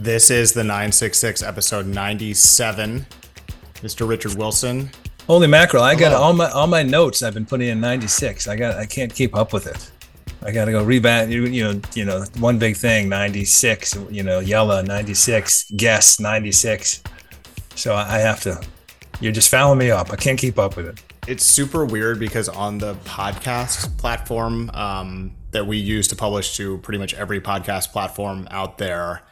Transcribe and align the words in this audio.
This 0.00 0.30
is 0.30 0.54
the 0.54 0.64
966 0.64 1.42
episode 1.42 1.86
97. 1.86 3.04
Mr. 3.82 4.08
Richard 4.08 4.32
Wilson. 4.32 4.88
Holy 5.26 5.46
mackerel! 5.46 5.82
I 5.82 5.94
got 5.94 6.14
all 6.14 6.32
my 6.32 6.50
all 6.52 6.66
my 6.66 6.82
notes. 6.82 7.22
I've 7.22 7.34
been 7.34 7.44
putting 7.44 7.68
in 7.68 7.82
96. 7.82 8.48
I 8.48 8.56
got 8.56 8.76
I 8.76 8.86
can't 8.86 9.14
keep 9.14 9.36
up 9.36 9.52
with 9.52 9.66
it. 9.66 9.90
I 10.42 10.52
got 10.52 10.64
to 10.64 10.70
go 10.70 10.82
rebat. 10.82 11.28
You, 11.28 11.44
you 11.44 11.64
know 11.64 11.80
you 11.92 12.06
know 12.06 12.24
one 12.38 12.58
big 12.58 12.78
thing 12.78 13.10
96. 13.10 13.98
You 14.10 14.22
know 14.22 14.40
Yella 14.40 14.82
96. 14.82 15.72
Guess 15.76 16.18
96. 16.18 17.02
So 17.74 17.94
I 17.94 18.20
have 18.20 18.40
to. 18.44 18.58
You're 19.20 19.32
just 19.32 19.50
fouling 19.50 19.78
me 19.78 19.90
up. 19.90 20.10
I 20.14 20.16
can't 20.16 20.38
keep 20.38 20.58
up 20.58 20.76
with 20.76 20.86
it. 20.86 21.02
It's 21.28 21.44
super 21.44 21.84
weird 21.84 22.18
because 22.18 22.48
on 22.48 22.78
the 22.78 22.94
podcast 23.04 23.98
platform 23.98 24.70
um, 24.70 25.32
that 25.50 25.66
we 25.66 25.76
use 25.76 26.08
to 26.08 26.16
publish 26.16 26.56
to 26.56 26.78
pretty 26.78 26.98
much 26.98 27.12
every 27.12 27.38
podcast 27.42 27.92
platform 27.92 28.48
out 28.50 28.78
there, 28.78 29.24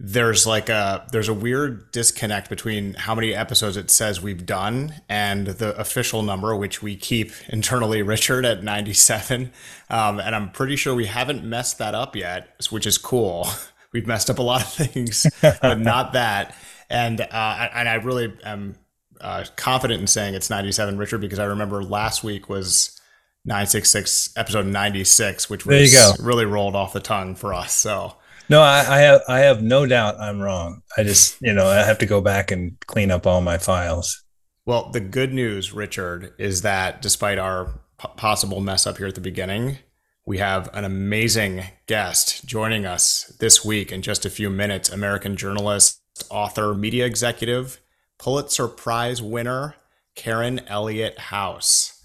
there's 0.00 0.46
like 0.46 0.68
a 0.68 1.04
there's 1.10 1.28
a 1.28 1.34
weird 1.34 1.90
disconnect 1.90 2.48
between 2.48 2.94
how 2.94 3.16
many 3.16 3.34
episodes 3.34 3.76
it 3.76 3.90
says 3.90 4.22
we've 4.22 4.46
done 4.46 4.94
and 5.08 5.48
the 5.48 5.76
official 5.76 6.22
number 6.22 6.54
which 6.54 6.80
we 6.80 6.96
keep 6.96 7.32
internally 7.48 8.00
richard 8.14 8.44
at 8.44 8.62
97 8.62 9.50
um, 9.90 10.20
and 10.20 10.36
i'm 10.36 10.50
pretty 10.50 10.76
sure 10.76 10.94
we 10.94 11.06
haven't 11.06 11.42
messed 11.44 11.78
that 11.78 11.94
up 11.94 12.14
yet 12.14 12.54
which 12.70 12.86
is 12.86 12.96
cool. 12.96 13.48
We've 13.90 14.06
messed 14.06 14.28
up 14.28 14.38
a 14.38 14.42
lot 14.42 14.60
of 14.60 14.70
things 14.70 15.26
but 15.40 15.78
not 15.78 16.12
that. 16.12 16.54
And 16.90 17.22
uh, 17.22 17.68
and 17.74 17.88
i 17.88 17.94
really 17.94 18.32
am 18.44 18.76
uh, 19.20 19.46
confident 19.56 20.00
in 20.00 20.06
saying 20.06 20.34
it's 20.34 20.50
97 20.50 20.98
richard 20.98 21.20
because 21.22 21.38
i 21.38 21.44
remember 21.44 21.82
last 21.82 22.22
week 22.22 22.48
was 22.48 23.00
966 23.46 24.34
episode 24.36 24.66
96 24.66 25.48
which 25.48 25.64
was 25.64 26.20
really 26.20 26.44
rolled 26.44 26.76
off 26.76 26.92
the 26.92 27.00
tongue 27.00 27.34
for 27.34 27.54
us. 27.54 27.72
So 27.72 28.14
no, 28.48 28.60
I, 28.60 28.84
I, 28.88 28.98
have 29.00 29.22
I 29.28 29.38
have 29.40 29.62
no 29.62 29.86
doubt 29.86 30.20
I'm 30.20 30.40
wrong. 30.40 30.82
I 30.96 31.02
just 31.02 31.40
you 31.40 31.52
know 31.52 31.66
I 31.66 31.84
have 31.84 31.98
to 31.98 32.06
go 32.06 32.20
back 32.20 32.50
and 32.50 32.78
clean 32.86 33.10
up 33.10 33.26
all 33.26 33.40
my 33.40 33.58
files. 33.58 34.22
Well, 34.64 34.90
the 34.90 35.00
good 35.00 35.32
news, 35.32 35.72
Richard, 35.72 36.34
is 36.38 36.62
that 36.62 37.00
despite 37.00 37.38
our 37.38 37.80
p- 37.98 38.08
possible 38.16 38.60
mess 38.60 38.86
up 38.86 38.98
here 38.98 39.06
at 39.06 39.14
the 39.14 39.20
beginning, 39.20 39.78
we 40.26 40.38
have 40.38 40.68
an 40.74 40.84
amazing 40.84 41.64
guest 41.86 42.44
joining 42.44 42.84
us 42.84 43.34
this 43.40 43.64
week 43.64 43.90
in 43.90 44.02
just 44.02 44.26
a 44.26 44.30
few 44.30 44.50
minutes. 44.50 44.90
American 44.90 45.36
journalist, 45.36 46.02
author, 46.28 46.74
media 46.74 47.06
executive, 47.06 47.80
Pulitzer 48.18 48.68
Prize 48.68 49.22
winner, 49.22 49.76
Karen 50.14 50.60
Elliott 50.66 51.18
House. 51.18 52.04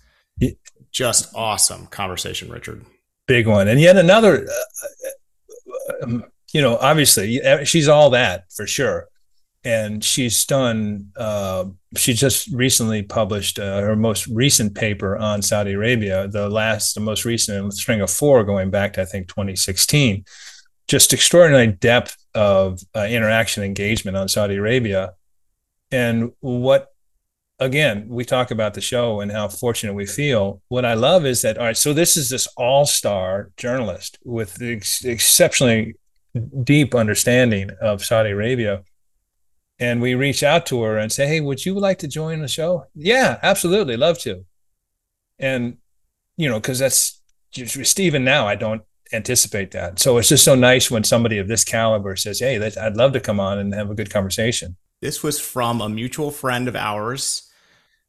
Just 0.91 1.35
awesome 1.35 1.87
conversation, 1.87 2.49
Richard. 2.49 2.85
Big 3.27 3.47
one, 3.47 3.67
and 3.67 3.81
yet 3.81 3.97
another. 3.97 4.47
Uh, 4.47 6.03
um, 6.03 6.23
you 6.53 6.61
know, 6.61 6.77
obviously 6.77 7.41
she's 7.65 7.87
all 7.87 8.11
that 8.11 8.45
for 8.55 8.65
sure. 8.65 9.07
And 9.65 10.03
she's 10.03 10.45
done, 10.45 11.11
uh, 11.15 11.65
she 11.95 12.13
just 12.13 12.47
recently 12.53 13.01
published 13.01 13.59
uh, 13.59 13.79
her 13.79 13.95
most 13.95 14.27
recent 14.27 14.75
paper 14.75 15.17
on 15.17 15.41
Saudi 15.41 15.71
Arabia, 15.71 16.27
the 16.27 16.49
last, 16.49 16.95
the 16.95 17.01
most 17.01 17.23
recent 17.23 17.73
string 17.73 18.01
of 18.01 18.09
four 18.09 18.43
going 18.43 18.69
back 18.71 18.93
to, 18.93 19.01
I 19.01 19.05
think, 19.05 19.29
2016. 19.29 20.25
Just 20.89 21.13
extraordinary 21.13 21.67
depth 21.67 22.17
of 22.35 22.81
uh, 22.93 23.07
interaction 23.09 23.63
engagement 23.63 24.17
on 24.17 24.27
Saudi 24.27 24.57
Arabia. 24.57 25.13
And 25.91 26.33
what 26.41 26.89
again, 27.59 28.07
we 28.09 28.25
talk 28.25 28.51
about 28.51 28.73
the 28.73 28.81
show 28.81 29.21
and 29.21 29.31
how 29.31 29.47
fortunate 29.47 29.93
we 29.93 30.05
feel. 30.05 30.61
What 30.67 30.83
I 30.83 30.95
love 30.95 31.25
is 31.25 31.41
that, 31.43 31.57
all 31.57 31.65
right, 31.65 31.77
so 31.77 31.93
this 31.93 32.17
is 32.17 32.29
this 32.29 32.47
all 32.57 32.85
star 32.85 33.51
journalist 33.55 34.17
with 34.25 34.61
ex- 34.61 35.05
exceptionally 35.05 35.95
deep 36.63 36.95
understanding 36.95 37.69
of 37.81 38.03
Saudi 38.03 38.31
Arabia. 38.31 38.83
And 39.79 40.01
we 40.01 40.15
reach 40.15 40.43
out 40.43 40.65
to 40.67 40.81
her 40.83 40.97
and 40.97 41.11
say, 41.11 41.27
Hey, 41.27 41.41
would 41.41 41.65
you 41.65 41.75
like 41.75 41.99
to 41.99 42.07
join 42.07 42.41
the 42.41 42.47
show? 42.47 42.85
Yeah, 42.95 43.39
absolutely. 43.41 43.97
Love 43.97 44.19
to. 44.19 44.45
And, 45.39 45.77
you 46.37 46.47
know, 46.47 46.59
because 46.59 46.79
that's 46.79 47.21
just 47.51 47.91
Stephen 47.91 48.23
now, 48.23 48.47
I 48.47 48.55
don't 48.55 48.83
anticipate 49.11 49.71
that. 49.71 49.99
So 49.99 50.17
it's 50.17 50.29
just 50.29 50.43
so 50.43 50.55
nice 50.55 50.89
when 50.89 51.03
somebody 51.03 51.37
of 51.37 51.47
this 51.47 51.63
caliber 51.63 52.15
says, 52.15 52.39
Hey, 52.39 52.63
I'd 52.79 52.97
love 52.97 53.13
to 53.13 53.19
come 53.19 53.39
on 53.39 53.59
and 53.59 53.73
have 53.73 53.89
a 53.89 53.95
good 53.95 54.09
conversation. 54.09 54.77
This 55.01 55.21
was 55.21 55.39
from 55.39 55.81
a 55.81 55.89
mutual 55.89 56.31
friend 56.31 56.67
of 56.67 56.75
ours. 56.75 57.51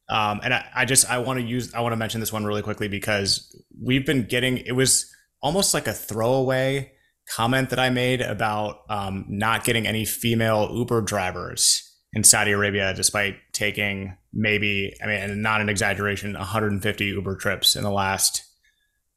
Um, 0.08 0.40
and 0.44 0.54
I, 0.54 0.66
I 0.74 0.84
just 0.84 1.10
I 1.10 1.18
want 1.18 1.40
to 1.40 1.46
use 1.46 1.74
I 1.74 1.80
want 1.80 1.92
to 1.92 1.96
mention 1.96 2.20
this 2.20 2.32
one 2.32 2.44
really 2.44 2.62
quickly 2.62 2.88
because 2.88 3.54
we've 3.80 4.04
been 4.04 4.24
getting 4.24 4.58
it 4.58 4.72
was 4.72 5.10
almost 5.40 5.72
like 5.72 5.86
a 5.86 5.92
throwaway 5.92 6.92
comment 7.34 7.70
that 7.70 7.80
I 7.80 7.90
made 7.90 8.20
about 8.20 8.82
um, 8.88 9.24
not 9.28 9.64
getting 9.64 9.86
any 9.86 10.04
female 10.04 10.70
Uber 10.72 11.00
drivers 11.00 11.82
in 12.12 12.22
Saudi 12.22 12.52
Arabia, 12.52 12.94
despite 12.94 13.36
taking 13.52 14.16
maybe, 14.32 14.94
I 15.02 15.06
mean, 15.06 15.42
not 15.42 15.60
an 15.60 15.68
exaggeration, 15.68 16.34
150 16.34 17.04
Uber 17.04 17.36
trips 17.36 17.74
in 17.74 17.82
the 17.82 17.90
last 17.90 18.44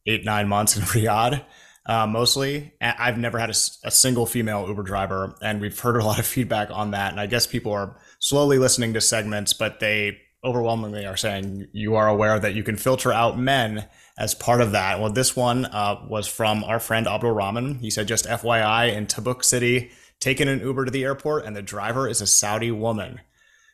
eight, 0.08 0.26
nine 0.26 0.48
months 0.48 0.76
in 0.76 0.82
Riyadh. 0.84 1.46
Uh, 1.86 2.08
mostly, 2.08 2.74
I've 2.82 3.18
never 3.18 3.38
had 3.38 3.50
a, 3.50 3.56
a, 3.86 3.92
single 3.92 4.26
female 4.26 4.68
Uber 4.68 4.84
driver, 4.84 5.38
and 5.42 5.62
we've 5.62 5.80
heard 5.80 5.96
a 5.96 6.04
lot 6.04 6.20
of 6.20 6.26
feedback 6.36 6.70
on 6.72 6.92
that. 6.92 7.12
And 7.12 7.20
I 7.20 7.28
guess 7.28 7.46
people 7.48 7.72
are 7.72 7.98
slowly 8.20 8.58
listening 8.58 8.94
to 8.96 9.02
segments, 9.02 9.54
but 9.54 9.80
they 9.80 10.18
overwhelmingly 10.44 11.06
are 11.06 11.18
saying 11.18 11.68
you 11.72 11.96
are 11.96 12.08
aware 12.08 12.40
that 12.40 12.56
you 12.56 12.64
can 12.64 12.78
filter 12.78 13.12
out 13.12 13.40
men 13.40 13.88
as 14.18 14.34
part 14.34 14.62
of 14.62 14.72
that. 14.72 15.00
Well, 15.00 15.12
this 15.12 15.36
one 15.36 15.66
uh, 15.66 16.02
was 16.08 16.28
from 16.28 16.64
our 16.64 16.80
friend 16.80 17.08
Abdul 17.08 17.32
Rahman. 17.32 17.76
He 17.76 17.90
said, 17.90 18.08
just 18.08 18.26
FYI, 18.26 18.94
in 18.94 19.06
Tabuk 19.06 19.44
City, 19.44 19.92
taking 20.20 20.48
an 20.48 20.60
Uber 20.60 20.86
to 20.86 20.92
the 20.92 21.04
airport, 21.04 21.46
and 21.46 21.56
the 21.56 21.62
driver 21.62 22.08
is 22.08 22.22
a 22.22 22.28
Saudi 22.28 22.72
woman. 22.72 23.22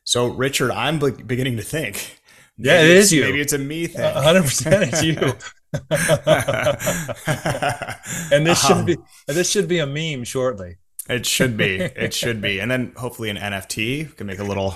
So, 0.04 0.28
Richard, 0.28 0.72
I'm 0.72 1.00
be- 1.00 1.12
beginning 1.12 1.58
to 1.58 1.64
think. 1.64 2.20
Yeah, 2.58 2.82
it 2.82 2.90
is 2.90 3.12
you. 3.12 3.22
Maybe 3.22 3.42
it's 3.42 3.54
a 3.54 3.58
me 3.58 3.88
thing. 3.88 4.14
100% 4.14 4.92
it's 4.92 5.04
you. 5.04 5.34
and 8.32 8.46
this 8.46 8.64
should 8.64 8.78
um, 8.78 8.86
be 8.86 8.96
this 9.26 9.50
should 9.50 9.68
be 9.68 9.80
a 9.80 9.88
meme 9.88 10.24
shortly. 10.24 10.76
It 11.10 11.26
should 11.26 11.58
be. 11.58 11.78
It 11.78 12.14
should 12.14 12.42
be. 12.42 12.60
And 12.60 12.70
then 12.70 12.94
hopefully 12.96 13.30
an 13.30 13.38
NFT 13.38 14.16
can 14.16 14.28
make 14.28 14.38
a 14.38 14.44
little 14.44 14.76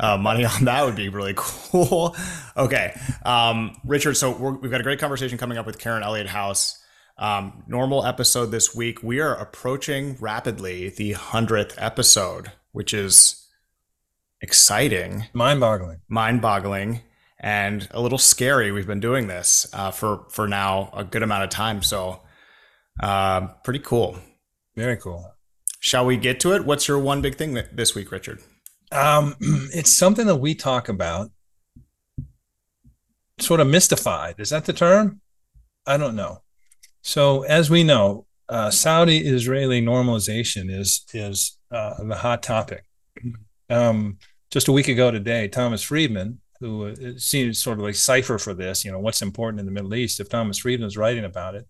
uh, 0.00 0.16
money 0.16 0.44
on 0.56 0.64
that 0.64 0.84
would 0.84 0.96
be 0.96 1.08
really 1.08 1.34
cool. 1.36 2.16
okay. 2.56 2.98
Um, 3.24 3.76
Richard, 3.84 4.14
so 4.14 4.30
we 4.30 4.62
have 4.62 4.70
got 4.70 4.80
a 4.80 4.84
great 4.84 4.98
conversation 4.98 5.38
coming 5.38 5.58
up 5.58 5.66
with 5.66 5.78
Karen 5.78 6.02
Elliott 6.02 6.28
House. 6.28 6.82
Um, 7.18 7.64
normal 7.66 8.06
episode 8.06 8.46
this 8.46 8.74
week. 8.74 9.02
We 9.02 9.18
are 9.18 9.34
approaching 9.34 10.16
rapidly 10.20 10.88
the 10.90 11.14
100th 11.14 11.74
episode, 11.76 12.52
which 12.70 12.94
is 12.94 13.44
exciting, 14.40 15.26
mind 15.32 15.58
boggling, 15.58 16.00
mind 16.08 16.40
boggling, 16.40 17.00
and 17.40 17.88
a 17.90 18.00
little 18.00 18.18
scary. 18.18 18.70
We've 18.70 18.86
been 18.86 19.00
doing 19.00 19.26
this 19.26 19.66
uh, 19.72 19.90
for, 19.90 20.26
for 20.30 20.46
now 20.46 20.90
a 20.92 21.02
good 21.02 21.24
amount 21.24 21.42
of 21.42 21.50
time. 21.50 21.82
So, 21.82 22.20
uh, 23.00 23.48
pretty 23.64 23.80
cool. 23.80 24.16
Very 24.76 24.96
cool. 24.96 25.34
Shall 25.80 26.06
we 26.06 26.16
get 26.16 26.38
to 26.40 26.54
it? 26.54 26.64
What's 26.64 26.86
your 26.86 27.00
one 27.00 27.20
big 27.20 27.34
thing 27.34 27.60
this 27.72 27.96
week, 27.96 28.12
Richard? 28.12 28.40
Um, 28.92 29.36
it's 29.40 29.92
something 29.92 30.26
that 30.26 30.36
we 30.36 30.54
talk 30.54 30.88
about, 30.88 31.30
sort 33.38 33.60
of 33.60 33.66
mystified. 33.66 34.36
Is 34.38 34.50
that 34.50 34.64
the 34.64 34.72
term? 34.72 35.20
I 35.86 35.96
don't 35.96 36.16
know. 36.16 36.42
So, 37.02 37.42
as 37.42 37.70
we 37.70 37.84
know, 37.84 38.26
uh, 38.48 38.70
Saudi-Israeli 38.70 39.82
normalization 39.82 40.70
is 40.70 41.04
is 41.12 41.58
uh, 41.70 42.02
the 42.02 42.16
hot 42.16 42.42
topic. 42.42 42.84
Um, 43.70 44.16
just 44.50 44.68
a 44.68 44.72
week 44.72 44.88
ago 44.88 45.10
today, 45.10 45.46
Thomas 45.46 45.82
Friedman, 45.82 46.40
who 46.58 46.86
uh, 46.86 46.94
seems 47.18 47.62
sort 47.62 47.76
of 47.76 47.84
like 47.84 47.96
cipher 47.96 48.38
for 48.38 48.54
this, 48.54 48.82
you 48.82 48.90
know, 48.90 48.98
what's 48.98 49.20
important 49.20 49.60
in 49.60 49.66
the 49.66 49.72
Middle 49.72 49.94
East. 49.94 50.20
If 50.20 50.30
Thomas 50.30 50.56
Friedman 50.56 50.86
is 50.86 50.96
writing 50.96 51.26
about 51.26 51.54
it, 51.54 51.68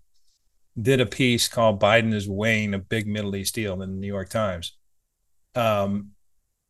did 0.80 1.00
a 1.00 1.06
piece 1.06 1.48
called 1.48 1.80
"Biden 1.80 2.14
is 2.14 2.28
weighing 2.28 2.72
a 2.72 2.78
big 2.78 3.08
Middle 3.08 3.34
East 3.34 3.56
deal" 3.56 3.74
in 3.74 3.80
the 3.80 3.86
New 3.96 4.06
York 4.06 4.28
Times. 4.28 4.76
Um, 5.56 6.12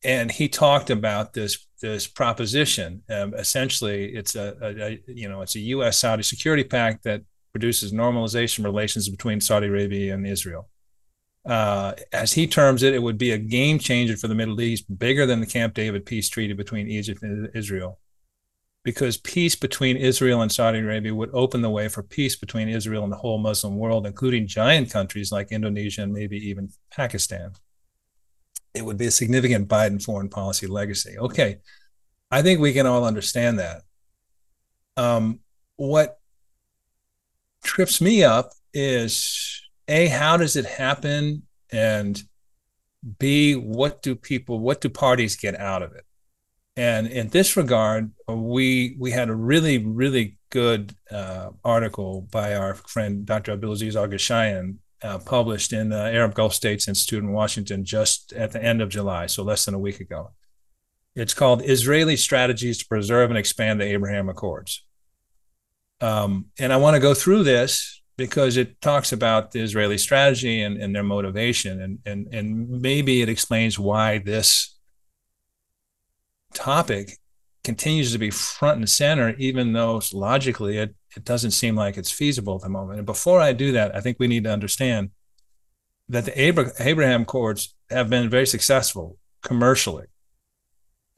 and 0.04 0.30
he 0.30 0.48
talked 0.48 0.90
about 0.90 1.32
this 1.32 1.66
this 1.80 2.06
proposition. 2.06 3.02
Um, 3.08 3.34
essentially, 3.34 4.14
it's 4.14 4.34
a, 4.34 4.56
a, 4.60 4.82
a, 4.82 5.00
you 5.06 5.28
know 5.28 5.42
it's 5.42 5.56
a 5.56 5.60
U.S. 5.60 5.98
Saudi 5.98 6.22
security 6.22 6.64
pact 6.64 7.04
that 7.04 7.22
produces 7.52 7.92
normalization 7.92 8.64
relations 8.64 9.08
between 9.08 9.40
Saudi 9.40 9.66
Arabia 9.66 10.14
and 10.14 10.26
Israel. 10.26 10.68
Uh, 11.44 11.94
as 12.12 12.32
he 12.32 12.46
terms 12.46 12.82
it, 12.82 12.94
it 12.94 13.02
would 13.02 13.16
be 13.16 13.30
a 13.30 13.38
game 13.38 13.78
changer 13.78 14.16
for 14.16 14.28
the 14.28 14.34
Middle 14.34 14.60
East, 14.60 14.98
bigger 14.98 15.24
than 15.24 15.40
the 15.40 15.46
Camp 15.46 15.74
David 15.74 16.04
peace 16.04 16.28
treaty 16.28 16.52
between 16.52 16.88
Egypt 16.88 17.22
and 17.22 17.48
Israel, 17.54 17.98
because 18.84 19.16
peace 19.16 19.54
between 19.56 19.96
Israel 19.96 20.42
and 20.42 20.52
Saudi 20.52 20.80
Arabia 20.80 21.14
would 21.14 21.30
open 21.32 21.62
the 21.62 21.70
way 21.70 21.88
for 21.88 22.02
peace 22.02 22.36
between 22.36 22.68
Israel 22.68 23.02
and 23.02 23.12
the 23.12 23.16
whole 23.16 23.38
Muslim 23.38 23.78
world, 23.78 24.06
including 24.06 24.46
giant 24.46 24.90
countries 24.90 25.32
like 25.32 25.50
Indonesia 25.50 26.02
and 26.02 26.12
maybe 26.12 26.36
even 26.36 26.68
Pakistan 26.90 27.52
it 28.78 28.84
would 28.84 28.96
be 28.96 29.06
a 29.06 29.10
significant 29.10 29.68
Biden 29.68 30.02
foreign 30.02 30.28
policy 30.28 30.66
legacy. 30.66 31.18
Okay, 31.18 31.58
I 32.30 32.42
think 32.42 32.60
we 32.60 32.72
can 32.72 32.86
all 32.86 33.04
understand 33.04 33.58
that. 33.58 33.82
Um, 34.96 35.40
what 35.76 36.18
trips 37.62 38.00
me 38.00 38.24
up 38.24 38.52
is 38.72 39.62
a 39.86 40.06
how 40.06 40.36
does 40.36 40.56
it 40.56 40.66
happen, 40.66 41.42
and 41.72 42.22
B, 43.18 43.54
what 43.54 44.02
do 44.02 44.14
people, 44.14 44.58
what 44.58 44.80
do 44.80 44.88
parties 44.88 45.36
get 45.36 45.58
out 45.58 45.82
of 45.82 45.92
it? 45.92 46.04
And 46.76 47.08
in 47.08 47.28
this 47.28 47.56
regard, 47.56 48.12
we 48.28 48.96
we 48.98 49.10
had 49.10 49.28
a 49.28 49.34
really 49.34 49.78
really 49.84 50.38
good 50.50 50.94
uh, 51.10 51.50
article 51.64 52.28
by 52.30 52.54
our 52.54 52.74
friend 52.74 53.26
Dr. 53.26 53.56
Abdulaziz 53.56 53.96
Al 53.96 54.08
uh, 55.02 55.18
published 55.18 55.72
in 55.72 55.88
the 55.90 55.96
Arab 55.96 56.34
Gulf 56.34 56.54
States 56.54 56.88
Institute 56.88 57.22
in 57.22 57.32
Washington 57.32 57.84
just 57.84 58.32
at 58.32 58.52
the 58.52 58.62
end 58.62 58.82
of 58.82 58.88
July, 58.88 59.26
so 59.26 59.42
less 59.42 59.64
than 59.64 59.74
a 59.74 59.78
week 59.78 60.00
ago. 60.00 60.32
It's 61.14 61.34
called 61.34 61.62
Israeli 61.64 62.16
Strategies 62.16 62.78
to 62.78 62.86
Preserve 62.86 63.30
and 63.30 63.38
Expand 63.38 63.80
the 63.80 63.84
Abraham 63.84 64.28
Accords. 64.28 64.84
Um, 66.00 66.46
and 66.58 66.72
I 66.72 66.76
want 66.76 66.94
to 66.94 67.00
go 67.00 67.14
through 67.14 67.42
this 67.42 68.02
because 68.16 68.56
it 68.56 68.80
talks 68.80 69.12
about 69.12 69.52
the 69.52 69.60
Israeli 69.60 69.98
strategy 69.98 70.60
and, 70.60 70.76
and 70.76 70.94
their 70.94 71.04
motivation, 71.04 71.80
and, 71.80 71.98
and, 72.04 72.32
and 72.32 72.68
maybe 72.68 73.22
it 73.22 73.28
explains 73.28 73.78
why 73.78 74.18
this 74.18 74.76
topic 76.52 77.18
continues 77.62 78.12
to 78.12 78.18
be 78.18 78.30
front 78.30 78.78
and 78.78 78.88
center, 78.88 79.34
even 79.38 79.72
though 79.72 80.00
logically 80.12 80.78
it, 80.78 80.94
it 81.18 81.24
doesn't 81.24 81.50
seem 81.50 81.74
like 81.74 81.96
it's 81.96 82.12
feasible 82.12 82.54
at 82.54 82.62
the 82.62 82.68
moment. 82.68 82.98
And 83.00 83.06
before 83.06 83.40
I 83.40 83.52
do 83.52 83.72
that, 83.72 83.94
I 83.96 84.00
think 84.00 84.18
we 84.20 84.28
need 84.28 84.44
to 84.44 84.52
understand 84.52 85.10
that 86.08 86.24
the 86.24 86.40
Abraham 86.40 87.22
Accords 87.22 87.74
have 87.90 88.08
been 88.08 88.30
very 88.30 88.46
successful 88.46 89.18
commercially. 89.42 90.06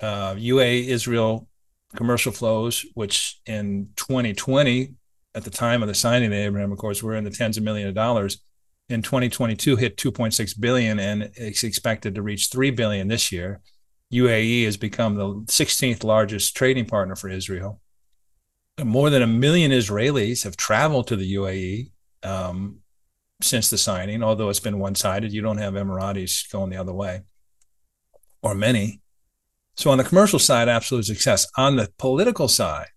Uh, 0.01 0.35
UAE 0.37 0.87
Israel 0.87 1.47
commercial 1.95 2.33
flows, 2.33 2.87
which 2.95 3.41
in 3.45 3.91
2020, 3.97 4.95
at 5.35 5.45
the 5.45 5.51
time 5.51 5.83
of 5.83 5.89
the 5.89 5.95
signing 5.95 6.29
of 6.29 6.33
the 6.33 6.47
Abraham 6.47 6.73
Accords, 6.73 7.03
were 7.03 7.15
in 7.15 7.25
the 7.25 7.31
tens 7.31 7.59
of 7.59 7.63
millions 7.63 7.91
of 7.91 7.95
dollars. 7.95 8.39
In 8.89 9.03
2022, 9.03 9.77
hit 9.77 9.99
2.6 9.99 10.59
billion, 10.59 10.99
and 10.99 11.31
it's 11.35 11.63
expected 11.63 12.15
to 12.15 12.23
reach 12.23 12.49
3 12.49 12.71
billion 12.71 13.09
this 13.09 13.31
year. 13.31 13.61
UAE 14.15 14.65
has 14.65 14.79
become 14.79 15.17
the 15.17 15.27
16th 15.45 16.05
largest 16.05 16.57
trading 16.57 16.87
partner 16.87 17.17
for 17.17 17.29
Israel. 17.29 17.80
More 18.85 19.11
than 19.11 19.23
a 19.23 19.27
million 19.27 19.73
Israelis 19.73 20.45
have 20.45 20.57
traveled 20.57 21.09
to 21.09 21.17
the 21.17 21.35
UAE 21.35 21.91
um, 22.23 22.81
since 23.43 23.71
the 23.71 23.79
signing, 23.79 24.23
although 24.23 24.49
it's 24.49 24.61
been 24.61 24.79
one 24.79 24.95
sided. 24.95 25.33
You 25.33 25.43
don't 25.43 25.59
have 25.59 25.75
Emiratis 25.75 26.51
going 26.51 26.71
the 26.71 26.77
other 26.77 26.93
way, 26.93 27.23
or 28.43 28.55
many. 28.55 29.01
So, 29.77 29.91
on 29.91 29.99
the 29.99 30.05
commercial 30.05 30.39
side, 30.39 30.69
absolute 30.69 31.07
success. 31.07 31.47
On 31.57 31.77
the 31.77 31.89
political 31.99 32.49
side, 32.49 32.89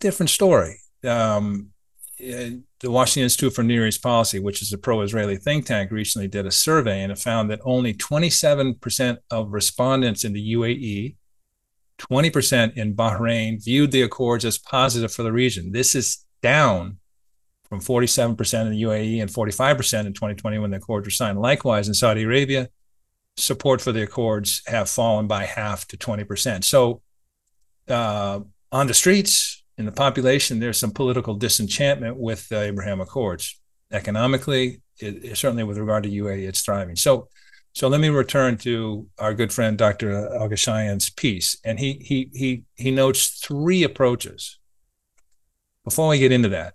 different 0.00 0.30
story. 0.30 0.78
Um, 1.04 1.72
the 2.18 2.90
Washington 2.90 3.24
Institute 3.24 3.54
for 3.54 3.62
Near 3.62 3.86
East 3.86 4.02
Policy, 4.02 4.38
which 4.38 4.62
is 4.62 4.72
a 4.72 4.78
pro 4.78 5.00
Israeli 5.00 5.36
think 5.36 5.66
tank, 5.66 5.90
recently 5.90 6.28
did 6.28 6.46
a 6.46 6.52
survey 6.52 7.02
and 7.02 7.10
it 7.10 7.18
found 7.18 7.50
that 7.50 7.60
only 7.64 7.94
27% 7.94 9.18
of 9.30 9.52
respondents 9.52 10.24
in 10.24 10.32
the 10.32 10.54
UAE, 10.54 11.16
20% 12.10 12.76
in 12.76 12.94
Bahrain 12.94 13.62
viewed 13.62 13.92
the 13.92 14.02
accords 14.02 14.44
as 14.44 14.58
positive 14.58 15.12
for 15.12 15.22
the 15.22 15.32
region. 15.32 15.72
This 15.72 15.94
is 15.94 16.24
down 16.42 16.98
from 17.68 17.80
47% 17.80 18.66
in 18.66 18.70
the 18.72 18.82
UAE 18.82 19.22
and 19.22 19.30
45% 19.30 20.06
in 20.06 20.12
2020 20.12 20.58
when 20.58 20.70
the 20.70 20.76
accords 20.76 21.06
were 21.06 21.10
signed. 21.10 21.40
Likewise, 21.40 21.88
in 21.88 21.94
Saudi 21.94 22.24
Arabia, 22.24 22.68
support 23.36 23.80
for 23.80 23.92
the 23.92 24.02
accords 24.02 24.62
have 24.66 24.90
fallen 24.90 25.26
by 25.26 25.44
half 25.44 25.86
to 25.88 25.96
20%. 25.96 26.64
So, 26.64 27.00
uh, 27.88 28.40
on 28.70 28.86
the 28.86 28.94
streets, 28.94 29.62
in 29.78 29.86
the 29.86 29.92
population, 29.92 30.60
there's 30.60 30.78
some 30.78 30.90
political 30.90 31.34
disenchantment 31.34 32.16
with 32.16 32.48
the 32.48 32.60
Abraham 32.60 33.00
Accords. 33.00 33.58
Economically, 33.90 34.82
it, 34.98 35.36
certainly 35.36 35.64
with 35.64 35.78
regard 35.78 36.04
to 36.04 36.10
UAE, 36.10 36.48
it's 36.48 36.62
thriving. 36.62 36.96
So, 36.96 37.28
so 37.72 37.88
let 37.88 38.00
me 38.00 38.08
return 38.08 38.58
to 38.58 39.08
our 39.18 39.34
good 39.34 39.52
friend 39.52 39.78
Dr. 39.78 40.10
Alghashian's 40.10 41.10
piece, 41.10 41.56
and 41.64 41.78
he 41.78 41.94
he 41.94 42.30
he 42.32 42.62
he 42.74 42.90
notes 42.90 43.40
three 43.44 43.82
approaches. 43.82 44.58
Before 45.84 46.08
we 46.08 46.18
get 46.18 46.32
into 46.32 46.50
that, 46.50 46.74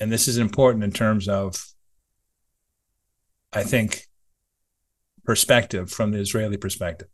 and 0.00 0.10
this 0.10 0.28
is 0.28 0.38
important 0.38 0.82
in 0.82 0.92
terms 0.92 1.28
of, 1.28 1.62
I 3.52 3.64
think, 3.64 4.06
perspective 5.24 5.90
from 5.90 6.12
the 6.12 6.18
Israeli 6.18 6.56
perspective 6.56 7.08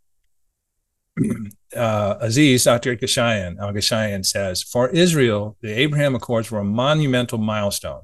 uh, 1.76 2.16
Aziz, 2.20 2.64
Dr. 2.64 2.96
Ghashian, 2.96 3.58
Al 3.58 3.72
Gashayan 3.72 4.24
says, 4.24 4.62
For 4.62 4.88
Israel, 4.90 5.56
the 5.60 5.72
Abraham 5.72 6.14
Accords 6.14 6.50
were 6.50 6.60
a 6.60 6.64
monumental 6.64 7.38
milestone. 7.38 8.02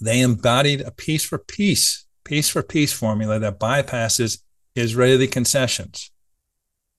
They 0.00 0.20
embodied 0.20 0.80
a 0.80 0.90
peace 0.90 1.24
for 1.24 1.38
peace, 1.38 2.06
peace 2.28 2.50
for 2.50 2.62
peace 2.62 2.92
formula 2.92 3.38
that 3.38 3.58
bypasses 3.58 4.42
Israeli 4.74 5.26
concessions. 5.26 6.10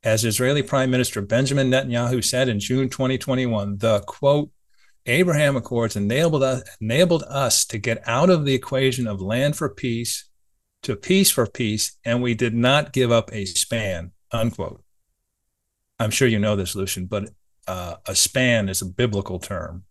As 0.04 0.26
Israeli 0.26 0.64
Prime 0.64 0.90
Minister 0.90 1.22
Benjamin 1.22 1.70
Netanyahu 1.70 2.24
said 2.24 2.50
in 2.50 2.60
June 2.60 2.90
2021, 2.90 3.78
the 3.78 4.00
quote, 4.02 4.50
Abraham 5.06 5.56
Accords 5.56 5.96
enabled 5.96 6.44
us, 6.44 6.64
enabled 6.82 7.24
us 7.24 7.66
to 7.66 7.78
get 7.78 8.02
out 8.08 8.30
of 8.30 8.44
the 8.46 8.56
equation 8.56 9.08
of 9.08 9.22
land 9.22 9.56
for 9.56 9.70
peace 9.70 10.26
to 10.82 10.96
peace 10.96 11.30
for 11.30 11.46
peace, 11.46 11.98
and 12.06 12.22
we 12.22 12.34
did 12.34 12.56
not 12.56 12.94
give 12.94 13.12
up 13.12 13.32
a 13.34 13.46
span, 13.46 14.12
unquote. 14.32 14.82
I'm 16.00 16.12
sure 16.12 16.28
you 16.28 16.40
know 16.40 16.56
this, 16.56 16.76
Lucien, 16.76 17.06
but 17.06 17.30
uh, 17.68 17.96
a 18.08 18.16
span 18.16 18.70
is 18.70 18.82
a 18.82 18.86
biblical 18.86 19.40
term, 19.40 19.84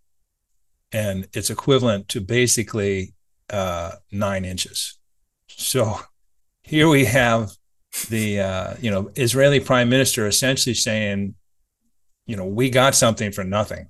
and 0.91 1.29
it's 1.33 1.51
equivalent 1.51 2.09
to 2.09 2.21
basically 2.21 3.15
uh, 3.51 3.93
nine 4.11 4.45
inches. 4.45 4.98
So 5.59 6.01
here 6.63 6.89
we 6.89 7.05
have 7.07 7.51
the 8.09 8.41
uh, 8.41 8.75
you 8.81 8.91
know 8.91 9.11
Israeli 9.17 9.61
prime 9.61 9.89
minister 9.89 10.27
essentially 10.27 10.75
saying, 10.75 11.35
you 12.27 12.37
know, 12.37 12.47
we 12.47 12.71
got 12.71 12.95
something 12.95 13.33
for 13.33 13.45
nothing. 13.45 13.89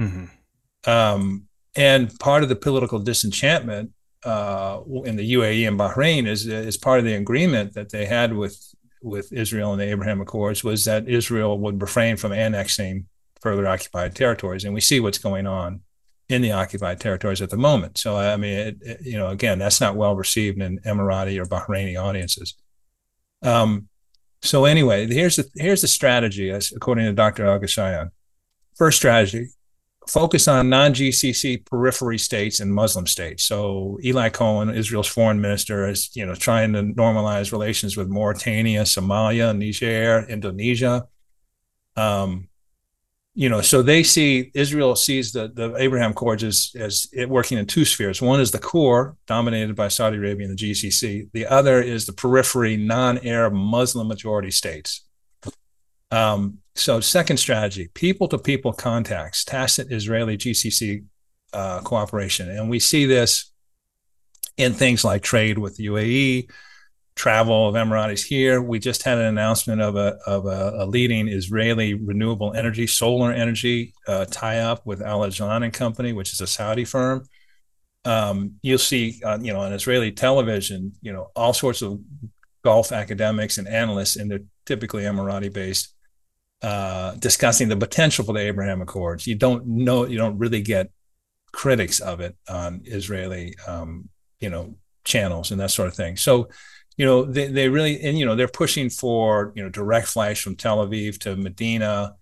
Mm-hmm. 0.00 0.90
Um, 0.90 1.44
and 1.76 2.18
part 2.18 2.42
of 2.42 2.48
the 2.48 2.56
political 2.56 2.98
disenchantment 2.98 3.90
uh, 4.24 4.80
in 5.04 5.16
the 5.16 5.34
UAE 5.34 5.68
and 5.68 5.78
Bahrain 5.78 6.26
is 6.26 6.46
is 6.46 6.78
part 6.78 6.98
of 6.98 7.04
the 7.04 7.14
agreement 7.14 7.74
that 7.74 7.90
they 7.90 8.06
had 8.06 8.34
with 8.34 8.58
with 9.02 9.32
Israel 9.34 9.72
and 9.72 9.80
the 9.80 9.90
Abraham 9.90 10.22
Accords 10.22 10.64
was 10.64 10.86
that 10.86 11.08
Israel 11.08 11.58
would 11.58 11.80
refrain 11.82 12.16
from 12.16 12.32
annexing 12.32 13.06
further 13.42 13.68
occupied 13.68 14.16
territories, 14.16 14.64
and 14.64 14.72
we 14.72 14.80
see 14.80 14.98
what's 14.98 15.18
going 15.18 15.46
on 15.46 15.82
in 16.34 16.42
the 16.42 16.52
occupied 16.52 17.00
territories 17.00 17.40
at 17.40 17.50
the 17.50 17.56
moment. 17.56 17.98
So, 17.98 18.16
I 18.16 18.36
mean, 18.36 18.58
it, 18.58 18.76
it, 18.80 19.00
you 19.02 19.16
know, 19.16 19.28
again, 19.28 19.58
that's 19.58 19.80
not 19.80 19.96
well 19.96 20.14
received 20.16 20.60
in 20.60 20.78
Emirati 20.80 21.38
or 21.40 21.46
Bahraini 21.46 22.00
audiences. 22.00 22.54
Um, 23.42 23.88
so, 24.42 24.66
anyway, 24.66 25.06
here's 25.06 25.36
the 25.36 25.48
here's 25.54 25.80
the 25.80 25.88
strategy, 25.88 26.50
according 26.50 27.06
to 27.06 27.12
Dr. 27.12 27.46
Al 27.46 27.58
Ghashian. 27.58 28.10
First 28.76 28.98
strategy: 28.98 29.48
focus 30.08 30.48
on 30.48 30.68
non-GCC 30.68 31.64
periphery 31.64 32.18
states 32.18 32.60
and 32.60 32.74
Muslim 32.74 33.06
states. 33.06 33.44
So 33.44 33.98
Eli 34.04 34.28
Cohen, 34.28 34.70
Israel's 34.70 35.08
foreign 35.08 35.40
minister, 35.40 35.88
is 35.88 36.14
you 36.14 36.26
know 36.26 36.34
trying 36.34 36.72
to 36.74 36.82
normalize 36.82 37.52
relations 37.52 37.96
with 37.96 38.08
Mauritania, 38.08 38.82
Somalia, 38.82 39.56
Niger, 39.56 40.26
Indonesia. 40.28 41.06
Um, 41.96 42.48
you 43.34 43.48
know, 43.48 43.60
so 43.60 43.82
they 43.82 44.04
see 44.04 44.52
Israel 44.54 44.94
sees 44.94 45.32
the 45.32 45.48
the 45.48 45.74
Abraham 45.76 46.12
Accords 46.12 46.44
as 46.44 46.70
as 46.78 47.08
it 47.12 47.28
working 47.28 47.58
in 47.58 47.66
two 47.66 47.84
spheres. 47.84 48.22
One 48.22 48.40
is 48.40 48.52
the 48.52 48.60
core, 48.60 49.16
dominated 49.26 49.74
by 49.74 49.88
Saudi 49.88 50.18
Arabia 50.18 50.46
and 50.46 50.56
the 50.56 50.62
GCC. 50.62 51.30
The 51.32 51.46
other 51.46 51.80
is 51.80 52.06
the 52.06 52.12
periphery, 52.12 52.76
non-Arab 52.76 53.52
Muslim 53.52 54.06
majority 54.06 54.52
states. 54.52 55.04
Um, 56.12 56.58
so, 56.76 57.00
second 57.00 57.38
strategy 57.38 57.88
people 57.94 58.28
to 58.28 58.38
people 58.38 58.72
contacts, 58.72 59.44
tacit 59.44 59.90
Israeli 59.90 60.36
GCC 60.36 61.04
uh, 61.52 61.80
cooperation. 61.80 62.50
And 62.50 62.70
we 62.70 62.78
see 62.78 63.06
this 63.06 63.52
in 64.56 64.74
things 64.74 65.04
like 65.04 65.22
trade 65.22 65.58
with 65.58 65.76
the 65.76 65.86
UAE, 65.86 66.50
travel 67.16 67.68
of 67.68 67.74
Emiratis 67.74 68.24
here. 68.24 68.60
We 68.60 68.78
just 68.78 69.02
had 69.04 69.18
an 69.18 69.26
announcement 69.26 69.80
of 69.80 69.96
a, 69.96 70.18
of 70.26 70.46
a, 70.46 70.74
a 70.78 70.86
leading 70.86 71.28
Israeli 71.28 71.94
renewable 71.94 72.54
energy, 72.54 72.86
solar 72.86 73.32
energy 73.32 73.94
uh, 74.08 74.24
tie 74.26 74.58
up 74.58 74.84
with 74.84 75.00
Al 75.00 75.20
Ajlan 75.20 75.64
and 75.64 75.72
Company, 75.72 76.12
which 76.12 76.32
is 76.32 76.40
a 76.40 76.46
Saudi 76.46 76.84
firm. 76.84 77.24
Um, 78.04 78.56
you'll 78.62 78.78
see, 78.78 79.20
uh, 79.24 79.38
you 79.40 79.52
know, 79.52 79.60
on 79.60 79.72
Israeli 79.72 80.12
television, 80.12 80.92
you 81.00 81.12
know, 81.12 81.30
all 81.36 81.52
sorts 81.52 81.82
of 81.82 82.00
Gulf 82.62 82.92
academics 82.92 83.58
and 83.58 83.68
analysts, 83.68 84.16
and 84.16 84.30
they're 84.30 84.40
typically 84.66 85.04
Emirati 85.04 85.52
based, 85.52 85.94
uh, 86.62 87.14
discussing 87.16 87.68
the 87.68 87.76
potential 87.76 88.24
for 88.24 88.32
the 88.32 88.40
Abraham 88.40 88.82
Accords. 88.82 89.26
You 89.26 89.36
don't 89.36 89.66
know, 89.66 90.06
you 90.06 90.18
don't 90.18 90.38
really 90.38 90.62
get 90.62 90.90
critics 91.52 92.00
of 92.00 92.20
it 92.20 92.36
on 92.48 92.82
Israeli, 92.84 93.54
um, 93.66 94.08
you 94.40 94.50
know, 94.50 94.74
channels 95.04 95.50
and 95.50 95.60
that 95.60 95.70
sort 95.70 95.88
of 95.88 95.94
thing. 95.94 96.16
So, 96.16 96.48
you 96.96 97.04
know, 97.04 97.24
they, 97.24 97.48
they 97.48 97.68
really, 97.68 98.00
and, 98.02 98.18
you 98.18 98.24
know, 98.24 98.36
they're 98.36 98.48
pushing 98.48 98.90
for, 98.90 99.52
you 99.56 99.62
know, 99.62 99.68
direct 99.68 100.08
flights 100.08 100.40
from 100.40 100.56
Tel 100.56 100.86
Aviv 100.86 101.18
to 101.20 101.36
Medina 101.36 102.14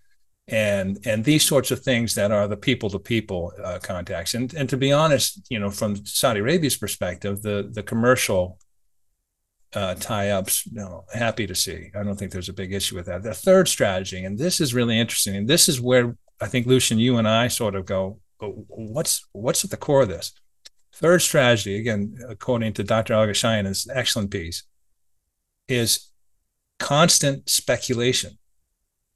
and, 0.49 0.99
and 1.07 1.25
these 1.25 1.45
sorts 1.45 1.71
of 1.71 1.81
things 1.81 2.15
that 2.15 2.33
are 2.33 2.49
the 2.49 2.57
people 2.57 2.91
to 2.91 2.99
people 2.99 3.53
contacts. 3.83 4.35
And, 4.35 4.53
and 4.55 4.69
to 4.71 4.77
be 4.77 4.93
honest, 4.93 5.47
you 5.51 5.59
know, 5.59 5.71
from 5.71 6.05
Saudi 6.05 6.41
Arabia's 6.41 6.77
perspective, 6.77 7.43
the, 7.43 7.71
the 7.73 7.83
commercial 7.83 8.59
uh, 9.75 9.95
tie-ups, 9.95 10.67
you 10.67 10.77
know, 10.77 11.05
happy 11.15 11.47
to 11.47 11.55
see. 11.55 11.91
I 11.95 12.03
don't 12.03 12.19
think 12.19 12.33
there's 12.33 12.49
a 12.49 12.55
big 12.55 12.73
issue 12.73 12.97
with 12.97 13.07
that. 13.07 13.23
The 13.23 13.35
third 13.35 13.69
strategy, 13.69 14.25
and 14.25 14.39
this 14.39 14.61
is 14.61 14.75
really 14.75 14.99
interesting, 14.99 15.37
and 15.37 15.49
this 15.49 15.69
is 15.69 15.81
where 15.81 16.17
I 16.41 16.47
think 16.47 16.67
Lucien, 16.67 16.99
you 16.99 17.19
and 17.19 17.29
I 17.29 17.49
sort 17.49 17.75
of 17.75 17.87
go, 17.87 18.19
what's 18.39 19.25
what's 19.33 19.65
at 19.65 19.71
the 19.71 19.77
core 19.77 20.03
of 20.03 20.09
this? 20.09 20.33
Third 21.03 21.21
strategy, 21.21 21.79
again, 21.79 22.17
according 22.29 22.73
to 22.75 22.85
Dr. 22.85 23.13
Al 23.13 23.29
is 23.29 23.45
an 23.45 23.91
excellent 23.93 24.31
piece, 24.31 24.63
is 25.69 26.09
constant 26.79 27.51
speculation 27.51 28.39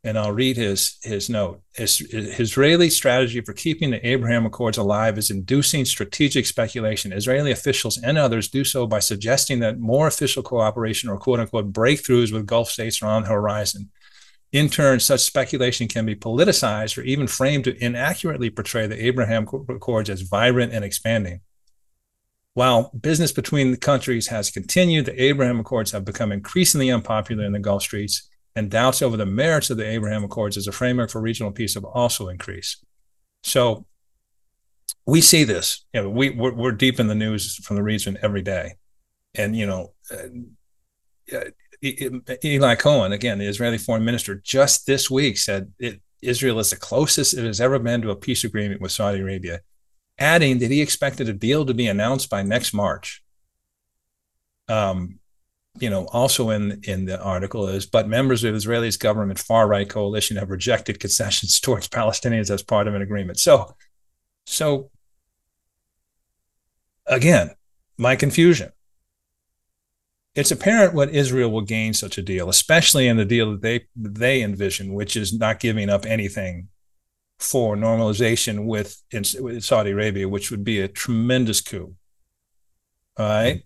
and 0.06 0.16
I'll 0.16 0.32
read 0.32 0.56
his 0.56 0.98
his 1.02 1.28
note. 1.28 1.62
His, 1.74 1.98
his 1.98 2.38
Israeli 2.38 2.90
strategy 2.90 3.40
for 3.40 3.52
keeping 3.52 3.90
the 3.90 4.06
Abraham 4.06 4.46
Accords 4.46 4.78
alive 4.78 5.18
is 5.18 5.30
inducing 5.30 5.84
strategic 5.84 6.46
speculation. 6.46 7.12
Israeli 7.12 7.50
officials 7.50 7.98
and 7.98 8.16
others 8.16 8.48
do 8.48 8.62
so 8.62 8.86
by 8.86 9.00
suggesting 9.00 9.58
that 9.60 9.80
more 9.80 10.06
official 10.06 10.44
cooperation 10.44 11.10
or 11.10 11.18
quote 11.18 11.40
unquote 11.40 11.72
breakthroughs 11.72 12.32
with 12.32 12.46
Gulf 12.46 12.70
states 12.70 13.02
are 13.02 13.06
on 13.06 13.24
the 13.24 13.30
horizon. 13.30 13.90
In 14.52 14.68
turn, 14.68 15.00
such 15.00 15.22
speculation 15.22 15.88
can 15.88 16.06
be 16.06 16.14
politicized 16.14 16.96
or 16.96 17.02
even 17.02 17.26
framed 17.26 17.64
to 17.64 17.84
inaccurately 17.84 18.48
portray 18.48 18.86
the 18.86 19.04
Abraham 19.04 19.48
Accords 19.68 20.08
as 20.08 20.22
vibrant 20.22 20.72
and 20.72 20.84
expanding. 20.84 21.40
While 22.56 22.90
business 22.98 23.32
between 23.32 23.70
the 23.70 23.76
countries 23.76 24.28
has 24.28 24.50
continued, 24.50 25.04
the 25.04 25.22
Abraham 25.22 25.60
Accords 25.60 25.92
have 25.92 26.06
become 26.06 26.32
increasingly 26.32 26.90
unpopular 26.90 27.44
in 27.44 27.52
the 27.52 27.58
Gulf 27.58 27.82
streets 27.82 28.30
and 28.54 28.70
doubts 28.70 29.02
over 29.02 29.14
the 29.18 29.26
merits 29.26 29.68
of 29.68 29.76
the 29.76 29.86
Abraham 29.86 30.24
Accords 30.24 30.56
as 30.56 30.66
a 30.66 30.72
framework 30.72 31.10
for 31.10 31.20
regional 31.20 31.52
peace 31.52 31.74
have 31.74 31.84
also 31.84 32.30
increased. 32.30 32.82
So 33.42 33.84
we 35.04 35.20
see 35.20 35.44
this. 35.44 35.84
You 35.92 36.04
know, 36.04 36.08
we 36.08 36.30
we're, 36.30 36.54
we're 36.54 36.72
deep 36.72 36.98
in 36.98 37.08
the 37.08 37.14
news 37.14 37.56
from 37.56 37.76
the 37.76 37.82
region 37.82 38.16
every 38.22 38.40
day, 38.40 38.76
and 39.34 39.54
you 39.54 39.66
know, 39.66 39.92
uh, 40.10 41.40
Eli 42.42 42.74
Cohen, 42.76 43.12
again, 43.12 43.38
the 43.38 43.44
Israeli 43.44 43.76
foreign 43.76 44.06
minister, 44.06 44.36
just 44.36 44.86
this 44.86 45.10
week 45.10 45.36
said 45.36 45.74
it, 45.78 46.00
Israel 46.22 46.58
is 46.60 46.70
the 46.70 46.76
closest 46.76 47.34
it 47.34 47.44
has 47.44 47.60
ever 47.60 47.78
been 47.78 48.00
to 48.00 48.12
a 48.12 48.16
peace 48.16 48.44
agreement 48.44 48.80
with 48.80 48.92
Saudi 48.92 49.20
Arabia, 49.20 49.60
adding 50.18 50.58
that 50.58 50.70
he 50.70 50.80
expected 50.80 51.28
a 51.28 51.32
deal 51.32 51.66
to 51.66 51.74
be 51.74 51.86
announced 51.86 52.30
by 52.30 52.42
next 52.42 52.72
March. 52.72 53.22
Um, 54.68 55.18
you 55.78 55.90
know, 55.90 56.06
also 56.06 56.50
in 56.50 56.80
in 56.84 57.04
the 57.04 57.20
article 57.20 57.68
is, 57.68 57.86
but 57.86 58.08
members 58.08 58.44
of 58.44 58.54
Israeli's 58.54 58.96
government 58.96 59.38
far 59.38 59.68
right 59.68 59.88
coalition 59.88 60.36
have 60.38 60.50
rejected 60.50 61.00
concessions 61.00 61.60
towards 61.60 61.88
Palestinians 61.88 62.50
as 62.50 62.62
part 62.62 62.88
of 62.88 62.94
an 62.94 63.02
agreement. 63.02 63.38
So, 63.38 63.74
so 64.46 64.90
again, 67.06 67.50
my 67.98 68.16
confusion. 68.16 68.72
It's 70.34 70.50
apparent 70.50 70.92
what 70.92 71.14
Israel 71.14 71.50
will 71.50 71.62
gain 71.62 71.94
such 71.94 72.18
a 72.18 72.22
deal, 72.22 72.50
especially 72.50 73.08
in 73.08 73.16
the 73.16 73.24
deal 73.24 73.52
that 73.52 73.62
they 73.62 73.86
they 73.94 74.42
envision, 74.42 74.92
which 74.92 75.16
is 75.16 75.38
not 75.38 75.60
giving 75.60 75.88
up 75.88 76.04
anything 76.04 76.68
for 77.38 77.76
normalization 77.76 78.64
with, 78.64 79.02
in, 79.10 79.24
with 79.40 79.62
Saudi 79.62 79.90
Arabia, 79.90 80.28
which 80.28 80.50
would 80.50 80.64
be 80.64 80.80
a 80.80 80.88
tremendous 80.88 81.60
coup. 81.60 81.94
All 83.18 83.26
right? 83.26 83.62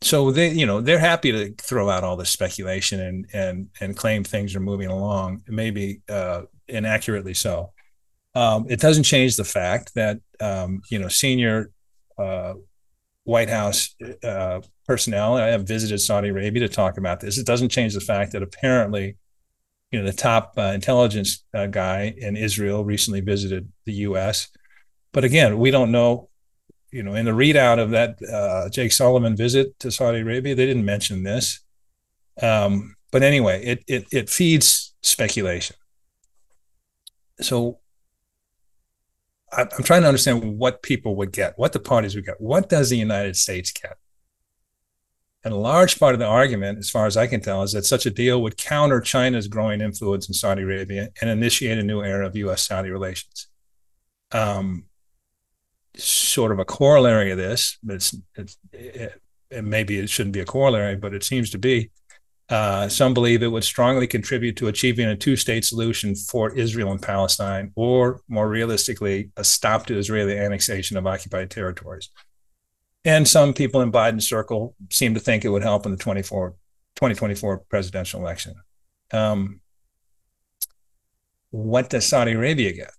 So 0.00 0.30
they 0.30 0.52
you 0.52 0.64
know 0.64 0.80
they're 0.80 0.98
happy 0.98 1.32
to 1.32 1.52
throw 1.54 1.90
out 1.90 2.04
all 2.04 2.16
this 2.16 2.30
speculation 2.30 3.00
and 3.00 3.26
and 3.32 3.68
and 3.80 3.96
claim 3.96 4.22
things 4.22 4.54
are 4.54 4.60
moving 4.60 4.88
along 4.88 5.42
maybe 5.48 6.02
uh, 6.08 6.42
inaccurately 6.68 7.34
so. 7.34 7.72
Um, 8.34 8.66
it 8.68 8.78
doesn't 8.78 9.02
change 9.02 9.36
the 9.36 9.44
fact 9.44 9.94
that 9.94 10.20
um, 10.40 10.82
you 10.88 11.00
know 11.00 11.08
senior 11.08 11.70
uh, 12.16 12.54
white 13.24 13.50
house 13.50 13.94
uh, 14.22 14.60
personnel 14.86 15.36
i 15.36 15.48
have 15.48 15.68
visited 15.68 15.98
saudi 15.98 16.28
arabia 16.28 16.66
to 16.66 16.68
talk 16.68 16.96
about 16.96 17.20
this. 17.20 17.36
It 17.36 17.46
doesn't 17.46 17.70
change 17.70 17.94
the 17.94 18.00
fact 18.00 18.32
that 18.32 18.42
apparently 18.42 19.16
you 19.90 19.98
know 19.98 20.06
the 20.06 20.12
top 20.12 20.54
uh, 20.58 20.72
intelligence 20.74 21.44
uh, 21.54 21.66
guy 21.66 22.14
in 22.16 22.36
israel 22.36 22.84
recently 22.84 23.20
visited 23.20 23.70
the 23.84 23.92
us 23.92 24.48
but 25.12 25.24
again 25.24 25.58
we 25.58 25.70
don't 25.70 25.90
know 25.90 26.28
you 26.90 27.02
know, 27.02 27.14
in 27.14 27.26
the 27.26 27.32
readout 27.32 27.78
of 27.78 27.90
that 27.90 28.18
uh, 28.22 28.68
Jake 28.70 28.92
Sullivan 28.92 29.36
visit 29.36 29.78
to 29.80 29.90
Saudi 29.90 30.20
Arabia, 30.20 30.54
they 30.54 30.66
didn't 30.66 30.84
mention 30.84 31.22
this. 31.22 31.60
Um, 32.40 32.96
but 33.10 33.22
anyway, 33.22 33.62
it, 33.64 33.84
it 33.86 34.06
it 34.12 34.30
feeds 34.30 34.94
speculation. 35.02 35.76
So 37.40 37.78
I'm 39.52 39.68
trying 39.82 40.02
to 40.02 40.08
understand 40.08 40.58
what 40.58 40.82
people 40.82 41.16
would 41.16 41.32
get, 41.32 41.58
what 41.58 41.72
the 41.72 41.78
parties 41.78 42.14
would 42.14 42.26
get. 42.26 42.40
What 42.40 42.68
does 42.68 42.90
the 42.90 42.98
United 42.98 43.36
States 43.36 43.72
get? 43.72 43.96
And 45.44 45.54
a 45.54 45.56
large 45.56 45.98
part 45.98 46.14
of 46.14 46.18
the 46.18 46.26
argument, 46.26 46.78
as 46.78 46.90
far 46.90 47.06
as 47.06 47.16
I 47.16 47.26
can 47.26 47.40
tell, 47.40 47.62
is 47.62 47.72
that 47.72 47.86
such 47.86 48.06
a 48.06 48.10
deal 48.10 48.42
would 48.42 48.56
counter 48.56 49.00
China's 49.00 49.46
growing 49.46 49.80
influence 49.80 50.28
in 50.28 50.34
Saudi 50.34 50.62
Arabia 50.62 51.10
and 51.20 51.30
initiate 51.30 51.78
a 51.78 51.82
new 51.82 52.02
era 52.02 52.26
of 52.26 52.36
U.S. 52.36 52.66
Saudi 52.66 52.90
relations. 52.90 53.46
Um, 54.32 54.84
sort 55.96 56.52
of 56.52 56.58
a 56.58 56.64
corollary 56.64 57.30
of 57.30 57.38
this. 57.38 57.78
It's, 57.88 58.14
it's 58.34 58.58
it, 58.72 59.20
it, 59.50 59.64
maybe 59.64 59.98
it 59.98 60.10
shouldn't 60.10 60.34
be 60.34 60.40
a 60.40 60.44
corollary, 60.44 60.96
but 60.96 61.14
it 61.14 61.24
seems 61.24 61.50
to 61.50 61.58
be. 61.58 61.90
Uh, 62.48 62.88
some 62.88 63.12
believe 63.12 63.42
it 63.42 63.48
would 63.48 63.64
strongly 63.64 64.06
contribute 64.06 64.56
to 64.56 64.68
achieving 64.68 65.06
a 65.06 65.14
two-state 65.14 65.66
solution 65.66 66.14
for 66.14 66.56
Israel 66.56 66.92
and 66.92 67.02
Palestine, 67.02 67.70
or 67.74 68.22
more 68.26 68.48
realistically, 68.48 69.30
a 69.36 69.44
stop 69.44 69.84
to 69.86 69.98
Israeli 69.98 70.38
annexation 70.38 70.96
of 70.96 71.06
occupied 71.06 71.50
territories. 71.50 72.08
And 73.08 73.26
some 73.26 73.54
people 73.54 73.80
in 73.80 73.90
Biden's 73.90 74.28
circle 74.28 74.74
seem 74.90 75.14
to 75.14 75.20
think 75.20 75.42
it 75.42 75.48
would 75.48 75.62
help 75.62 75.86
in 75.86 75.92
the 75.92 75.96
24, 75.96 76.50
2024 76.96 77.60
presidential 77.60 78.20
election. 78.20 78.54
Um, 79.10 79.60
what 81.48 81.88
does 81.88 82.04
Saudi 82.04 82.32
Arabia 82.32 82.70
get? 82.74 82.90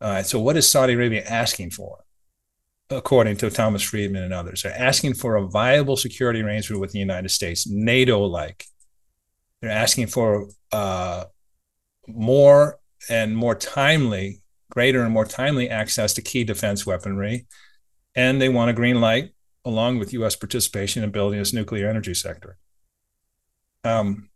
Uh, 0.00 0.24
so, 0.24 0.40
what 0.40 0.56
is 0.56 0.68
Saudi 0.68 0.94
Arabia 0.94 1.22
asking 1.22 1.70
for? 1.70 1.98
According 2.90 3.36
to 3.36 3.50
Thomas 3.50 3.80
Friedman 3.84 4.24
and 4.24 4.34
others, 4.34 4.62
they're 4.62 4.76
asking 4.76 5.14
for 5.14 5.36
a 5.36 5.46
viable 5.46 5.96
security 5.96 6.40
arrangement 6.40 6.80
with 6.80 6.90
the 6.90 6.98
United 6.98 7.28
States, 7.28 7.64
NATO 7.68 8.24
like. 8.24 8.64
They're 9.60 9.70
asking 9.70 10.08
for 10.08 10.48
uh, 10.72 11.26
more 12.08 12.80
and 13.08 13.36
more 13.36 13.54
timely, 13.54 14.42
greater 14.72 15.04
and 15.04 15.12
more 15.14 15.26
timely 15.26 15.70
access 15.70 16.12
to 16.14 16.22
key 16.22 16.42
defense 16.42 16.84
weaponry. 16.84 17.46
And 18.14 18.40
they 18.40 18.48
want 18.48 18.70
a 18.70 18.74
green 18.74 19.00
light 19.00 19.32
along 19.64 19.98
with 19.98 20.12
U.S. 20.12 20.36
participation 20.36 21.04
in 21.04 21.10
building 21.10 21.38
this 21.38 21.52
nuclear 21.52 21.88
energy 21.88 22.14
sector. 22.14 22.56
Um, 23.84 24.28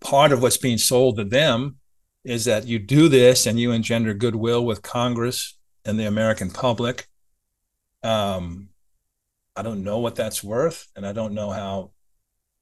part 0.00 0.32
of 0.32 0.42
what's 0.42 0.56
being 0.56 0.78
sold 0.78 1.16
to 1.16 1.24
them 1.24 1.76
is 2.24 2.44
that 2.46 2.66
you 2.66 2.78
do 2.78 3.08
this 3.08 3.46
and 3.46 3.58
you 3.58 3.72
engender 3.72 4.14
goodwill 4.14 4.64
with 4.64 4.82
Congress 4.82 5.58
and 5.84 5.98
the 5.98 6.06
American 6.06 6.50
public. 6.50 7.06
Um, 8.02 8.68
I 9.56 9.62
don't 9.62 9.84
know 9.84 9.98
what 9.98 10.16
that's 10.16 10.42
worth, 10.42 10.88
and 10.96 11.06
I 11.06 11.12
don't 11.12 11.34
know 11.34 11.50
how 11.50 11.92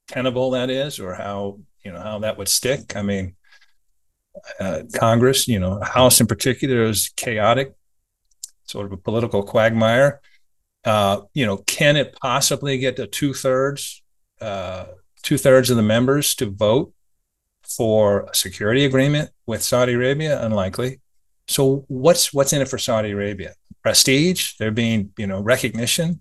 tenable 0.08 0.50
that 0.50 0.68
is, 0.68 0.98
or 1.00 1.14
how 1.14 1.60
you 1.84 1.92
know 1.92 2.00
how 2.00 2.18
that 2.20 2.36
would 2.38 2.48
stick. 2.48 2.96
I 2.96 3.02
mean, 3.02 3.34
uh, 4.60 4.82
Congress, 4.94 5.48
you 5.48 5.58
know, 5.58 5.80
House 5.80 6.20
in 6.20 6.26
particular 6.26 6.84
is 6.84 7.08
chaotic, 7.16 7.74
sort 8.72 8.86
of 8.86 8.92
a 8.92 8.96
political 8.96 9.42
quagmire. 9.42 10.20
Uh, 10.84 11.20
you 11.34 11.46
know, 11.46 11.58
can 11.58 11.96
it 11.96 12.16
possibly 12.20 12.78
get 12.78 12.96
to 12.96 13.06
two 13.06 13.34
thirds, 13.34 14.02
uh, 14.40 14.86
two 15.22 15.38
thirds 15.38 15.70
of 15.70 15.76
the 15.76 15.82
members 15.82 16.34
to 16.36 16.50
vote 16.50 16.92
for 17.62 18.22
a 18.22 18.34
security 18.34 18.84
agreement 18.84 19.30
with 19.46 19.62
Saudi 19.62 19.92
Arabia? 19.92 20.44
Unlikely. 20.44 21.00
So 21.46 21.84
what's 21.88 22.32
what's 22.32 22.52
in 22.52 22.62
it 22.62 22.68
for 22.68 22.78
Saudi 22.78 23.10
Arabia? 23.10 23.54
Prestige. 23.82 24.54
They're 24.58 24.72
being 24.72 25.12
you 25.18 25.26
know 25.26 25.40
recognition. 25.40 26.20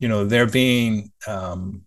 You 0.00 0.08
know 0.08 0.24
they're 0.24 0.50
being 0.50 1.12
um, 1.26 1.82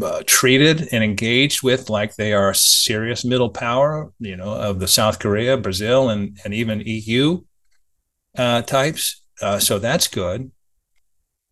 uh, 0.00 0.22
treated 0.26 0.88
and 0.92 1.04
engaged 1.04 1.62
with 1.62 1.88
like 1.88 2.16
they 2.16 2.32
are 2.32 2.50
a 2.50 2.54
serious 2.54 3.24
middle 3.24 3.50
power. 3.50 4.12
You 4.18 4.36
know 4.36 4.52
of 4.52 4.80
the 4.80 4.88
South 4.88 5.18
Korea, 5.18 5.56
Brazil, 5.56 6.10
and 6.10 6.38
and 6.44 6.52
even 6.52 6.82
EU 6.84 7.42
uh, 8.36 8.62
types. 8.62 9.22
Uh, 9.40 9.58
so 9.58 9.78
that's 9.78 10.08
good. 10.08 10.50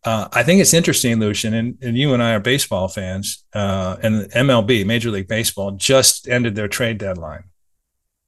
Uh, 0.03 0.27
I 0.31 0.41
think 0.43 0.61
it's 0.61 0.73
interesting, 0.73 1.19
Lucien, 1.19 1.53
and, 1.53 1.77
and 1.81 1.97
you 1.97 2.13
and 2.13 2.23
I 2.23 2.33
are 2.33 2.39
baseball 2.39 2.87
fans, 2.87 3.43
uh, 3.53 3.97
and 4.01 4.31
MLB, 4.31 4.85
Major 4.85 5.11
League 5.11 5.27
Baseball, 5.27 5.71
just 5.71 6.27
ended 6.27 6.55
their 6.55 6.67
trade 6.67 6.97
deadline, 6.97 7.43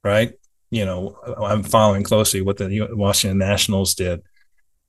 right? 0.04 0.34
You 0.70 0.84
know, 0.84 1.16
I'm 1.36 1.64
following 1.64 2.04
closely 2.04 2.42
what 2.42 2.58
the 2.58 2.88
Washington 2.92 3.38
Nationals 3.38 3.94
did. 3.94 4.22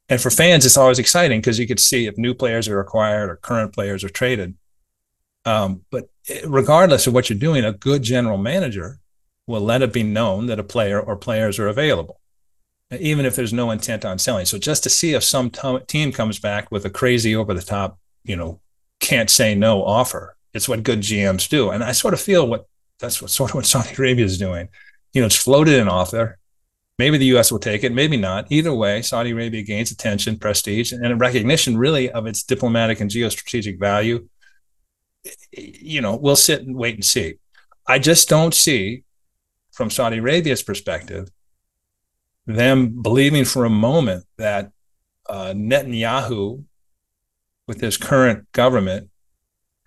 And 0.09 0.21
for 0.21 0.29
fans, 0.29 0.65
it's 0.65 0.77
always 0.77 0.99
exciting 0.99 1.41
because 1.41 1.57
you 1.57 1.67
could 1.67 1.79
see 1.79 2.05
if 2.05 2.17
new 2.17 2.35
players 2.35 2.67
are 2.67 2.79
acquired 2.79 3.29
or 3.31 3.37
current 3.37 3.73
players 3.73 4.03
are 4.03 4.09
traded. 4.09 4.55
Um, 5.45 5.81
but 5.91 6.09
regardless 6.45 7.07
of 7.07 7.13
what 7.13 7.29
you're 7.29 7.39
doing, 7.39 7.65
a 7.65 7.71
good 7.71 8.03
general 8.03 8.37
manager 8.37 8.99
will 9.47 9.61
let 9.61 9.81
it 9.81 9.93
be 9.93 10.03
known 10.03 10.47
that 10.47 10.59
a 10.59 10.63
player 10.63 10.99
or 10.99 11.15
players 11.15 11.57
are 11.59 11.67
available. 11.67 12.19
Even 12.91 13.25
if 13.25 13.35
there's 13.35 13.53
no 13.53 13.71
intent 13.71 14.05
on 14.05 14.19
selling. 14.19 14.45
So 14.45 14.57
just 14.57 14.83
to 14.83 14.89
see 14.89 15.13
if 15.13 15.23
some 15.23 15.49
t- 15.49 15.79
team 15.87 16.11
comes 16.11 16.39
back 16.39 16.71
with 16.71 16.85
a 16.85 16.89
crazy 16.89 17.35
over 17.35 17.53
the 17.53 17.61
top, 17.61 17.99
you 18.23 18.35
know, 18.35 18.59
can't 18.99 19.29
say 19.29 19.55
no 19.55 19.83
offer. 19.83 20.35
It's 20.53 20.69
what 20.69 20.83
good 20.83 21.01
GMs 21.01 21.49
do. 21.49 21.71
And 21.71 21.83
I 21.83 21.91
sort 21.91 22.13
of 22.13 22.21
feel 22.21 22.47
what 22.47 22.65
that's 22.99 23.21
what 23.21 23.31
sort 23.31 23.51
of 23.51 23.55
what 23.55 23.65
Saudi 23.65 23.95
Arabia 23.97 24.25
is 24.25 24.37
doing. 24.37 24.69
You 25.13 25.21
know, 25.21 25.27
it's 25.27 25.35
floated 25.35 25.79
an 25.79 25.89
offer. 25.89 26.37
Maybe 26.97 27.17
the 27.17 27.25
U.S. 27.25 27.51
will 27.51 27.59
take 27.59 27.83
it, 27.83 27.91
maybe 27.91 28.15
not. 28.15 28.49
Either 28.49 28.73
way, 28.73 29.01
Saudi 29.01 29.31
Arabia 29.31 29.63
gains 29.63 29.91
attention, 29.91 30.39
prestige, 30.39 30.93
and 30.93 31.07
a 31.07 31.15
recognition 31.15 31.77
really 31.77 32.09
of 32.09 32.25
its 32.25 32.43
diplomatic 32.43 33.01
and 33.01 33.11
geostrategic 33.11 33.79
value. 33.79 34.29
You 35.51 35.99
know, 35.99 36.15
we'll 36.15 36.37
sit 36.37 36.61
and 36.61 36.73
wait 36.73 36.95
and 36.95 37.03
see. 37.03 37.35
I 37.85 37.99
just 37.99 38.29
don't 38.29 38.53
see, 38.53 39.03
from 39.73 39.89
Saudi 39.89 40.19
Arabia's 40.19 40.63
perspective, 40.63 41.29
them 42.45 43.01
believing 43.01 43.45
for 43.45 43.65
a 43.65 43.69
moment 43.69 44.25
that 44.37 44.71
uh, 45.27 45.53
Netanyahu, 45.55 46.63
with 47.67 47.81
his 47.81 47.97
current 47.97 48.51
government, 48.51 49.09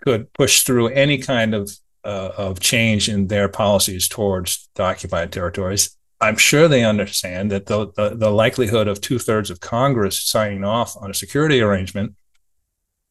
could 0.03 0.33
push 0.33 0.63
through 0.63 0.89
any 0.89 1.19
kind 1.19 1.55
of 1.55 1.71
uh, 2.05 2.31
of 2.37 2.61
change 2.61 3.09
in 3.09 3.27
their 3.27 3.49
policies 3.49 4.09
towards 4.09 4.69
the 4.75 4.83
occupied 4.83 5.33
territories. 5.33 5.97
I'm 6.21 6.37
sure 6.37 6.67
they 6.67 6.85
understand 6.85 7.51
that 7.53 7.67
the, 7.67 7.93
the, 7.95 8.17
the 8.17 8.31
likelihood 8.31 8.89
of 8.89 9.01
two 9.01 9.19
thirds 9.19 9.51
of 9.51 9.61
Congress 9.61 10.21
signing 10.23 10.65
off 10.65 10.97
on 11.01 11.11
a 11.11 11.15
security 11.15 11.61
arrangement 11.61 12.15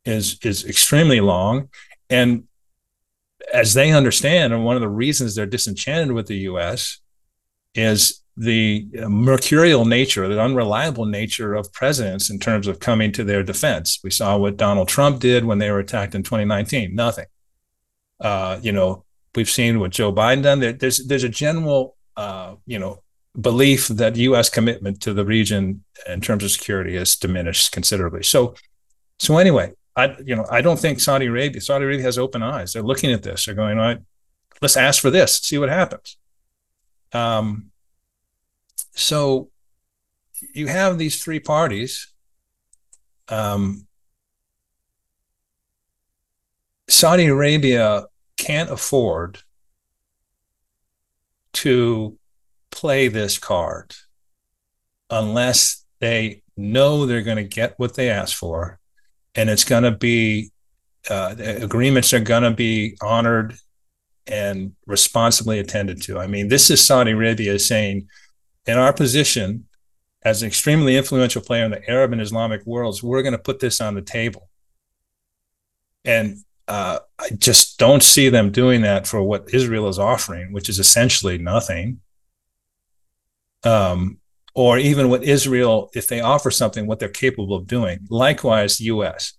is 0.03 0.39
is 0.43 0.65
extremely 0.65 1.19
long, 1.19 1.69
and 2.09 2.45
as 3.53 3.73
they 3.73 3.91
understand, 3.91 4.53
and 4.53 4.65
one 4.65 4.75
of 4.75 4.81
the 4.81 4.89
reasons 4.89 5.35
they're 5.35 5.45
disenchanted 5.45 6.11
with 6.11 6.27
the 6.27 6.37
U.S. 6.51 6.99
is 7.75 8.21
the 8.38 8.88
mercurial 9.08 9.84
nature, 9.86 10.27
the 10.27 10.39
unreliable 10.39 11.06
nature 11.06 11.56
of 11.56 11.74
presidents 11.74 12.29
in 12.29 12.38
terms 12.38 12.67
of 12.67 12.79
coming 12.79 13.12
to 13.13 13.24
their 13.24 13.41
defense. 13.41 14.00
We 14.03 14.12
saw 14.12 14.38
what 14.38 14.58
Donald 14.58 14.88
Trump 14.88 15.20
did 15.20 15.44
when 15.44 15.58
they 15.58 15.72
were 15.72 15.79
attacked 15.79 16.13
in 16.13 16.22
2019. 16.22 16.94
Nothing. 16.94 17.25
Uh, 18.20 18.60
you 18.62 18.72
know, 18.72 19.03
we've 19.36 19.50
seen 19.50 19.79
what 19.79 19.91
Joe 19.91 20.13
Biden 20.13 20.44
done. 20.44 20.60
There, 20.60 20.74
there's 20.74 21.06
there's 21.08 21.24
a 21.24 21.29
general 21.29 21.96
uh, 22.15 22.56
you 22.67 22.77
know 22.77 23.01
belief 23.39 23.88
that 23.88 24.15
U.S. 24.15 24.50
commitment 24.50 25.01
to 25.01 25.13
the 25.13 25.25
region 25.25 25.84
in 26.08 26.22
terms 26.22 26.44
of 26.44 26.51
security 26.51 26.96
has 26.96 27.15
diminished 27.15 27.72
considerably. 27.72 28.22
So 28.22 28.53
so 29.17 29.38
anyway, 29.38 29.74
I 29.96 30.15
you 30.24 30.36
know 30.36 30.46
I 30.51 30.62
don't 30.62 30.79
think 30.79 31.00
Saudi 31.00 31.25
Arabia 31.25 31.60
Saudi 31.60 31.86
Arabia 31.86 32.03
has 32.03 32.20
open 32.20 32.44
eyes. 32.44 32.74
They're 32.74 32.84
looking 32.84 33.12
at 33.12 33.24
this. 33.24 33.46
They're 33.46 33.56
going, 33.56 33.79
all 33.79 33.86
right, 33.86 34.00
let's 34.62 34.77
ask 34.77 35.01
for 35.01 35.10
this, 35.10 35.38
see 35.38 35.58
what 35.58 35.70
happens. 35.70 36.17
Um, 37.13 37.72
so 38.97 39.49
you 40.53 40.67
have 40.67 40.97
these 40.97 41.23
three 41.23 41.39
parties. 41.39 42.11
Um, 43.29 43.87
Saudi 46.89 47.27
Arabia 47.27 48.05
can't 48.37 48.71
afford 48.71 49.39
to 51.53 52.17
play 52.71 53.07
this 53.07 53.37
card 53.37 53.95
unless 55.09 55.85
they 55.99 56.41
know 56.55 57.05
they're 57.05 57.21
going 57.21 57.37
to 57.37 57.43
get 57.43 57.73
what 57.77 57.95
they 57.95 58.09
ask 58.09 58.35
for 58.35 58.79
and 59.35 59.49
it's 59.49 59.63
going 59.63 59.83
to 59.83 59.91
be 59.91 60.51
uh, 61.09 61.35
agreements 61.37 62.13
are 62.13 62.19
going 62.19 62.43
to 62.43 62.51
be 62.51 62.97
honored 63.01 63.55
and 64.25 64.73
responsibly 64.85 65.59
attended 65.59 66.01
to. 66.01 66.19
I 66.19 66.27
mean, 66.27 66.49
this 66.49 66.69
is 66.69 66.85
Saudi 66.85 67.11
Arabia 67.11 67.57
saying, 67.59 68.07
in 68.67 68.77
our 68.77 68.93
position 68.93 69.65
as 70.24 70.41
an 70.41 70.47
extremely 70.47 70.97
influential 70.97 71.41
player 71.41 71.63
in 71.63 71.71
the 71.71 71.89
Arab 71.89 72.12
and 72.12 72.21
Islamic 72.21 72.65
worlds, 72.65 73.01
we're 73.01 73.21
going 73.21 73.34
to 73.34 73.39
put 73.39 73.60
this 73.60 73.80
on 73.80 73.95
the 73.95 74.01
table. 74.01 74.49
And 76.03 76.38
uh, 76.67 76.99
I 77.17 77.30
just 77.38 77.80
don't 77.80 78.03
see 78.03 78.30
them 78.30 78.51
doing 78.51 78.82
that 78.82 79.08
for 79.08 79.23
what 79.23 79.53
Israel 79.53 79.88
is 79.88 79.97
offering, 79.97 80.51
which 80.51 80.67
is 80.67 80.80
essentially 80.80 81.38
nothing. 81.38 82.01
Um, 83.63 84.17
or 84.53 84.77
even 84.77 85.10
what 85.10 85.23
Israel, 85.23 85.89
if 85.93 86.08
they 86.08 86.19
offer 86.19 86.51
something, 86.51 86.88
what 86.88 86.99
they're 86.99 87.10
capable 87.10 87.56
of 87.56 87.67
doing. 87.67 87.99
Likewise, 88.10 88.77
the 88.77 88.86
U.S. 88.86 89.34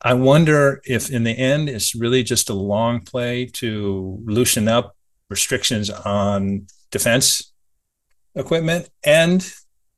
I 0.00 0.14
wonder 0.14 0.80
if 0.84 1.10
in 1.10 1.24
the 1.24 1.32
end 1.32 1.68
it's 1.68 1.94
really 1.94 2.22
just 2.22 2.48
a 2.48 2.54
long 2.54 3.00
play 3.00 3.46
to 3.54 4.18
loosen 4.24 4.66
up 4.66 4.96
restrictions 5.28 5.90
on 5.90 6.66
defense 6.90 7.47
equipment 8.34 8.88
and 9.04 9.52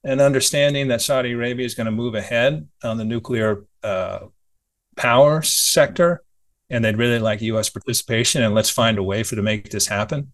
an 0.05 0.21
understanding 0.21 0.89
that 0.89 1.03
Saudi 1.03 1.33
Arabia 1.33 1.67
is 1.67 1.75
going 1.75 1.87
to 1.87 1.91
move 1.91 2.15
ahead 2.15 2.67
on 2.83 2.97
the 2.97 3.05
nuclear 3.05 3.65
uh, 3.83 4.21
power 4.97 5.43
sector 5.43 6.23
and 6.71 6.85
they'd 6.85 6.97
really 6.97 7.19
like 7.19 7.43
U.S. 7.43 7.69
participation, 7.69 8.43
and 8.43 8.55
let's 8.55 8.71
find 8.71 8.97
a 8.97 9.03
way 9.03 9.25
for 9.25 9.35
to 9.35 9.43
make 9.43 9.71
this 9.71 9.89
happen. 9.89 10.33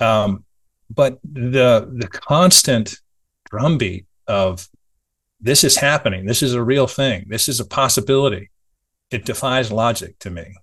Um, 0.00 0.44
but 0.90 1.18
the 1.22 1.88
the 1.96 2.08
constant 2.08 2.98
drumbeat 3.48 4.06
of 4.26 4.68
this 5.40 5.64
is 5.64 5.76
happening, 5.76 6.26
this 6.26 6.42
is 6.42 6.54
a 6.54 6.62
real 6.62 6.86
thing, 6.86 7.26
this 7.28 7.48
is 7.48 7.60
a 7.60 7.64
possibility, 7.64 8.50
it 9.10 9.24
defies 9.24 9.70
logic 9.70 10.18
to 10.20 10.30
me. 10.30 10.56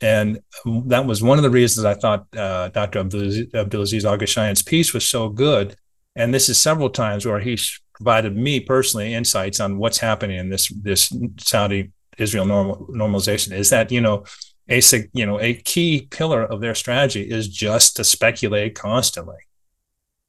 And 0.00 0.40
that 0.86 1.06
was 1.06 1.22
one 1.22 1.38
of 1.38 1.42
the 1.42 1.50
reasons 1.50 1.84
I 1.84 1.94
thought 1.94 2.26
uh, 2.36 2.68
Dr. 2.68 3.02
Abdulaziz, 3.02 3.50
Abdulaziz 3.50 4.04
Al 4.04 4.64
piece 4.64 4.94
was 4.94 5.08
so 5.08 5.28
good. 5.28 5.76
And 6.14 6.32
this 6.32 6.48
is 6.48 6.60
several 6.60 6.90
times 6.90 7.26
where 7.26 7.40
he's 7.40 7.80
provided 7.98 8.36
me 8.36 8.60
personally 8.60 9.12
insights 9.12 9.58
on 9.58 9.78
what's 9.78 9.98
happening 9.98 10.38
in 10.38 10.48
this 10.50 10.68
this 10.68 11.12
Saudi 11.38 11.90
Israel 12.16 12.46
normal, 12.46 12.86
normalization 12.88 13.52
is 13.52 13.70
that 13.70 13.90
you 13.90 14.00
know 14.00 14.24
a 14.68 14.80
you 15.12 15.26
know 15.26 15.40
a 15.40 15.54
key 15.54 16.06
pillar 16.10 16.44
of 16.44 16.60
their 16.60 16.74
strategy 16.74 17.22
is 17.22 17.48
just 17.48 17.96
to 17.96 18.04
speculate 18.04 18.74
constantly, 18.74 19.38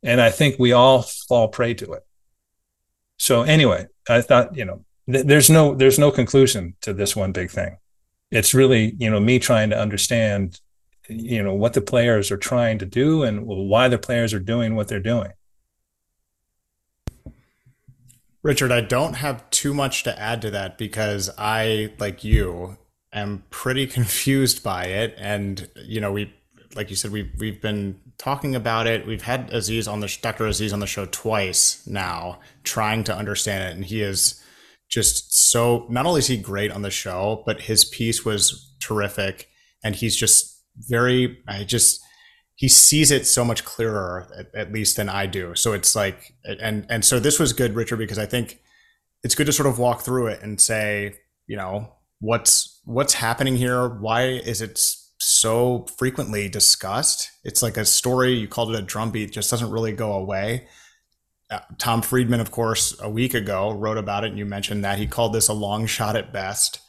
and 0.03 0.19
I 0.21 0.31
think 0.31 0.57
we 0.57 0.71
all 0.71 1.03
fall 1.03 1.47
prey 1.47 1.73
to 1.75 1.93
it. 1.93 2.05
So 3.17 3.43
anyway, 3.43 3.87
I 4.07 4.21
thought 4.21 4.55
you 4.55 4.65
know 4.65 4.85
th- 5.11 5.25
there's 5.25 5.49
no 5.49 5.75
there's 5.75 5.99
no 5.99 6.11
conclusion 6.11 6.75
to 6.81 6.93
this 6.93 7.15
one 7.15 7.31
big 7.31 7.51
thing. 7.51 7.77
It's 8.31 8.53
really 8.53 8.95
you 8.97 9.09
know 9.09 9.19
me 9.19 9.39
trying 9.39 9.69
to 9.71 9.79
understand 9.79 10.59
you 11.07 11.41
know 11.43 11.53
what 11.53 11.73
the 11.73 11.81
players 11.81 12.31
are 12.31 12.37
trying 12.37 12.77
to 12.79 12.85
do 12.85 13.23
and 13.23 13.45
why 13.45 13.87
the 13.87 13.97
players 13.97 14.33
are 14.33 14.39
doing 14.39 14.75
what 14.75 14.87
they're 14.87 14.99
doing. 14.99 15.31
Richard, 18.41 18.71
I 18.71 18.81
don't 18.81 19.15
have 19.15 19.49
too 19.49 19.73
much 19.73 20.03
to 20.03 20.17
add 20.17 20.41
to 20.43 20.51
that 20.51 20.77
because 20.77 21.29
I, 21.37 21.91
like 21.99 22.23
you, 22.23 22.77
am 23.11 23.43
pretty 23.49 23.85
confused 23.97 24.63
by 24.63 24.85
it. 24.85 25.13
And, 25.17 25.69
you 25.75 25.99
know, 25.99 26.11
we, 26.11 26.33
like 26.73 26.89
you 26.89 26.95
said, 26.95 27.11
we've, 27.11 27.31
we've 27.37 27.61
been 27.61 27.99
talking 28.17 28.55
about 28.55 28.87
it. 28.87 29.05
We've 29.05 29.23
had 29.23 29.51
Aziz 29.51 29.87
on 29.87 29.99
the, 29.99 30.17
Dr. 30.21 30.45
Aziz 30.45 30.71
on 30.71 30.79
the 30.79 30.87
show 30.87 31.05
twice 31.05 31.85
now, 31.85 32.39
trying 32.63 33.03
to 33.05 33.15
understand 33.15 33.63
it. 33.63 33.75
And 33.75 33.85
he 33.85 34.01
is 34.01 34.38
just 34.89 35.35
so, 35.51 35.85
not 35.89 36.05
only 36.05 36.19
is 36.19 36.27
he 36.27 36.37
great 36.37 36.71
on 36.71 36.81
the 36.81 36.91
show, 36.91 37.43
but 37.45 37.61
his 37.61 37.85
piece 37.85 38.25
was 38.25 38.73
terrific. 38.79 39.47
And 39.83 39.95
he's 39.95 40.15
just 40.15 40.63
very, 40.75 41.39
I 41.47 41.63
just, 41.63 42.01
he 42.59 42.67
sees 42.67 43.09
it 43.09 43.25
so 43.25 43.45
much 43.45 43.63
clearer 43.63 44.27
at, 44.37 44.53
at, 44.53 44.73
least 44.73 44.97
than 44.97 45.07
I 45.07 45.27
do. 45.27 45.55
So 45.55 45.71
it's 45.71 45.95
like 45.95 46.33
and 46.43 46.85
and 46.89 47.05
so 47.05 47.17
this 47.17 47.39
was 47.39 47.53
good, 47.53 47.73
Richard, 47.73 47.95
because 47.95 48.19
I 48.19 48.25
think 48.25 48.59
it's 49.23 49.33
good 49.33 49.45
to 49.45 49.53
sort 49.53 49.67
of 49.67 49.79
walk 49.79 50.01
through 50.01 50.27
it 50.27 50.41
and 50.41 50.59
say, 50.59 51.15
you 51.47 51.55
know, 51.55 51.93
what's 52.19 52.81
what's 52.83 53.13
happening 53.13 53.55
here? 53.55 53.87
Why 53.87 54.23
is 54.23 54.61
it 54.61 54.77
so 55.21 55.85
frequently 55.97 56.49
discussed? 56.49 57.31
It's 57.45 57.63
like 57.63 57.77
a 57.77 57.85
story. 57.85 58.33
You 58.33 58.49
called 58.49 58.75
it 58.75 58.79
a 58.79 58.81
drumbeat, 58.81 59.31
just 59.31 59.49
doesn't 59.49 59.71
really 59.71 59.93
go 59.93 60.11
away. 60.11 60.67
Uh, 61.49 61.59
Tom 61.77 62.01
Friedman, 62.01 62.39
of 62.39 62.51
course, 62.51 62.95
a 63.01 63.09
week 63.09 63.33
ago 63.33 63.71
wrote 63.71 63.97
about 63.97 64.23
it, 64.23 64.29
and 64.29 64.37
you 64.37 64.45
mentioned 64.45 64.83
that 64.83 64.99
he 64.99 65.07
called 65.07 65.33
this 65.33 65.47
a 65.47 65.53
long 65.53 65.85
shot 65.85 66.15
at 66.15 66.31
best. 66.31 66.79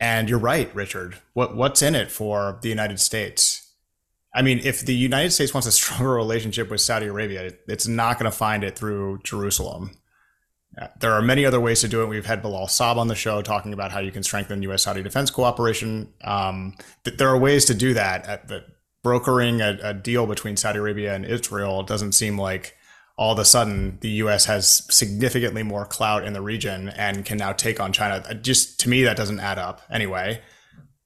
And 0.00 0.30
you're 0.30 0.38
right, 0.38 0.74
Richard. 0.74 1.16
What 1.34 1.56
what's 1.56 1.82
in 1.82 1.94
it 1.94 2.10
for 2.10 2.58
the 2.62 2.68
United 2.68 3.00
States? 3.00 3.74
I 4.34 4.42
mean, 4.42 4.60
if 4.62 4.84
the 4.84 4.94
United 4.94 5.32
States 5.32 5.52
wants 5.52 5.66
a 5.66 5.72
stronger 5.72 6.12
relationship 6.14 6.70
with 6.70 6.80
Saudi 6.80 7.06
Arabia, 7.06 7.52
it's 7.66 7.86
not 7.86 8.18
going 8.18 8.30
to 8.30 8.36
find 8.36 8.64
it 8.64 8.78
through 8.78 9.20
Jerusalem. 9.24 9.98
Uh, 10.80 10.86
there 11.00 11.12
are 11.12 11.22
many 11.22 11.44
other 11.44 11.60
ways 11.60 11.80
to 11.80 11.88
do 11.88 12.02
it. 12.02 12.06
We've 12.06 12.26
had 12.26 12.40
Bilal 12.40 12.66
Saab 12.66 12.96
on 12.96 13.08
the 13.08 13.14
show 13.14 13.42
talking 13.42 13.72
about 13.72 13.90
how 13.90 13.98
you 14.00 14.12
can 14.12 14.22
strengthen 14.22 14.62
U.S. 14.62 14.82
Saudi 14.82 15.02
defense 15.02 15.30
cooperation. 15.30 16.12
Um, 16.22 16.74
there 17.04 17.28
are 17.28 17.38
ways 17.38 17.64
to 17.64 17.74
do 17.74 17.94
that. 17.94 18.26
At 18.26 18.48
the, 18.48 18.64
brokering 19.02 19.60
a, 19.60 19.78
a 19.82 19.94
deal 19.94 20.26
between 20.26 20.56
Saudi 20.56 20.78
Arabia 20.78 21.14
and 21.14 21.24
Israel 21.24 21.82
doesn't 21.82 22.12
seem 22.12 22.38
like 22.38 22.74
all 23.18 23.32
of 23.32 23.38
a 23.40 23.44
sudden 23.44 23.98
the 24.00 24.10
U.S. 24.22 24.44
has 24.44 24.84
significantly 24.94 25.64
more 25.64 25.84
clout 25.84 26.24
in 26.24 26.32
the 26.32 26.40
region 26.40 26.88
and 26.90 27.24
can 27.24 27.36
now 27.36 27.52
take 27.52 27.80
on 27.80 27.92
China. 27.92 28.32
Just 28.34 28.78
to 28.80 28.88
me, 28.88 29.02
that 29.02 29.16
doesn't 29.16 29.40
add 29.40 29.58
up. 29.58 29.82
Anyway, 29.90 30.40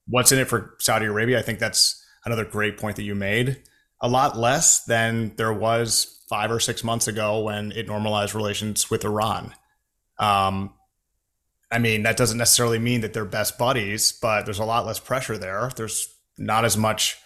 what's 0.07 0.31
in 0.31 0.37
it 0.37 0.47
for 0.47 0.75
Saudi 0.79 1.07
Arabia? 1.07 1.39
I 1.39 1.41
think 1.41 1.57
that's 1.57 1.99
another 2.23 2.45
great 2.45 2.77
point 2.77 2.95
that 2.97 3.03
you 3.03 3.15
made. 3.15 3.63
a 3.99 4.07
lot 4.07 4.37
less 4.37 4.83
than 4.83 5.33
there 5.37 5.53
was 5.53 6.21
five 6.29 6.51
or 6.51 6.59
six 6.59 6.83
months 6.83 7.07
ago 7.07 7.39
when 7.39 7.71
it 7.71 7.87
normalized 7.87 8.35
relations 8.35 8.89
with 8.91 9.05
Iran. 9.05 9.55
Um, 10.19 10.73
I 11.71 11.79
mean, 11.79 12.03
that 12.03 12.17
doesn't 12.17 12.37
necessarily 12.37 12.79
mean 12.79 13.01
that 13.01 13.13
they're 13.13 13.25
best 13.25 13.57
buddies, 13.57 14.11
but 14.11 14.43
there's 14.43 14.59
a 14.59 14.65
lot 14.65 14.85
less 14.85 14.99
pressure 14.99 15.37
there. 15.37 15.71
There's 15.75 16.13
not 16.37 16.65
as 16.65 16.77
much 16.77 17.17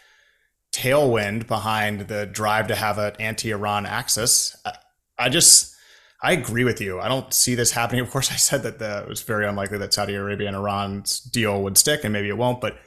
tailwind 0.77 1.47
behind 1.47 2.01
the 2.01 2.25
drive 2.25 2.67
to 2.67 2.75
have 2.75 2.97
an 2.97 3.13
anti-Iran 3.19 3.85
axis. 3.85 4.55
I, 4.65 4.73
I 5.17 5.29
just, 5.29 5.75
I 6.21 6.33
agree 6.33 6.63
with 6.63 6.79
you. 6.81 6.99
I 6.99 7.07
don't 7.07 7.33
see 7.33 7.55
this 7.55 7.71
happening. 7.71 8.01
Of 8.01 8.11
course, 8.11 8.31
I 8.31 8.35
said 8.35 8.63
that 8.63 8.79
the, 8.79 9.03
it 9.03 9.09
was 9.09 9.21
very 9.21 9.47
unlikely 9.47 9.79
that 9.79 9.93
Saudi 9.93 10.13
Arabia 10.13 10.47
and 10.47 10.55
Iran's 10.55 11.19
deal 11.19 11.63
would 11.63 11.77
stick, 11.77 12.03
and 12.03 12.13
maybe 12.13 12.29
it 12.29 12.37
won't. 12.37 12.61
But 12.61 12.77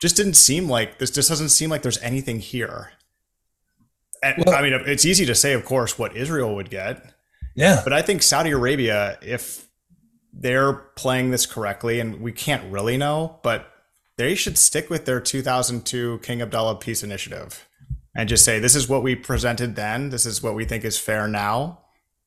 just 0.00 0.16
didn't 0.16 0.34
seem 0.34 0.68
like 0.68 0.98
this. 0.98 1.10
Just 1.10 1.28
doesn't 1.28 1.48
seem 1.48 1.70
like 1.70 1.82
there's 1.82 2.02
anything 2.02 2.40
here. 2.40 2.92
And, 4.22 4.44
well, 4.44 4.54
I 4.54 4.62
mean, 4.62 4.72
it's 4.86 5.04
easy 5.04 5.24
to 5.26 5.34
say, 5.34 5.52
of 5.52 5.64
course, 5.64 5.98
what 5.98 6.16
Israel 6.16 6.54
would 6.56 6.70
get. 6.70 7.14
Yeah. 7.54 7.80
But 7.84 7.92
I 7.92 8.02
think 8.02 8.22
Saudi 8.22 8.50
Arabia, 8.50 9.18
if 9.22 9.66
they're 10.32 10.72
playing 10.72 11.30
this 11.30 11.46
correctly, 11.46 12.00
and 12.00 12.20
we 12.20 12.32
can't 12.32 12.70
really 12.70 12.96
know, 12.96 13.40
but 13.42 13.66
they 14.18 14.34
should 14.34 14.58
stick 14.58 14.90
with 14.90 15.06
their 15.06 15.20
2002 15.20 16.18
King 16.18 16.42
Abdullah 16.42 16.76
peace 16.76 17.02
initiative 17.02 17.66
and 18.14 18.28
just 18.28 18.44
say, 18.44 18.58
this 18.58 18.74
is 18.74 18.88
what 18.88 19.04
we 19.04 19.14
presented 19.14 19.76
then. 19.76 20.10
This 20.10 20.26
is 20.26 20.42
what 20.42 20.56
we 20.56 20.64
think 20.64 20.84
is 20.84 20.98
fair 20.98 21.28
now. 21.28 21.78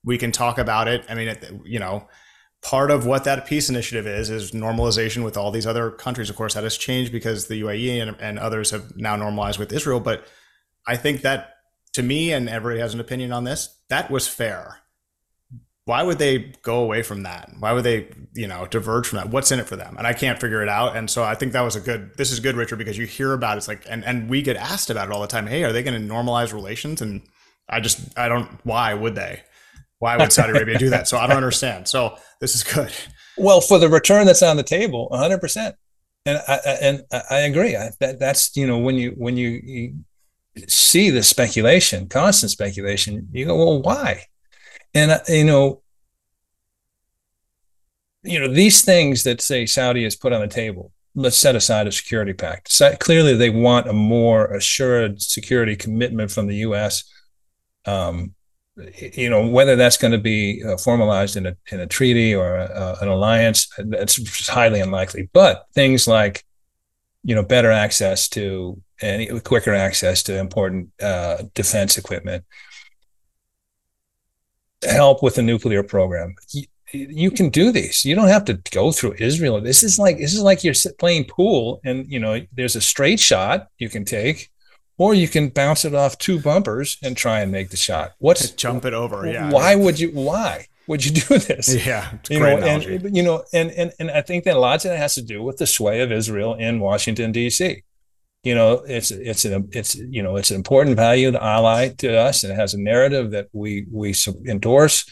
We 0.04 0.18
can 0.18 0.32
talk 0.32 0.58
about 0.58 0.88
it. 0.88 1.04
I 1.10 1.16
mean, 1.16 1.28
it, 1.28 1.52
you 1.66 1.80
know, 1.80 2.08
part 2.62 2.92
of 2.92 3.06
what 3.06 3.26
that 3.26 3.46
peace 3.46 3.70
initiative 3.70 4.08
is 4.08 4.30
is 4.30 4.52
normalization 4.52 5.26
with 5.26 5.36
all 5.36 5.52
these 5.52 5.68
other 5.68 5.92
countries. 5.92 6.30
Of 6.30 6.38
course, 6.38 6.54
that 6.54 6.64
has 6.64 6.78
changed 6.78 7.12
because 7.12 7.48
the 7.48 7.62
UAE 7.62 8.02
and, 8.02 8.16
and 8.22 8.40
others 8.40 8.72
have 8.72 8.96
now 8.96 9.18
normalized 9.18 9.60
with 9.60 9.74
Israel. 9.74 10.00
But 10.00 10.26
I 10.88 10.96
think 10.96 11.22
that 11.22 11.56
to 11.94 12.02
me, 12.02 12.32
and 12.32 12.48
everybody 12.48 12.80
has 12.80 12.94
an 12.94 13.02
opinion 13.02 13.34
on 13.34 13.44
this, 13.44 13.78
that 13.90 14.10
was 14.10 14.30
fair 14.30 14.81
why 15.86 16.04
would 16.04 16.20
they 16.20 16.54
go 16.62 16.84
away 16.84 17.02
from 17.02 17.24
that? 17.24 17.50
Why 17.60 17.74
would 17.74 17.84
they, 17.84 18.08
you 18.34 18.48
know, 18.48 18.68
diverge 18.68 19.08
from 19.08 19.18
that? 19.18 19.30
What's 19.30 19.52
in 19.52 19.60
it 19.60 19.68
for 19.68 19.76
them? 19.76 19.96
And 19.98 20.06
I 20.06 20.14
can't 20.14 20.40
figure 20.40 20.62
it 20.62 20.70
out. 20.70 20.96
And 20.96 21.10
so 21.10 21.24
I 21.24 21.34
think 21.34 21.54
that 21.54 21.62
was 21.62 21.76
a 21.76 21.82
good. 21.82 22.12
This 22.18 22.32
is 22.32 22.40
good, 22.40 22.56
Richard, 22.56 22.78
because 22.78 22.98
you 22.98 23.08
hear 23.08 23.34
about 23.34 23.56
it, 23.56 23.60
it's 23.60 23.68
like, 23.68 23.86
and 23.90 24.06
and 24.06 24.30
we 24.30 24.42
get 24.42 24.58
asked 24.58 24.90
about 24.90 25.10
it 25.10 25.14
all 25.14 25.22
the 25.22 25.28
time. 25.28 25.48
Hey, 25.48 25.64
are 25.64 25.74
they 25.74 25.82
going 25.82 26.00
to 26.00 26.14
normalize 26.14 26.54
relations? 26.54 27.02
And 27.02 27.22
I 27.68 27.80
just, 27.80 28.18
I 28.18 28.28
don't. 28.28 28.60
Why 28.64 28.94
would 28.94 29.16
they? 29.16 29.42
Why 29.98 30.18
would 30.18 30.32
Saudi 30.32 30.52
Arabia 30.52 30.78
do 30.78 30.90
that? 30.92 31.08
So 31.08 31.18
I 31.18 31.28
don't 31.28 31.38
understand. 31.38 31.88
So 31.88 32.18
this 32.40 32.56
is 32.56 32.64
good. 32.64 32.92
Well, 33.38 33.62
for 33.62 33.80
the 33.80 33.90
return 33.90 34.26
that's 34.26 34.44
on 34.44 34.58
the 34.58 34.64
table, 34.64 35.08
100. 35.10 35.40
percent 35.40 35.76
And 36.26 36.40
I, 36.48 36.60
and 36.82 37.04
I 37.30 37.40
agree. 37.40 37.76
I, 37.76 37.92
that, 38.00 38.20
that's 38.20 38.56
you 38.56 38.68
know 38.68 38.78
when 38.78 38.96
you 38.96 39.14
when 39.18 39.38
you, 39.38 39.62
you 39.64 39.96
see 40.68 41.10
the 41.10 41.24
speculation, 41.24 42.08
constant 42.08 42.52
speculation, 42.52 43.28
you 43.32 43.46
go, 43.46 43.56
well, 43.56 43.82
why? 43.82 44.26
And 44.94 45.12
uh, 45.12 45.20
you 45.28 45.46
know, 45.46 45.82
you 48.24 48.40
know 48.40 48.48
these 48.48 48.84
things 48.84 49.24
that 49.24 49.42
say 49.42 49.66
Saudi 49.66 50.04
has 50.04 50.16
put 50.16 50.34
on 50.34 50.42
the 50.42 50.48
table. 50.48 50.92
Let's 51.14 51.38
set 51.38 51.56
aside 51.56 51.88
a 51.88 51.92
security 51.92 52.34
pact. 52.34 52.72
So 52.72 52.96
clearly, 52.96 53.36
they 53.36 53.50
want 53.50 53.90
a 53.90 53.94
more 53.94 54.46
assured 54.54 55.22
security 55.22 55.76
commitment 55.76 56.32
from 56.32 56.48
the 56.48 56.56
U.S. 56.58 57.04
Um, 57.86 58.34
you 58.76 59.30
know 59.30 59.46
whether 59.48 59.76
that's 59.76 59.98
going 59.98 60.12
to 60.12 60.18
be 60.18 60.64
uh, 60.66 60.78
formalized 60.78 61.36
in 61.36 61.46
a 61.46 61.56
in 61.72 61.80
a 61.80 61.88
treaty 61.88 62.34
or 62.34 62.56
a, 62.56 62.66
uh, 62.66 62.96
an 63.02 63.10
alliance 63.10 63.68
that's 63.78 64.48
highly 64.48 64.80
unlikely 64.80 65.30
but 65.34 65.66
things 65.74 66.08
like 66.08 66.46
you 67.24 67.36
know 67.36 67.44
better 67.44 67.70
access 67.70 68.30
to 68.30 68.82
and 69.02 69.44
quicker 69.44 69.74
access 69.74 70.24
to 70.24 70.38
important 70.38 70.90
uh, 71.02 71.44
defense 71.54 71.98
equipment 71.98 72.46
help 74.84 75.24
with 75.24 75.36
the 75.36 75.42
nuclear 75.42 75.84
program. 75.84 76.36
You, 76.50 76.64
you, 76.94 77.32
can 77.32 77.50
do 77.50 77.72
these. 77.72 78.04
You 78.06 78.16
don't 78.16 78.28
have 78.28 78.46
to 78.46 78.60
go 78.72 78.92
through 78.92 79.16
Israel. 79.20 79.62
This 79.62 79.84
is 79.84 79.98
like 79.98 80.18
this 80.18 80.34
is 80.34 80.42
like 80.42 80.64
you're 80.64 80.76
playing 81.00 81.26
pool, 81.26 81.82
and 81.86 82.06
you 82.08 82.20
know 82.20 82.42
there's 82.54 82.76
a 82.76 82.82
straight 82.82 83.20
shot 83.20 83.68
you 83.78 83.90
can 83.90 84.06
take, 84.06 84.50
or 84.98 85.14
you 85.14 85.28
can 85.28 85.50
bounce 85.50 85.86
it 85.86 85.96
off 85.96 86.18
two 86.18 86.40
bumpers 86.40 86.98
and 87.04 87.16
try 87.16 87.42
and 87.42 87.52
make 87.52 87.70
the 87.70 87.78
shot. 87.78 88.12
What's 88.20 88.52
jump 88.52 88.86
it 88.86 88.94
over? 88.94 89.26
Yeah. 89.26 89.52
Why 89.52 89.76
would 89.76 90.00
you? 90.00 90.10
Why? 90.10 90.68
would 90.88 91.06
you 91.06 91.12
do 91.12 91.38
this? 91.38 91.74
Yeah, 91.86 92.12
you 92.30 92.40
know, 92.40 92.58
analogy. 92.58 92.96
and 92.96 93.16
you 93.16 93.24
know, 93.24 93.44
and 93.54 93.72
and 93.72 93.94
and 94.00 94.12
I 94.12 94.22
think 94.22 94.44
that 94.44 94.58
a 94.58 94.60
lot 94.60 94.84
of 94.84 94.92
it 94.92 94.98
has 94.98 95.16
to 95.16 95.22
do 95.22 95.42
with 95.42 95.58
the 95.58 95.68
sway 95.68 96.02
of 96.02 96.12
Israel 96.12 96.56
in 96.56 96.80
Washington 96.80 97.32
D.C 97.32 97.84
you 98.44 98.56
know 98.56 98.84
it's 98.88 99.12
it's 99.12 99.46
an 99.46 99.70
it's 99.72 99.96
you 99.96 100.24
know 100.24 100.36
it's 100.36 100.50
an 100.50 100.56
important 100.56 100.96
valued 100.96 101.36
ally 101.36 101.90
to 102.00 102.18
us. 102.18 102.44
And 102.44 102.52
it 102.52 102.56
has 102.56 102.74
a 102.74 102.82
narrative 102.82 103.32
that 103.32 103.48
we 103.54 103.86
we 103.92 104.16
endorse. 104.48 105.10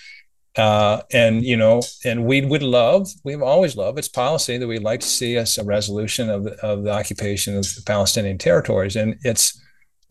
Uh, 0.58 1.02
and 1.14 1.44
you 1.44 1.56
know 1.56 1.82
and 2.04 2.26
we 2.26 2.42
would 2.42 2.64
love 2.64 3.08
we've 3.24 3.42
always 3.42 3.78
loved 3.78 4.00
its 4.00 4.08
policy 4.10 4.58
that 4.58 4.68
we'd 4.68 4.82
like 4.82 5.00
to 5.00 5.08
see 5.08 5.38
us 5.38 5.60
a 5.60 5.64
resolution 5.64 6.28
of 6.28 6.44
the, 6.44 6.54
of 6.66 6.84
the 6.84 6.92
occupation 6.92 7.56
of 7.56 7.64
the 7.76 7.84
palestinian 7.86 8.38
territories. 8.38 8.96
And 8.96 9.16
it's 9.24 9.62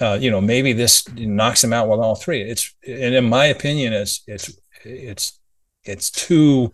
uh, 0.00 0.16
you 0.20 0.30
know 0.30 0.40
maybe 0.40 0.72
this 0.72 1.08
knocks 1.16 1.60
them 1.62 1.72
out 1.72 1.88
with 1.88 1.98
all 1.98 2.14
three. 2.14 2.42
It's 2.42 2.72
and 2.86 3.14
in 3.14 3.28
my 3.28 3.46
opinion 3.46 3.92
it's 3.92 4.22
it's 4.26 4.56
it's 4.84 5.40
it's 5.84 6.10
too 6.10 6.72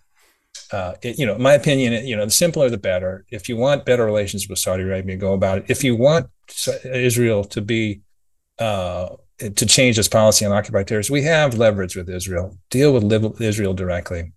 uh, 0.73 0.95
it, 1.03 1.19
you 1.19 1.27
know, 1.27 1.37
my 1.39 1.55
opinion, 1.55 2.07
you 2.07 2.17
know, 2.17 2.25
the 2.25 2.31
simpler 2.31 2.71
the 2.71 2.79
better. 2.79 3.25
If 3.31 3.49
you 3.49 3.57
want 3.57 3.85
better 3.85 4.05
relations 4.05 4.49
with 4.49 4.59
Saudi 4.59 4.83
Arabia, 4.83 5.17
go 5.17 5.33
about 5.33 5.59
it. 5.59 5.65
If 5.69 5.85
you 5.85 5.97
want 5.97 6.29
Israel 6.85 7.45
to 7.45 7.61
be 7.61 8.01
uh, 8.59 9.09
to 9.39 9.67
change 9.67 9.99
its 9.99 10.09
policy 10.09 10.45
on 10.45 10.53
occupied 10.53 10.87
territories, 10.87 11.11
we 11.11 11.23
have 11.23 11.59
leverage 11.59 11.97
with 11.97 12.09
Israel. 12.09 12.57
Deal 12.71 12.93
with 12.93 13.41
Israel 13.41 13.75
directly. 13.75 14.33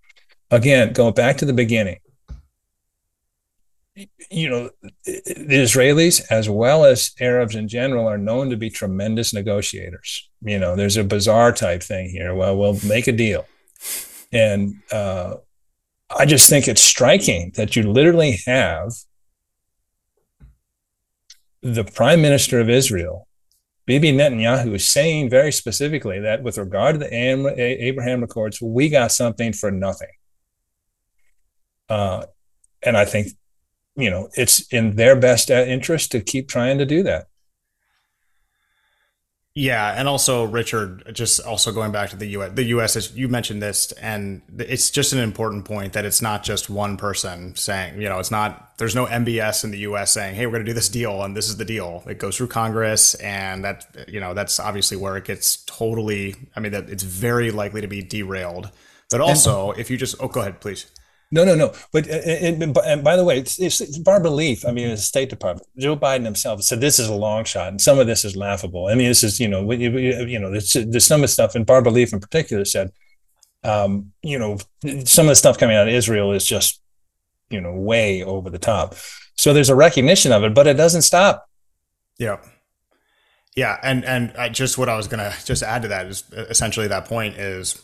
Again, 0.50 0.94
going 0.94 1.14
back 1.14 1.38
to 1.38 1.46
the 1.46 1.54
beginning, 1.54 2.00
you 4.30 4.50
know, 4.50 4.70
the 5.06 5.48
Israelis 5.50 6.22
as 6.30 6.50
well 6.50 6.86
as 6.86 7.12
Arabs 7.20 7.56
in 7.56 7.68
general 7.68 8.08
are 8.08 8.18
known 8.18 8.50
to 8.50 8.58
be 8.58 8.70
tremendous 8.70 9.34
negotiators. 9.34 10.30
You 10.42 10.60
know, 10.60 10.76
there's 10.76 10.98
a 10.98 11.04
bazaar 11.04 11.52
type 11.52 11.82
thing 11.82 12.10
here. 12.10 12.36
Well, 12.36 12.58
we'll 12.58 12.80
make 12.86 13.08
a 13.08 13.12
deal, 13.12 13.46
and 14.32 14.76
uh, 14.92 15.36
I 16.10 16.26
just 16.26 16.50
think 16.50 16.68
it's 16.68 16.82
striking 16.82 17.52
that 17.56 17.76
you 17.76 17.84
literally 17.84 18.40
have 18.46 18.94
the 21.62 21.84
prime 21.84 22.22
minister 22.22 22.60
of 22.60 22.70
Israel, 22.70 23.28
Bibi 23.86 24.14
Netanyahu, 24.14 24.76
is 24.76 24.90
saying 24.90 25.30
very 25.30 25.52
specifically 25.52 26.20
that 26.22 26.44
with 26.44 26.58
regard 26.58 26.96
to 26.96 27.00
the 27.00 27.14
Abraham 27.14 28.24
Accords, 28.24 28.62
we 28.62 28.90
got 28.90 29.12
something 29.12 29.52
for 29.52 29.70
nothing. 29.72 30.12
Uh, 31.90 32.26
and 32.84 32.96
I 32.96 33.06
think, 33.06 33.30
you 33.96 34.10
know, 34.10 34.30
it's 34.36 34.62
in 34.72 34.96
their 34.96 35.16
best 35.16 35.50
interest 35.50 36.12
to 36.12 36.22
keep 36.22 36.48
trying 36.48 36.78
to 36.78 36.86
do 36.86 37.04
that. 37.04 37.28
Yeah, 39.60 39.92
and 39.98 40.08
also 40.08 40.44
Richard, 40.44 41.16
just 41.16 41.40
also 41.40 41.72
going 41.72 41.92
back 41.92 42.12
to 42.12 42.16
the 42.16 42.28
U.S. 42.28 42.52
The 42.54 42.64
U.S. 42.66 42.96
is 42.96 43.18
you 43.18 43.28
mentioned 43.28 43.60
this, 43.60 43.92
and 43.94 44.44
it's 44.60 44.92
just 44.92 45.14
an 45.14 45.20
important 45.20 45.66
point 45.66 45.94
that 45.94 46.06
it's 46.06 46.22
not 46.22 46.44
just 46.44 46.70
one 46.70 46.96
person 46.96 47.56
saying, 47.56 48.00
you 48.00 48.08
know, 48.08 48.20
it's 48.20 48.30
not. 48.30 48.78
There's 48.78 48.94
no 48.94 49.08
MBS 49.08 49.64
in 49.64 49.72
the 49.72 49.80
U.S. 49.80 50.12
saying, 50.14 50.36
"Hey, 50.36 50.46
we're 50.46 50.52
going 50.52 50.66
to 50.66 50.70
do 50.70 50.76
this 50.76 50.90
deal, 50.90 51.24
and 51.24 51.36
this 51.36 51.50
is 51.50 51.58
the 51.58 51.66
deal." 51.66 52.04
It 52.06 52.20
goes 52.20 52.38
through 52.38 52.50
Congress, 52.50 53.16
and 53.16 53.64
that 53.64 54.06
you 54.08 54.20
know 54.20 54.36
that's 54.36 54.60
obviously 54.60 54.96
where 54.96 55.18
it 55.18 55.26
gets 55.26 55.66
totally. 55.66 56.36
I 56.56 56.60
mean, 56.60 56.74
that 56.74 56.88
it's 56.92 57.02
very 57.02 57.50
likely 57.50 57.82
to 57.82 57.88
be 57.88 58.04
derailed. 58.04 58.70
But 59.10 59.22
also, 59.22 59.72
if 59.72 59.90
you 59.90 59.98
just, 59.98 60.18
oh, 60.20 60.28
go 60.28 60.42
ahead, 60.42 60.62
please. 60.62 60.86
No, 61.30 61.44
no, 61.44 61.56
no. 61.56 61.74
But 61.92 62.10
uh, 62.10 62.14
and, 62.14 62.78
and 62.78 63.04
by 63.04 63.18
the 63.18 63.24
way, 63.24 63.40
it's, 63.40 63.60
it's 63.60 63.98
Barbara 63.98 64.32
Leaf. 64.32 64.66
I 64.66 64.72
mean, 64.72 64.90
the 64.90 64.98
State 64.98 65.30
Department, 65.30 65.68
Joe 65.78 65.98
Biden 65.98 66.24
himself 66.24 66.64
said 66.64 66.80
this 66.80 67.00
is 67.00 67.10
a 67.10 67.14
long 67.14 67.44
shot, 67.44 67.68
and 67.68 67.82
some 67.82 68.00
of 68.00 68.08
this 68.08 68.24
is 68.24 68.38
laughable. 68.38 68.88
I 68.88 68.96
mean, 68.96 69.10
this 69.10 69.24
is 69.24 69.40
you 69.40 69.48
know, 69.50 69.70
you, 69.72 70.40
know, 70.40 70.52
there's, 70.52 70.74
there's 70.74 71.06
some 71.06 71.20
of 71.20 71.24
the 71.24 71.28
stuff, 71.28 71.56
and 71.56 71.66
Barbara 71.66 71.92
Leaf 71.92 72.14
in 72.14 72.22
particular 72.22 72.64
said, 72.64 72.92
um, 73.64 74.14
you 74.24 74.40
know, 74.40 74.58
some 75.04 75.26
of 75.26 75.32
the 75.32 75.36
stuff 75.36 75.58
coming 75.58 75.76
out 75.76 75.90
of 75.90 75.94
Israel 75.94 76.32
is 76.32 76.46
just, 76.46 76.82
you 77.50 77.60
know, 77.60 77.74
way 77.74 78.24
over 78.24 78.50
the 78.50 78.60
top. 78.60 78.96
So 79.36 79.54
there's 79.54 79.70
a 79.70 79.76
recognition 79.76 80.32
of 80.32 80.44
it, 80.44 80.54
but 80.54 80.66
it 80.66 80.76
doesn't 80.76 81.02
stop. 81.02 81.50
Yeah. 82.18 82.38
Yeah, 83.56 83.80
and 83.82 84.06
and 84.06 84.34
I, 84.38 84.50
just 84.50 84.78
what 84.78 84.88
I 84.88 84.96
was 84.96 85.08
gonna 85.08 85.34
just 85.44 85.64
add 85.64 85.82
to 85.82 85.88
that 85.88 86.06
is 86.06 86.24
essentially 86.32 86.88
that 86.90 87.06
point 87.06 87.38
is 87.38 87.82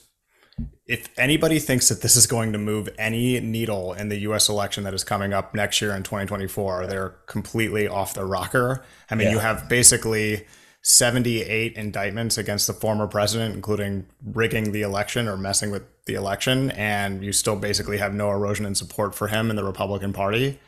if 0.86 1.08
anybody 1.18 1.60
thinks 1.60 1.90
that 1.90 2.02
this 2.02 2.16
is 2.16 2.28
going 2.28 2.52
to 2.54 2.60
move 2.60 2.90
any 2.98 3.40
needle 3.40 3.94
in 3.94 4.10
the 4.10 4.18
US 4.18 4.50
election 4.50 4.84
that 4.84 4.94
is 4.94 5.04
coming 5.04 5.34
up 5.34 5.56
next 5.56 5.82
year 5.82 5.96
in 5.96 6.04
2024, 6.04 6.88
they're 6.88 7.10
completely 7.26 7.88
off 7.88 8.14
the 8.14 8.26
rocker. 8.26 8.84
I 9.10 9.16
mean, 9.16 9.28
yeah. 9.28 9.34
you 9.34 9.40
have 9.40 9.70
basically 9.70 10.46
78 10.82 11.74
indictments 11.74 12.38
against 12.38 12.68
the 12.68 12.74
former 12.74 13.08
president, 13.08 13.56
including 13.56 14.06
rigging 14.24 14.74
the 14.74 14.82
election 14.82 15.28
or 15.28 15.38
messing 15.38 15.72
with 15.72 15.84
the 16.06 16.16
election, 16.16 16.72
and 16.72 17.24
you 17.24 17.32
still 17.32 17.56
basically 17.56 17.98
have 17.98 18.14
no 18.14 18.30
erosion 18.30 18.66
in 18.66 18.76
support 18.76 19.16
for 19.16 19.30
him 19.30 19.50
in 19.50 19.56
the 19.56 19.64
Republican 19.64 20.12
Party. 20.12 20.60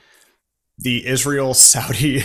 The 0.78 1.06
Israel 1.06 1.54
Saudi 1.54 2.24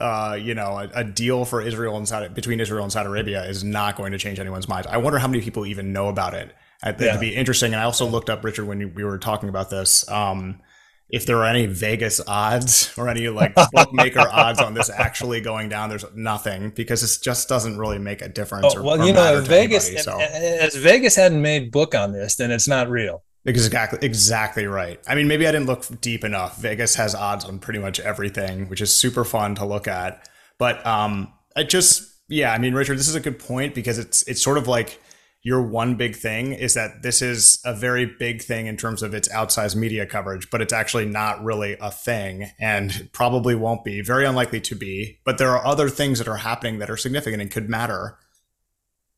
uh, 0.00 0.38
you 0.40 0.54
know, 0.54 0.78
a, 0.78 0.90
a, 0.94 1.04
deal 1.04 1.44
for 1.44 1.60
Israel 1.60 1.96
and 1.96 2.08
Saudi, 2.08 2.28
between 2.28 2.60
Israel 2.60 2.82
and 2.82 2.90
Saudi 2.90 3.08
Arabia 3.08 3.44
is 3.44 3.62
not 3.62 3.94
going 3.94 4.12
to 4.12 4.18
change 4.18 4.40
anyone's 4.40 4.66
minds. 4.66 4.86
I 4.86 4.96
wonder 4.96 5.18
how 5.18 5.28
many 5.28 5.42
people 5.42 5.66
even 5.66 5.92
know 5.92 6.08
about 6.08 6.34
it. 6.34 6.54
I 6.82 6.92
think 6.92 7.02
yeah. 7.02 7.08
it'd 7.10 7.20
be 7.20 7.34
interesting. 7.34 7.72
And 7.72 7.80
I 7.80 7.84
also 7.84 8.06
looked 8.06 8.28
up 8.28 8.44
Richard 8.44 8.66
when 8.66 8.94
we 8.94 9.04
were 9.04 9.18
talking 9.18 9.48
about 9.48 9.70
this. 9.70 10.08
Um, 10.10 10.60
if 11.08 11.26
there 11.26 11.36
are 11.36 11.46
any 11.46 11.66
Vegas 11.66 12.20
odds 12.26 12.92
or 12.98 13.08
any 13.08 13.28
like 13.28 13.54
bookmaker 13.72 14.20
odds 14.32 14.60
on 14.60 14.74
this 14.74 14.90
actually 14.90 15.40
going 15.40 15.68
down, 15.68 15.90
there's 15.90 16.04
nothing 16.14 16.70
because 16.70 17.02
it 17.02 17.22
just 17.22 17.48
doesn't 17.48 17.78
really 17.78 17.98
make 17.98 18.22
a 18.22 18.28
difference. 18.28 18.74
Oh, 18.74 18.80
or, 18.80 18.82
well, 18.82 19.02
or 19.02 19.06
you 19.06 19.12
know, 19.12 19.40
Vegas, 19.42 19.86
anybody, 19.86 20.02
so. 20.02 20.18
as 20.18 20.74
Vegas 20.74 21.14
hadn't 21.14 21.42
made 21.42 21.70
book 21.70 21.94
on 21.94 22.12
this, 22.12 22.36
then 22.36 22.50
it's 22.50 22.66
not 22.66 22.88
real. 22.88 23.22
Exactly, 23.44 23.98
exactly 24.02 24.66
right. 24.66 25.00
I 25.06 25.14
mean, 25.14 25.26
maybe 25.26 25.46
I 25.46 25.52
didn't 25.52 25.66
look 25.66 25.84
deep 26.00 26.24
enough. 26.24 26.58
Vegas 26.58 26.94
has 26.94 27.14
odds 27.14 27.44
on 27.44 27.58
pretty 27.58 27.80
much 27.80 27.98
everything, 28.00 28.68
which 28.68 28.80
is 28.80 28.96
super 28.96 29.24
fun 29.24 29.56
to 29.56 29.64
look 29.64 29.88
at. 29.88 30.28
But 30.58 30.84
um, 30.86 31.32
I 31.56 31.64
just, 31.64 32.08
yeah, 32.28 32.52
I 32.52 32.58
mean, 32.58 32.72
Richard, 32.72 32.98
this 32.98 33.08
is 33.08 33.16
a 33.16 33.20
good 33.20 33.40
point 33.40 33.74
because 33.74 33.98
it's 33.98 34.22
it's 34.28 34.40
sort 34.40 34.58
of 34.58 34.68
like 34.68 35.01
your 35.42 35.60
one 35.60 35.96
big 35.96 36.14
thing 36.14 36.52
is 36.52 36.74
that 36.74 37.02
this 37.02 37.20
is 37.20 37.60
a 37.64 37.74
very 37.74 38.06
big 38.06 38.42
thing 38.42 38.66
in 38.66 38.76
terms 38.76 39.02
of 39.02 39.12
its 39.12 39.28
outsized 39.28 39.74
media 39.74 40.06
coverage, 40.06 40.48
but 40.50 40.62
it's 40.62 40.72
actually 40.72 41.04
not 41.04 41.42
really 41.42 41.76
a 41.80 41.90
thing 41.90 42.50
and 42.60 43.08
probably 43.12 43.56
won't 43.56 43.82
be, 43.82 44.00
very 44.02 44.24
unlikely 44.24 44.60
to 44.60 44.76
be. 44.76 45.18
But 45.24 45.38
there 45.38 45.50
are 45.50 45.66
other 45.66 45.88
things 45.88 46.18
that 46.18 46.28
are 46.28 46.36
happening 46.36 46.78
that 46.78 46.90
are 46.90 46.96
significant 46.96 47.42
and 47.42 47.50
could 47.50 47.68
matter. 47.68 48.18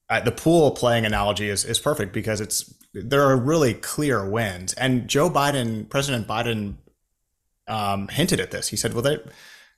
Uh, 0.09 0.21
the 0.21 0.33
pool 0.33 0.71
playing 0.71 1.05
analogy 1.05 1.51
is, 1.51 1.65
is 1.65 1.79
perfect 1.79 2.15
because 2.15 2.41
it's 2.41 2.75
there 2.95 3.23
are 3.23 3.37
really 3.37 3.75
clear 3.75 4.29
wins. 4.29 4.73
And 4.75 5.09
Joe 5.09 5.29
Biden, 5.29 5.89
President 5.91 6.27
Biden, 6.27 6.77
um, 7.67 8.09
hinted 8.09 8.41
at 8.41 8.51
this. 8.51 8.69
He 8.69 8.77
said, 8.77 8.93
"Well, 8.93 9.03
they 9.03 9.19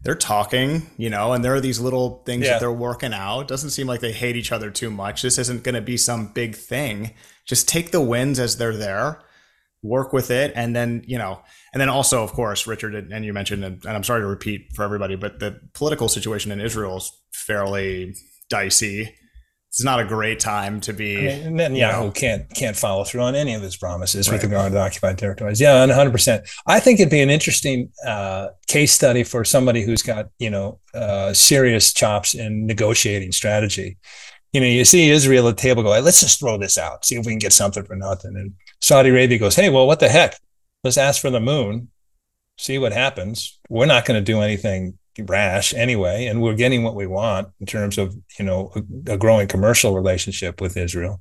they're 0.02 0.14
talking, 0.14 0.90
you 0.96 1.10
know, 1.10 1.32
and 1.32 1.44
there 1.44 1.54
are 1.54 1.60
these 1.60 1.80
little 1.80 2.22
things 2.26 2.44
yeah. 2.44 2.52
that 2.52 2.60
they're 2.60 2.72
working 2.72 3.12
out. 3.12 3.48
Doesn't 3.48 3.70
seem 3.70 3.86
like 3.86 4.00
they 4.00 4.12
hate 4.12 4.36
each 4.36 4.52
other 4.52 4.70
too 4.70 4.90
much. 4.90 5.22
This 5.22 5.38
isn't 5.38 5.62
going 5.62 5.74
to 5.74 5.80
be 5.80 5.96
some 5.96 6.28
big 6.28 6.54
thing. 6.54 7.12
Just 7.44 7.68
take 7.68 7.90
the 7.90 8.00
wins 8.00 8.38
as 8.38 8.56
they're 8.56 8.76
there, 8.76 9.20
work 9.82 10.12
with 10.12 10.30
it, 10.30 10.52
and 10.54 10.76
then 10.76 11.02
you 11.06 11.18
know, 11.18 11.40
and 11.72 11.80
then 11.80 11.88
also, 11.88 12.22
of 12.22 12.32
course, 12.32 12.66
Richard 12.66 12.94
and 12.94 13.24
you 13.24 13.32
mentioned, 13.32 13.64
and 13.64 13.84
I'm 13.86 14.04
sorry 14.04 14.20
to 14.20 14.26
repeat 14.26 14.72
for 14.74 14.82
everybody, 14.84 15.16
but 15.16 15.40
the 15.40 15.60
political 15.74 16.08
situation 16.08 16.52
in 16.52 16.60
Israel 16.60 16.98
is 16.98 17.12
fairly 17.32 18.14
dicey 18.48 19.14
it's 19.76 19.84
not 19.84 20.00
a 20.00 20.06
great 20.06 20.40
time 20.40 20.80
to 20.80 20.94
be. 20.94 21.30
I 21.30 21.50
mean, 21.50 21.58
Netanyahu 21.58 22.04
know. 22.04 22.10
can't 22.10 22.48
can't 22.54 22.74
follow 22.74 23.04
through 23.04 23.20
on 23.20 23.34
any 23.34 23.52
of 23.52 23.60
his 23.60 23.76
promises 23.76 24.26
right. 24.26 24.36
with 24.36 24.44
regard 24.44 24.72
to 24.72 24.80
occupied 24.80 25.18
territories. 25.18 25.60
Yeah, 25.60 25.80
100. 25.80 26.10
percent 26.12 26.48
I 26.66 26.80
think 26.80 26.98
it'd 26.98 27.10
be 27.10 27.20
an 27.20 27.28
interesting 27.28 27.90
uh, 28.06 28.48
case 28.68 28.94
study 28.94 29.22
for 29.22 29.44
somebody 29.44 29.82
who's 29.82 30.00
got 30.00 30.30
you 30.38 30.48
know 30.48 30.80
uh, 30.94 31.34
serious 31.34 31.92
chops 31.92 32.32
in 32.34 32.64
negotiating 32.64 33.32
strategy. 33.32 33.98
You 34.54 34.62
know, 34.62 34.66
you 34.66 34.86
see 34.86 35.10
Israel 35.10 35.46
at 35.48 35.58
the 35.58 35.62
table 35.62 35.82
go, 35.82 35.92
hey, 35.92 36.00
let's 36.00 36.20
just 36.20 36.40
throw 36.40 36.56
this 36.56 36.78
out, 36.78 37.04
see 37.04 37.16
if 37.16 37.26
we 37.26 37.32
can 37.32 37.38
get 37.38 37.52
something 37.52 37.84
for 37.84 37.96
nothing. 37.96 38.34
And 38.34 38.54
Saudi 38.80 39.10
Arabia 39.10 39.38
goes, 39.38 39.56
hey, 39.56 39.68
well, 39.68 39.86
what 39.86 40.00
the 40.00 40.08
heck? 40.08 40.38
Let's 40.84 40.96
ask 40.96 41.20
for 41.20 41.28
the 41.28 41.40
moon, 41.40 41.90
see 42.56 42.78
what 42.78 42.94
happens. 42.94 43.58
We're 43.68 43.84
not 43.84 44.06
going 44.06 44.18
to 44.18 44.24
do 44.24 44.40
anything 44.40 44.96
rash 45.24 45.74
anyway, 45.74 46.26
and 46.26 46.42
we're 46.42 46.54
getting 46.54 46.82
what 46.82 46.94
we 46.94 47.06
want 47.06 47.48
in 47.60 47.66
terms 47.66 47.98
of 47.98 48.16
you 48.38 48.44
know 48.44 48.72
a, 48.74 49.12
a 49.12 49.18
growing 49.18 49.48
commercial 49.48 49.94
relationship 49.94 50.60
with 50.60 50.76
Israel. 50.76 51.20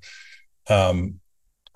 Um, 0.70 1.20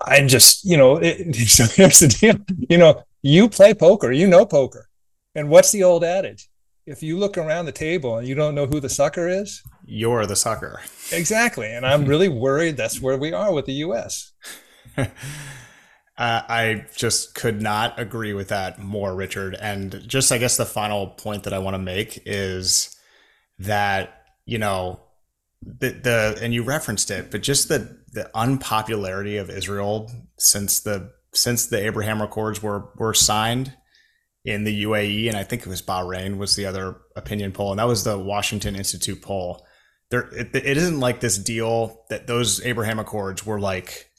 I'm 0.00 0.28
just 0.28 0.64
you 0.64 0.76
know 0.76 0.96
it, 0.96 1.34
so 1.34 1.64
here's 1.64 2.00
the 2.00 2.08
deal. 2.08 2.36
You 2.68 2.78
know, 2.78 3.02
you 3.22 3.48
play 3.48 3.74
poker, 3.74 4.12
you 4.12 4.26
know 4.26 4.46
poker, 4.46 4.88
and 5.34 5.48
what's 5.48 5.72
the 5.72 5.82
old 5.82 6.04
adage? 6.04 6.48
If 6.86 7.02
you 7.02 7.18
look 7.18 7.38
around 7.38 7.66
the 7.66 7.72
table 7.72 8.18
and 8.18 8.26
you 8.26 8.34
don't 8.34 8.54
know 8.54 8.66
who 8.66 8.80
the 8.80 8.88
sucker 8.88 9.28
is, 9.28 9.62
you're 9.84 10.26
the 10.26 10.36
sucker. 10.36 10.80
Exactly, 11.12 11.72
and 11.72 11.86
I'm 11.86 12.04
really 12.12 12.28
worried 12.28 12.76
that's 12.76 13.00
where 13.00 13.18
we 13.18 13.32
are 13.32 13.52
with 13.52 13.66
the 13.66 13.74
U.S. 13.74 14.32
Uh, 16.20 16.42
I 16.50 16.84
just 16.94 17.34
could 17.34 17.62
not 17.62 17.98
agree 17.98 18.34
with 18.34 18.48
that 18.48 18.78
more, 18.78 19.14
Richard. 19.14 19.54
And 19.54 20.06
just, 20.06 20.30
I 20.30 20.36
guess, 20.36 20.58
the 20.58 20.66
final 20.66 21.06
point 21.06 21.44
that 21.44 21.54
I 21.54 21.60
want 21.60 21.74
to 21.74 21.78
make 21.78 22.22
is 22.26 22.94
that 23.58 24.26
you 24.44 24.58
know 24.58 25.00
the 25.62 25.88
the 25.90 26.38
and 26.42 26.52
you 26.52 26.62
referenced 26.62 27.10
it, 27.10 27.30
but 27.30 27.42
just 27.42 27.68
the 27.68 28.04
the 28.12 28.30
unpopularity 28.36 29.38
of 29.38 29.48
Israel 29.48 30.12
since 30.38 30.80
the 30.80 31.10
since 31.32 31.66
the 31.66 31.82
Abraham 31.86 32.20
Accords 32.20 32.62
were 32.62 32.90
were 32.96 33.14
signed 33.14 33.74
in 34.44 34.64
the 34.64 34.84
UAE, 34.84 35.26
and 35.28 35.38
I 35.38 35.42
think 35.42 35.62
it 35.62 35.68
was 35.68 35.80
Bahrain 35.80 36.36
was 36.36 36.54
the 36.54 36.66
other 36.66 36.98
opinion 37.16 37.52
poll, 37.52 37.70
and 37.70 37.78
that 37.78 37.88
was 37.88 38.04
the 38.04 38.18
Washington 38.18 38.76
Institute 38.76 39.22
poll. 39.22 39.66
There, 40.10 40.28
it, 40.34 40.54
it 40.54 40.76
isn't 40.76 41.00
like 41.00 41.20
this 41.20 41.38
deal 41.38 42.04
that 42.10 42.26
those 42.26 42.62
Abraham 42.66 42.98
Accords 42.98 43.46
were 43.46 43.58
like 43.58 44.09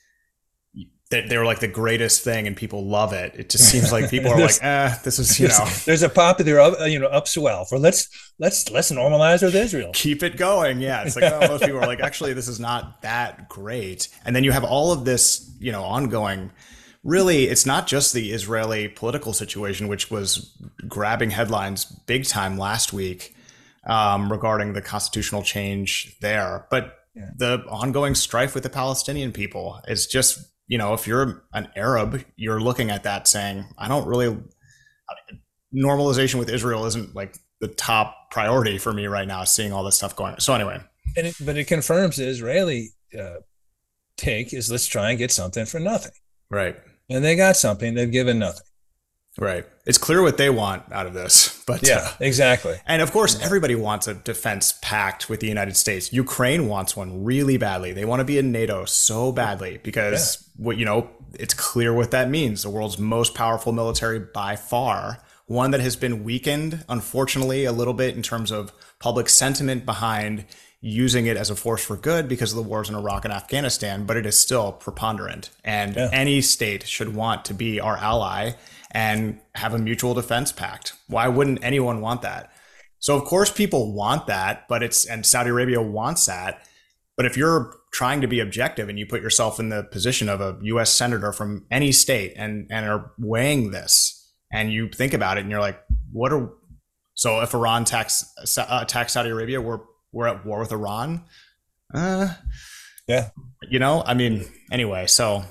they, 1.12 1.28
they 1.28 1.38
were 1.38 1.46
like 1.46 1.60
the 1.60 1.68
greatest 1.68 2.24
thing 2.24 2.48
and 2.48 2.56
people 2.56 2.86
love 2.86 3.12
it. 3.12 3.36
It 3.36 3.50
just 3.50 3.70
seems 3.70 3.92
like 3.92 4.10
people 4.10 4.32
are 4.34 4.40
like, 4.40 4.64
eh, 4.64 4.96
this 5.04 5.20
is 5.20 5.40
you 5.40 5.50
know. 5.50 5.68
There's 5.86 6.02
a 6.02 6.10
popular 6.10 6.88
you 6.88 6.98
know 6.98 7.10
upswell 7.10 7.68
for 7.68 7.78
let's 7.78 8.10
let's 8.40 8.72
let's 8.72 8.92
normalize 8.92 9.44
with 9.44 9.54
Israel. 9.54 9.92
Keep 9.94 10.24
it 10.24 10.38
going. 10.38 10.80
Yeah, 10.80 11.04
it's 11.04 11.16
like 11.16 11.32
oh, 11.32 11.48
most 11.48 11.64
people 11.64 11.80
are 11.80 11.88
like, 11.88 12.00
actually, 12.00 12.34
this 12.34 12.48
is 12.48 12.60
not 12.60 13.02
that 13.02 13.50
great. 13.50 14.08
And 14.26 14.36
then 14.36 14.44
you 14.44 14.52
have 14.52 14.64
all 14.64 14.92
of 14.92 15.06
this 15.06 15.54
you 15.60 15.72
know 15.72 15.84
ongoing. 15.84 16.52
Really, 17.04 17.46
it's 17.46 17.66
not 17.66 17.88
just 17.88 18.14
the 18.14 18.32
Israeli 18.32 18.88
political 18.88 19.34
situation, 19.34 19.88
which 19.88 20.10
was 20.12 20.56
grabbing 20.88 21.32
headlines 21.32 21.84
big 21.84 22.26
time 22.26 22.58
last 22.58 22.94
week 22.94 23.36
um, 23.86 24.32
regarding 24.32 24.74
the 24.74 24.82
constitutional 24.84 25.42
change 25.42 26.16
there, 26.22 26.68
but 26.70 27.00
yeah. 27.16 27.32
the 27.36 27.64
ongoing 27.68 28.14
strife 28.14 28.54
with 28.54 28.64
the 28.64 28.70
Palestinian 28.70 29.32
people 29.32 29.82
is 29.88 30.06
just 30.06 30.51
you 30.72 30.78
know, 30.78 30.94
if 30.94 31.06
you're 31.06 31.44
an 31.52 31.68
Arab, 31.76 32.24
you're 32.38 32.62
looking 32.62 32.92
at 32.92 33.04
that 33.04 33.28
saying, 33.28 33.66
I 33.78 33.90
don't 33.90 34.08
really 34.08 34.38
normalization 35.76 36.36
with 36.36 36.50
Israel 36.50 36.86
isn't 36.86 37.14
like 37.14 37.36
the 37.60 37.68
top 37.68 38.32
priority 38.32 38.78
for 38.78 38.94
me 38.94 39.06
right 39.08 39.28
now, 39.28 39.44
seeing 39.44 39.74
all 39.74 39.84
this 39.84 39.98
stuff 39.98 40.16
going 40.16 40.32
on. 40.32 40.40
So 40.40 40.54
anyway, 40.54 40.80
and 41.18 41.28
it, 41.28 41.36
but 41.42 41.58
it 41.58 41.66
confirms 41.66 42.16
the 42.16 42.26
Israeli 42.26 42.92
uh, 43.20 43.40
take 44.16 44.54
is 44.54 44.72
let's 44.72 44.88
try 44.88 45.10
and 45.10 45.20
get 45.20 45.30
something 45.30 45.66
for 45.66 45.82
nothing. 45.82 46.14
Right. 46.50 46.78
And 47.10 47.22
they 47.22 47.36
got 47.36 47.58
something. 47.58 47.94
They've 47.94 48.10
given 48.10 48.40
nothing. 48.40 48.66
Right. 49.38 49.66
It's 49.86 49.98
clear 49.98 50.22
what 50.22 50.38
they 50.38 50.50
want 50.50 50.92
out 50.92 51.08
of 51.08 51.14
this, 51.14 51.64
but 51.68 51.88
yeah, 51.88 52.00
uh, 52.00 52.12
exactly. 52.20 52.76
And 52.86 53.02
of 53.02 53.12
course, 53.12 53.42
everybody 53.42 53.76
wants 53.76 54.08
a 54.08 54.14
defense 54.14 54.78
pact 54.82 55.30
with 55.30 55.40
the 55.40 55.48
United 55.48 55.78
States. 55.78 56.12
Ukraine 56.12 56.68
wants 56.68 56.96
one 56.98 57.24
really 57.24 57.58
badly. 57.58 57.94
They 57.94 58.06
want 58.06 58.20
to 58.20 58.26
be 58.26 58.38
in 58.38 58.52
NATO 58.52 58.86
so 58.86 59.32
badly 59.32 59.80
because 59.82 60.48
yeah. 60.58 60.66
what 60.66 60.78
you 60.78 60.86
know, 60.86 61.10
it's 61.34 61.54
clear 61.54 61.94
what 61.94 62.12
that 62.12 62.30
means. 62.30 62.64
The 62.64 62.70
world's 62.70 63.00
most 63.00 63.34
powerful 63.34 63.72
military 63.72 64.20
by 64.20 64.58
far, 64.58 65.24
one 65.46 65.72
that 65.72 65.80
has 65.80 65.96
been 65.96 66.24
weakened, 66.24 66.84
unfortunately, 66.90 67.64
a 67.64 67.72
little 67.72 67.94
bit 67.94 68.16
in 68.16 68.22
terms 68.22 68.52
of 68.52 68.74
public 69.00 69.30
sentiment 69.30 69.86
behind 69.86 70.46
using 70.82 71.28
it 71.28 71.38
as 71.38 71.50
a 71.50 71.56
force 71.56 71.84
for 71.86 71.96
good 71.96 72.28
because 72.28 72.52
of 72.52 72.56
the 72.56 72.64
wars 72.64 72.90
in 72.90 72.96
Iraq 72.96 73.24
and 73.24 73.34
Afghanistan, 73.34 74.06
but 74.06 74.18
it 74.18 74.26
is 74.26 74.38
still 74.38 74.72
preponderant. 74.72 75.52
And 75.64 75.96
yeah. 75.96 76.10
any 76.12 76.42
state 76.42 76.88
should 76.88 77.16
want 77.16 77.46
to 77.46 77.54
be 77.54 77.80
our 77.80 77.98
ally 77.98 78.54
and 78.92 79.40
have 79.56 79.74
a 79.74 79.80
mutual 79.80 80.14
defense 80.14 80.52
pact. 80.52 80.94
Why 81.08 81.28
wouldn't 81.28 81.64
anyone 81.64 82.02
want 82.02 82.22
that? 82.22 82.52
So 83.00 83.18
of 83.18 83.26
course 83.26 83.52
people 83.52 83.94
want 83.94 84.28
that, 84.28 84.68
but 84.68 84.84
it's 84.84 85.06
and 85.06 85.26
Saudi 85.26 85.50
Arabia 85.50 85.82
wants 85.82 86.28
that. 86.28 86.64
But 87.18 87.26
if 87.26 87.36
you're 87.36 87.76
trying 87.92 88.22
to 88.22 88.28
be 88.28 88.40
objective 88.40 88.90
and 88.90 88.98
you 88.98 89.06
put 89.06 89.22
yourself 89.22 89.60
in 89.60 89.70
the 89.70 89.84
position 89.84 90.30
of 90.30 90.40
a 90.40 90.58
US 90.62 90.92
senator 90.92 91.34
from 91.34 91.66
any 91.72 91.92
state 91.92 92.34
and 92.36 92.68
and 92.70 92.88
are 92.88 93.12
weighing 93.18 93.72
this 93.72 94.34
and 94.52 94.72
you 94.72 94.88
think 94.90 95.14
about 95.14 95.38
it 95.38 95.42
and 95.42 95.52
you're 95.52 95.60
like 95.60 95.82
what 96.12 96.32
are 96.32 96.52
so 97.14 97.42
if 97.42 97.54
Iran 97.54 97.84
attacks 97.84 98.26
uh, 98.58 98.80
attacks 98.82 99.14
Saudi 99.14 99.30
Arabia 99.30 99.60
we're 99.62 99.80
we're 100.12 100.28
at 100.28 100.46
war 100.46 100.60
with 100.60 100.72
Iran? 100.72 101.26
Uh 101.94 102.36
yeah. 103.08 103.30
You 103.70 103.80
know, 103.80 104.04
I 104.06 104.14
mean 104.14 104.46
anyway, 104.72 105.08
so 105.08 105.44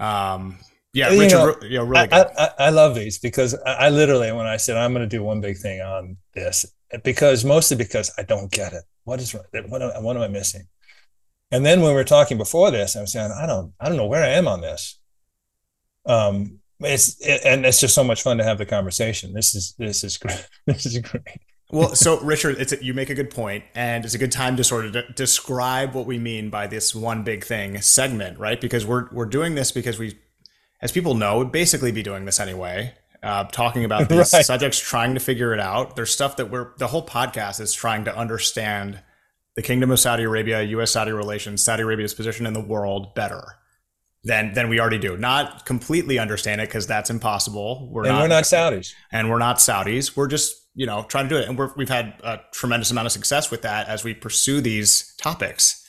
um 0.00 0.58
yeah, 0.92 1.08
Richard, 1.10 1.30
know, 1.30 1.56
yeah, 1.62 1.80
really 1.80 2.10
I, 2.10 2.22
I, 2.22 2.50
I, 2.58 2.70
love 2.70 2.94
these 2.94 3.18
because 3.18 3.54
I, 3.66 3.90
literally, 3.90 4.32
when 4.32 4.46
I 4.46 4.56
said 4.56 4.76
I'm 4.76 4.92
going 4.92 5.08
to 5.08 5.16
do 5.16 5.22
one 5.22 5.40
big 5.40 5.58
thing 5.58 5.80
on 5.80 6.16
this, 6.34 6.64
because 7.04 7.44
mostly 7.44 7.76
because 7.76 8.10
I 8.16 8.22
don't 8.22 8.50
get 8.50 8.72
it. 8.72 8.84
What 9.04 9.20
is 9.20 9.34
what? 9.34 9.46
Am, 9.54 9.68
what 10.02 10.16
am 10.16 10.22
I 10.22 10.28
missing? 10.28 10.66
And 11.50 11.64
then 11.64 11.80
when 11.80 11.90
we 11.90 11.94
were 11.94 12.04
talking 12.04 12.38
before 12.38 12.70
this, 12.70 12.96
I 12.96 13.00
was 13.00 13.12
saying 13.12 13.30
I 13.32 13.46
don't 13.46 13.72
I 13.80 13.88
don't 13.88 13.96
know 13.96 14.06
where 14.06 14.24
I 14.24 14.28
am 14.28 14.48
on 14.48 14.60
this. 14.60 14.98
Um, 16.06 16.60
it's 16.80 17.20
it, 17.20 17.42
and 17.44 17.66
it's 17.66 17.80
just 17.80 17.94
so 17.94 18.04
much 18.04 18.22
fun 18.22 18.38
to 18.38 18.44
have 18.44 18.58
the 18.58 18.66
conversation. 18.66 19.32
This 19.32 19.54
is 19.54 19.74
this 19.78 20.04
is 20.04 20.16
great. 20.16 20.46
This 20.66 20.86
is 20.86 20.98
great. 20.98 21.22
well, 21.70 21.94
so 21.94 22.20
Richard, 22.20 22.56
it's 22.58 22.72
a, 22.72 22.82
you 22.82 22.94
make 22.94 23.10
a 23.10 23.14
good 23.14 23.30
point, 23.30 23.64
and 23.74 24.04
it's 24.04 24.14
a 24.14 24.18
good 24.18 24.32
time 24.32 24.56
to 24.56 24.64
sort 24.64 24.86
of 24.86 24.92
de- 24.92 25.12
describe 25.12 25.94
what 25.94 26.06
we 26.06 26.18
mean 26.18 26.50
by 26.50 26.66
this 26.66 26.94
one 26.94 27.24
big 27.24 27.44
thing 27.44 27.80
segment, 27.80 28.38
right? 28.38 28.60
Because 28.60 28.86
we're 28.86 29.08
we're 29.12 29.26
doing 29.26 29.54
this 29.54 29.72
because 29.72 29.98
we 29.98 30.18
as 30.80 30.92
people 30.92 31.14
know, 31.14 31.38
would 31.38 31.52
basically 31.52 31.92
be 31.92 32.02
doing 32.02 32.24
this 32.24 32.40
anyway. 32.40 32.94
uh, 33.22 33.44
talking 33.44 33.84
about 33.84 34.08
these 34.08 34.32
right. 34.32 34.44
subjects, 34.44 34.78
trying 34.78 35.14
to 35.14 35.20
figure 35.20 35.52
it 35.52 35.60
out. 35.60 35.96
There's 35.96 36.10
stuff 36.10 36.36
that 36.36 36.50
we're 36.50 36.72
the 36.78 36.86
whole 36.86 37.04
podcast 37.04 37.60
is 37.60 37.72
trying 37.72 38.04
to 38.04 38.16
understand 38.16 39.00
the 39.56 39.62
Kingdom 39.62 39.90
of 39.90 39.98
Saudi 39.98 40.22
Arabia, 40.22 40.62
U.S. 40.62 40.92
Saudi 40.92 41.10
relations, 41.10 41.64
Saudi 41.64 41.82
Arabia's 41.82 42.14
position 42.14 42.46
in 42.46 42.52
the 42.52 42.60
world 42.60 43.14
better 43.14 43.56
than 44.22 44.52
than 44.52 44.68
we 44.68 44.78
already 44.78 44.98
do. 44.98 45.16
Not 45.16 45.66
completely 45.66 46.18
understand 46.18 46.60
it 46.60 46.68
because 46.68 46.86
that's 46.86 47.10
impossible. 47.10 47.88
We're 47.90 48.04
and 48.04 48.12
not, 48.12 48.22
we're 48.22 48.28
not 48.28 48.44
Saudis, 48.44 48.92
and 49.10 49.28
we're 49.28 49.38
not 49.38 49.56
Saudis. 49.56 50.16
We're 50.16 50.28
just 50.28 50.54
you 50.74 50.86
know 50.86 51.04
trying 51.08 51.28
to 51.28 51.34
do 51.34 51.40
it, 51.40 51.48
and 51.48 51.58
we 51.58 51.86
have 51.86 51.88
had 51.88 52.14
a 52.22 52.40
tremendous 52.52 52.92
amount 52.92 53.06
of 53.06 53.12
success 53.12 53.50
with 53.50 53.62
that 53.62 53.88
as 53.88 54.04
we 54.04 54.14
pursue 54.14 54.60
these 54.60 55.14
topics. 55.16 55.84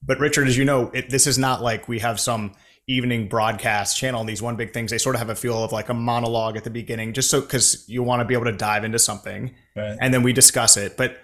But 0.00 0.20
Richard, 0.20 0.46
as 0.46 0.56
you 0.56 0.64
know, 0.64 0.92
it, 0.94 1.10
this 1.10 1.26
is 1.26 1.38
not 1.38 1.60
like 1.60 1.88
we 1.88 1.98
have 1.98 2.20
some 2.20 2.54
evening 2.88 3.28
broadcast 3.28 3.96
channel 3.96 4.20
and 4.20 4.28
these 4.28 4.40
one 4.40 4.56
big 4.56 4.72
things 4.72 4.90
they 4.90 4.98
sort 4.98 5.14
of 5.14 5.18
have 5.18 5.28
a 5.28 5.34
feel 5.34 5.62
of 5.62 5.72
like 5.72 5.90
a 5.90 5.94
monologue 5.94 6.56
at 6.56 6.64
the 6.64 6.70
beginning 6.70 7.12
just 7.12 7.28
so 7.28 7.40
because 7.40 7.86
you 7.88 8.02
want 8.02 8.20
to 8.20 8.24
be 8.24 8.34
able 8.34 8.46
to 8.46 8.52
dive 8.52 8.82
into 8.82 8.98
something 8.98 9.54
right. 9.76 9.98
and 10.00 10.12
then 10.12 10.22
we 10.22 10.32
discuss 10.32 10.76
it. 10.76 10.96
But 10.96 11.18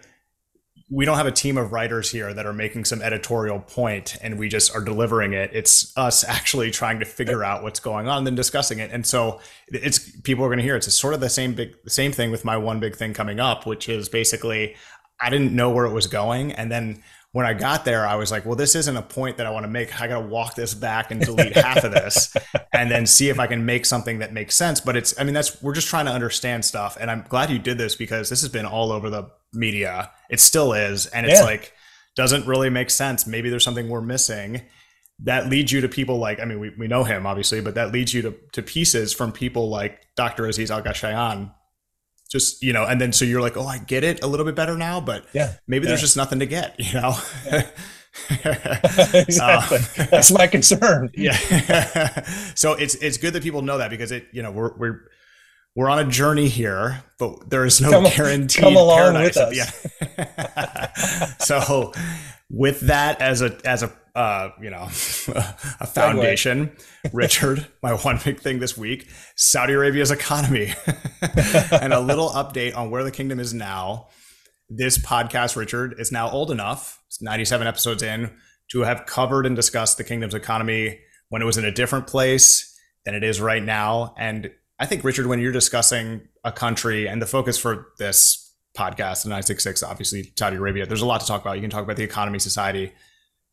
we 0.91 1.07
don't 1.07 1.17
have 1.17 1.27
a 1.27 1.33
team 1.33 1.57
of 1.57 1.73
writers 1.73 2.11
here 2.11 2.35
that 2.35 2.45
are 2.45 2.53
making 2.53 2.85
some 2.85 3.01
editorial 3.01 3.59
point 3.59 4.17
and 4.23 4.39
we 4.39 4.49
just 4.49 4.75
are 4.75 4.83
delivering 4.83 5.33
it. 5.33 5.51
It's 5.53 5.97
us 5.97 6.25
actually 6.25 6.71
trying 6.71 7.01
to 7.01 7.07
figure 7.07 7.43
out 7.43 7.63
what's 7.63 7.81
going 7.81 8.07
on 8.09 8.19
and 8.19 8.27
then 8.27 8.35
discussing 8.35 8.79
it. 8.79 8.91
And 8.93 9.07
so 9.07 9.41
it's 9.69 9.99
people 10.21 10.45
are 10.45 10.49
going 10.49 10.59
to 10.59 10.65
hear 10.65 10.77
it's 10.77 10.93
sort 10.95 11.15
of 11.15 11.21
the 11.21 11.31
same 11.31 11.55
big 11.55 11.75
the 11.85 11.91
same 11.91 12.13
thing 12.13 12.31
with 12.31 12.45
my 12.45 12.57
one 12.57 12.81
big 12.81 12.97
thing 12.97 13.15
coming 13.15 13.41
up 13.41 13.67
which 13.67 13.89
is 13.89 14.09
basically 14.09 14.77
i 15.21 15.31
didn't 15.31 15.53
know 15.53 15.71
where 15.71 15.87
it 15.87 15.93
was 15.93 16.07
going. 16.07 16.53
And 16.53 16.71
then 16.71 17.03
when 17.35 17.47
I 17.47 17.53
got 17.53 17.85
there, 17.85 18.07
I 18.07 18.15
was 18.15 18.31
like, 18.31 18.47
well, 18.47 18.55
this 18.55 18.77
isn't 18.77 18.97
a 18.97 19.03
point 19.03 19.39
that 19.39 19.47
I 19.47 19.51
want 19.51 19.65
to 19.65 19.69
make. 19.69 20.01
I 20.01 20.07
got 20.07 20.21
to 20.21 20.27
walk 20.29 20.55
this 20.55 20.73
back 20.73 21.11
and 21.11 21.21
delete 21.21 21.57
half 21.57 21.83
of 21.83 21.91
this 21.91 22.33
and 22.73 22.89
then 22.89 23.07
see 23.07 23.29
if 23.29 23.41
I 23.41 23.49
can 23.49 23.67
make 23.67 23.87
something 23.87 24.21
that 24.21 24.33
makes 24.33 24.55
sense. 24.55 24.81
But 24.81 24.97
it's, 24.97 25.19
I 25.19 25.25
mean, 25.25 25.35
that's, 25.35 25.61
we're 25.61 25.75
just 25.75 25.89
trying 25.89 26.07
to 26.07 26.13
understand 26.13 26.65
stuff. 26.65 26.97
And 27.01 27.11
I'm 27.11 27.25
glad 27.29 27.51
you 27.51 27.59
did 27.59 27.77
this 27.77 27.97
because 27.97 28.31
this 28.31 28.41
has 28.43 28.51
been 28.51 28.67
all 28.67 28.93
over 28.93 29.11
the 29.11 29.33
media. 29.53 30.13
It 30.31 30.39
still 30.39 30.75
is. 30.75 31.07
And 31.07 31.27
it's 31.27 31.41
yeah. 31.41 31.45
like, 31.45 31.73
doesn't 32.15 32.47
really 32.47 32.71
make 32.71 32.89
sense. 32.89 33.27
Maybe 33.27 33.51
there's 33.51 33.65
something 33.65 33.89
we're 33.89 34.01
missing. 34.01 34.63
That 35.19 35.49
leads 35.49 35.73
you 35.73 35.81
to 35.81 35.89
people 35.89 36.19
like, 36.19 36.39
I 36.39 36.45
mean, 36.45 36.61
we, 36.61 36.71
we 36.79 36.87
know 36.87 37.03
him 37.03 37.27
obviously, 37.27 37.61
but 37.61 37.75
that 37.75 37.91
leads 37.91 38.15
you 38.15 38.23
to, 38.23 38.35
to 38.53 38.63
pieces 38.63 39.13
from 39.13 39.33
people 39.33 39.69
like 39.69 40.07
Dr. 40.15 40.47
Aziz 40.47 40.71
Alghashian 40.71 41.53
just 42.35 42.65
you 42.65 42.73
know 42.73 42.85
and 42.85 43.01
then 43.01 43.13
so 43.13 43.25
you're 43.25 43.41
like 43.41 43.57
oh 43.57 43.65
i 43.65 43.79
get 43.79 44.03
it 44.03 44.21
a 44.25 44.27
little 44.27 44.45
bit 44.45 44.57
better 44.57 44.77
now 44.77 45.01
but 45.01 45.25
yeah 45.33 45.55
maybe 45.69 45.85
yeah. 45.85 45.91
there's 45.91 46.01
just 46.01 46.17
nothing 46.17 46.41
to 46.41 46.47
get 46.47 46.75
you 46.81 47.01
know 47.01 47.15
yeah. 47.47 47.63
exactly 49.15 49.79
uh, 50.03 50.07
that's 50.11 50.33
my 50.33 50.49
concern 50.49 51.09
yeah 51.15 51.37
so 52.57 52.73
it's 52.73 52.97
it's 52.97 53.19
good 53.19 53.33
that 53.33 53.43
people 53.43 53.63
know 53.63 53.79
that 53.79 53.89
because 53.89 54.11
it 54.11 54.27
you 54.33 54.43
know 54.43 54.51
we're 54.51 54.77
we're 54.77 55.01
we're 55.77 55.89
on 55.89 55.99
a 55.99 56.09
journey 56.09 56.49
here, 56.49 57.03
but 57.19 57.51
there 57.51 57.65
is 57.65 57.81
no 57.81 57.91
come, 57.91 58.05
guaranteed 58.05 58.63
come 58.63 58.77
along 58.77 59.15
paradise. 59.15 59.37
With 59.37 59.59
us. 59.59 59.93
Yeah. 60.17 61.37
so, 61.39 61.93
with 62.49 62.81
that 62.81 63.21
as 63.21 63.43
a 63.43 63.59
as 63.65 63.83
a 63.83 63.93
uh, 64.15 64.51
you 64.63 64.71
know 64.71 64.83
a 65.81 65.87
foundation, 65.87 66.77
Richard, 67.13 67.67
my 67.83 67.95
one 67.95 68.21
big 68.25 68.41
thing 68.41 68.61
this 68.61 68.77
week: 68.77 69.09
Saudi 69.37 69.73
Arabia's 69.73 70.13
economy, 70.13 70.73
and 71.73 71.93
a 71.93 72.01
little 72.01 72.31
update 72.31 72.77
on 72.77 72.91
where 72.91 73.03
the 73.03 73.11
kingdom 73.11 73.41
is 73.41 73.53
now. 73.53 74.09
This 74.71 74.97
podcast, 74.97 75.57
Richard, 75.57 75.97
is 75.99 76.11
now 76.11 76.31
old 76.31 76.51
enough, 76.51 76.99
97 77.21 77.67
episodes 77.67 78.03
in, 78.03 78.31
to 78.71 78.81
have 78.81 79.05
covered 79.05 79.45
and 79.45 79.55
discussed 79.55 79.99
the 79.99 80.05
kingdom's 80.05 80.35
economy 80.35 81.01
when 81.29 81.43
it 81.43 81.45
was 81.45 81.59
in 81.59 81.67
a 81.67 81.71
different 81.71 82.07
place 82.07 82.75
than 83.05 83.15
it 83.15 83.23
is 83.23 83.41
right 83.41 83.63
now, 83.63 84.15
and 84.17 84.51
I 84.79 84.87
think, 84.87 85.05
Richard, 85.05 85.27
when 85.27 85.41
you're 85.41 85.53
discussing 85.53 86.29
a 86.43 86.51
country 86.51 87.07
and 87.09 87.23
the 87.23 87.27
focus 87.27 87.57
for 87.59 87.89
this 87.99 88.55
podcast, 88.77 89.23
the 89.23 89.29
966, 89.29 89.83
obviously 89.83 90.33
Saudi 90.37 90.57
Arabia, 90.57 90.85
there's 90.85 91.03
a 91.03 91.07
lot 91.07 91.21
to 91.21 91.27
talk 91.27 91.41
about. 91.41 91.55
You 91.55 91.61
can 91.61 91.71
talk 91.71 91.85
about 91.85 91.97
the 91.97 92.03
economy, 92.03 92.39
society, 92.41 92.93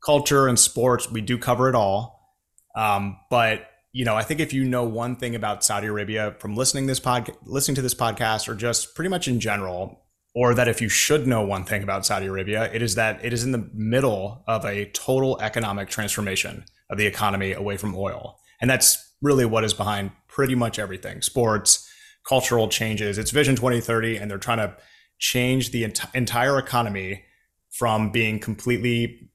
culture, 0.03 0.47
and 0.47 0.57
sports. 0.57 1.11
We 1.11 1.21
do 1.21 1.37
cover 1.37 1.69
it 1.69 1.75
all. 1.75 2.35
Um, 2.75 3.17
but 3.29 3.67
you 3.93 4.05
know, 4.05 4.15
I 4.15 4.23
think 4.23 4.39
if 4.39 4.53
you 4.53 4.63
know 4.63 4.85
one 4.85 5.17
thing 5.17 5.35
about 5.35 5.63
Saudi 5.63 5.87
Arabia 5.87 6.35
from 6.39 6.55
listening 6.55 6.87
this 6.87 6.99
pod, 6.99 7.29
listening 7.43 7.75
to 7.75 7.81
this 7.81 7.93
podcast, 7.93 8.47
or 8.47 8.55
just 8.55 8.95
pretty 8.95 9.09
much 9.09 9.27
in 9.27 9.39
general, 9.39 10.05
or 10.33 10.55
that 10.55 10.69
if 10.69 10.81
you 10.81 10.87
should 10.87 11.27
know 11.27 11.41
one 11.41 11.65
thing 11.65 11.83
about 11.83 12.05
Saudi 12.05 12.27
Arabia, 12.27 12.71
it 12.73 12.81
is 12.81 12.95
that 12.95 13.23
it 13.23 13.33
is 13.33 13.43
in 13.43 13.51
the 13.51 13.69
middle 13.73 14.43
of 14.47 14.65
a 14.65 14.85
total 14.91 15.39
economic 15.41 15.89
transformation 15.89 16.63
of 16.89 16.97
the 16.97 17.05
economy 17.05 17.51
away 17.51 17.75
from 17.75 17.93
oil, 17.95 18.39
and 18.61 18.69
that's 18.69 19.13
really 19.21 19.45
what 19.45 19.65
is 19.65 19.73
behind 19.73 20.11
pretty 20.31 20.55
much 20.55 20.79
everything 20.79 21.21
sports, 21.21 21.87
cultural 22.27 22.67
changes. 22.69 23.17
It's 23.17 23.31
Vision 23.31 23.55
2030, 23.55 24.17
and 24.17 24.31
they're 24.31 24.37
trying 24.37 24.57
to 24.57 24.75
change 25.19 25.71
the 25.71 25.83
ent- 25.83 26.01
entire 26.15 26.57
economy 26.57 27.25
from 27.69 28.11
being 28.11 28.39
completely, 28.39 29.29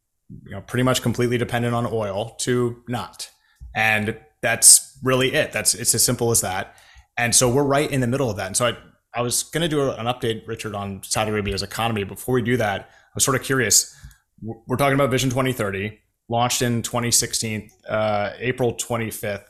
you 0.44 0.50
know, 0.50 0.60
pretty 0.62 0.82
much 0.82 1.02
completely 1.02 1.38
dependent 1.38 1.74
on 1.74 1.86
oil 1.86 2.30
to 2.40 2.82
not. 2.88 3.30
And 3.74 4.18
that's 4.42 4.98
really 5.02 5.34
it. 5.34 5.52
That's 5.52 5.74
it's 5.74 5.94
as 5.94 6.02
simple 6.02 6.30
as 6.30 6.40
that. 6.40 6.74
And 7.16 7.34
so 7.34 7.48
we're 7.48 7.64
right 7.64 7.90
in 7.90 8.00
the 8.00 8.06
middle 8.06 8.30
of 8.30 8.36
that. 8.36 8.46
And 8.46 8.56
so 8.56 8.66
I, 8.66 8.76
I 9.14 9.22
was 9.22 9.44
going 9.44 9.62
to 9.62 9.68
do 9.68 9.90
an 9.90 10.06
update, 10.06 10.46
Richard, 10.46 10.74
on 10.74 11.02
Saudi 11.02 11.30
Arabia's 11.30 11.62
economy. 11.62 12.04
Before 12.04 12.34
we 12.34 12.42
do 12.42 12.56
that, 12.56 12.82
I 12.82 13.14
was 13.14 13.24
sort 13.24 13.36
of 13.36 13.42
curious. 13.42 13.94
We're 14.42 14.76
talking 14.76 14.94
about 14.94 15.10
Vision 15.10 15.30
2030, 15.30 15.98
launched 16.28 16.60
in 16.60 16.82
2016, 16.82 17.70
uh, 17.88 18.32
April 18.38 18.74
25th, 18.74 19.44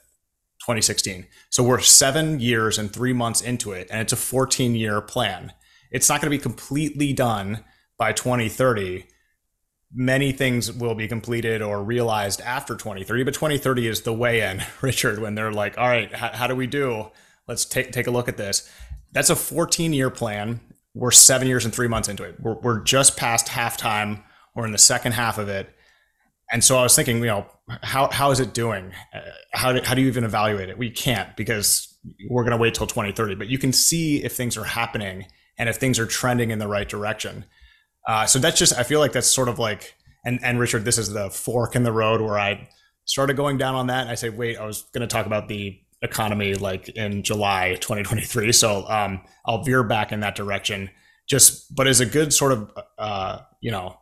2016. 0.66 1.28
So 1.48 1.62
we're 1.62 1.78
seven 1.78 2.40
years 2.40 2.76
and 2.76 2.92
three 2.92 3.12
months 3.12 3.40
into 3.40 3.70
it, 3.70 3.86
and 3.88 4.00
it's 4.00 4.12
a 4.12 4.16
14 4.16 4.74
year 4.74 5.00
plan. 5.00 5.52
It's 5.92 6.08
not 6.08 6.20
going 6.20 6.28
to 6.28 6.36
be 6.36 6.42
completely 6.42 7.12
done 7.12 7.64
by 7.96 8.12
2030. 8.12 9.06
Many 9.94 10.32
things 10.32 10.72
will 10.72 10.96
be 10.96 11.06
completed 11.06 11.62
or 11.62 11.84
realized 11.84 12.40
after 12.40 12.74
2030, 12.74 13.22
but 13.22 13.34
2030 13.34 13.86
is 13.86 14.00
the 14.00 14.12
way 14.12 14.40
in, 14.40 14.60
Richard, 14.82 15.20
when 15.20 15.36
they're 15.36 15.52
like, 15.52 15.78
all 15.78 15.86
right, 15.86 16.12
how, 16.12 16.32
how 16.32 16.46
do 16.48 16.56
we 16.56 16.66
do? 16.66 17.12
Let's 17.46 17.64
take, 17.64 17.92
take 17.92 18.08
a 18.08 18.10
look 18.10 18.28
at 18.28 18.36
this. 18.36 18.68
That's 19.12 19.30
a 19.30 19.36
14 19.36 19.92
year 19.92 20.10
plan. 20.10 20.58
We're 20.94 21.12
seven 21.12 21.46
years 21.46 21.64
and 21.64 21.72
three 21.72 21.86
months 21.86 22.08
into 22.08 22.24
it. 22.24 22.40
We're, 22.40 22.58
we're 22.58 22.80
just 22.80 23.16
past 23.16 23.46
halftime. 23.46 24.24
We're 24.56 24.66
in 24.66 24.72
the 24.72 24.78
second 24.78 25.12
half 25.12 25.38
of 25.38 25.48
it. 25.48 25.72
And 26.50 26.64
so 26.64 26.76
I 26.76 26.82
was 26.82 26.96
thinking, 26.96 27.18
you 27.18 27.26
know, 27.26 27.46
how 27.82 28.10
how 28.10 28.30
is 28.30 28.40
it 28.40 28.54
doing? 28.54 28.92
Uh, 29.14 29.20
how 29.52 29.72
do, 29.72 29.80
how 29.82 29.94
do 29.94 30.00
you 30.00 30.06
even 30.06 30.24
evaluate 30.24 30.68
it? 30.68 30.78
We 30.78 30.90
can't 30.90 31.36
because 31.36 31.94
we're 32.28 32.44
going 32.44 32.52
to 32.52 32.56
wait 32.56 32.74
till 32.74 32.86
2030. 32.86 33.34
But 33.34 33.48
you 33.48 33.58
can 33.58 33.72
see 33.72 34.22
if 34.22 34.32
things 34.32 34.56
are 34.56 34.64
happening 34.64 35.26
and 35.58 35.68
if 35.68 35.76
things 35.76 35.98
are 35.98 36.06
trending 36.06 36.50
in 36.50 36.58
the 36.58 36.68
right 36.68 36.88
direction. 36.88 37.44
Uh, 38.06 38.26
so 38.26 38.38
that's 38.38 38.58
just 38.58 38.78
I 38.78 38.84
feel 38.84 39.00
like 39.00 39.12
that's 39.12 39.30
sort 39.30 39.48
of 39.48 39.58
like 39.58 39.94
and 40.24 40.38
and 40.42 40.60
Richard, 40.60 40.84
this 40.84 40.98
is 40.98 41.12
the 41.12 41.30
fork 41.30 41.74
in 41.74 41.82
the 41.82 41.92
road 41.92 42.20
where 42.20 42.38
I 42.38 42.68
started 43.04 43.36
going 43.36 43.58
down 43.58 43.74
on 43.74 43.88
that. 43.88 44.02
And 44.02 44.10
I 44.10 44.14
say, 44.14 44.28
wait, 44.28 44.58
I 44.58 44.66
was 44.66 44.82
going 44.92 45.06
to 45.06 45.12
talk 45.12 45.26
about 45.26 45.48
the 45.48 45.80
economy 46.02 46.54
like 46.54 46.88
in 46.90 47.22
July 47.22 47.74
2023. 47.80 48.52
So 48.52 48.86
um, 48.88 49.22
I'll 49.44 49.62
veer 49.62 49.82
back 49.82 50.12
in 50.12 50.20
that 50.20 50.36
direction. 50.36 50.90
Just 51.26 51.74
but 51.74 51.88
as 51.88 52.00
a 52.00 52.06
good 52.06 52.32
sort 52.32 52.52
of 52.52 52.70
uh, 52.98 53.38
you 53.60 53.72
know 53.72 53.98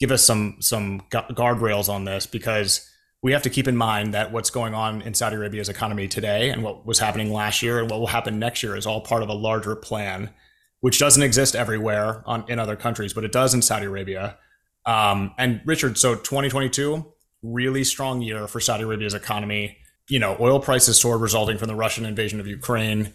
give 0.00 0.10
us 0.10 0.22
some 0.22 0.56
some 0.60 1.00
guardrails 1.10 1.88
on 1.88 2.04
this 2.04 2.26
because 2.26 2.90
we 3.26 3.32
have 3.32 3.42
to 3.42 3.50
keep 3.50 3.66
in 3.66 3.76
mind 3.76 4.14
that 4.14 4.30
what's 4.30 4.50
going 4.50 4.72
on 4.72 5.02
in 5.02 5.12
Saudi 5.12 5.34
Arabia's 5.34 5.68
economy 5.68 6.06
today 6.06 6.50
and 6.50 6.62
what 6.62 6.86
was 6.86 7.00
happening 7.00 7.32
last 7.32 7.60
year 7.60 7.80
and 7.80 7.90
what 7.90 7.98
will 7.98 8.06
happen 8.06 8.38
next 8.38 8.62
year 8.62 8.76
is 8.76 8.86
all 8.86 9.00
part 9.00 9.20
of 9.20 9.28
a 9.28 9.32
larger 9.32 9.74
plan, 9.74 10.30
which 10.78 11.00
doesn't 11.00 11.24
exist 11.24 11.56
everywhere 11.56 12.22
on, 12.24 12.44
in 12.46 12.60
other 12.60 12.76
countries, 12.76 13.12
but 13.12 13.24
it 13.24 13.32
does 13.32 13.52
in 13.52 13.62
Saudi 13.62 13.86
Arabia. 13.86 14.38
Um, 14.84 15.34
and 15.38 15.60
Richard, 15.64 15.98
so 15.98 16.14
2022, 16.14 17.04
really 17.42 17.82
strong 17.82 18.22
year 18.22 18.46
for 18.46 18.60
Saudi 18.60 18.84
Arabia's 18.84 19.12
economy. 19.12 19.76
You 20.08 20.20
know, 20.20 20.36
oil 20.38 20.60
prices 20.60 21.00
soared 21.00 21.20
resulting 21.20 21.58
from 21.58 21.66
the 21.66 21.74
Russian 21.74 22.06
invasion 22.06 22.38
of 22.38 22.46
Ukraine. 22.46 23.12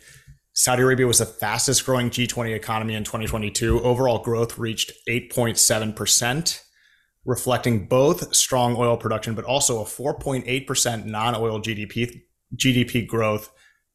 Saudi 0.51 0.81
Arabia 0.81 1.07
was 1.07 1.19
the 1.19 1.25
fastest 1.25 1.85
growing 1.85 2.09
G20 2.09 2.53
economy 2.53 2.95
in 2.95 3.05
2022. 3.05 3.79
Overall 3.81 4.19
growth 4.19 4.57
reached 4.57 4.91
8.7% 5.07 6.61
reflecting 7.25 7.85
both 7.85 8.35
strong 8.35 8.75
oil 8.75 8.97
production, 8.97 9.35
but 9.35 9.45
also 9.45 9.81
a 9.81 9.85
4.8% 9.85 11.05
non 11.05 11.35
oil 11.35 11.59
GDP, 11.59 12.21
GDP 12.55 13.05
growth 13.07 13.51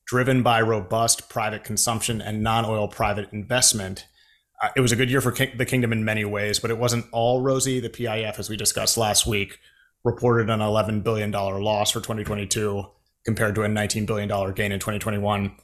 driven 0.07 0.43
by 0.43 0.61
robust 0.61 1.29
private 1.29 1.65
consumption 1.65 2.21
and 2.21 2.43
non 2.43 2.65
oil 2.65 2.89
private 2.89 3.33
investment. 3.33 4.07
Uh, 4.63 4.69
it 4.77 4.81
was 4.81 4.93
a 4.93 4.97
good 4.97 5.11
year 5.11 5.21
for 5.21 5.33
the 5.33 5.67
kingdom 5.67 5.93
in 5.93 6.05
many 6.05 6.25
ways, 6.25 6.59
but 6.59 6.71
it 6.71 6.79
wasn't 6.79 7.05
all 7.13 7.43
rosy. 7.43 7.81
The 7.81 7.91
PIF, 7.91 8.39
as 8.39 8.49
we 8.49 8.57
discussed 8.57 8.97
last 8.97 9.27
week, 9.27 9.59
reported 10.05 10.49
an 10.49 10.61
$11 10.61 11.03
billion 11.03 11.31
loss 11.31 11.91
for 11.91 12.01
2022 12.01 12.87
compared 13.25 13.55
to 13.57 13.65
a 13.65 13.67
$19 13.67 14.07
billion 14.07 14.29
gain 14.55 14.73
in 14.73 14.79
2021. 14.79 15.55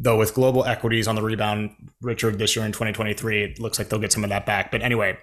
Though 0.00 0.16
with 0.16 0.32
global 0.32 0.64
equities 0.64 1.08
on 1.08 1.16
the 1.16 1.22
rebound, 1.22 1.90
Richard, 2.00 2.38
this 2.38 2.54
year 2.54 2.64
in 2.64 2.70
2023, 2.70 3.42
it 3.42 3.60
looks 3.60 3.78
like 3.78 3.88
they'll 3.88 3.98
get 3.98 4.12
some 4.12 4.22
of 4.22 4.30
that 4.30 4.46
back. 4.46 4.70
But 4.70 4.82
anyway, 4.82 5.18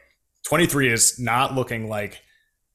23 0.45 0.91
is 0.91 1.19
not 1.19 1.55
looking 1.55 1.89
like 1.89 2.21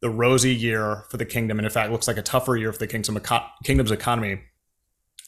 the 0.03 0.11
rosy 0.11 0.55
year 0.55 1.05
for 1.09 1.17
the 1.17 1.25
kingdom, 1.25 1.59
and 1.59 1.67
in 1.67 1.73
fact, 1.73 1.93
looks 1.93 2.09
like 2.09 2.17
a 2.17 2.23
tougher 2.23 2.57
year 2.57 2.73
for 2.73 2.79
the 2.79 2.87
kingdom's 2.87 3.91
economy. 3.91 4.43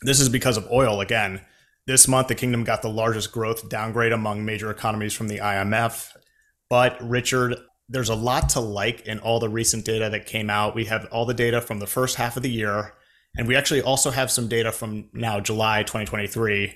This 0.02 0.18
is 0.18 0.28
because 0.28 0.56
of 0.56 0.68
oil 0.70 1.00
again. 1.00 1.40
This 1.86 2.08
month, 2.08 2.28
the 2.28 2.34
kingdom 2.34 2.64
got 2.64 2.82
the 2.82 2.88
largest 2.88 3.32
growth 3.32 3.68
downgrade 3.68 4.12
among 4.12 4.44
major 4.44 4.70
economies 4.70 5.12
from 5.12 5.28
the 5.28 5.38
IMF. 5.38 6.10
But, 6.68 6.96
Richard, 7.00 7.56
there's 7.88 8.08
a 8.08 8.14
lot 8.14 8.48
to 8.50 8.60
like 8.60 9.02
in 9.02 9.18
all 9.18 9.38
the 9.38 9.48
recent 9.48 9.84
data 9.84 10.08
that 10.10 10.26
came 10.26 10.48
out. 10.48 10.74
We 10.74 10.86
have 10.86 11.06
all 11.12 11.26
the 11.26 11.34
data 11.34 11.60
from 11.60 11.78
the 11.78 11.86
first 11.86 12.16
half 12.16 12.36
of 12.36 12.42
the 12.42 12.50
year, 12.50 12.94
and 13.36 13.46
we 13.46 13.56
actually 13.56 13.82
also 13.82 14.10
have 14.10 14.30
some 14.30 14.48
data 14.48 14.72
from 14.72 15.08
now, 15.12 15.38
July 15.40 15.82
2023. 15.82 16.74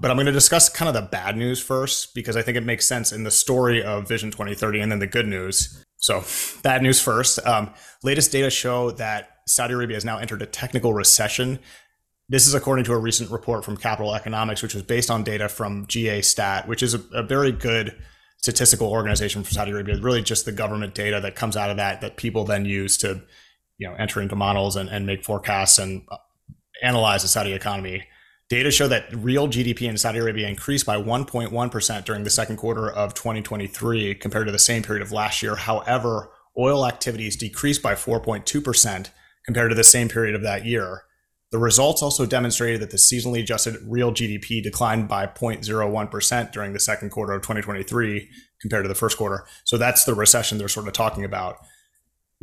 But 0.00 0.10
I'm 0.10 0.16
going 0.16 0.26
to 0.26 0.32
discuss 0.32 0.68
kind 0.68 0.88
of 0.88 0.94
the 0.94 1.08
bad 1.08 1.36
news 1.36 1.60
first 1.60 2.14
because 2.14 2.36
I 2.36 2.42
think 2.42 2.56
it 2.56 2.64
makes 2.64 2.86
sense 2.86 3.12
in 3.12 3.24
the 3.24 3.30
story 3.30 3.82
of 3.82 4.08
Vision 4.08 4.30
2030 4.30 4.80
and 4.80 4.90
then 4.90 4.98
the 4.98 5.06
good 5.06 5.26
news. 5.26 5.84
So, 5.98 6.24
bad 6.62 6.82
news 6.82 7.00
first. 7.00 7.38
Um, 7.46 7.72
latest 8.02 8.32
data 8.32 8.50
show 8.50 8.90
that 8.92 9.28
Saudi 9.46 9.74
Arabia 9.74 9.96
has 9.96 10.04
now 10.04 10.18
entered 10.18 10.42
a 10.42 10.46
technical 10.46 10.92
recession 10.92 11.60
this 12.32 12.46
is 12.46 12.54
according 12.54 12.86
to 12.86 12.94
a 12.94 12.98
recent 12.98 13.30
report 13.30 13.62
from 13.62 13.76
Capital 13.76 14.14
Economics, 14.14 14.62
which 14.62 14.72
was 14.72 14.82
based 14.82 15.10
on 15.10 15.22
data 15.22 15.50
from 15.50 15.84
GASTAT, 15.84 16.66
which 16.66 16.82
is 16.82 16.94
a, 16.94 17.02
a 17.12 17.22
very 17.22 17.52
good 17.52 17.94
statistical 18.38 18.88
organization 18.88 19.42
for 19.42 19.52
Saudi 19.52 19.70
Arabia. 19.70 20.00
Really, 20.00 20.22
just 20.22 20.46
the 20.46 20.52
government 20.52 20.94
data 20.94 21.20
that 21.20 21.36
comes 21.36 21.58
out 21.58 21.68
of 21.68 21.76
that 21.76 22.00
that 22.00 22.16
people 22.16 22.44
then 22.44 22.64
use 22.64 22.96
to, 22.98 23.22
you 23.76 23.86
know, 23.86 23.94
enter 23.96 24.22
into 24.22 24.34
models 24.34 24.76
and, 24.76 24.88
and 24.88 25.04
make 25.04 25.24
forecasts 25.24 25.78
and 25.78 26.06
uh, 26.10 26.16
analyze 26.82 27.20
the 27.20 27.28
Saudi 27.28 27.52
economy. 27.52 28.04
Data 28.52 28.70
show 28.70 28.86
that 28.88 29.06
real 29.16 29.48
GDP 29.48 29.88
in 29.88 29.96
Saudi 29.96 30.18
Arabia 30.18 30.46
increased 30.46 30.84
by 30.84 30.98
1.1% 30.98 32.04
during 32.04 32.22
the 32.22 32.28
second 32.28 32.58
quarter 32.58 32.90
of 32.90 33.14
2023 33.14 34.14
compared 34.16 34.44
to 34.44 34.52
the 34.52 34.58
same 34.58 34.82
period 34.82 35.00
of 35.00 35.10
last 35.10 35.42
year. 35.42 35.56
However, 35.56 36.28
oil 36.58 36.86
activities 36.86 37.34
decreased 37.34 37.82
by 37.82 37.94
4.2% 37.94 39.08
compared 39.46 39.70
to 39.70 39.74
the 39.74 39.82
same 39.82 40.10
period 40.10 40.34
of 40.34 40.42
that 40.42 40.66
year. 40.66 41.04
The 41.50 41.56
results 41.56 42.02
also 42.02 42.26
demonstrated 42.26 42.82
that 42.82 42.90
the 42.90 42.98
seasonally 42.98 43.40
adjusted 43.40 43.78
real 43.86 44.12
GDP 44.12 44.62
declined 44.62 45.08
by 45.08 45.26
0.01% 45.26 46.52
during 46.52 46.74
the 46.74 46.78
second 46.78 47.08
quarter 47.08 47.32
of 47.32 47.40
2023 47.40 48.28
compared 48.60 48.84
to 48.84 48.88
the 48.88 48.94
first 48.94 49.16
quarter. 49.16 49.46
So 49.64 49.78
that's 49.78 50.04
the 50.04 50.14
recession 50.14 50.58
they're 50.58 50.68
sort 50.68 50.88
of 50.88 50.92
talking 50.92 51.24
about. 51.24 51.56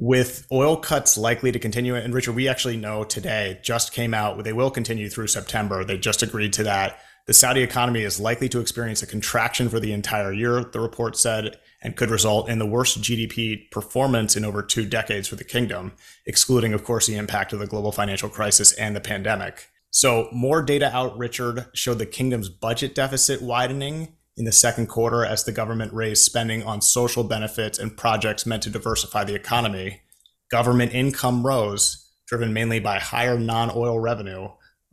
With 0.02 0.48
oil 0.50 0.78
cuts 0.78 1.18
likely 1.18 1.52
to 1.52 1.60
continue, 1.60 1.94
and 1.94 2.14
Richard, 2.14 2.32
we 2.32 2.48
actually 2.48 2.78
know 2.78 3.04
today 3.04 3.60
just 3.62 3.92
came 3.92 4.14
out, 4.14 4.42
they 4.46 4.54
will 4.54 4.72
continue 4.72 5.10
through 5.10 5.28
September. 5.28 5.84
They 5.84 5.98
just 5.98 6.24
agreed 6.24 6.54
to 6.54 6.64
that. 6.64 7.00
The 7.26 7.34
Saudi 7.34 7.64
economy 7.64 8.04
is 8.04 8.18
likely 8.18 8.48
to 8.48 8.62
experience 8.62 9.04
a 9.04 9.08
contraction 9.08 9.68
for 9.68 9.78
the 9.78 9.92
entire 9.92 10.32
year, 10.32 10.64
the 10.64 10.80
report 10.80 11.18
said, 11.18 11.60
and 11.84 11.98
could 11.98 12.12
result 12.12 12.48
in 12.48 12.60
the 12.60 12.66
worst 12.66 13.02
GDP 13.02 13.70
performance 13.72 14.38
in 14.38 14.46
over 14.46 14.64
two 14.64 14.86
decades 14.86 15.28
for 15.28 15.36
the 15.36 15.44
kingdom, 15.44 15.92
excluding, 16.26 16.72
of 16.72 16.86
course, 16.86 17.06
the 17.06 17.18
impact 17.18 17.52
of 17.52 17.60
the 17.60 17.68
global 17.68 17.92
financial 17.92 18.30
crisis 18.30 18.72
and 18.72 18.96
the 18.96 19.02
pandemic. 19.02 19.68
So, 19.92 20.30
more 20.32 20.62
data 20.62 20.96
out, 20.96 21.18
Richard, 21.18 21.66
showed 21.74 21.98
the 21.98 22.06
kingdom's 22.06 22.48
budget 22.48 22.96
deficit 22.96 23.42
widening 23.42 24.16
in 24.40 24.46
the 24.46 24.52
second 24.52 24.88
quarter 24.88 25.24
as 25.24 25.44
the 25.44 25.52
government 25.52 25.94
raised 25.94 26.24
spending 26.24 26.64
on 26.64 26.82
social 26.82 27.24
benefits 27.24 27.78
and 27.78 27.96
projects 27.96 28.48
meant 28.48 28.64
to 28.64 28.72
diversify 28.72 29.24
the 29.24 29.36
economy. 29.36 30.02
Government 30.50 30.94
income 30.94 31.46
rose, 31.46 32.10
driven 32.26 32.54
mainly 32.54 32.80
by 32.80 32.98
higher 32.98 33.38
non 33.38 33.70
oil 33.76 34.00
revenue. 34.00 34.48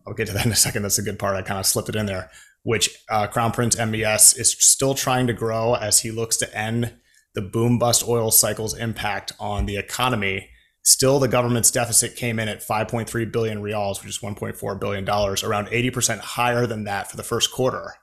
I'll 0.07 0.15
get 0.15 0.27
to 0.27 0.35
that 0.35 0.45
in 0.45 0.53
a 0.53 0.57
second. 0.57 0.83
That's 0.83 0.99
a 0.99 1.03
good 1.03 1.19
part. 1.19 1.37
I 1.37 1.43
kind 1.43 1.59
of 1.59 1.67
slipped 1.67 1.89
it 1.89 1.97
in 1.97 2.05
there 2.05 2.31
which 2.67 3.01
uh, 3.09 3.29
Crown 3.29 3.53
Prince 3.53 3.77
MBS 3.77 4.37
is 4.37 4.57
still 4.59 4.97
trying 4.97 5.29
to 5.29 5.33
grow 5.33 5.75
as 5.75 6.01
he 6.01 6.11
looks 6.11 6.37
to 6.39 6.53
end 6.53 6.93
the 7.33 7.41
boom 7.41 7.79
bust 7.79 8.09
oil 8.09 8.33
cycle's 8.33 8.77
impact 8.77 9.33
on 9.39 9.67
the 9.67 9.77
economy. 9.77 10.51
Still, 10.83 11.21
the 11.21 11.29
government's 11.29 11.71
deficit 11.71 12.17
came 12.17 12.41
in 12.41 12.49
at 12.49 12.67
5.3 12.67 13.31
billion 13.31 13.63
riyals, 13.63 14.01
which 14.01 14.09
is 14.09 14.19
1.4 14.19 14.81
billion 14.81 15.05
dollars, 15.05 15.45
around 15.45 15.69
80% 15.69 16.19
higher 16.19 16.67
than 16.67 16.83
that 16.85 17.09
for 17.09 17.17
the 17.17 17.23
first 17.23 17.53
quarter. 17.53 17.95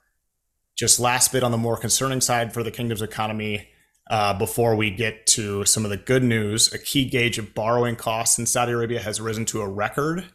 Just 0.76 0.99
last 0.99 1.32
bit 1.32 1.43
on 1.43 1.51
the 1.51 1.57
more 1.57 1.78
concerning 1.78 2.21
side 2.21 2.53
for 2.53 2.63
the 2.63 2.71
kingdom's 2.71 3.01
economy. 3.01 3.69
Uh, 4.09 4.38
before 4.38 4.76
we 4.76 4.91
get 4.91 5.26
to 5.26 5.63
some 5.65 5.86
of 5.86 5.89
the 5.89 5.97
good 5.97 6.24
news, 6.24 6.74
a 6.74 6.78
key 6.78 7.09
gauge 7.09 7.38
of 7.38 7.53
borrowing 7.53 7.95
costs 7.95 8.38
in 8.38 8.45
Saudi 8.45 8.74
Arabia 8.74 8.99
has 8.99 9.21
risen 9.21 9.45
to 9.45 9.61
a 9.61 9.67
record 9.67 10.26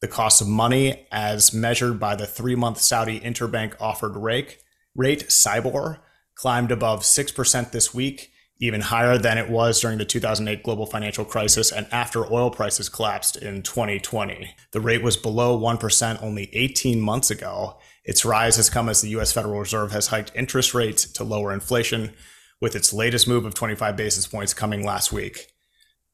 the 0.00 0.08
cost 0.08 0.40
of 0.40 0.48
money 0.48 1.06
as 1.12 1.52
measured 1.52 2.00
by 2.00 2.16
the 2.16 2.26
three 2.26 2.54
month 2.54 2.78
Saudi 2.78 3.20
interbank 3.20 3.74
offered 3.80 4.16
rate, 4.16 4.58
rate 4.94 5.26
SAIBOR, 5.28 5.98
climbed 6.34 6.72
above 6.72 7.02
6% 7.02 7.72
this 7.72 7.92
week, 7.94 8.30
even 8.58 8.80
higher 8.80 9.18
than 9.18 9.36
it 9.36 9.50
was 9.50 9.80
during 9.80 9.98
the 9.98 10.04
2008 10.04 10.62
global 10.62 10.86
financial 10.86 11.24
crisis 11.24 11.70
and 11.70 11.86
after 11.92 12.30
oil 12.32 12.50
prices 12.50 12.88
collapsed 12.88 13.36
in 13.36 13.62
2020. 13.62 14.54
The 14.72 14.80
rate 14.80 15.02
was 15.02 15.16
below 15.16 15.58
1% 15.58 16.22
only 16.22 16.50
18 16.54 17.00
months 17.00 17.30
ago. 17.30 17.78
Its 18.04 18.24
rise 18.24 18.56
has 18.56 18.70
come 18.70 18.88
as 18.88 19.00
the 19.00 19.10
US 19.10 19.32
Federal 19.32 19.60
Reserve 19.60 19.92
has 19.92 20.08
hiked 20.08 20.32
interest 20.34 20.74
rates 20.74 21.04
to 21.12 21.24
lower 21.24 21.52
inflation, 21.52 22.14
with 22.60 22.76
its 22.76 22.92
latest 22.92 23.26
move 23.26 23.44
of 23.44 23.54
25 23.54 23.96
basis 23.96 24.26
points 24.26 24.54
coming 24.54 24.84
last 24.84 25.12
week. 25.12 25.46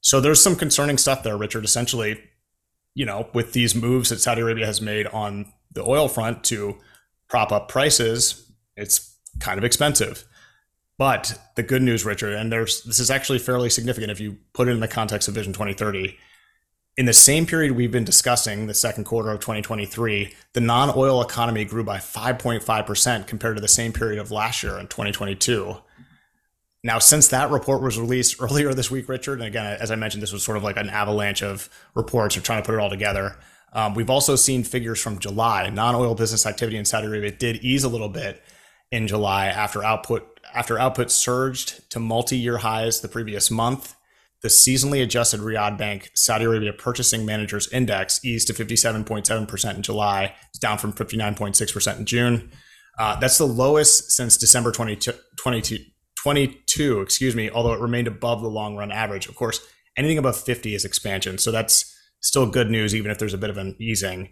So 0.01 0.21
there's 0.21 0.41
some 0.41 0.55
concerning 0.55 0.97
stuff 0.97 1.23
there, 1.23 1.37
Richard. 1.37 1.65
Essentially, 1.65 2.19
you 2.93 3.05
know, 3.05 3.29
with 3.33 3.53
these 3.53 3.75
moves 3.75 4.09
that 4.09 4.21
Saudi 4.21 4.41
Arabia 4.41 4.65
has 4.65 4.81
made 4.81 5.07
on 5.07 5.51
the 5.73 5.83
oil 5.83 6.07
front 6.07 6.43
to 6.45 6.77
prop 7.27 7.51
up 7.51 7.67
prices, 7.67 8.49
it's 8.75 9.17
kind 9.39 9.57
of 9.57 9.63
expensive. 9.63 10.25
But 10.97 11.37
the 11.55 11.63
good 11.63 11.81
news, 11.81 12.05
Richard, 12.05 12.33
and 12.33 12.51
there's 12.51 12.81
this 12.83 12.99
is 12.99 13.11
actually 13.11 13.39
fairly 13.39 13.69
significant 13.69 14.11
if 14.11 14.19
you 14.19 14.37
put 14.53 14.67
it 14.67 14.71
in 14.71 14.79
the 14.79 14.87
context 14.87 15.27
of 15.27 15.35
Vision 15.35 15.53
2030. 15.53 16.17
In 16.97 17.05
the 17.05 17.13
same 17.13 17.45
period 17.45 17.73
we've 17.73 17.91
been 17.91 18.03
discussing, 18.03 18.65
the 18.65 18.73
second 18.73 19.03
quarter 19.03 19.29
of 19.29 19.39
2023, 19.39 20.33
the 20.53 20.59
non-oil 20.59 21.21
economy 21.21 21.63
grew 21.63 21.83
by 21.83 21.97
5.5% 21.97 23.27
compared 23.27 23.55
to 23.55 23.61
the 23.61 23.67
same 23.67 23.93
period 23.93 24.19
of 24.19 24.31
last 24.31 24.63
year 24.63 24.79
in 24.79 24.87
2022. 24.87 25.77
Now, 26.83 26.97
since 26.97 27.27
that 27.27 27.51
report 27.51 27.83
was 27.83 27.99
released 27.99 28.37
earlier 28.41 28.73
this 28.73 28.89
week, 28.89 29.07
Richard, 29.07 29.35
and 29.35 29.47
again, 29.47 29.77
as 29.79 29.91
I 29.91 29.95
mentioned, 29.95 30.23
this 30.23 30.33
was 30.33 30.41
sort 30.41 30.57
of 30.57 30.63
like 30.63 30.77
an 30.77 30.89
avalanche 30.89 31.43
of 31.43 31.69
reports 31.93 32.35
or 32.35 32.41
trying 32.41 32.63
to 32.63 32.65
put 32.65 32.73
it 32.73 32.81
all 32.81 32.89
together. 32.89 33.37
Um, 33.73 33.93
we've 33.93 34.09
also 34.09 34.35
seen 34.35 34.63
figures 34.63 34.99
from 34.99 35.19
July. 35.19 35.69
Non-oil 35.69 36.15
business 36.15 36.47
activity 36.47 36.77
in 36.77 36.85
Saudi 36.85 37.05
Arabia 37.05 37.29
did 37.29 37.57
ease 37.57 37.83
a 37.83 37.89
little 37.89 38.09
bit 38.09 38.41
in 38.91 39.07
July 39.07 39.47
after 39.47 39.83
output 39.83 40.39
after 40.55 40.79
output 40.79 41.11
surged 41.11 41.87
to 41.91 41.99
multi-year 41.99 42.59
highs 42.59 43.01
the 43.01 43.09
previous 43.09 43.51
month. 43.51 43.96
The 44.47 44.51
seasonally 44.51 45.03
adjusted 45.03 45.41
Riyad 45.41 45.77
Bank 45.77 46.09
Saudi 46.13 46.45
Arabia 46.45 46.71
Purchasing 46.71 47.25
Managers 47.25 47.69
Index 47.73 48.23
eased 48.23 48.47
to 48.47 48.53
57.7% 48.53 49.75
in 49.75 49.81
July. 49.81 50.33
It's 50.51 50.59
down 50.59 50.77
from 50.77 50.93
59.6% 50.93 51.99
in 51.99 52.05
June. 52.05 52.49
Uh, 52.97 53.19
that's 53.19 53.37
the 53.37 53.45
lowest 53.45 54.09
since 54.09 54.37
December 54.37 54.71
2022, 54.71 55.83
22, 56.23 57.01
excuse 57.01 57.35
me, 57.35 57.49
although 57.49 57.73
it 57.73 57.81
remained 57.81 58.07
above 58.07 58.41
the 58.41 58.47
long 58.47 58.77
run 58.77 58.89
average. 58.89 59.27
Of 59.27 59.35
course, 59.35 59.59
anything 59.97 60.17
above 60.17 60.39
50 60.39 60.73
is 60.73 60.85
expansion. 60.85 61.37
So 61.39 61.51
that's 61.51 61.93
still 62.21 62.49
good 62.49 62.71
news, 62.71 62.95
even 62.95 63.11
if 63.11 63.17
there's 63.17 63.33
a 63.33 63.37
bit 63.37 63.49
of 63.49 63.57
an 63.57 63.75
easing. 63.81 64.31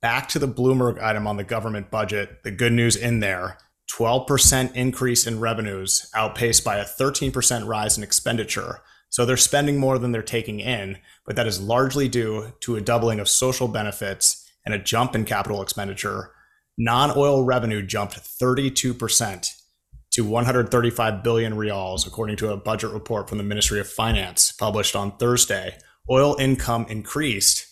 Back 0.00 0.26
to 0.30 0.40
the 0.40 0.48
Bloomberg 0.48 1.00
item 1.00 1.28
on 1.28 1.36
the 1.36 1.44
government 1.44 1.88
budget, 1.88 2.42
the 2.42 2.50
good 2.50 2.72
news 2.72 2.96
in 2.96 3.20
there 3.20 3.58
12% 3.96 4.74
increase 4.74 5.24
in 5.24 5.38
revenues 5.38 6.10
outpaced 6.16 6.64
by 6.64 6.78
a 6.78 6.84
13% 6.84 7.68
rise 7.68 7.96
in 7.96 8.02
expenditure. 8.02 8.80
So 9.12 9.26
they're 9.26 9.36
spending 9.36 9.76
more 9.76 9.98
than 9.98 10.12
they're 10.12 10.22
taking 10.22 10.60
in, 10.60 10.96
but 11.26 11.36
that 11.36 11.46
is 11.46 11.60
largely 11.60 12.08
due 12.08 12.54
to 12.60 12.76
a 12.76 12.80
doubling 12.80 13.20
of 13.20 13.28
social 13.28 13.68
benefits 13.68 14.50
and 14.64 14.74
a 14.74 14.78
jump 14.78 15.14
in 15.14 15.26
capital 15.26 15.60
expenditure. 15.60 16.32
Non 16.78 17.12
oil 17.14 17.44
revenue 17.44 17.82
jumped 17.82 18.18
32% 18.18 19.54
to 20.12 20.24
135 20.24 21.22
billion 21.22 21.52
riyals, 21.52 22.06
according 22.06 22.36
to 22.36 22.52
a 22.52 22.56
budget 22.56 22.90
report 22.90 23.28
from 23.28 23.36
the 23.36 23.44
Ministry 23.44 23.78
of 23.78 23.86
Finance 23.86 24.50
published 24.52 24.96
on 24.96 25.18
Thursday. 25.18 25.76
Oil 26.08 26.34
income 26.40 26.86
increased 26.88 27.66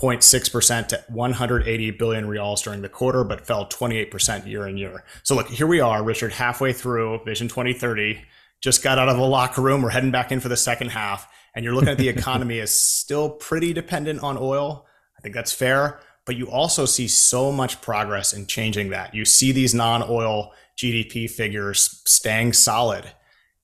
0.6% 0.00 0.88
to 0.88 1.04
180 1.08 1.90
billion 1.92 2.24
riyals 2.24 2.64
during 2.64 2.82
the 2.82 2.88
quarter, 2.88 3.22
but 3.22 3.46
fell 3.46 3.64
28% 3.68 4.44
year 4.44 4.66
on 4.66 4.76
year. 4.76 5.04
So 5.22 5.36
look, 5.36 5.46
here 5.46 5.68
we 5.68 5.78
are, 5.78 6.02
Richard, 6.02 6.32
halfway 6.32 6.72
through 6.72 7.22
Vision 7.24 7.46
2030. 7.46 8.20
Just 8.60 8.82
got 8.82 8.98
out 8.98 9.08
of 9.08 9.16
the 9.16 9.22
locker 9.22 9.62
room. 9.62 9.82
We're 9.82 9.90
heading 9.90 10.10
back 10.10 10.32
in 10.32 10.40
for 10.40 10.48
the 10.48 10.56
second 10.56 10.90
half. 10.90 11.28
And 11.54 11.64
you're 11.64 11.74
looking 11.74 11.88
at 11.88 11.98
the 11.98 12.08
economy 12.16 12.58
is 12.58 12.78
still 12.78 13.30
pretty 13.30 13.72
dependent 13.72 14.22
on 14.22 14.36
oil. 14.38 14.86
I 15.18 15.22
think 15.22 15.34
that's 15.34 15.52
fair. 15.52 16.00
But 16.26 16.36
you 16.36 16.50
also 16.50 16.84
see 16.84 17.08
so 17.08 17.50
much 17.50 17.80
progress 17.80 18.32
in 18.32 18.46
changing 18.46 18.90
that. 18.90 19.14
You 19.14 19.24
see 19.24 19.52
these 19.52 19.74
non 19.74 20.02
oil 20.08 20.52
GDP 20.76 21.28
figures 21.28 22.02
staying 22.06 22.52
solid. 22.52 23.04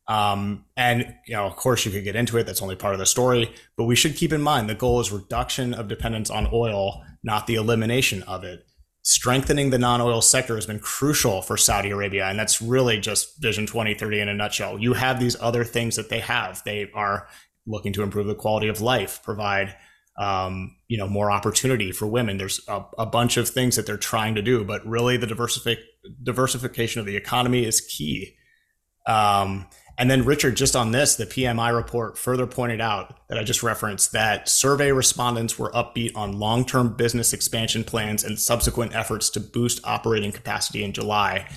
Um, 0.09 0.65
and 0.77 1.15
you 1.27 1.35
know, 1.35 1.47
of 1.47 1.57
course, 1.57 1.85
you 1.85 1.93
could 1.93 2.05
get 2.05 2.17
into 2.17 2.39
it. 2.39 2.45
That's 2.45 2.63
only 2.63 2.77
part 2.77 2.95
of 2.95 2.99
the 2.99 3.07
story. 3.07 3.53
But 3.77 3.85
we 3.85 3.97
should 3.97 4.17
keep 4.17 4.33
in 4.33 4.43
mind 4.43 4.69
the 4.69 4.75
goal 4.75 5.01
is 5.01 5.13
reduction 5.13 5.75
of 5.75 5.89
dependence 5.89 6.31
on 6.31 6.49
oil, 6.53 7.03
not 7.23 7.47
the 7.47 7.57
elimination 7.57 8.23
of 8.25 8.45
it. 8.45 8.67
Strengthening 9.09 9.71
the 9.71 9.79
non-oil 9.79 10.21
sector 10.21 10.57
has 10.57 10.67
been 10.67 10.81
crucial 10.81 11.41
for 11.41 11.57
Saudi 11.57 11.93
Arabia, 11.93 12.27
and 12.27 12.37
that's 12.37 12.61
really 12.61 12.99
just 12.99 13.41
Vision 13.41 13.65
2030 13.65 14.19
in 14.19 14.29
a 14.29 14.35
nutshell. 14.35 14.81
You 14.81 14.95
have 14.95 15.21
these 15.21 15.37
other 15.41 15.63
things 15.63 15.95
that 15.95 16.09
they 16.09 16.19
have. 16.19 16.61
They 16.65 16.91
are 16.93 17.29
looking 17.69 17.93
to 17.93 18.03
improve 18.03 18.27
the 18.27 18.35
quality 18.35 18.67
of 18.67 18.81
life, 18.81 19.21
provide 19.23 19.77
um, 20.19 20.75
you 20.89 20.99
know, 20.99 21.07
more 21.07 21.31
opportunity 21.31 21.93
for 21.93 22.09
women. 22.09 22.37
There's 22.37 22.61
a, 22.67 22.83
a, 22.99 23.07
bunch 23.07 23.37
of 23.37 23.49
things 23.49 23.77
that 23.77 23.87
they're 23.87 23.97
trying 23.97 24.35
to 24.35 24.43
do, 24.43 24.65
but 24.65 24.85
really 24.85 25.17
the 25.17 25.29
diversific- 25.29 25.85
diversification 26.21 26.99
of 26.99 27.07
the 27.07 27.17
economy 27.17 27.65
is 27.65 27.81
key. 27.81 28.35
Um, 29.07 29.69
and 29.99 30.11
then 30.11 30.25
Richard, 30.25 30.57
just 30.57 30.77
on 30.77 30.93
this, 30.93 31.17
the 31.17 31.25
PMI 31.25 31.75
report 31.75 32.19
further 32.19 32.47
pointed 32.47 32.81
out 32.81 33.19
that 33.29 33.39
I 33.39 33.45
just 33.45 33.63
referenced 33.63 34.13
that 34.13 34.49
survey 34.49 34.93
respondents 34.93 35.59
were 35.59 35.71
upbeat 35.73 36.15
on 36.15 36.39
long-term 36.39 36.97
business 36.97 37.33
expansion 37.33 37.83
plans 37.83 38.23
and 38.23 38.39
subsequent 38.39 38.95
efforts 38.95 39.31
to 39.31 39.41
boost 39.41 39.81
operating 39.85 40.33
capacity 40.33 40.85
in 40.85 40.93
July. 40.93 41.49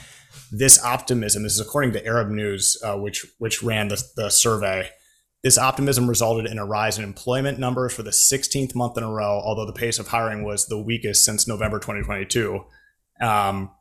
This 0.52 0.84
optimism, 0.84 1.44
this 1.44 1.54
is 1.54 1.60
according 1.60 1.92
to 1.94 2.06
Arab 2.06 2.30
News, 2.30 2.78
uh, 2.84 2.96
which 2.96 3.26
which 3.40 3.62
ran 3.62 3.90
the, 3.90 4.02
the 4.16 4.30
survey. 4.30 4.90
This 5.44 5.58
optimism 5.58 6.10
resulted 6.10 6.46
in 6.46 6.58
a 6.58 6.66
rise 6.66 6.98
in 6.98 7.04
employment 7.04 7.60
numbers 7.60 7.94
for 7.94 8.04
the 8.04 8.10
16th 8.12 8.76
month 8.76 8.98
in 8.98 9.04
a 9.04 9.12
row, 9.12 9.42
although 9.44 9.66
the 9.66 9.74
pace 9.74 10.00
of 10.00 10.08
hiring 10.08 10.44
was 10.44 10.68
the 10.68 10.82
weakest 10.82 11.24
since 11.24 11.48
November 11.48 11.78
2022. 11.80 12.64
Um, 13.22 13.72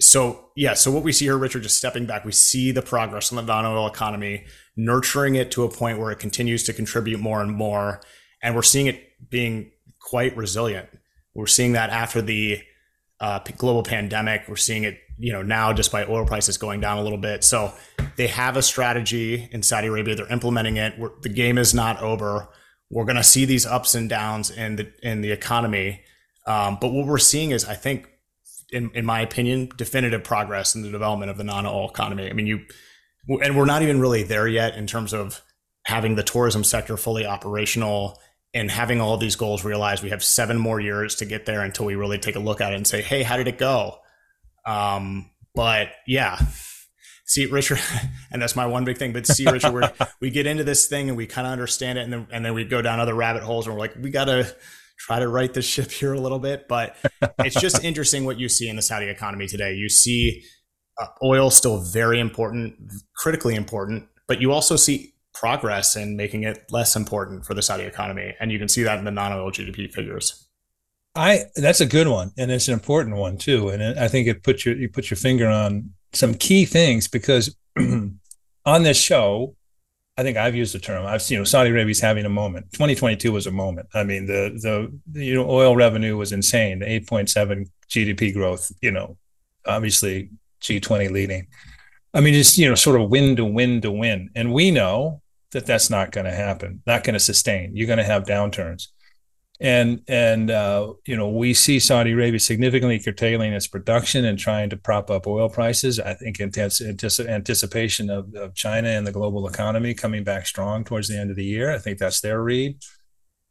so 0.00 0.50
yeah, 0.56 0.74
so 0.74 0.90
what 0.90 1.02
we 1.02 1.12
see 1.12 1.24
here, 1.24 1.38
Richard, 1.38 1.62
just 1.62 1.76
stepping 1.76 2.06
back, 2.06 2.24
we 2.24 2.32
see 2.32 2.70
the 2.70 2.82
progress 2.82 3.32
on 3.32 3.36
the 3.36 3.42
non-oil 3.42 3.86
economy, 3.86 4.44
nurturing 4.76 5.34
it 5.34 5.50
to 5.52 5.64
a 5.64 5.70
point 5.70 5.98
where 5.98 6.10
it 6.10 6.18
continues 6.18 6.62
to 6.64 6.72
contribute 6.72 7.20
more 7.20 7.42
and 7.42 7.52
more, 7.52 8.00
and 8.42 8.54
we're 8.54 8.62
seeing 8.62 8.86
it 8.86 9.30
being 9.30 9.72
quite 10.00 10.36
resilient. 10.36 10.88
We're 11.34 11.46
seeing 11.46 11.72
that 11.72 11.90
after 11.90 12.22
the 12.22 12.62
uh, 13.20 13.40
global 13.56 13.82
pandemic. 13.82 14.44
We're 14.48 14.56
seeing 14.56 14.84
it, 14.84 14.98
you 15.18 15.32
know, 15.32 15.42
now 15.42 15.72
despite 15.72 16.08
oil 16.08 16.24
prices 16.24 16.56
going 16.56 16.80
down 16.80 16.98
a 16.98 17.02
little 17.02 17.18
bit. 17.18 17.44
So 17.44 17.72
they 18.16 18.28
have 18.28 18.56
a 18.56 18.62
strategy 18.62 19.48
in 19.50 19.62
Saudi 19.62 19.88
Arabia. 19.88 20.14
They're 20.14 20.32
implementing 20.32 20.76
it. 20.76 20.98
We're, 20.98 21.10
the 21.22 21.28
game 21.28 21.58
is 21.58 21.74
not 21.74 22.00
over. 22.00 22.48
We're 22.90 23.04
going 23.04 23.16
to 23.16 23.24
see 23.24 23.44
these 23.44 23.66
ups 23.66 23.94
and 23.94 24.08
downs 24.08 24.50
in 24.50 24.76
the 24.76 24.92
in 25.02 25.20
the 25.20 25.32
economy. 25.32 26.02
Um, 26.46 26.78
but 26.80 26.92
what 26.92 27.06
we're 27.06 27.18
seeing 27.18 27.50
is, 27.50 27.64
I 27.64 27.74
think, 27.74 28.08
in, 28.70 28.90
in 28.94 29.04
my 29.04 29.20
opinion, 29.20 29.70
definitive 29.76 30.24
progress 30.24 30.74
in 30.74 30.82
the 30.82 30.90
development 30.90 31.30
of 31.30 31.38
the 31.38 31.44
non-oil 31.44 31.88
economy. 31.88 32.28
I 32.28 32.32
mean, 32.32 32.46
you, 32.46 32.60
and 33.42 33.56
we're 33.56 33.64
not 33.64 33.82
even 33.82 34.00
really 34.00 34.22
there 34.22 34.48
yet 34.48 34.76
in 34.76 34.86
terms 34.86 35.12
of 35.12 35.42
having 35.84 36.16
the 36.16 36.22
tourism 36.22 36.64
sector 36.64 36.96
fully 36.96 37.26
operational 37.26 38.18
and 38.54 38.70
having 38.70 39.00
all 39.00 39.16
these 39.16 39.36
goals 39.36 39.64
realized. 39.64 40.02
We 40.02 40.10
have 40.10 40.24
seven 40.24 40.58
more 40.58 40.80
years 40.80 41.16
to 41.16 41.24
get 41.24 41.46
there 41.46 41.62
until 41.62 41.86
we 41.86 41.94
really 41.94 42.18
take 42.18 42.36
a 42.36 42.40
look 42.40 42.60
at 42.60 42.72
it 42.72 42.76
and 42.76 42.86
say, 42.86 43.02
hey, 43.02 43.22
how 43.22 43.36
did 43.36 43.48
it 43.48 43.58
go? 43.58 43.98
Um, 44.66 45.30
but 45.54 45.88
yeah, 46.06 46.38
see, 47.24 47.46
Richard, 47.46 47.80
and 48.32 48.42
that's 48.42 48.56
my 48.56 48.66
one 48.66 48.84
big 48.84 48.98
thing. 48.98 49.12
But 49.12 49.26
see, 49.26 49.46
Richard, 49.46 49.92
we 50.20 50.30
get 50.30 50.46
into 50.46 50.64
this 50.64 50.88
thing 50.88 51.08
and 51.08 51.16
we 51.16 51.26
kind 51.26 51.46
of 51.46 51.52
understand 51.52 51.98
it, 51.98 52.02
and 52.02 52.12
then 52.12 52.26
and 52.30 52.44
then 52.44 52.54
we 52.54 52.64
go 52.64 52.82
down 52.82 53.00
other 53.00 53.14
rabbit 53.14 53.42
holes, 53.42 53.66
and 53.66 53.74
we're 53.74 53.80
like, 53.80 53.94
we 54.00 54.10
gotta 54.10 54.54
try 54.98 55.18
to 55.18 55.28
right 55.28 55.52
the 55.52 55.62
ship 55.72 55.90
here 55.90 56.12
a 56.12 56.20
little 56.20 56.38
bit. 56.38 56.68
But 56.68 56.96
it's 57.38 57.60
just 57.60 57.82
interesting 57.84 58.24
what 58.24 58.38
you 58.38 58.48
see 58.48 58.68
in 58.68 58.76
the 58.76 58.82
Saudi 58.82 59.06
economy 59.06 59.46
today. 59.46 59.74
You 59.74 59.88
see 59.88 60.44
uh, 60.98 61.06
oil 61.22 61.50
still 61.50 61.80
very 61.80 62.20
important, 62.20 62.74
critically 63.16 63.54
important, 63.54 64.08
but 64.26 64.40
you 64.40 64.52
also 64.52 64.76
see 64.76 65.14
progress 65.34 65.94
in 65.94 66.16
making 66.16 66.42
it 66.42 66.64
less 66.70 66.96
important 66.96 67.46
for 67.46 67.54
the 67.54 67.62
Saudi 67.62 67.84
economy, 67.84 68.34
and 68.40 68.50
you 68.50 68.58
can 68.58 68.68
see 68.68 68.82
that 68.82 68.98
in 68.98 69.04
the 69.04 69.10
non-oil 69.10 69.50
GDP 69.52 69.90
figures. 69.92 70.48
I 71.14 71.44
that's 71.56 71.80
a 71.80 71.86
good 71.86 72.08
one, 72.08 72.32
and 72.36 72.50
it's 72.50 72.68
an 72.68 72.74
important 72.74 73.16
one 73.16 73.38
too. 73.38 73.70
And 73.70 73.98
I 73.98 74.08
think 74.08 74.28
it 74.28 74.42
puts 74.42 74.64
your 74.64 74.76
you 74.76 74.88
put 74.88 75.10
your 75.10 75.16
finger 75.16 75.48
on 75.48 75.90
some 76.12 76.34
key 76.34 76.64
things 76.64 77.08
because 77.08 77.56
on 77.76 78.82
this 78.82 79.00
show 79.00 79.56
I 80.18 80.24
think 80.24 80.36
I've 80.36 80.56
used 80.56 80.74
the 80.74 80.80
term. 80.80 81.06
I've 81.06 81.22
seen 81.22 81.36
you 81.36 81.40
know 81.40 81.44
Saudi 81.44 81.70
Arabia's 81.70 82.00
having 82.00 82.24
a 82.24 82.28
moment. 82.28 82.72
2022 82.72 83.30
was 83.30 83.46
a 83.46 83.52
moment. 83.52 83.88
I 83.94 84.02
mean, 84.02 84.26
the 84.26 84.50
the 85.12 85.22
you 85.24 85.34
know 85.34 85.48
oil 85.48 85.76
revenue 85.76 86.16
was 86.16 86.32
insane. 86.32 86.80
The 86.80 86.86
8.7 86.86 87.70
GDP 87.88 88.34
growth. 88.34 88.72
You 88.82 88.90
know, 88.90 89.16
obviously 89.64 90.30
G20 90.60 91.12
leading. 91.12 91.46
I 92.12 92.20
mean, 92.20 92.34
it's 92.34 92.58
you 92.58 92.68
know 92.68 92.74
sort 92.74 93.00
of 93.00 93.08
win 93.08 93.36
to 93.36 93.44
win 93.44 93.80
to 93.82 93.92
win, 93.92 94.30
and 94.34 94.52
we 94.52 94.72
know 94.72 95.22
that 95.52 95.66
that's 95.66 95.88
not 95.88 96.10
going 96.10 96.26
to 96.26 96.34
happen. 96.34 96.82
Not 96.84 97.04
going 97.04 97.14
to 97.14 97.20
sustain. 97.20 97.76
You're 97.76 97.86
going 97.86 97.98
to 97.98 98.04
have 98.04 98.24
downturns 98.24 98.88
and 99.60 100.02
and 100.06 100.50
uh, 100.50 100.92
you 101.04 101.16
know 101.16 101.28
we 101.28 101.52
see 101.52 101.80
Saudi 101.80 102.12
Arabia 102.12 102.38
significantly 102.38 103.00
curtailing 103.00 103.52
its 103.52 103.66
production 103.66 104.24
and 104.24 104.38
trying 104.38 104.70
to 104.70 104.76
prop 104.76 105.10
up 105.10 105.26
oil 105.26 105.48
prices. 105.48 105.98
I 105.98 106.14
think 106.14 106.38
intense 106.38 106.80
anticipation 106.80 108.08
of, 108.08 108.34
of 108.34 108.54
China 108.54 108.88
and 108.88 109.06
the 109.06 109.12
global 109.12 109.48
economy 109.48 109.94
coming 109.94 110.22
back 110.22 110.46
strong 110.46 110.84
towards 110.84 111.08
the 111.08 111.18
end 111.18 111.30
of 111.30 111.36
the 111.36 111.44
year. 111.44 111.74
I 111.74 111.78
think 111.78 111.98
that's 111.98 112.20
their 112.20 112.40
read. 112.42 112.78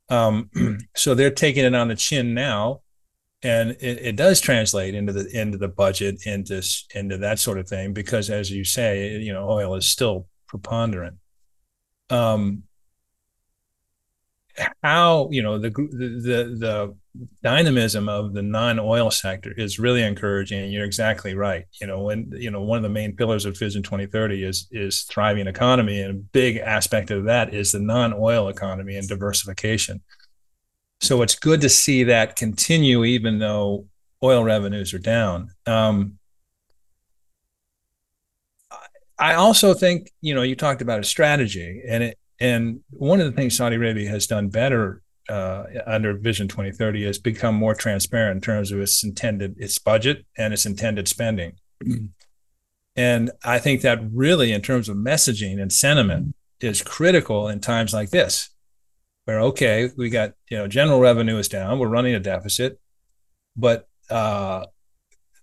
Um, 0.10 0.50
so 0.96 1.14
they're 1.14 1.30
taking 1.30 1.66
it 1.66 1.76
on 1.76 1.90
the 1.90 1.96
chin 1.96 2.34
now, 2.34 2.82
and 3.44 3.72
it, 3.72 4.00
it, 4.02 4.16
does 4.16 4.40
translate 4.40 4.96
into 4.96 5.12
the 5.12 5.30
into 5.38 5.58
the 5.58 5.68
budget 5.68 6.26
into 6.26 6.64
into 6.96 7.18
that 7.18 7.40
sort 7.40 7.60
of 7.60 7.68
thing 7.68 7.92
because, 7.92 8.30
as 8.30 8.50
you 8.50 8.64
say, 8.64 9.18
you 9.18 9.34
know, 9.34 9.50
oil 9.50 9.76
is 9.76 9.88
still 9.88 10.28
preponderant. 10.48 11.18
Um, 12.10 12.64
how 14.84 15.30
you 15.32 15.42
know 15.42 15.58
the 15.58 15.70
the 15.70 16.58
the 16.58 16.96
dynamism 17.44 18.10
of 18.10 18.34
the 18.34 18.42
non-oil 18.42 19.12
sector 19.12 19.54
is 19.58 19.80
really 19.80 20.04
encouraging 20.04 20.60
and 20.60 20.72
you're 20.72 20.86
exactly 20.86 21.36
right. 21.36 21.66
You 21.80 21.88
know 21.88 22.02
when 22.02 22.32
you 22.36 22.52
know 22.52 22.62
one 22.62 22.78
of 22.78 22.84
the 22.84 22.90
main 22.90 23.16
pillars 23.16 23.46
of 23.46 23.58
vision 23.58 23.84
2030 23.84 24.44
is 24.44 24.68
is 24.72 25.04
thriving 25.04 25.48
economy 25.48 26.02
and 26.02 26.12
a 26.12 26.20
big 26.20 26.58
aspect 26.58 27.12
of 27.12 27.26
that 27.26 27.54
is 27.54 27.72
the 27.72 27.80
non-oil 27.80 28.50
economy 28.50 28.96
and 28.98 29.08
diversification. 29.08 30.02
So 31.02 31.22
it's 31.22 31.36
good 31.36 31.62
to 31.62 31.70
see 31.70 32.06
that 32.06 32.36
continue 32.36 33.04
even 33.04 33.40
though 33.40 33.86
oil 34.24 34.44
revenues 34.44 34.94
are 34.94 35.00
down. 35.00 35.50
Um, 35.68 36.18
I 39.20 39.34
also 39.36 39.74
think 39.74 40.12
you 40.22 40.34
know 40.34 40.42
you 40.42 40.56
talked 40.56 40.82
about 40.82 41.00
a 41.00 41.04
strategy 41.04 41.84
and 41.88 42.04
it 42.04 42.18
and 42.40 42.82
one 42.90 43.20
of 43.20 43.26
the 43.26 43.32
things 43.32 43.56
Saudi 43.56 43.76
Arabia 43.76 44.10
has 44.10 44.28
done 44.28 44.50
better 44.50 45.02
uh, 45.30 45.64
under 45.86 46.18
Vision 46.18 46.48
2030 46.48 47.04
is 47.04 47.18
become 47.20 47.56
more 47.56 47.76
transparent 47.76 48.38
in 48.38 48.42
terms 48.42 48.72
of 48.72 48.80
its 48.80 49.04
intended 49.04 49.56
its 49.58 49.78
budget 49.78 50.26
and 50.38 50.54
its 50.54 50.66
intended 50.66 51.08
spending. 51.08 51.54
And 52.96 53.32
I 53.44 53.60
think 53.60 53.82
that 53.82 54.00
really, 54.12 54.52
in 54.52 54.62
terms 54.62 54.90
of 54.90 54.98
messaging 54.98 55.62
and 55.62 55.72
sentiment, 55.72 56.34
is 56.60 56.82
critical 56.82 57.48
in 57.48 57.60
times 57.60 57.94
like 57.94 58.10
this, 58.10 58.50
where 59.26 59.40
okay, 59.42 59.92
we 59.96 60.10
got 60.10 60.34
you 60.50 60.58
know 60.58 60.68
general 60.68 61.00
revenue 61.00 61.38
is 61.38 61.48
down, 61.48 61.78
we're 61.78 61.88
running 61.88 62.16
a 62.16 62.20
deficit, 62.20 62.80
but 63.56 63.88
uh, 64.10 64.66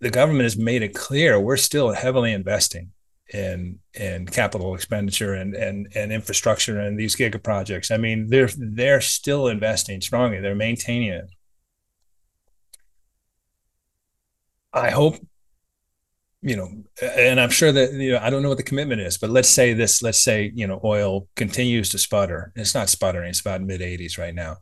the 0.01 0.11
government 0.11 0.43
has 0.43 0.57
made 0.57 0.83
it 0.83 0.95
clear 0.95 1.39
we're 1.39 1.57
still 1.57 1.93
heavily 1.93 2.33
investing 2.33 2.91
in 3.33 3.79
in 3.95 4.27
capital 4.27 4.75
expenditure 4.75 5.35
and 5.35 5.55
and 5.55 5.89
and 5.95 6.13
infrastructure 6.13 6.79
and 6.79 6.99
these 6.99 7.17
giga 7.17 7.43
projects. 7.43 7.91
I 7.91 7.97
mean, 7.97 8.29
they're 8.29 8.51
they're 8.57 9.01
still 9.01 9.49
investing 9.49 10.01
strongly. 10.01 10.41
They're 10.41 10.55
maintaining 10.55 11.09
it. 11.09 11.27
I 14.73 14.91
hope, 14.91 15.15
you 16.43 16.57
know, 16.57 16.69
and 17.01 17.41
I'm 17.41 17.51
sure 17.51 17.73
that 17.73 17.93
you 17.93 18.13
know 18.13 18.19
I 18.21 18.31
don't 18.31 18.43
know 18.43 18.49
what 18.49 18.59
the 18.59 18.65
commitment 18.65 19.01
is, 19.01 19.17
but 19.19 19.31
let's 19.31 19.49
say 19.49 19.73
this. 19.73 20.03
Let's 20.03 20.23
say 20.23 20.53
you 20.55 20.67
know 20.67 20.81
oil 20.85 21.29
continues 21.37 21.91
to 21.91 21.99
sputter. 21.99 22.53
It's 22.57 22.75
not 22.75 22.91
sputtering. 22.91 23.31
It's 23.31 23.41
about 23.41 23.63
mid 23.63 23.81
80s 23.81 24.19
right 24.19 24.35
now 24.35 24.59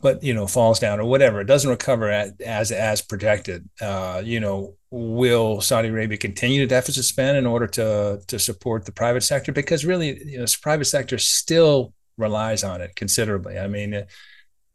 but 0.00 0.22
you 0.22 0.32
know 0.32 0.46
falls 0.46 0.78
down 0.78 0.98
or 0.98 1.04
whatever 1.04 1.40
it 1.40 1.46
doesn't 1.46 1.70
recover 1.70 2.08
at, 2.08 2.40
as 2.40 2.72
as 2.72 3.02
projected. 3.02 3.68
Uh, 3.80 4.22
you 4.24 4.40
know 4.40 4.76
will 4.90 5.60
saudi 5.60 5.88
arabia 5.88 6.18
continue 6.18 6.60
to 6.60 6.66
deficit 6.66 7.04
spend 7.04 7.36
in 7.36 7.46
order 7.46 7.66
to 7.66 8.20
to 8.26 8.38
support 8.38 8.84
the 8.84 8.92
private 8.92 9.22
sector? 9.22 9.52
Because 9.52 9.84
really 9.84 10.22
you 10.24 10.38
know 10.38 10.44
the 10.44 10.58
private 10.60 10.86
sector 10.86 11.18
still 11.18 11.92
relies 12.16 12.64
on 12.64 12.80
it 12.80 12.96
considerably. 12.96 13.58
I 13.58 13.66
mean 13.66 14.04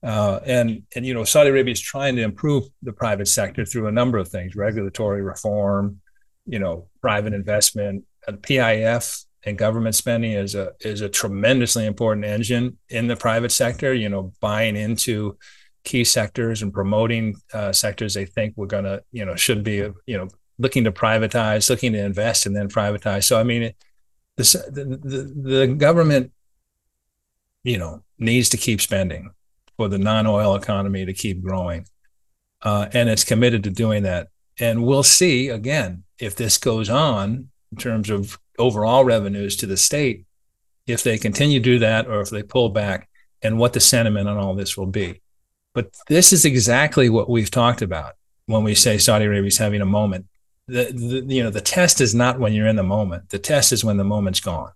uh, 0.03 0.39
and 0.45 0.84
and 0.95 1.05
you 1.05 1.13
know 1.13 1.23
saudi 1.23 1.49
arabia 1.49 1.71
is 1.71 1.82
trying 1.82 2.15
to 2.15 2.21
improve 2.21 2.65
the 2.84 2.93
private 2.93 3.28
sector 3.28 3.65
through 3.65 3.88
a 3.88 3.91
number 3.91 4.17
of 4.17 4.28
things 4.28 4.55
regulatory 4.55 5.23
reform 5.23 5.99
you 6.45 6.59
know 6.59 6.88
private 7.01 7.34
investment 7.34 8.03
pif 8.43 9.26
and 9.46 9.58
government 9.58 9.96
spending 9.96 10.32
is 10.32 10.56
a 10.56 10.74
is 10.80 11.02
a 11.02 11.10
tremendously 11.10 11.86
important 11.86 12.26
engine 12.26 12.78
in 12.89 13.08
the 13.08 13.16
private 13.16 13.52
sector. 13.52 13.93
You 13.93 14.10
know, 14.10 14.34
buying 14.41 14.76
into 14.76 15.38
key 15.84 16.04
sectors 16.04 16.64
and 16.64 16.74
promoting 16.74 17.36
uh, 17.54 17.72
sectors 17.72 18.16
they 18.16 18.26
think 18.26 18.56
we're 18.58 18.66
going 18.66 18.86
to 18.86 19.04
you 19.12 19.24
know 19.24 19.36
should 19.36 19.64
be 19.64 19.76
you 20.06 20.18
know 20.18 20.28
looking 20.58 20.84
to 20.86 20.91
privatize, 20.91 21.70
looking 21.70 21.93
to 21.93 22.04
invest 22.04 22.46
and 22.46 22.56
then 22.56 22.70
privatize. 22.70 23.26
So 23.26 23.39
I 23.39 23.43
mean, 23.43 23.74
the, 24.36 24.43
the 24.72 25.50
the 25.50 25.68
government 25.68 26.32
you 27.64 27.78
know 27.78 28.04
needs 28.18 28.50
to 28.50 28.58
keep 28.58 28.82
spending 28.82 29.32
for 29.78 29.88
the 29.89 29.98
non-oil 29.98 30.56
economy 30.56 31.06
to 31.06 31.14
keep 31.14 31.43
growing, 31.43 31.86
uh, 32.64 32.88
and 32.93 33.10
it's 33.10 33.24
committed 33.24 33.64
to 33.66 33.70
doing 33.70 34.04
that. 34.04 34.30
And 34.60 34.86
we'll 34.86 35.04
see 35.04 35.50
again 35.50 36.04
if 36.18 36.36
this 36.36 36.58
goes 36.58 36.89
on 36.89 37.50
in 37.72 37.78
terms 37.78 38.10
of 38.10 38.39
overall 38.58 39.03
revenues 39.03 39.56
to 39.58 39.66
the 39.66 39.78
state 39.78 40.26
if 40.88 41.03
they 41.03 41.18
continue 41.18 41.60
to 41.60 41.64
do 41.64 41.80
that 41.80 42.08
or 42.08 42.22
if 42.22 42.30
they 42.30 42.43
pull 42.43 42.70
back 42.70 43.10
and 43.41 43.58
what 43.58 43.74
the 43.74 43.80
sentiment 43.80 44.28
on 44.28 44.38
all 44.38 44.56
this 44.56 44.78
will 44.78 44.86
be. 44.86 45.22
But 45.74 45.89
this 46.08 46.32
is 46.32 46.45
exactly 46.45 47.10
what 47.10 47.30
we've 47.30 47.51
talked 47.51 47.82
about 47.82 48.14
when 48.45 48.64
we 48.64 48.76
say 48.76 48.97
Saudi 48.97 49.26
Arabia 49.26 49.47
is 49.47 49.58
having 49.58 49.82
a 49.82 49.86
moment. 49.86 50.28
The, 50.68 50.86
the, 50.86 51.34
you 51.34 51.43
know 51.43 51.51
the 51.51 51.62
test 51.62 52.01
is 52.01 52.16
not 52.16 52.39
when 52.39 52.53
you're 52.53 52.68
in 52.68 52.76
the 52.76 52.84
moment. 52.84 53.30
The 53.30 53.39
test 53.39 53.72
is 53.72 53.84
when 53.84 53.97
the 53.97 54.03
moment's 54.03 54.39
gone. 54.39 54.72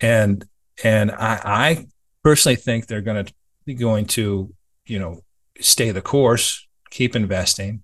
And 0.00 0.44
and 0.82 1.12
I, 1.12 1.40
I 1.44 1.86
personally 2.24 2.56
think 2.56 2.86
they're 2.86 3.00
going 3.00 3.26
to 3.26 3.74
going 3.74 4.06
to 4.06 4.52
you 4.86 4.98
know 4.98 5.20
stay 5.60 5.90
the 5.90 6.02
course, 6.02 6.66
keep 6.90 7.14
investing. 7.14 7.82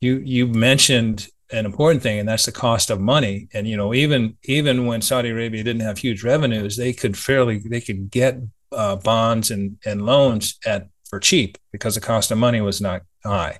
You 0.00 0.16
you 0.24 0.46
mentioned 0.46 1.28
an 1.52 1.66
important 1.66 2.02
thing, 2.02 2.18
and 2.18 2.28
that's 2.28 2.46
the 2.46 2.52
cost 2.52 2.90
of 2.90 3.00
money. 3.00 3.48
And 3.52 3.66
you 3.66 3.76
know, 3.76 3.94
even 3.94 4.36
even 4.44 4.86
when 4.86 5.02
Saudi 5.02 5.30
Arabia 5.30 5.62
didn't 5.62 5.82
have 5.82 5.98
huge 5.98 6.22
revenues, 6.22 6.76
they 6.76 6.92
could 6.92 7.16
fairly 7.16 7.58
they 7.58 7.80
could 7.80 8.10
get 8.10 8.38
uh, 8.72 8.96
bonds 8.96 9.50
and 9.50 9.78
and 9.84 10.06
loans 10.06 10.58
at 10.64 10.88
for 11.08 11.18
cheap 11.20 11.58
because 11.72 11.94
the 11.94 12.00
cost 12.00 12.30
of 12.30 12.38
money 12.38 12.60
was 12.60 12.80
not 12.80 13.02
high. 13.24 13.58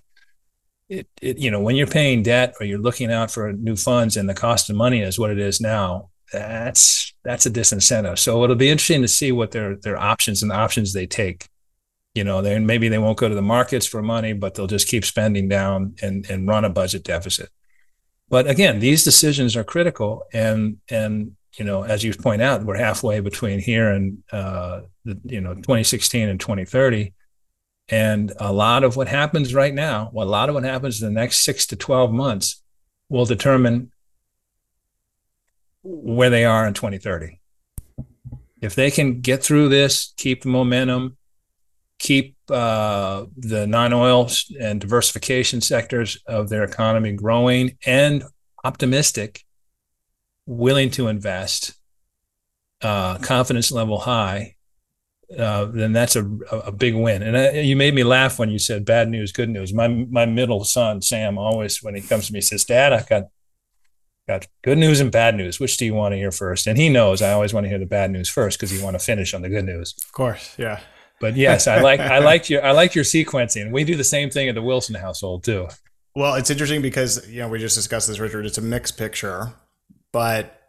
It, 0.89 1.09
it 1.21 1.39
you 1.39 1.51
know 1.51 1.61
when 1.61 1.77
you're 1.77 1.87
paying 1.87 2.23
debt 2.23 2.55
or 2.61 2.67
you're 2.67 2.79
looking 2.79 3.13
out 3.13 3.31
for 3.31 3.53
new 3.53 3.77
funds 3.77 4.17
and 4.17 4.29
the 4.29 4.35
cost 4.35 4.71
of 4.71 4.77
money 4.77 5.01
is 5.03 5.19
what 5.19 5.31
it 5.31 5.39
is 5.39 5.61
now, 5.61 6.11
that's 6.33 7.15
that's 7.25 7.47
a 7.47 7.51
disincentive. 7.51 8.19
So 8.19 8.43
it'll 8.45 8.57
be 8.57 8.71
interesting 8.71 9.03
to 9.03 9.09
see 9.09 9.33
what 9.33 9.51
their 9.51 9.77
their 9.77 9.99
options 9.99 10.43
and 10.43 10.51
the 10.51 10.57
options 10.57 10.93
they 10.93 11.07
take 11.07 11.49
you 12.15 12.25
know, 12.25 12.43
then 12.43 12.67
maybe 12.67 12.89
they 12.89 12.99
won't 12.99 13.19
go 13.19 13.29
to 13.29 13.35
the 13.35 13.43
markets 13.43 13.87
for 13.87 14.03
money, 14.03 14.33
but 14.33 14.55
they'll 14.55 14.67
just 14.67 14.89
keep 14.89 15.05
spending 15.05 15.49
down 15.49 15.95
and, 16.03 16.29
and 16.29 16.49
run 16.49 16.65
a 16.65 16.71
budget 16.71 17.05
deficit. 17.05 17.51
But 18.31 18.49
again, 18.49 18.79
these 18.79 19.05
decisions 19.05 19.57
are 19.57 19.65
critical, 19.65 20.23
and 20.33 20.79
and 20.89 21.37
you 21.59 21.65
know, 21.65 21.83
as 21.83 22.05
you 22.05 22.15
point 22.15 22.41
out, 22.41 22.65
we're 22.65 22.77
halfway 22.77 23.19
between 23.21 23.59
here 23.59 23.91
and 23.91 24.23
uh, 24.33 24.83
the, 25.05 25.21
you 25.25 25.41
know 25.41 25.55
2016 25.55 26.29
and 26.29 26.39
2030, 26.39 27.13
and 27.89 28.33
a 28.39 28.53
lot 28.53 28.85
of 28.85 28.97
what 28.97 29.09
happens 29.09 29.53
right 29.53 29.75
now, 29.75 30.11
well, 30.13 30.27
a 30.27 30.31
lot 30.31 30.49
of 30.49 30.55
what 30.55 30.63
happens 30.63 31.03
in 31.03 31.13
the 31.13 31.21
next 31.21 31.41
six 31.41 31.67
to 31.67 31.77
12 31.77 32.13
months, 32.13 32.63
will 33.09 33.27
determine 33.27 33.91
where 35.83 36.31
they 36.31 36.45
are 36.45 36.67
in 36.69 36.75
2030. 36.75 37.41
If 38.63 38.77
they 38.77 38.93
can 38.93 39.21
get 39.21 39.43
through 39.43 39.71
this, 39.71 40.15
keep 40.17 40.43
the 40.43 40.51
momentum, 40.51 41.17
keep 41.99 42.37
uh, 42.51 43.27
the 43.37 43.67
non-oil 43.67 44.31
and 44.61 44.81
diversification 44.81 45.61
sectors 45.61 46.19
of 46.27 46.49
their 46.49 46.65
economy 46.65 47.13
growing 47.13 47.77
and 47.87 48.25
optimistic, 48.65 49.45
willing 50.47 50.91
to 50.91 51.09
invest, 51.09 51.75
uh, 52.83 53.19
confidence 53.19 53.71
level 53.71 53.99
high, 54.01 54.57
uh, 55.39 55.67
then 55.67 55.93
that's 55.93 56.17
a, 56.17 56.25
a 56.51 56.73
big 56.73 56.95
win. 56.95 57.23
And 57.23 57.37
I, 57.37 57.51
you 57.61 57.77
made 57.77 57.95
me 57.95 58.03
laugh 58.03 58.39
when 58.39 58.51
you 58.51 58.59
said 58.59 58.85
bad 58.85 59.09
news, 59.09 59.33
good 59.33 59.49
news. 59.49 59.73
My 59.73 59.87
my 59.89 60.27
middle 60.27 60.65
son 60.65 61.03
Sam 61.03 61.39
always, 61.39 61.83
when 61.83 61.95
he 61.95 62.01
comes 62.01 62.27
to 62.27 62.33
me, 62.33 62.41
says, 62.41 62.65
"Dad, 62.65 62.93
I 62.93 63.03
got 63.09 63.25
got 64.27 64.47
good 64.63 64.79
news 64.79 65.01
and 65.01 65.13
bad 65.13 65.37
news. 65.37 65.61
Which 65.61 65.77
do 65.77 65.85
you 65.85 65.95
want 65.95 66.13
to 66.13 66.17
hear 66.17 66.33
first? 66.33 66.67
And 66.67 66.79
he 66.79 66.89
knows 66.89 67.23
I 67.23 67.33
always 67.33 67.55
want 67.55 67.65
to 67.65 67.69
hear 67.69 67.79
the 67.79 67.87
bad 67.87 68.11
news 68.11 68.29
first 68.29 68.59
because 68.59 68.73
you 68.73 68.83
want 68.83 68.99
to 68.99 69.05
finish 69.05 69.35
on 69.35 69.43
the 69.43 69.49
good 69.49 69.65
news. 69.65 69.95
Of 70.05 70.13
course, 70.13 70.55
yeah. 70.59 70.81
But 71.21 71.37
yes, 71.37 71.69
I 71.69 71.81
like 71.81 72.01
I 72.01 72.19
like 72.19 72.49
your 72.49 72.65
I 72.65 72.73
like 72.73 72.95
your 72.95 73.05
sequencing. 73.05 73.71
We 73.71 73.85
do 73.85 73.95
the 73.95 74.03
same 74.03 74.31
thing 74.31 74.49
at 74.49 74.55
the 74.55 74.63
Wilson 74.63 74.97
household 74.97 75.45
too. 75.45 75.69
Well, 76.17 76.35
it's 76.35 76.51
interesting 76.51 76.83
because 76.83 77.29
you 77.29 77.41
know 77.41 77.49
we 77.49 77.59
just 77.59 77.77
discussed 77.77 78.09
this, 78.09 78.19
Richard. 78.19 78.47
It's 78.47 78.59
a 78.59 78.63
mixed 78.63 78.97
picture, 78.97 79.53
but 80.13 80.63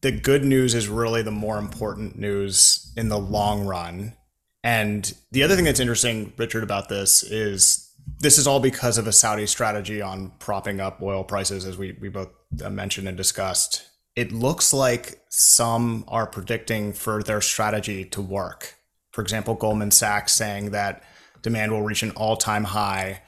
the 0.00 0.12
good 0.12 0.44
news 0.44 0.74
is 0.74 0.88
really 0.88 1.22
the 1.22 1.32
more 1.32 1.58
important 1.58 2.16
news 2.16 2.92
in 2.96 3.08
the 3.08 3.18
long 3.18 3.66
run. 3.66 4.14
And 4.62 5.12
the 5.32 5.42
other 5.42 5.56
thing 5.56 5.64
that's 5.64 5.80
interesting, 5.80 6.32
Richard, 6.36 6.62
about 6.62 6.88
this 6.88 7.24
is 7.24 7.92
this 8.20 8.38
is 8.38 8.46
all 8.46 8.60
because 8.60 8.98
of 8.98 9.08
a 9.08 9.12
Saudi 9.12 9.46
strategy 9.46 10.00
on 10.00 10.32
propping 10.38 10.80
up 10.80 11.02
oil 11.02 11.24
prices, 11.24 11.66
as 11.66 11.76
we 11.76 11.98
we 12.00 12.08
both 12.08 12.30
uh, 12.64 12.70
mentioned 12.70 13.08
and 13.08 13.16
discussed. 13.16 13.88
It 14.14 14.30
looks 14.30 14.72
like 14.72 15.20
some 15.30 16.04
are 16.06 16.26
predicting 16.26 16.92
for 16.92 17.24
their 17.24 17.40
strategy 17.40 18.04
to 18.04 18.22
work 18.22 18.75
for 19.16 19.22
example, 19.22 19.54
Goldman 19.54 19.92
Sachs 19.92 20.34
saying 20.34 20.72
that 20.72 21.02
demand 21.40 21.72
will 21.72 21.80
reach 21.80 22.02
an 22.02 22.10
all-time 22.10 22.64
high. 22.64 23.22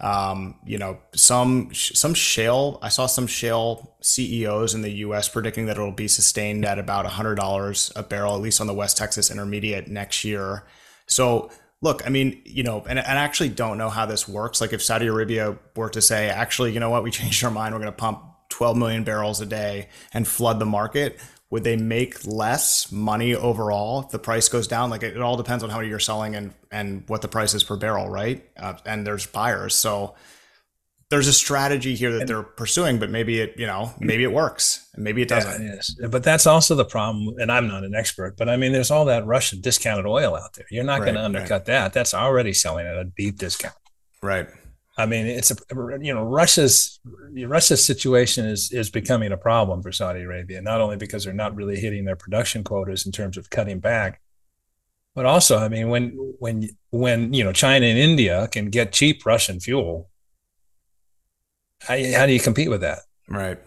Um, 0.00 0.54
you 0.64 0.78
know, 0.78 1.00
some 1.16 1.74
some 1.74 2.14
shale. 2.14 2.78
I 2.80 2.90
saw 2.90 3.06
some 3.06 3.26
shale 3.26 3.96
CEOs 4.02 4.72
in 4.72 4.82
the 4.82 4.90
U.S. 5.06 5.28
predicting 5.28 5.66
that 5.66 5.78
it'll 5.78 5.90
be 5.90 6.06
sustained 6.06 6.64
at 6.64 6.78
about 6.78 7.06
hundred 7.06 7.34
dollars 7.34 7.90
a 7.96 8.04
barrel, 8.04 8.36
at 8.36 8.40
least 8.40 8.60
on 8.60 8.68
the 8.68 8.72
West 8.72 8.96
Texas 8.96 9.32
Intermediate 9.32 9.88
next 9.88 10.22
year. 10.22 10.64
So, 11.06 11.50
look, 11.80 12.06
I 12.06 12.08
mean, 12.08 12.40
you 12.44 12.62
know, 12.62 12.84
and, 12.88 13.00
and 13.00 13.18
I 13.18 13.22
actually 13.24 13.48
don't 13.48 13.78
know 13.78 13.90
how 13.90 14.06
this 14.06 14.28
works. 14.28 14.60
Like, 14.60 14.72
if 14.72 14.80
Saudi 14.80 15.08
Arabia 15.08 15.58
were 15.74 15.90
to 15.90 16.00
say, 16.00 16.28
actually, 16.28 16.70
you 16.70 16.78
know 16.78 16.90
what, 16.90 17.02
we 17.02 17.10
changed 17.10 17.42
our 17.42 17.50
mind, 17.50 17.74
we're 17.74 17.80
going 17.80 17.92
to 17.92 17.98
pump 17.98 18.22
12 18.50 18.76
million 18.76 19.02
barrels 19.02 19.40
a 19.40 19.46
day 19.46 19.88
and 20.14 20.28
flood 20.28 20.60
the 20.60 20.66
market 20.66 21.18
would 21.52 21.64
they 21.64 21.76
make 21.76 22.26
less 22.26 22.90
money 22.90 23.34
overall 23.34 24.00
if 24.00 24.08
the 24.08 24.18
price 24.18 24.48
goes 24.48 24.66
down? 24.66 24.88
Like 24.88 25.02
it, 25.02 25.14
it 25.14 25.20
all 25.20 25.36
depends 25.36 25.62
on 25.62 25.68
how 25.68 25.76
many 25.76 25.90
you're 25.90 25.98
selling 25.98 26.34
and 26.34 26.54
and 26.70 27.06
what 27.08 27.20
the 27.20 27.28
price 27.28 27.52
is 27.52 27.62
per 27.62 27.76
barrel, 27.76 28.08
right? 28.08 28.42
Uh, 28.56 28.72
and 28.86 29.06
there's 29.06 29.26
buyers, 29.26 29.74
so 29.74 30.14
there's 31.10 31.28
a 31.28 31.32
strategy 31.32 31.94
here 31.94 32.10
that 32.12 32.26
they're 32.26 32.42
pursuing, 32.42 32.98
but 32.98 33.10
maybe 33.10 33.38
it 33.38 33.52
you 33.58 33.66
know 33.66 33.92
maybe 34.00 34.24
it 34.24 34.32
works 34.32 34.88
and 34.94 35.04
maybe 35.04 35.20
it 35.20 35.28
doesn't. 35.28 35.82
Yeah, 36.00 36.06
but 36.06 36.24
that's 36.24 36.46
also 36.46 36.74
the 36.74 36.86
problem. 36.86 37.34
And 37.38 37.52
I'm 37.52 37.68
not 37.68 37.84
an 37.84 37.94
expert, 37.94 38.38
but 38.38 38.48
I 38.48 38.56
mean, 38.56 38.72
there's 38.72 38.90
all 38.90 39.04
that 39.04 39.26
Russian 39.26 39.60
discounted 39.60 40.06
oil 40.06 40.34
out 40.34 40.54
there. 40.54 40.64
You're 40.70 40.84
not 40.84 41.00
right, 41.00 41.04
going 41.04 41.16
to 41.16 41.24
undercut 41.24 41.50
right. 41.50 41.64
that. 41.66 41.92
That's 41.92 42.14
already 42.14 42.54
selling 42.54 42.86
at 42.86 42.96
a 42.96 43.04
deep 43.04 43.36
discount. 43.36 43.74
Right. 44.22 44.48
I 44.96 45.06
mean, 45.06 45.26
it's 45.26 45.50
a 45.50 45.56
you 46.00 46.12
know 46.12 46.24
Russia's 46.24 47.00
Russia's 47.04 47.84
situation 47.84 48.44
is 48.44 48.70
is 48.72 48.90
becoming 48.90 49.32
a 49.32 49.38
problem 49.38 49.82
for 49.82 49.90
Saudi 49.90 50.20
Arabia, 50.20 50.60
not 50.60 50.80
only 50.80 50.96
because 50.96 51.24
they're 51.24 51.32
not 51.32 51.54
really 51.54 51.78
hitting 51.78 52.04
their 52.04 52.16
production 52.16 52.62
quotas 52.62 53.06
in 53.06 53.12
terms 53.12 53.38
of 53.38 53.48
cutting 53.48 53.80
back, 53.80 54.20
but 55.14 55.26
also, 55.26 55.58
I 55.58 55.68
mean, 55.68 55.88
when 55.88 56.34
when 56.38 56.68
when 56.90 57.32
you 57.32 57.44
know 57.44 57.52
China 57.52 57.86
and 57.86 57.98
India 57.98 58.48
can 58.48 58.70
get 58.70 58.92
cheap 58.92 59.24
Russian 59.26 59.60
fuel, 59.60 60.08
how, 61.80 61.96
how 62.14 62.26
do 62.26 62.32
you 62.32 62.40
compete 62.40 62.70
with 62.70 62.80
that? 62.80 63.00
Right. 63.28 63.58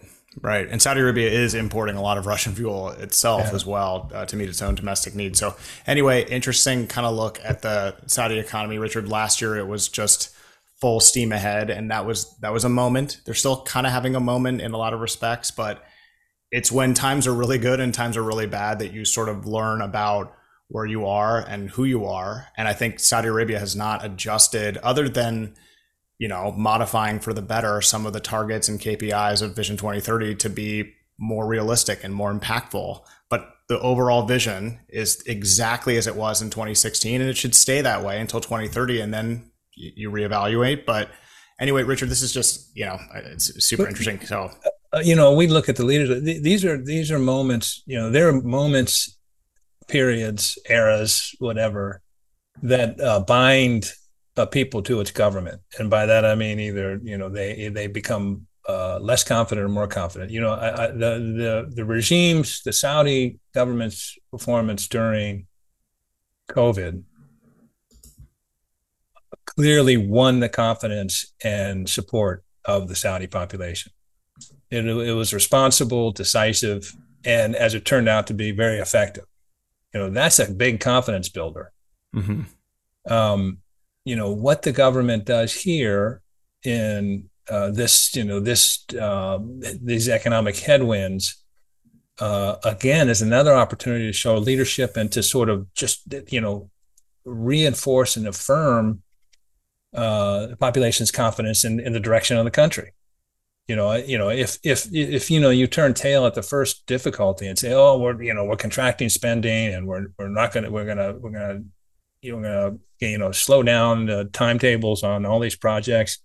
Right. 0.42 0.68
And 0.68 0.82
Saudi 0.82 1.00
Arabia 1.00 1.30
is 1.30 1.54
importing 1.54 1.96
a 1.96 2.02
lot 2.02 2.18
of 2.18 2.26
Russian 2.26 2.54
fuel 2.54 2.90
itself 2.90 3.46
yeah. 3.46 3.54
as 3.54 3.64
well 3.64 4.10
uh, 4.14 4.26
to 4.26 4.36
meet 4.36 4.50
its 4.50 4.60
own 4.60 4.74
domestic 4.74 5.14
needs. 5.14 5.38
So, 5.38 5.56
anyway, 5.86 6.26
interesting 6.28 6.86
kind 6.86 7.06
of 7.06 7.14
look 7.14 7.40
at 7.42 7.62
the 7.62 7.96
Saudi 8.06 8.38
economy. 8.38 8.78
Richard, 8.78 9.08
last 9.08 9.40
year 9.40 9.56
it 9.56 9.66
was 9.66 9.88
just 9.88 10.35
full 10.80 11.00
steam 11.00 11.32
ahead 11.32 11.70
and 11.70 11.90
that 11.90 12.06
was 12.06 12.36
that 12.38 12.52
was 12.52 12.64
a 12.64 12.68
moment. 12.68 13.20
They're 13.24 13.34
still 13.34 13.62
kind 13.62 13.86
of 13.86 13.92
having 13.92 14.14
a 14.14 14.20
moment 14.20 14.60
in 14.60 14.72
a 14.72 14.78
lot 14.78 14.94
of 14.94 15.00
respects 15.00 15.50
but 15.50 15.82
it's 16.52 16.70
when 16.70 16.94
times 16.94 17.26
are 17.26 17.34
really 17.34 17.58
good 17.58 17.80
and 17.80 17.92
times 17.92 18.16
are 18.16 18.22
really 18.22 18.46
bad 18.46 18.78
that 18.78 18.92
you 18.92 19.04
sort 19.04 19.28
of 19.28 19.46
learn 19.46 19.80
about 19.80 20.32
where 20.68 20.86
you 20.86 21.06
are 21.06 21.40
and 21.40 21.70
who 21.70 21.84
you 21.84 22.04
are. 22.06 22.48
And 22.56 22.68
i 22.68 22.72
think 22.72 23.00
saudi 23.00 23.28
arabia 23.28 23.58
has 23.58 23.74
not 23.74 24.04
adjusted 24.04 24.76
other 24.78 25.08
than 25.08 25.54
you 26.18 26.28
know 26.28 26.52
modifying 26.52 27.20
for 27.20 27.32
the 27.32 27.42
better 27.42 27.80
some 27.80 28.06
of 28.06 28.12
the 28.12 28.20
targets 28.20 28.68
and 28.68 28.80
kpis 28.80 29.42
of 29.42 29.56
vision 29.56 29.76
2030 29.76 30.34
to 30.36 30.48
be 30.48 30.94
more 31.18 31.46
realistic 31.46 32.04
and 32.04 32.14
more 32.14 32.32
impactful. 32.32 33.02
But 33.28 33.48
the 33.68 33.80
overall 33.80 34.26
vision 34.26 34.80
is 34.88 35.22
exactly 35.26 35.96
as 35.96 36.06
it 36.06 36.16
was 36.16 36.42
in 36.42 36.50
2016 36.50 37.20
and 37.20 37.28
it 37.28 37.36
should 37.36 37.54
stay 37.54 37.80
that 37.80 38.04
way 38.04 38.20
until 38.20 38.40
2030 38.40 39.00
and 39.00 39.12
then 39.12 39.50
you 39.76 40.10
reevaluate. 40.10 40.84
But 40.86 41.10
anyway, 41.60 41.82
Richard, 41.84 42.08
this 42.08 42.22
is 42.22 42.32
just 42.32 42.76
you 42.76 42.86
know 42.86 42.98
it's 43.14 43.64
super 43.64 43.84
but, 43.84 43.90
interesting. 43.90 44.20
So 44.26 44.50
uh, 44.92 45.00
you 45.00 45.14
know, 45.14 45.34
we 45.34 45.46
look 45.46 45.68
at 45.68 45.76
the 45.76 45.84
leaders. 45.84 46.22
These 46.22 46.64
are 46.64 46.82
these 46.82 47.10
are 47.10 47.18
moments. 47.18 47.82
You 47.86 47.98
know, 47.98 48.10
there 48.10 48.28
are 48.28 48.40
moments, 48.40 49.18
periods, 49.88 50.58
eras, 50.68 51.34
whatever, 51.38 52.02
that 52.62 53.00
uh, 53.00 53.20
bind 53.20 53.92
a 54.36 54.46
people 54.46 54.82
to 54.82 55.00
its 55.00 55.10
government, 55.10 55.60
and 55.78 55.90
by 55.90 56.06
that 56.06 56.24
I 56.24 56.34
mean 56.34 56.60
either 56.60 57.00
you 57.02 57.18
know 57.18 57.28
they 57.28 57.68
they 57.68 57.86
become 57.86 58.46
uh, 58.68 58.98
less 59.00 59.24
confident 59.24 59.64
or 59.64 59.68
more 59.68 59.86
confident. 59.86 60.30
You 60.30 60.40
know, 60.40 60.52
I, 60.52 60.84
I, 60.84 60.86
the 60.88 61.66
the 61.68 61.72
the 61.74 61.84
regimes, 61.84 62.62
the 62.62 62.72
Saudi 62.72 63.38
government's 63.54 64.16
performance 64.30 64.88
during 64.88 65.46
COVID 66.50 67.02
clearly 69.56 69.96
won 69.96 70.40
the 70.40 70.48
confidence 70.48 71.32
and 71.42 71.88
support 71.88 72.44
of 72.64 72.88
the 72.88 72.96
Saudi 72.96 73.26
population. 73.26 73.92
It, 74.70 74.86
it, 74.86 75.12
was 75.12 75.32
responsible, 75.32 76.10
decisive, 76.10 76.92
and 77.24 77.54
as 77.54 77.74
it 77.74 77.84
turned 77.84 78.08
out 78.08 78.26
to 78.26 78.34
be, 78.34 78.50
very 78.50 78.78
effective. 78.78 79.24
You 79.94 80.00
know, 80.00 80.10
that's 80.10 80.38
a 80.38 80.50
big 80.50 80.80
confidence 80.80 81.28
builder. 81.28 81.72
Mm-hmm. 82.14 82.42
Um, 83.12 83.58
you 84.04 84.16
know 84.16 84.32
what 84.32 84.62
the 84.62 84.72
government 84.72 85.24
does 85.24 85.52
here 85.52 86.20
in 86.64 87.28
uh, 87.48 87.70
this, 87.70 88.14
you 88.14 88.24
know, 88.24 88.40
this 88.40 88.84
uh, 89.00 89.38
these 89.80 90.08
economic 90.08 90.56
headwinds 90.56 91.42
uh, 92.18 92.56
again 92.64 93.08
is 93.08 93.22
another 93.22 93.54
opportunity 93.54 94.06
to 94.06 94.12
show 94.12 94.36
leadership 94.36 94.96
and 94.96 95.12
to 95.12 95.22
sort 95.22 95.48
of 95.48 95.72
just 95.74 96.02
you 96.28 96.40
know 96.40 96.70
reinforce 97.24 98.16
and 98.16 98.26
affirm 98.26 99.02
uh, 99.96 100.46
the 100.46 100.56
population's 100.56 101.10
confidence 101.10 101.64
in, 101.64 101.80
in 101.80 101.92
the 101.92 102.00
direction 102.00 102.36
of 102.36 102.44
the 102.44 102.50
country. 102.50 102.92
You 103.66 103.74
know, 103.74 103.94
you 103.94 104.16
know, 104.16 104.28
if 104.28 104.58
if 104.62 104.86
if 104.92 105.28
you 105.28 105.40
know 105.40 105.50
you 105.50 105.66
turn 105.66 105.92
tail 105.92 106.24
at 106.24 106.34
the 106.34 106.42
first 106.42 106.86
difficulty 106.86 107.48
and 107.48 107.58
say, 107.58 107.72
"Oh, 107.72 107.98
we're 107.98 108.22
you 108.22 108.32
know 108.32 108.44
we're 108.44 108.56
contracting 108.56 109.08
spending 109.08 109.74
and 109.74 109.88
we're 109.88 110.06
we're 110.18 110.28
not 110.28 110.52
gonna 110.52 110.70
we're 110.70 110.84
gonna 110.84 111.14
we're 111.14 111.30
gonna 111.30 111.62
you 112.20 112.32
know 112.32 112.42
gonna 112.42 112.78
you 113.00 113.18
know 113.18 113.32
slow 113.32 113.64
down 113.64 114.06
the 114.06 114.26
timetables 114.26 115.02
on 115.02 115.26
all 115.26 115.40
these 115.40 115.56
projects," 115.56 116.18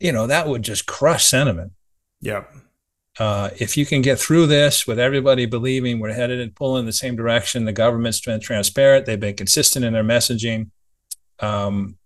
you 0.00 0.12
know 0.12 0.26
that 0.26 0.46
would 0.46 0.62
just 0.62 0.84
crush 0.84 1.24
sentiment. 1.24 1.72
Yep. 2.20 2.52
Uh, 3.18 3.50
if 3.58 3.76
you 3.76 3.86
can 3.86 4.02
get 4.02 4.18
through 4.18 4.46
this 4.46 4.86
with 4.86 4.98
everybody 4.98 5.46
believing 5.46 6.00
we're 6.00 6.12
headed 6.12 6.40
and 6.40 6.54
pulling 6.54 6.80
in 6.80 6.86
the 6.86 6.92
same 6.92 7.14
direction, 7.14 7.64
the 7.64 7.72
government's 7.72 8.20
been 8.20 8.40
transparent, 8.40 9.06
they've 9.06 9.20
been 9.20 9.36
consistent 9.36 9.84
in 9.84 9.92
their 9.92 10.02
messaging. 10.02 10.70
Um, 11.38 11.96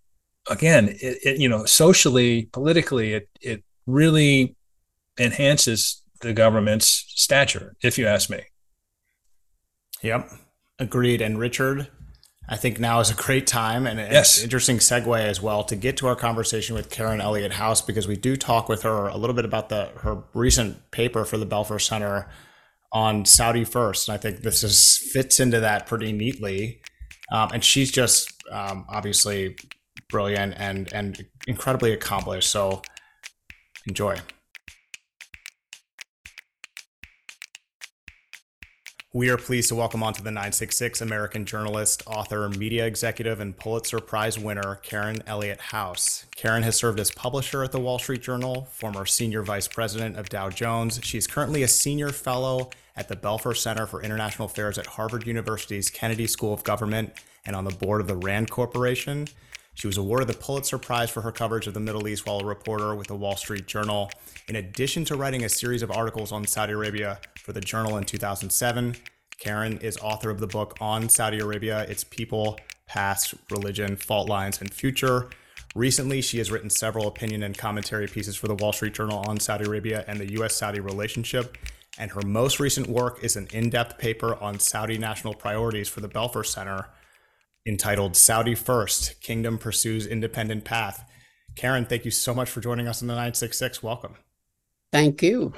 again, 0.49 0.89
it, 1.01 1.19
it, 1.25 1.41
you 1.41 1.49
know, 1.49 1.65
socially, 1.65 2.49
politically, 2.53 3.15
it 3.15 3.29
it 3.41 3.65
really 3.87 4.57
enhances 5.19 6.03
the 6.21 6.33
government's 6.33 7.05
stature, 7.09 7.77
if 7.83 7.99
you 7.99 8.07
ask 8.07 8.31
me. 8.31 8.43
Yep, 10.03 10.31
agreed. 10.79 11.21
And 11.21 11.39
Richard, 11.39 11.89
I 12.49 12.57
think 12.57 12.81
now 12.81 13.01
is 13.01 13.11
a 13.11 13.15
great 13.15 13.47
time 13.47 13.87
and 13.87 14.01
an 14.01 14.11
yes. 14.11 14.43
interesting 14.43 14.79
segue 14.79 15.21
as 15.21 15.43
well 15.43 15.65
to 15.65 15.77
get 15.77 15.97
to 15.99 16.07
our 16.07 16.17
conversation 16.17 16.75
with 16.75 16.91
Karen 16.91 17.21
Elliott 17.21 17.53
House 17.53 17.83
because 17.83 18.09
we 18.09 18.17
do 18.17 18.37
talk 18.37 18.69
with 18.69 18.83
her 18.83 19.09
a 19.09 19.17
little 19.17 19.35
bit 19.35 19.45
about 19.45 19.69
the 19.69 19.91
her 19.99 20.23
recent 20.35 20.91
paper 20.91 21.25
for 21.25 21.37
the 21.37 21.47
Belfer 21.47 21.81
Center 21.81 22.29
on 22.91 23.25
Saudi 23.25 23.65
First, 23.65 24.09
and 24.09 24.15
I 24.15 24.19
think 24.19 24.41
this 24.41 24.65
is 24.65 24.97
fits 25.13 25.41
into 25.41 25.61
that 25.61 25.87
pretty 25.87 26.13
neatly. 26.13 26.81
Um, 27.31 27.51
and 27.53 27.63
she's 27.63 27.93
just 27.93 28.33
um, 28.51 28.87
obviously 28.89 29.57
brilliant 30.09 30.55
and 30.57 30.93
and 30.93 31.25
incredibly 31.47 31.93
accomplished. 31.93 32.51
So 32.51 32.83
enjoy. 33.87 34.19
We 39.15 39.31
are 39.31 39.39
pleased 39.39 39.71
to 39.71 39.75
welcome 39.75 40.03
onto 40.03 40.23
the 40.23 40.31
966 40.31 41.01
American 41.01 41.47
journalist, 41.47 42.03
author, 42.07 42.47
media 42.51 42.85
executive, 42.85 43.41
and 43.41 43.57
Pulitzer 43.57 44.01
Prize 44.01 44.39
winner 44.39 44.77
Karen 44.83 45.23
Elliott 45.27 45.61
House. 45.61 46.27
Karen 46.37 46.63
has 46.63 46.77
served 46.77 47.01
as 47.01 47.11
publisher 47.11 47.65
at 47.65 47.73
the 47.73 47.81
Wall 47.81 47.99
Street 47.99 48.21
Journal, 48.21 48.69
former 48.71 49.07
senior 49.07 49.43
vice 49.43 49.67
president 49.67 50.19
of 50.19 50.29
Dow 50.29 50.51
Jones. 50.51 51.01
She 51.03 51.17
is 51.17 51.27
currently 51.27 51.63
a 51.63 51.69
senior 51.69 52.11
fellow 52.11 52.69
at 52.97 53.09
the 53.09 53.17
Belfer 53.17 53.57
Center 53.57 53.87
for 53.87 54.03
International 54.03 54.45
Affairs 54.45 54.77
at 54.77 54.87
Harvard 54.87 55.27
University's 55.27 55.89
Kennedy 55.89 56.27
School 56.27 56.53
of 56.53 56.63
Government 56.63 57.15
and 57.47 57.57
on 57.57 57.65
the 57.65 57.75
board 57.75 58.03
of 58.03 58.09
the 58.09 58.17
RAND 58.17 58.51
Corporation. 58.51 59.27
She 59.79 59.87
was 59.87 59.97
awarded 59.97 60.27
the 60.27 60.35
Pulitzer 60.35 60.77
Prize 60.77 61.09
for 61.09 61.21
her 61.21 61.31
coverage 61.31 61.69
of 61.69 61.75
the 61.75 61.79
Middle 61.79 62.09
East 62.09 62.27
while 62.27 62.41
a 62.41 62.45
reporter 62.45 62.97
with 62.97 63.07
the 63.07 63.15
Wall 63.15 63.37
Street 63.37 63.69
Journal. 63.69 64.11
In 64.49 64.57
addition 64.57 65.05
to 65.05 65.15
writing 65.15 65.45
a 65.45 65.49
series 65.49 65.85
of 65.85 65.93
articles 65.93 66.33
on 66.33 66.49
Saudi 66.49 66.73
Arabia 66.73 67.21
for 67.37 67.53
the 67.53 67.61
Journal 67.61 67.97
in 67.97 68.03
2007, 68.03 68.97
Karen 69.39 69.79
is 69.79 69.97
author 69.99 70.31
of 70.31 70.41
the 70.41 70.49
book 70.49 70.77
On 70.81 71.09
Saudi 71.09 71.39
Arabia 71.39 71.83
Its 71.83 72.03
People, 72.03 72.59
Past, 72.87 73.35
Religion, 73.53 73.95
Fault 73.95 74.29
Lines, 74.29 74.61
and 74.61 74.75
Future. 74.75 75.31
Recently, 75.77 76.23
she 76.23 76.39
has 76.39 76.51
written 76.51 76.71
several 76.71 77.07
opinion 77.07 77.45
and 77.45 77.57
commentary 77.57 78.09
pieces 78.09 78.35
for 78.35 78.49
the 78.49 78.57
Wall 78.57 78.73
Street 78.73 78.95
Journal 78.95 79.23
on 79.29 79.39
Saudi 79.39 79.67
Arabia 79.67 80.05
and 80.09 80.19
the 80.19 80.33
U.S. 80.33 80.57
Saudi 80.57 80.81
relationship. 80.81 81.57
And 81.97 82.11
her 82.11 82.23
most 82.23 82.59
recent 82.59 82.89
work 82.89 83.23
is 83.23 83.37
an 83.37 83.47
in 83.53 83.71
depth 83.71 83.97
paper 83.97 84.35
on 84.43 84.59
Saudi 84.59 84.99
national 84.99 85.35
priorities 85.35 85.89
for 85.89 86.01
the 86.01 86.09
Belfer 86.09 86.45
Center 86.45 86.89
entitled 87.67 88.17
Saudi 88.17 88.55
First 88.55 89.21
Kingdom 89.21 89.59
Pursues 89.59 90.07
Independent 90.07 90.65
Path. 90.65 91.05
Karen, 91.57 91.87
thank 91.87 92.05
you 92.05 92.11
so 92.11 92.35
much 92.35 92.51
for 92.51 92.61
joining 92.61 92.87
us 92.87 93.03
on 93.03 93.09
the 93.09 93.15
966. 93.15 93.83
Welcome. 93.83 94.17
Thank 94.93 95.23
you. 95.23 95.53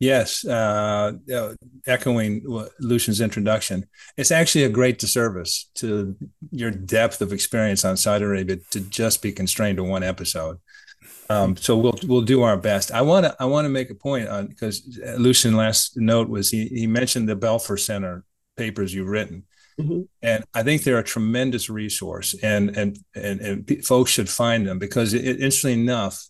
Yes, 0.00 0.46
uh, 0.46 1.12
echoing 1.86 2.42
Lucien's 2.80 3.20
introduction, 3.20 3.86
it's 4.16 4.30
actually 4.30 4.64
a 4.64 4.70
great 4.70 4.98
disservice 4.98 5.70
to 5.74 6.16
your 6.50 6.70
depth 6.70 7.20
of 7.20 7.34
experience 7.34 7.84
on 7.84 7.98
Saudi 7.98 8.24
Arabia 8.24 8.56
to 8.70 8.80
just 8.80 9.20
be 9.20 9.30
constrained 9.30 9.76
to 9.76 9.84
one 9.84 10.02
episode. 10.02 10.58
Um, 11.28 11.54
so 11.54 11.76
we'll 11.76 11.98
we'll 12.04 12.22
do 12.22 12.42
our 12.42 12.56
best. 12.56 12.90
I 12.90 13.02
want 13.02 13.26
to 13.26 13.36
I 13.38 13.44
want 13.44 13.66
to 13.66 13.68
make 13.68 13.90
a 13.90 13.94
point 13.94 14.26
on 14.28 14.46
because 14.46 14.98
Lucian 15.18 15.54
last 15.54 15.98
note 15.98 16.30
was 16.30 16.50
he 16.50 16.66
he 16.68 16.86
mentioned 16.86 17.28
the 17.28 17.36
Belfer 17.36 17.78
Center 17.78 18.24
papers 18.56 18.94
you've 18.94 19.06
written, 19.06 19.44
Mm-hmm. 19.80 20.00
And 20.22 20.44
I 20.54 20.62
think 20.62 20.82
they're 20.82 20.98
a 20.98 21.04
tremendous 21.04 21.70
resource, 21.70 22.34
and 22.42 22.76
and 22.76 22.98
and, 23.14 23.40
and 23.40 23.84
folks 23.86 24.10
should 24.10 24.28
find 24.28 24.66
them 24.66 24.78
because, 24.78 25.14
it, 25.14 25.24
interestingly 25.24 25.80
enough, 25.80 26.28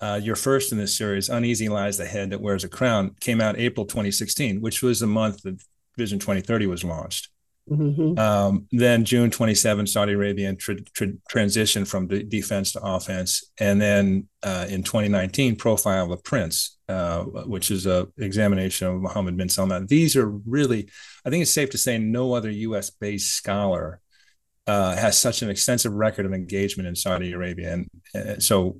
uh, 0.00 0.20
your 0.22 0.36
first 0.36 0.72
in 0.72 0.78
this 0.78 0.96
series, 0.96 1.28
"Uneasy 1.28 1.68
Lies 1.68 1.96
the 1.96 2.06
Head 2.06 2.30
That 2.30 2.40
Wears 2.40 2.64
a 2.64 2.68
Crown," 2.68 3.14
came 3.20 3.40
out 3.40 3.58
April 3.58 3.86
2016, 3.86 4.60
which 4.60 4.82
was 4.82 5.00
the 5.00 5.06
month 5.06 5.42
that 5.42 5.62
Vision 5.96 6.18
2030 6.18 6.66
was 6.66 6.84
launched. 6.84 7.28
Mm-hmm. 7.70 8.18
Um, 8.18 8.66
then 8.72 9.04
June 9.04 9.30
27, 9.30 9.86
Saudi 9.86 10.12
Arabia 10.12 10.54
tra- 10.54 10.82
tra- 10.94 11.12
transition 11.28 11.86
from 11.86 12.08
de- 12.08 12.22
defense 12.22 12.72
to 12.72 12.80
offense, 12.82 13.42
and 13.58 13.80
then 13.80 14.28
uh, 14.42 14.66
in 14.68 14.82
2019, 14.82 15.56
Profile 15.56 16.04
of 16.04 16.10
a 16.10 16.18
Prince, 16.18 16.76
uh, 16.90 17.22
which 17.22 17.70
is 17.70 17.86
a 17.86 18.06
examination 18.18 18.88
of 18.88 19.00
Mohammed 19.00 19.38
bin 19.38 19.48
Salman. 19.48 19.86
These 19.86 20.14
are 20.14 20.28
really, 20.28 20.90
I 21.24 21.30
think 21.30 21.40
it's 21.40 21.50
safe 21.50 21.70
to 21.70 21.78
say, 21.78 21.96
no 21.96 22.34
other 22.34 22.50
U.S. 22.50 22.90
based 22.90 23.34
scholar 23.34 24.00
uh, 24.66 24.94
has 24.94 25.16
such 25.16 25.40
an 25.40 25.48
extensive 25.48 25.92
record 25.92 26.26
of 26.26 26.34
engagement 26.34 26.86
in 26.86 26.94
Saudi 26.94 27.32
Arabia, 27.32 27.72
and 27.72 27.88
uh, 28.14 28.38
so 28.40 28.78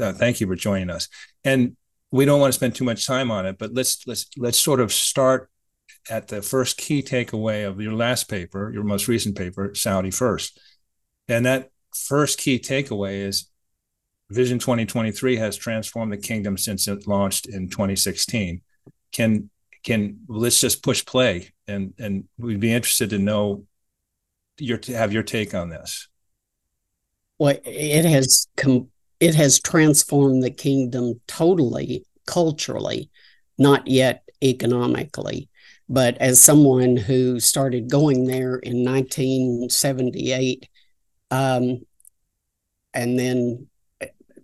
uh, 0.00 0.12
thank 0.14 0.40
you 0.40 0.46
for 0.46 0.56
joining 0.56 0.88
us. 0.88 1.08
And 1.44 1.76
we 2.10 2.24
don't 2.24 2.40
want 2.40 2.52
to 2.52 2.56
spend 2.56 2.74
too 2.74 2.84
much 2.84 3.06
time 3.06 3.30
on 3.30 3.44
it, 3.44 3.58
but 3.58 3.74
let's 3.74 4.06
let's 4.06 4.26
let's 4.38 4.58
sort 4.58 4.80
of 4.80 4.90
start 4.90 5.50
at 6.10 6.28
the 6.28 6.42
first 6.42 6.76
key 6.76 7.02
takeaway 7.02 7.66
of 7.66 7.80
your 7.80 7.92
last 7.92 8.28
paper, 8.28 8.70
your 8.72 8.84
most 8.84 9.08
recent 9.08 9.36
paper, 9.36 9.74
Saudi 9.74 10.10
First. 10.10 10.60
And 11.28 11.46
that 11.46 11.70
first 11.94 12.38
key 12.38 12.58
takeaway 12.58 13.26
is 13.26 13.48
Vision 14.30 14.58
2023 14.58 15.36
has 15.36 15.56
transformed 15.56 16.12
the 16.12 16.16
kingdom 16.16 16.56
since 16.56 16.88
it 16.88 17.06
launched 17.06 17.46
in 17.46 17.68
2016. 17.68 18.62
Can 19.12 19.50
can 19.84 20.20
let's 20.28 20.60
just 20.60 20.82
push 20.82 21.04
play 21.04 21.50
and 21.66 21.92
and 21.98 22.24
we'd 22.38 22.60
be 22.60 22.72
interested 22.72 23.10
to 23.10 23.18
know 23.18 23.64
your 24.58 24.80
have 24.88 25.12
your 25.12 25.22
take 25.22 25.54
on 25.54 25.68
this. 25.68 26.08
Well, 27.38 27.56
it 27.64 28.04
has 28.04 28.46
com- 28.56 28.88
it 29.20 29.34
has 29.34 29.60
transformed 29.60 30.42
the 30.42 30.50
kingdom 30.50 31.20
totally 31.26 32.06
culturally, 32.26 33.10
not 33.58 33.86
yet 33.86 34.22
economically. 34.42 35.48
But 35.88 36.16
as 36.18 36.40
someone 36.40 36.96
who 36.96 37.40
started 37.40 37.90
going 37.90 38.26
there 38.26 38.56
in 38.56 38.84
1978, 38.84 40.68
um, 41.30 41.80
and 42.94 43.18
then 43.18 43.66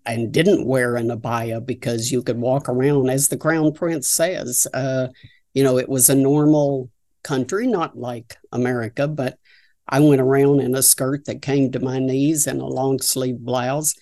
and 0.07 0.33
didn't 0.33 0.67
wear 0.67 0.97
an 0.97 1.09
abaya 1.09 1.65
because 1.65 2.11
you 2.11 2.23
could 2.23 2.39
walk 2.39 2.69
around, 2.69 3.11
as 3.11 3.29
the 3.29 3.37
crown 3.37 3.73
prince 3.73 4.09
says, 4.09 4.67
uh, 4.73 5.09
you 5.53 5.63
know, 5.63 5.77
it 5.79 5.89
was 5.89 6.09
a 6.09 6.15
normal 6.15 6.91
country, 7.23 7.67
not 7.67 7.99
like 7.99 8.37
America, 8.53 9.07
but 9.07 9.39
I 9.87 10.01
went 10.01 10.21
around 10.21 10.61
in 10.61 10.75
a 10.75 10.83
skirt 10.83 11.27
that 11.27 11.43
came 11.43 11.73
to 11.73 11.81
my 11.81 11.99
knees 11.99 12.47
and 12.47 12.61
a 12.61 12.67
long 12.67 13.01
sleeve 13.01 13.39
blouse. 13.39 13.95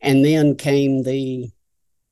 And 0.00 0.24
then 0.24 0.56
came 0.56 1.02
the 1.02 1.50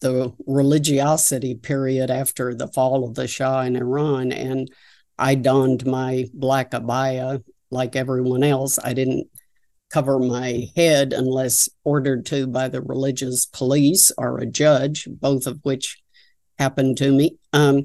the 0.00 0.32
religiosity 0.46 1.54
period 1.54 2.10
after 2.10 2.54
the 2.54 2.68
fall 2.68 3.04
of 3.04 3.14
the 3.14 3.28
Shah 3.28 3.62
in 3.62 3.76
Iran. 3.76 4.32
And 4.32 4.70
I 5.18 5.34
donned 5.34 5.86
my 5.86 6.26
black 6.32 6.70
abaya 6.70 7.42
like 7.70 7.96
everyone 7.96 8.42
else. 8.42 8.78
I 8.82 8.94
didn't 8.94 9.28
cover 9.90 10.18
my 10.18 10.68
head 10.76 11.12
unless 11.12 11.68
ordered 11.84 12.24
to 12.26 12.46
by 12.46 12.68
the 12.68 12.80
religious 12.80 13.46
police 13.46 14.12
or 14.16 14.38
a 14.38 14.46
judge, 14.46 15.06
both 15.10 15.46
of 15.46 15.60
which 15.62 16.00
happened 16.58 16.96
to 16.98 17.12
me. 17.12 17.38
Um, 17.52 17.84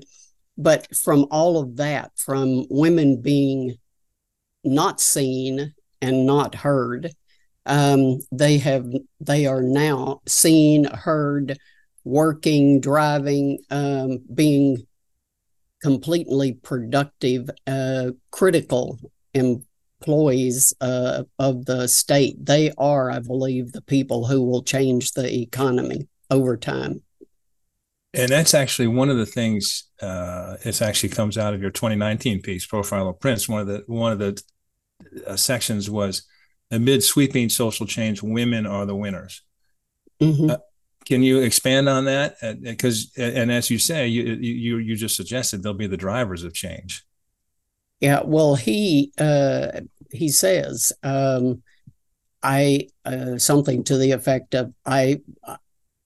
but 0.58 0.88
from 0.96 1.26
all 1.32 1.58
of 1.60 1.78
that, 1.78 2.12
from 2.18 2.66
women 2.70 3.22
being 3.22 3.76
not 4.64 5.02
seen 5.02 5.74
and 6.02 6.26
not 6.26 6.56
heard, 6.56 7.12
um, 7.66 8.20
they 8.32 8.60
have 8.60 8.86
they 9.20 9.48
are 9.48 9.62
now 9.62 10.22
seen, 10.28 10.86
heard, 10.86 11.58
working, 12.06 12.80
driving, 12.80 13.60
um, 13.70 14.20
being 14.34 14.88
completely 15.82 16.54
productive, 16.54 17.50
uh, 17.68 18.12
critical 18.32 18.98
employees 19.34 20.74
uh, 20.80 21.24
of 21.38 21.66
the 21.66 21.88
state. 21.88 22.46
They 22.46 22.72
are, 22.78 23.12
I 23.12 23.20
believe, 23.20 23.72
the 23.72 23.82
people 23.82 24.28
who 24.28 24.44
will 24.44 24.64
change 24.64 25.12
the 25.12 25.42
economy 25.42 26.08
over 26.32 26.56
time. 26.56 27.02
And 28.14 28.30
that's 28.30 28.54
actually 28.54 28.88
one 28.88 29.10
of 29.10 29.18
the 29.18 29.26
things. 29.26 29.90
Uh, 30.02 30.56
it 30.64 30.82
actually 30.82 31.10
comes 31.10 31.38
out 31.38 31.54
of 31.54 31.62
your 31.62 31.72
2019 31.72 32.42
piece, 32.42 32.66
"Profile 32.66 33.10
of 33.10 33.20
Prince." 33.20 33.50
One 33.50 33.62
of 33.62 33.68
the 33.68 33.84
one 33.88 34.14
of 34.14 34.20
the 34.20 34.42
uh, 35.28 35.36
sections 35.36 35.90
was, 35.90 36.26
"Amid 36.72 37.04
sweeping 37.04 37.50
social 37.50 37.86
change, 37.86 38.24
women 38.24 38.66
are 38.66 38.86
the 38.86 38.96
winners." 38.96 39.42
Mm-hmm. 40.22 40.50
Uh, 40.52 40.58
can 41.06 41.22
you 41.22 41.40
expand 41.40 41.88
on 41.88 42.06
that? 42.06 42.36
Because, 42.62 43.12
and 43.18 43.52
as 43.52 43.70
you 43.70 43.78
say, 43.78 44.08
you 44.08 44.24
you 44.24 44.78
you 44.78 44.96
just 44.96 45.16
suggested 45.16 45.62
they'll 45.62 45.74
be 45.74 45.88
the 45.88 45.98
drivers 45.98 46.44
of 46.44 46.54
change. 46.54 47.04
Yeah. 48.00 48.22
Well, 48.24 48.56
he 48.56 49.14
uh, 49.18 49.82
he 50.12 50.30
says 50.30 50.92
um, 51.04 51.62
I 52.42 52.90
uh, 53.06 53.38
something 53.38 53.84
to 53.86 53.98
the 53.98 54.12
effect 54.12 54.56
of 54.56 54.74
I 54.86 55.22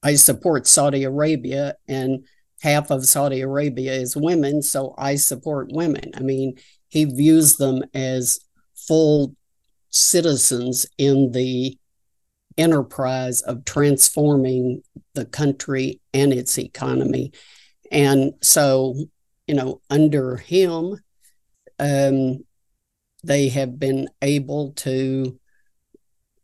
I 0.02 0.14
support 0.14 0.66
Saudi 0.66 1.04
Arabia 1.04 1.74
and 1.88 2.24
half 2.60 2.90
of 2.90 3.06
Saudi 3.06 3.40
Arabia 3.40 3.92
is 3.92 4.16
women, 4.16 4.62
so 4.62 4.94
I 4.98 5.16
support 5.16 5.72
women. 5.72 6.12
I 6.14 6.20
mean, 6.20 6.58
he 6.88 7.04
views 7.06 7.56
them 7.56 7.82
as 7.94 8.38
full 8.74 9.34
citizens 9.88 10.86
in 10.98 11.32
the 11.32 11.76
enterprise 12.60 13.40
of 13.42 13.64
transforming 13.64 14.82
the 15.14 15.24
country 15.24 16.00
and 16.12 16.32
its 16.32 16.58
economy. 16.58 17.32
And 17.90 18.34
so, 18.40 18.94
you 19.46 19.54
know, 19.54 19.80
under 19.90 20.36
him, 20.36 20.96
um, 21.78 22.44
they 23.24 23.48
have 23.48 23.78
been 23.78 24.08
able 24.22 24.72
to, 24.72 25.38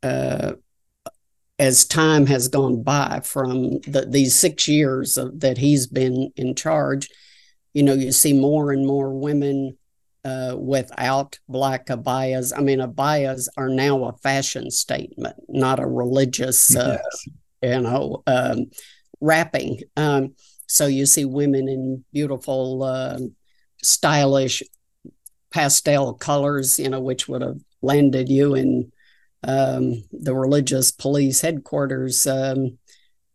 uh, 0.03 0.53
as 1.59 1.87
time 1.87 2.27
has 2.27 2.49
gone 2.49 2.83
by 2.83 3.21
from 3.23 3.81
the, 3.81 4.07
these 4.09 4.35
six 4.35 4.69
years 4.69 5.17
of, 5.17 5.41
that 5.41 5.59
he's 5.59 5.87
been 5.87 6.33
in 6.37 6.55
charge, 6.55 7.09
you 7.73 7.83
know, 7.83 7.95
you 7.95 8.13
see 8.13 8.33
more 8.33 8.73
and 8.73 8.87
more 8.87 9.15
women 9.15 9.79
uh, 10.27 10.57
without 10.57 11.39
black 11.49 11.87
abayas. 11.87 12.53
I 12.57 12.61
mean, 12.61 12.81
abayas 12.81 13.49
are 13.57 13.69
now 13.69 14.07
a 14.07 14.17
fashion 14.19 14.71
statement, 14.73 15.37
not 15.49 15.79
a 15.79 15.87
religious, 15.87 16.75
uh, 16.75 16.99
yes. 17.01 17.29
you 17.63 17.81
know, 17.81 18.25
um, 18.27 18.67
wrapping. 19.21 19.83
Um, 19.97 20.35
so 20.67 20.87
you 20.87 21.07
see 21.07 21.25
women 21.25 21.69
in 21.69 22.05
beautiful, 22.13 22.83
uh, 22.83 23.19
stylish 23.85 24.65
pastel 25.53 26.15
colors, 26.15 26.79
you 26.79 26.89
know, 26.89 27.01
which 27.01 27.29
would 27.29 27.43
have 27.43 27.61
landed 27.81 28.29
you 28.29 28.57
in 28.57 28.91
um, 29.45 30.03
the 30.11 30.35
religious 30.35 30.91
police 30.91 31.41
headquarters 31.41 32.27
um, 32.27 32.79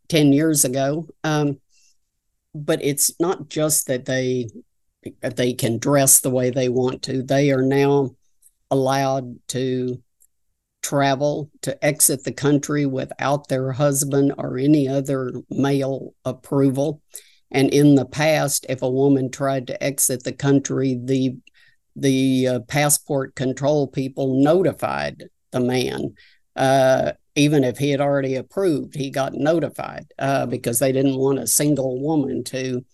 10 0.10 0.34
years 0.34 0.66
ago. 0.66 1.08
Um, 1.24 1.62
but 2.54 2.84
it's 2.84 3.18
not 3.18 3.48
just 3.48 3.88
that 3.88 4.04
they 4.04 4.50
they 5.22 5.54
can 5.54 5.78
dress 5.78 6.20
the 6.20 6.30
way 6.30 6.50
they 6.50 6.70
want 6.70 7.02
to. 7.04 7.24
They 7.24 7.52
are 7.52 7.64
now 7.64 8.12
allowed 8.70 9.36
to 9.50 10.02
travel 10.82 11.50
to 11.62 11.86
exit 11.86 12.24
the 12.24 12.32
country 12.32 12.86
without 12.86 13.48
their 13.48 13.72
husband 13.72 14.34
or 14.38 14.58
any 14.58 14.88
other 14.88 15.32
male 15.50 16.14
approval. 16.26 17.02
And 17.52 17.74
in 17.74 17.96
the 17.96 18.06
past, 18.06 18.66
if 18.70 18.82
a 18.82 18.90
woman 18.90 19.30
tried 19.30 19.68
to 19.68 19.84
exit 19.84 20.24
the 20.24 20.34
country, 20.34 21.00
the 21.02 21.38
the 21.96 22.48
uh, 22.48 22.60
passport 22.62 23.36
control 23.36 23.86
people 23.86 24.42
notified 24.42 25.26
the 25.52 25.60
man. 25.60 26.14
Uh, 26.56 27.12
even 27.36 27.66
if 27.66 27.78
he 27.78 27.92
had 27.92 28.00
already 28.00 28.36
approved, 28.36 28.96
he 28.96 29.10
got 29.10 29.34
notified 29.34 30.06
uh, 30.18 30.46
because 30.46 30.80
they 30.80 30.94
didn't 30.94 31.18
want 31.18 31.40
a 31.40 31.48
single 31.48 32.02
woman 32.02 32.46
to 32.46 32.86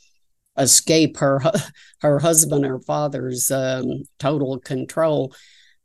escape 0.57 1.17
her 1.17 1.41
her 2.01 2.19
husband 2.19 2.65
or 2.65 2.79
father's 2.79 3.51
um, 3.51 4.03
total 4.19 4.59
control. 4.59 5.33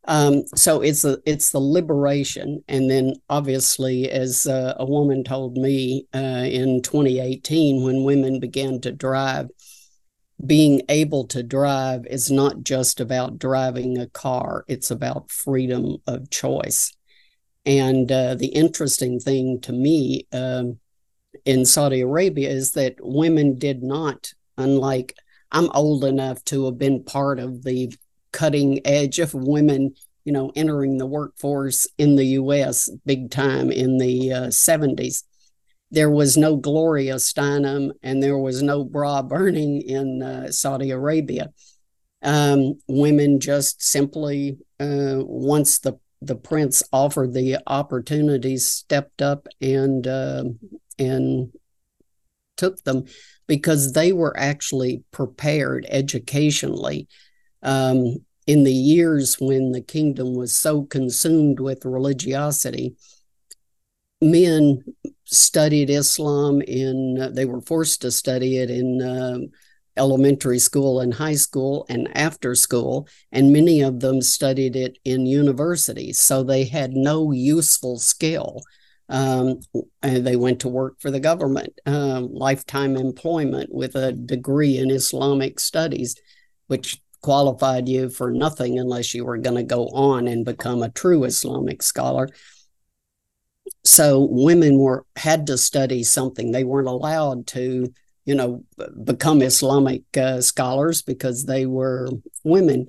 Um, 0.04 0.44
so 0.56 0.80
it's 0.80 1.04
a, 1.04 1.18
it's 1.24 1.50
the 1.50 1.60
liberation, 1.60 2.64
and 2.66 2.90
then 2.90 3.14
obviously, 3.28 4.10
as 4.10 4.46
uh, 4.46 4.74
a 4.76 4.84
woman 4.84 5.22
told 5.22 5.56
me 5.56 6.06
uh, 6.12 6.44
in 6.44 6.82
2018, 6.82 7.84
when 7.84 8.02
women 8.02 8.40
began 8.40 8.80
to 8.80 8.90
drive, 8.90 9.48
being 10.44 10.82
able 10.88 11.28
to 11.28 11.44
drive 11.44 12.04
is 12.06 12.32
not 12.32 12.64
just 12.64 12.98
about 12.98 13.38
driving 13.38 13.96
a 13.96 14.08
car; 14.08 14.64
it's 14.66 14.90
about 14.90 15.30
freedom 15.30 15.98
of 16.08 16.30
choice. 16.30 16.92
And 17.64 18.10
uh, 18.10 18.34
the 18.34 18.48
interesting 18.48 19.20
thing 19.20 19.60
to 19.60 19.72
me 19.72 20.26
um, 20.32 20.80
in 21.44 21.64
Saudi 21.64 22.00
Arabia 22.00 22.50
is 22.50 22.72
that 22.72 22.96
women 23.00 23.58
did 23.58 23.82
not 23.82 24.32
unlike 24.56 25.14
I'm 25.50 25.70
old 25.72 26.04
enough 26.04 26.42
to 26.46 26.64
have 26.66 26.78
been 26.78 27.04
part 27.04 27.38
of 27.38 27.62
the 27.62 27.94
cutting 28.32 28.84
edge 28.86 29.18
of 29.18 29.34
women, 29.34 29.94
you 30.24 30.32
know, 30.32 30.50
entering 30.56 30.96
the 30.96 31.06
workforce 31.06 31.86
in 31.98 32.16
the 32.16 32.24
US 32.24 32.88
big 33.04 33.30
time 33.30 33.70
in 33.70 33.98
the 33.98 34.32
uh, 34.32 34.46
70s. 34.46 35.24
There 35.90 36.10
was 36.10 36.38
no 36.38 36.56
Gloria 36.56 37.16
Steinem 37.16 37.90
and 38.02 38.22
there 38.22 38.38
was 38.38 38.62
no 38.62 38.82
bra 38.82 39.20
burning 39.22 39.82
in 39.82 40.22
uh, 40.22 40.50
Saudi 40.50 40.90
Arabia. 40.90 41.52
Um, 42.22 42.78
women 42.88 43.40
just 43.40 43.82
simply, 43.82 44.56
uh, 44.80 45.18
once 45.18 45.80
the 45.80 45.98
the 46.24 46.36
prince 46.36 46.84
offered 46.92 47.34
the 47.34 47.58
opportunities, 47.66 48.64
stepped 48.66 49.20
up 49.20 49.48
and 49.60 50.06
uh, 50.06 50.44
and 50.98 51.52
took 52.56 52.82
them 52.84 53.04
because 53.46 53.92
they 53.92 54.12
were 54.12 54.36
actually 54.36 55.02
prepared 55.10 55.86
educationally. 55.88 57.08
Um, 57.62 58.16
in 58.46 58.64
the 58.64 58.72
years 58.72 59.36
when 59.38 59.72
the 59.72 59.80
kingdom 59.80 60.34
was 60.34 60.56
so 60.56 60.82
consumed 60.82 61.60
with 61.60 61.84
religiosity, 61.84 62.96
men 64.20 64.82
studied 65.24 65.90
Islam 65.90 66.60
in, 66.62 67.18
uh, 67.20 67.28
they 67.28 67.44
were 67.44 67.60
forced 67.60 68.02
to 68.02 68.10
study 68.10 68.58
it 68.58 68.70
in 68.70 69.00
uh, 69.00 69.38
elementary 69.96 70.58
school 70.58 71.00
and 71.00 71.14
high 71.14 71.34
school 71.34 71.86
and 71.88 72.08
after 72.16 72.54
school, 72.54 73.06
and 73.30 73.52
many 73.52 73.80
of 73.80 74.00
them 74.00 74.20
studied 74.20 74.76
it 74.76 74.98
in 75.04 75.26
universities. 75.26 76.18
So 76.18 76.42
they 76.42 76.64
had 76.64 76.92
no 76.92 77.32
useful 77.32 77.98
skill 77.98 78.62
um, 79.08 79.60
and 80.02 80.26
they 80.26 80.36
went 80.36 80.60
to 80.60 80.68
work 80.68 81.00
for 81.00 81.10
the 81.10 81.20
government, 81.20 81.72
um, 81.86 82.32
lifetime 82.32 82.96
employment 82.96 83.72
with 83.72 83.94
a 83.94 84.12
degree 84.12 84.78
in 84.78 84.90
Islamic 84.90 85.60
studies, 85.60 86.16
which 86.68 87.00
qualified 87.20 87.88
you 87.88 88.08
for 88.08 88.30
nothing 88.30 88.78
unless 88.78 89.14
you 89.14 89.24
were 89.24 89.38
going 89.38 89.56
to 89.56 89.62
go 89.62 89.86
on 89.88 90.26
and 90.28 90.44
become 90.44 90.82
a 90.82 90.90
true 90.90 91.24
Islamic 91.24 91.82
scholar. 91.82 92.28
So 93.84 94.26
women 94.30 94.78
were 94.78 95.06
had 95.16 95.46
to 95.46 95.58
study 95.58 96.02
something. 96.02 96.50
They 96.50 96.64
weren't 96.64 96.88
allowed 96.88 97.46
to, 97.48 97.92
you 98.24 98.34
know, 98.34 98.64
become 99.04 99.42
Islamic 99.42 100.02
uh, 100.16 100.40
scholars 100.40 101.02
because 101.02 101.44
they 101.44 101.66
were 101.66 102.08
women. 102.44 102.88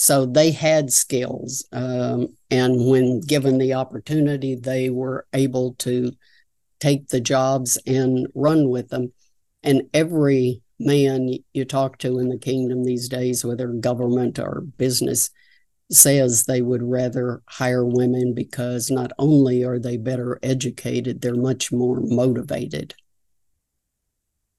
So 0.00 0.24
they 0.24 0.50
had 0.50 0.90
skills. 0.90 1.62
Um, 1.72 2.28
and 2.50 2.86
when 2.86 3.20
given 3.20 3.58
the 3.58 3.74
opportunity, 3.74 4.54
they 4.54 4.88
were 4.88 5.26
able 5.34 5.74
to 5.80 6.12
take 6.78 7.08
the 7.08 7.20
jobs 7.20 7.76
and 7.86 8.26
run 8.34 8.70
with 8.70 8.88
them. 8.88 9.12
And 9.62 9.82
every 9.92 10.62
man 10.78 11.28
you 11.52 11.66
talk 11.66 11.98
to 11.98 12.18
in 12.18 12.30
the 12.30 12.38
kingdom 12.38 12.82
these 12.82 13.10
days, 13.10 13.44
whether 13.44 13.68
government 13.68 14.38
or 14.38 14.62
business, 14.78 15.28
says 15.90 16.44
they 16.44 16.62
would 16.62 16.82
rather 16.82 17.42
hire 17.46 17.84
women 17.84 18.32
because 18.32 18.90
not 18.90 19.12
only 19.18 19.64
are 19.64 19.78
they 19.78 19.98
better 19.98 20.38
educated, 20.42 21.20
they're 21.20 21.34
much 21.34 21.72
more 21.72 22.00
motivated. 22.00 22.94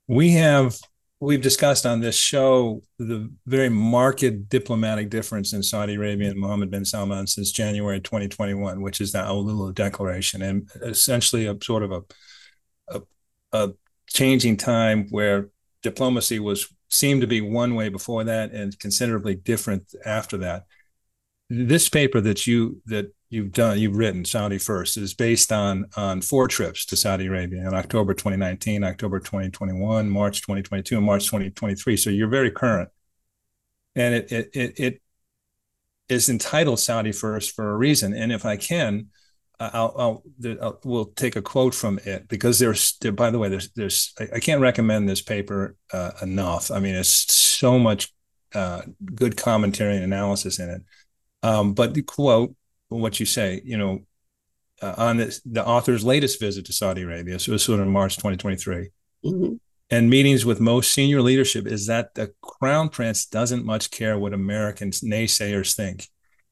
We 0.08 0.34
have 0.34 0.80
we've 1.22 1.42
discussed 1.42 1.86
on 1.86 2.02
this 2.02 2.18
show 2.18 2.82
the 2.98 3.32
very 3.46 3.70
marked 3.70 4.50
diplomatic 4.50 5.12
difference 5.12 5.54
in 5.54 5.62
Saudi 5.62 5.94
Arabia 5.94 6.32
and 6.32 6.40
Mohammed 6.40 6.72
bin 6.72 6.84
Salman 6.84 7.28
since 7.28 7.52
January 7.52 8.02
2021, 8.02 8.82
which 8.82 9.00
is 9.00 9.12
the 9.12 9.20
AlUla 9.20 9.74
Declaration, 9.74 10.42
and 10.42 10.68
essentially 10.82 11.46
a 11.46 11.56
sort 11.64 11.84
of 11.84 11.92
a, 11.92 12.02
a, 12.90 13.02
a 13.54 13.70
changing 14.08 14.58
time 14.58 15.08
where 15.12 15.50
diplomacy 15.84 16.40
was 16.40 16.68
seemed 16.90 17.22
to 17.22 17.28
be 17.28 17.40
one 17.40 17.76
way 17.76 17.88
before 17.88 18.24
that 18.24 18.52
and 18.52 18.78
considerably 18.80 19.36
different 19.36 19.94
after 20.04 20.38
that. 20.38 20.66
This 21.50 21.88
paper 21.88 22.20
that 22.22 22.48
you 22.48 22.82
that 22.88 23.14
you've 23.32 23.52
done, 23.52 23.80
you've 23.80 23.96
written 23.96 24.24
Saudi 24.26 24.60
First 24.60 24.98
is 24.98 25.16
based 25.16 25.52
on 25.52 25.88
on 25.98 26.22
four 26.22 26.48
trips 26.48 26.86
to 26.88 26.96
Saudi 26.96 27.26
Arabia 27.26 27.68
in 27.68 27.74
October 27.74 28.14
2019, 28.14 28.84
October 28.84 29.20
2021, 29.20 30.10
March 30.10 30.42
2022, 30.42 30.98
and 30.98 31.06
March 31.06 31.26
2023. 31.26 31.98
So 31.98 32.10
you're 32.12 32.28
very 32.28 32.52
current, 32.52 32.90
and 33.96 34.14
it 34.14 34.32
it 34.32 34.50
it, 34.54 34.80
it 34.80 35.02
is 36.10 36.30
entitled 36.30 36.80
Saudi 36.80 37.14
First 37.14 37.56
for 37.56 37.72
a 37.72 37.78
reason. 37.78 38.14
And 38.14 38.32
if 38.32 38.46
I 38.46 38.58
can, 38.58 39.08
I'll, 39.60 39.96
I'll, 39.98 40.24
I'll, 40.62 40.80
we'll 40.84 41.06
take 41.06 41.38
a 41.38 41.42
quote 41.42 41.74
from 41.74 42.00
it 42.04 42.28
because 42.28 42.60
there's 42.60 42.98
there, 43.00 43.14
by 43.14 43.32
the 43.32 43.40
way 43.40 43.48
there's 43.48 43.72
there's 43.72 44.14
I, 44.20 44.40
can't 44.40 44.62
recommend 44.62 45.08
this 45.08 45.22
paper 45.22 45.78
uh, 45.94 46.12
enough. 46.22 46.70
I 46.70 46.80
mean, 46.80 46.96
it's 46.96 47.34
so 47.34 47.80
much 47.80 48.14
uh, 48.54 48.82
good 49.16 49.38
commentary 49.38 49.96
and 49.96 50.04
analysis 50.04 50.60
in 50.60 50.70
it. 50.70 50.82
Um, 51.44 51.74
but 51.74 51.94
the 51.94 52.04
quote, 52.04 52.56
what 53.00 53.20
you 53.20 53.26
say, 53.26 53.62
you 53.64 53.78
know, 53.78 54.02
uh, 54.82 54.96
on 54.98 55.18
this, 55.18 55.42
the 55.46 55.66
author's 55.66 56.04
latest 56.04 56.40
visit 56.40 56.66
to 56.66 56.74
Saudi 56.74 57.04
Arabia, 57.04 57.40
so 57.40 57.52
it 57.52 57.54
was 57.54 57.64
sort 57.64 57.80
of 57.80 57.86
in 57.86 57.94
March 57.94 58.16
2023, 58.18 58.90
mm-hmm. 59.24 59.54
and 59.90 60.10
meetings 60.10 60.46
with 60.46 60.60
most 60.60 60.92
senior 60.92 61.22
leadership, 61.22 61.68
is 61.68 61.86
that 61.88 62.16
the 62.16 62.34
crown 62.42 62.90
prince 62.90 63.26
doesn't 63.26 63.66
much 63.66 63.92
care 63.92 64.18
what 64.18 64.34
Americans 64.34 65.02
naysayers 65.02 65.76
think. 65.76 66.08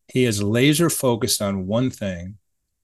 He 0.08 0.26
is 0.26 0.44
laser 0.44 0.90
focused 0.90 1.42
on 1.42 1.68
one 1.68 1.90
thing 1.90 2.38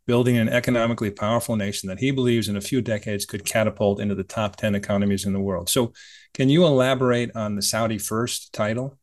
building 0.06 0.38
an 0.38 0.50
economically 0.50 1.12
powerful 1.12 1.56
nation 1.56 1.90
that 1.90 2.00
he 2.00 2.12
believes 2.12 2.48
in 2.48 2.56
a 2.56 2.62
few 2.62 2.82
decades 2.82 3.26
could 3.26 3.46
catapult 3.46 4.00
into 4.00 4.16
the 4.16 4.24
top 4.24 4.56
10 4.56 4.76
economies 4.76 5.26
in 5.26 5.34
the 5.34 5.40
world. 5.40 5.70
So, 5.70 5.94
can 6.34 6.50
you 6.50 6.66
elaborate 6.66 7.36
on 7.36 7.56
the 7.56 7.62
Saudi 7.62 7.98
First 7.98 8.54
title? 8.54 8.98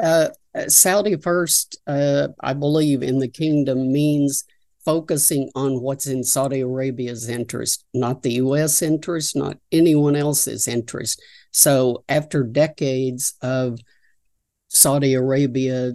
Uh, 0.00 0.28
Saudi 0.66 1.16
First, 1.16 1.78
uh, 1.86 2.28
I 2.40 2.54
believe, 2.54 3.02
in 3.02 3.18
the 3.18 3.28
kingdom 3.28 3.92
means 3.92 4.44
focusing 4.84 5.50
on 5.54 5.82
what's 5.82 6.06
in 6.06 6.24
Saudi 6.24 6.60
Arabia's 6.60 7.28
interest, 7.28 7.84
not 7.92 8.22
the 8.22 8.32
U.S. 8.34 8.80
interest, 8.82 9.36
not 9.36 9.58
anyone 9.70 10.16
else's 10.16 10.66
interest. 10.66 11.22
So, 11.52 12.04
after 12.08 12.42
decades 12.42 13.34
of 13.42 13.78
Saudi 14.68 15.14
Arabia 15.14 15.92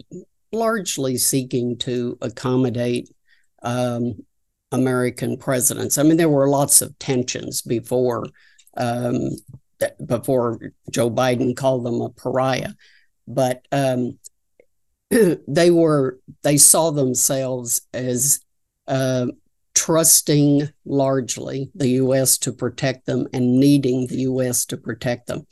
largely 0.52 1.18
seeking 1.18 1.78
to 1.80 2.18
accommodate 2.22 3.10
um, 3.64 4.24
American 4.72 5.38
presidents. 5.38 5.98
I 5.98 6.04
mean, 6.04 6.18
there 6.18 6.30
were 6.30 6.50
lots 6.50 6.82
of 6.82 6.98
tensions 7.00 7.62
before 7.62 8.26
um, 8.78 9.30
before 10.06 10.60
Joe 10.92 11.12
Biden 11.12 11.56
called 11.56 11.86
them 11.86 12.02
a 12.02 12.10
pariah, 12.10 12.72
but 13.28 13.66
um, 13.72 14.18
they 15.48 15.72
were 15.72 16.20
they 16.44 16.58
saw 16.58 16.92
themselves 16.92 17.82
as 17.94 18.40
uh, 18.88 19.28
trusting 19.76 20.70
largely 20.86 21.72
the 21.76 21.90
U.S. 21.90 22.38
to 22.40 22.52
protect 22.52 23.06
them 23.06 23.28
and 23.34 23.60
needing 23.60 24.08
the 24.08 24.22
U.S. 24.22 24.66
to 24.68 24.78
protect 24.78 25.28
them 25.28 25.46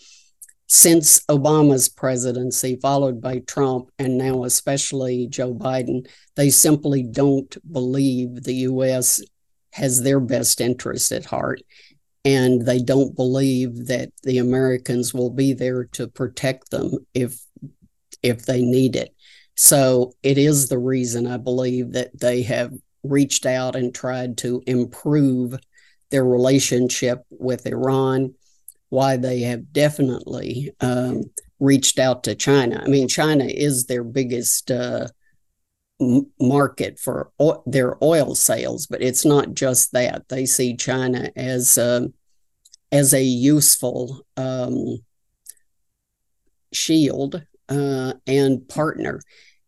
since 0.73 1.19
Obama's 1.25 1.89
presidency, 1.89 2.77
followed 2.81 3.19
by 3.19 3.39
Trump, 3.39 3.91
and 3.99 4.17
now 4.17 4.45
especially 4.45 5.27
Joe 5.27 5.53
Biden, 5.53 6.07
they 6.37 6.49
simply 6.49 7.03
don't 7.03 7.57
believe 7.69 8.43
the 8.43 8.53
U.S. 8.53 9.21
has 9.73 10.01
their 10.01 10.21
best 10.21 10.61
interest 10.61 11.11
at 11.11 11.25
heart. 11.25 11.61
And 12.23 12.65
they 12.65 12.81
don't 12.81 13.13
believe 13.17 13.87
that 13.87 14.13
the 14.23 14.37
Americans 14.37 15.13
will 15.13 15.29
be 15.29 15.51
there 15.51 15.83
to 15.95 16.07
protect 16.07 16.71
them 16.71 17.05
if 17.13 17.37
if 18.23 18.45
they 18.45 18.61
need 18.61 18.95
it. 18.95 19.13
So 19.55 20.13
it 20.23 20.37
is 20.37 20.67
the 20.67 20.79
reason 20.79 21.27
I 21.27 21.37
believe 21.37 21.93
that 21.93 22.17
they 22.19 22.43
have 22.43 22.73
reached 23.03 23.45
out 23.45 23.75
and 23.75 23.93
tried 23.93 24.37
to 24.39 24.63
improve 24.65 25.59
their 26.09 26.25
relationship 26.25 27.23
with 27.29 27.65
Iran 27.65 28.33
why 28.89 29.15
they 29.15 29.39
have 29.39 29.71
definitely 29.71 30.69
um, 30.81 31.23
reached 31.59 31.97
out 31.97 32.25
to 32.25 32.35
China. 32.35 32.81
I 32.83 32.89
mean, 32.89 33.07
China 33.07 33.45
is 33.45 33.85
their 33.85 34.03
biggest 34.03 34.69
uh, 34.69 35.07
market 36.39 36.99
for 36.99 37.31
o- 37.39 37.63
their 37.65 37.95
oil 38.03 38.35
sales, 38.35 38.87
but 38.87 39.01
it's 39.01 39.23
not 39.23 39.53
just 39.53 39.93
that. 39.93 40.27
They 40.27 40.45
see 40.45 40.75
China 40.75 41.31
as 41.37 41.77
uh, 41.77 42.07
as 42.91 43.13
a 43.13 43.23
useful 43.23 44.25
um, 44.35 44.97
shield 46.73 47.41
uh, 47.71 48.13
and 48.27 48.67
partner. 48.67 49.21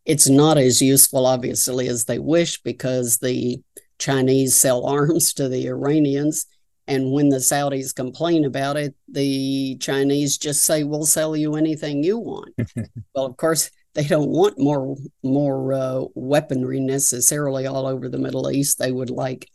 It's 0.04 0.28
not 0.28 0.58
as 0.58 0.82
useful, 0.82 1.26
obviously, 1.26 1.88
as 1.88 2.04
they 2.04 2.18
wish 2.18 2.60
because 2.62 3.18
the 3.18 3.62
Chinese 3.98 4.54
sell 4.54 4.86
arms 4.86 5.32
to 5.34 5.48
the 5.48 5.66
Iranians 5.66 6.46
and 6.86 7.12
when 7.12 7.30
the 7.30 7.38
Saudis 7.38 7.94
complain 7.94 8.44
about 8.44 8.76
it, 8.76 8.94
the 9.08 9.76
Chinese 9.80 10.36
just 10.36 10.64
say, 10.64 10.84
"We'll 10.84 11.06
sell 11.06 11.34
you 11.34 11.54
anything 11.54 12.02
you 12.02 12.18
want." 12.18 12.54
well, 13.14 13.24
of 13.24 13.36
course, 13.36 13.70
they 13.94 14.04
don't 14.04 14.28
want 14.28 14.58
more 14.58 14.96
more 15.22 15.72
uh, 15.72 16.04
weaponry 16.14 16.80
necessarily 16.80 17.66
all 17.66 17.86
over 17.86 18.08
the 18.08 18.18
Middle 18.18 18.50
East. 18.50 18.78
They 18.78 18.92
would 18.92 19.10
like 19.10 19.48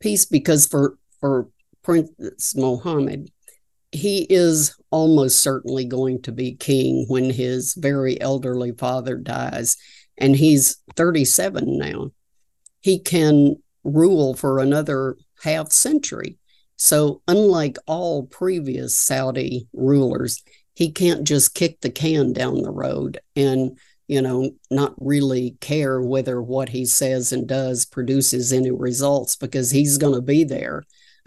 peace 0.00 0.24
because 0.24 0.66
for 0.66 0.96
for 1.20 1.48
Prince 1.82 2.56
Mohammed, 2.56 3.30
he 3.92 4.26
is 4.28 4.76
almost 4.90 5.40
certainly 5.40 5.84
going 5.84 6.22
to 6.22 6.32
be 6.32 6.54
king 6.54 7.04
when 7.08 7.30
his 7.30 7.74
very 7.74 8.20
elderly 8.20 8.72
father 8.72 9.16
dies, 9.16 9.76
and 10.18 10.34
he's 10.34 10.78
37 10.96 11.78
now. 11.78 12.10
He 12.80 12.98
can 12.98 13.56
rule 13.84 14.34
for 14.34 14.58
another 14.58 15.16
half 15.42 15.72
century 15.72 16.38
so, 16.82 17.22
unlike 17.28 17.78
all 17.86 18.24
previous 18.24 18.96
Saudi 18.96 19.68
rulers, 19.72 20.42
he 20.74 20.90
can't 20.90 21.22
just 21.22 21.54
kick 21.54 21.80
the 21.80 21.90
can 21.90 22.32
down 22.32 22.60
the 22.60 22.72
road 22.72 23.20
and, 23.36 23.78
you 24.08 24.20
know, 24.20 24.50
not 24.68 24.92
really 24.98 25.56
care 25.60 26.02
whether 26.02 26.42
what 26.42 26.70
he 26.70 26.84
says 26.84 27.30
and 27.32 27.46
does 27.46 27.84
produces 27.84 28.52
any 28.52 28.72
results 28.72 29.36
because 29.36 29.70
he's 29.70 29.96
going 29.96 30.14
to 30.16 30.22
be 30.22 30.42
there 30.42 30.82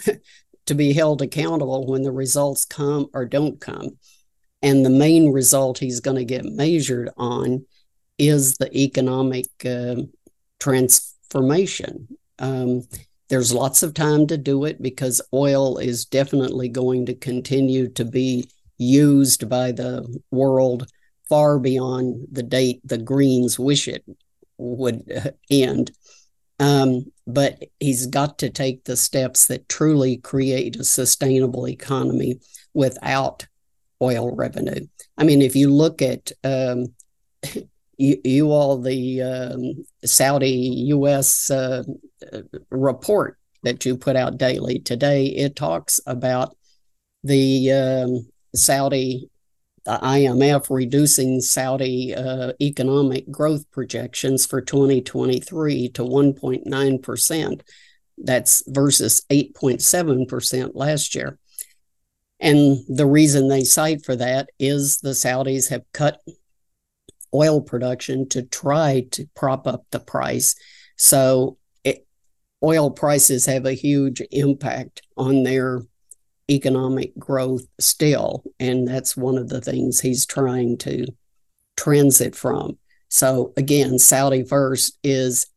to 0.66 0.76
be 0.76 0.94
held 0.94 1.22
accountable 1.22 1.88
when 1.88 2.04
the 2.04 2.12
results 2.12 2.66
come 2.66 3.08
or 3.14 3.26
don't 3.26 3.60
come. 3.62 3.98
And 4.62 4.86
the 4.86 4.90
main 4.90 5.32
result 5.32 5.78
he's 5.78 6.00
going 6.00 6.18
to 6.18 6.26
get 6.26 6.46
measured 6.46 7.10
on 7.18 7.66
is 8.18 8.58
the 8.58 8.76
economic 8.76 9.46
uh, 9.66 9.96
transformation. 10.60 12.08
Um, 12.40 12.84
there's 13.30 13.54
lots 13.54 13.84
of 13.84 13.94
time 13.94 14.28
to 14.28 14.38
do 14.38 14.66
it 14.66 14.82
because 14.82 15.22
oil 15.34 15.78
is 15.78 16.06
definitely 16.06 16.70
going 16.70 17.06
to 17.08 17.16
continue 17.16 17.90
to 17.90 18.06
be 18.06 18.50
used 18.78 19.50
by 19.50 19.72
the 19.72 20.22
world 20.32 20.88
far 21.28 21.58
beyond 21.60 22.28
the 22.32 22.44
date 22.44 22.82
the 22.84 22.98
Greens 22.98 23.58
wish 23.58 23.88
it 23.88 24.04
would 24.58 25.34
end. 25.50 25.92
Um, 26.60 27.12
but 27.28 27.64
he's 27.80 28.06
got 28.06 28.40
to 28.40 28.50
take 28.50 28.86
the 28.86 28.96
steps 28.96 29.48
that 29.48 29.68
truly 29.68 30.18
create 30.18 30.78
a 30.78 30.84
sustainable 30.84 31.68
economy 31.68 32.40
without 32.74 33.46
oil 34.02 34.34
revenue. 34.36 34.88
I 35.18 35.24
mean, 35.24 35.42
if 35.42 35.56
you 35.56 35.72
look 35.72 36.02
at 36.02 36.32
um, 36.44 36.88
you, 37.98 38.22
you 38.24 38.52
all 38.52 38.78
the 38.78 39.22
um, 39.22 39.86
Saudi 40.04 40.52
U.S. 40.88 41.50
Uh, 41.50 41.84
report 42.70 43.38
that 43.64 43.86
you 43.86 43.98
put 43.98 44.16
out 44.16 44.38
daily 44.38 44.80
today. 44.80 45.26
It 45.26 45.56
talks 45.56 46.00
about 46.06 46.56
the 47.24 47.72
um, 47.72 48.28
Saudi, 48.54 49.30
the 49.86 50.00
IMF 50.02 50.70
reducing 50.70 51.42
Saudi 51.42 52.14
uh, 52.16 52.54
economic 52.60 53.30
growth 53.30 53.70
projections 53.72 54.46
for 54.46 54.62
2023 54.62 55.90
to 55.90 56.02
1.9 56.02 57.04
percent. 57.04 57.64
That's 58.18 58.64
versus 58.68 59.22
8.7 59.30 60.28
percent 60.28 60.76
last 60.76 61.16
year. 61.16 61.38
And 62.40 62.80
the 62.90 63.06
reason 63.06 63.48
they 63.48 63.64
cite 63.64 64.04
for 64.04 64.16
that 64.16 64.50
is 64.60 64.98
the 64.98 65.12
Saudis 65.12 65.70
have 65.70 65.84
cut 65.94 66.20
oil 67.34 67.62
production 67.62 68.28
to 68.30 68.44
try 68.44 69.06
to 69.12 69.28
prop 69.36 69.68
up 69.68 69.86
the 69.92 70.00
price. 70.00 70.56
So 70.98 71.58
it, 71.84 72.06
oil 72.64 72.92
prices 72.92 73.46
have 73.46 73.66
a 73.66 73.74
huge 73.74 74.22
impact 74.32 75.02
on 75.18 75.44
their 75.44 75.82
economic 76.50 77.18
growth 77.18 77.66
still. 77.80 78.44
And 78.60 78.88
that's 78.88 79.18
one 79.18 79.38
of 79.38 79.50
the 79.50 79.62
things 79.62 80.00
he's 80.00 80.26
trying 80.26 80.78
to 80.80 81.08
transit 81.78 82.36
from. 82.36 82.78
So 83.10 83.54
again, 83.58 84.00
Saudi 84.00 84.44
first 84.44 84.98
is 85.04 85.48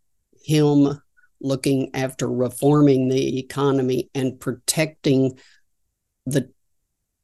him 0.42 1.00
looking 1.40 1.90
after 1.94 2.28
reforming 2.30 3.08
the 3.08 3.38
economy 3.38 4.10
and 4.14 4.40
protecting 4.40 5.38
the 6.26 6.50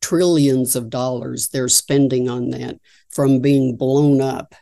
trillions 0.01 0.77
of 0.77 0.91
dollars 0.91 1.49
they're 1.49 1.69
spending 1.69 2.29
on 2.29 2.51
that 2.51 2.79
from 3.11 3.41
being 3.41 3.77
blown 3.77 4.21
up 4.21 4.55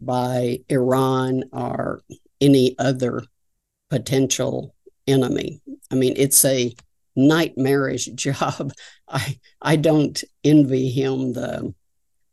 by 0.00 0.58
Iran 0.68 1.44
or 1.52 2.00
any 2.40 2.74
other 2.78 3.22
potential 3.90 4.74
enemy. 5.06 5.60
I 5.90 5.94
mean, 5.94 6.14
it's 6.16 6.44
a 6.44 6.74
nightmarish 7.18 8.06
job. 8.14 8.72
I 9.08 9.38
I 9.60 9.76
don't 9.76 10.22
envy 10.44 10.90
him 10.90 11.32
the 11.32 11.74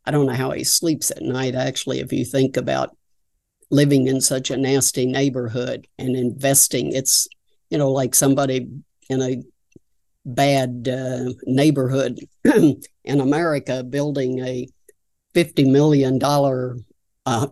I 0.06 0.12
don't 0.12 0.28
know 0.28 0.34
how 0.34 0.52
he 0.52 0.64
sleeps 0.64 1.12
at 1.12 1.22
night 1.22 1.56
actually 1.56 2.00
if 2.00 2.14
you 2.14 2.26
think 2.26 2.58
about 2.58 2.96
living 3.72 4.08
in 4.08 4.22
such 4.22 4.52
a 4.52 4.58
nasty 4.58 5.06
neighborhood 5.06 5.88
and 5.98 6.16
investing. 6.16 6.92
It's, 6.92 7.28
you 7.70 7.78
know, 7.78 7.92
like 7.92 8.14
somebody 8.14 8.70
in 9.10 9.22
a 9.22 9.42
bad 10.26 10.88
uh, 10.88 11.34
neighborhood 11.46 12.20
in 12.44 13.22
America 13.22 13.84
building 13.84 14.40
a 14.40 14.68
$50 15.34 15.70
million, 15.70 16.20
uh, 16.24 17.48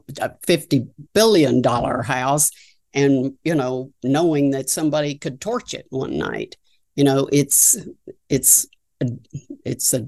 $50 0.48 0.88
billion 1.14 1.64
house 1.64 2.52
and, 2.94 3.34
you 3.44 3.56
know, 3.56 3.92
knowing 4.04 4.52
that 4.52 4.70
somebody 4.70 5.16
could 5.16 5.42
torch 5.42 5.74
it 5.74 5.88
one 5.90 6.18
night. 6.18 6.56
You 6.96 7.04
know, 7.04 7.28
it's, 7.32 7.78
it's, 8.30 8.68
it's 9.66 9.94
a 9.94 10.06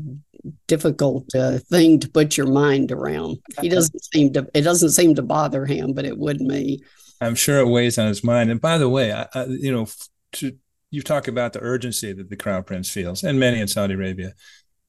difficult 0.67 1.33
uh, 1.35 1.57
thing 1.57 1.99
to 1.99 2.09
put 2.09 2.37
your 2.37 2.47
mind 2.47 2.91
around. 2.91 3.37
He 3.61 3.69
doesn't 3.69 4.03
seem 4.13 4.33
to. 4.33 4.47
It 4.53 4.61
doesn't 4.61 4.91
seem 4.91 5.15
to 5.15 5.21
bother 5.21 5.65
him, 5.65 5.93
but 5.93 6.05
it 6.05 6.17
would 6.17 6.41
me. 6.41 6.81
I'm 7.21 7.35
sure 7.35 7.59
it 7.59 7.67
weighs 7.67 7.97
on 7.97 8.07
his 8.07 8.23
mind. 8.23 8.51
And 8.51 8.61
by 8.61 8.77
the 8.77 8.89
way, 8.89 9.11
I, 9.11 9.27
I, 9.33 9.45
you 9.45 9.71
know, 9.71 9.87
to, 10.33 10.55
you 10.91 11.01
talk 11.01 11.27
about 11.27 11.53
the 11.53 11.61
urgency 11.61 12.13
that 12.13 12.29
the 12.29 12.35
crown 12.35 12.63
prince 12.63 12.89
feels, 12.89 13.23
and 13.23 13.39
many 13.39 13.59
in 13.59 13.67
Saudi 13.67 13.95
Arabia. 13.95 14.33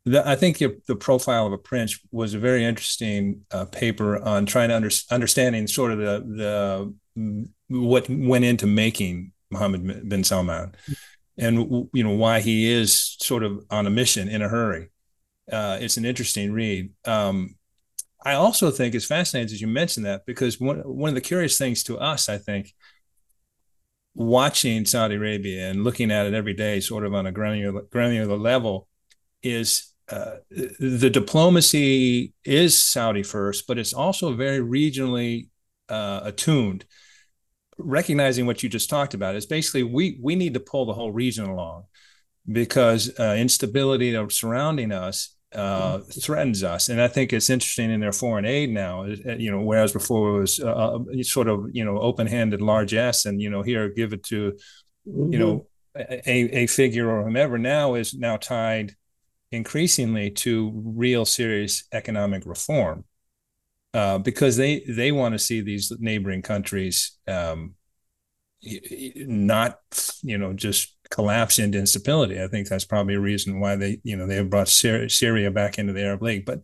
The, 0.05 0.29
I 0.29 0.37
think 0.37 0.59
the 0.59 0.97
profile 0.97 1.47
of 1.47 1.53
a 1.53 1.59
prince 1.59 1.99
was 2.13 2.35
a 2.35 2.39
very 2.39 2.65
interesting 2.65 3.41
uh, 3.51 3.65
paper 3.65 4.23
on 4.23 4.47
trying 4.47 4.69
to 4.69 4.77
under, 4.77 4.91
understanding 5.11 5.67
sort 5.67 5.93
of 5.93 5.99
the 5.99 6.95
the 7.17 7.45
what 7.69 8.09
went 8.09 8.45
into 8.45 8.67
making 8.67 9.33
Mohammed 9.51 10.09
bin 10.09 10.23
Salman, 10.23 10.75
and 11.39 11.89
you 11.93 12.03
know 12.03 12.17
why 12.17 12.41
he 12.41 12.71
is 12.71 13.17
sort 13.21 13.43
of 13.43 13.65
on 13.71 13.87
a 13.87 13.91
mission 13.91 14.29
in 14.29 14.43
a 14.43 14.49
hurry 14.49 14.91
uh, 15.51 15.79
it's 15.81 15.97
an 15.97 16.05
interesting 16.05 16.53
read. 16.53 16.91
Um, 17.05 17.57
I 18.25 18.35
also 18.35 18.71
think 18.71 18.95
it's 18.95 19.05
fascinating 19.05 19.55
as 19.55 19.61
you 19.61 19.69
mentioned 19.69 20.07
that 20.07 20.27
because 20.27 20.61
one 20.61 20.79
one 20.81 21.09
of 21.09 21.15
the 21.15 21.21
curious 21.21 21.59
things 21.59 21.85
to 21.85 21.99
us, 21.99 22.29
I 22.29 22.39
think, 22.39 22.75
watching 24.15 24.85
Saudi 24.85 25.15
Arabia 25.15 25.71
and 25.71 25.85
looking 25.85 26.11
at 26.11 26.27
it 26.27 26.35
every 26.35 26.55
day, 26.55 26.81
sort 26.81 27.05
of 27.05 27.15
on 27.15 27.27
a 27.27 27.33
granular 27.33 27.83
granular 27.83 28.37
level, 28.37 28.89
is 29.43 29.93
uh, 30.09 30.37
the 30.51 31.11
diplomacy 31.11 32.33
is 32.45 32.77
Saudi 32.77 33.23
first, 33.23 33.67
but 33.69 33.79
it's 33.79 33.93
also 33.93 34.33
very 34.33 34.59
regionally 34.59 35.49
uh, 35.89 36.21
attuned. 36.25 36.85
Recognizing 37.79 38.47
what 38.47 38.63
you 38.63 38.69
just 38.69 38.89
talked 38.89 39.15
about 39.15 39.37
is 39.37 39.47
basically 39.47 39.83
we 39.83 40.19
we 40.23 40.35
need 40.35 40.55
to 40.55 40.61
pull 40.61 40.87
the 40.87 40.95
whole 40.95 41.13
region 41.13 41.45
along 41.45 41.85
because 42.51 43.19
uh, 43.19 43.37
instability 43.39 44.17
surrounding 44.31 44.93
us 44.93 45.37
uh, 45.55 46.01
threatens 46.01 46.63
us. 46.63 46.89
And 46.89 47.01
I 47.01 47.09
think 47.09 47.33
it's 47.33 47.51
interesting 47.51 47.91
in 47.91 48.01
their 48.01 48.13
foreign 48.13 48.45
aid 48.45 48.71
now, 48.71 49.05
uh, 49.05 49.37
you 49.39 49.51
know, 49.51 49.61
whereas 49.61 49.93
before 49.93 50.37
it 50.37 50.41
was 50.41 50.61
uh, 50.61 50.99
uh 50.99 51.23
sort 51.23 51.49
of, 51.49 51.71
you 51.73 51.85
know, 51.85 51.99
open 51.99 52.27
handed 52.27 52.61
large 52.61 52.93
S 52.93 53.25
and, 53.25 53.41
you 53.41 53.49
know, 53.49 53.63
here 53.63 53.89
give 53.89 54.13
it 54.13 54.23
to, 54.25 54.53
mm-hmm. 55.09 55.33
you 55.33 55.39
know, 55.39 55.67
a, 55.97 56.63
a 56.63 56.67
figure 56.67 57.11
or 57.11 57.25
whomever 57.25 57.57
now 57.57 57.95
is 57.95 58.13
now 58.13 58.37
tied 58.37 58.95
increasingly 59.51 60.31
to 60.31 60.73
real 60.85 61.25
serious 61.25 61.85
economic 61.93 62.45
reform. 62.45 63.05
Uh, 63.95 64.19
because 64.19 64.57
they 64.57 64.81
they 64.89 65.11
want 65.11 65.33
to 65.33 65.39
see 65.39 65.61
these 65.63 65.93
neighboring 65.99 66.43
countries 66.43 67.19
um, 67.27 67.75
not 68.63 69.79
you 70.23 70.37
know 70.37 70.53
just 70.53 70.97
collapse 71.11 71.59
into 71.59 71.79
instability. 71.79 72.43
I 72.43 72.49
think 72.49 72.69
that's 72.69 72.85
probably 72.85 73.15
a 73.15 73.21
reason 73.21 73.61
why 73.61 73.77
they, 73.77 74.01
you 74.03 74.17
know, 74.17 74.27
they 74.27 74.37
have 74.37 74.51
brought 74.51 74.69
Syria 74.69 75.51
back 75.51 75.79
into 75.79 75.93
the 75.93 76.03
Arab 76.03 76.23
League. 76.23 76.45
But 76.45 76.61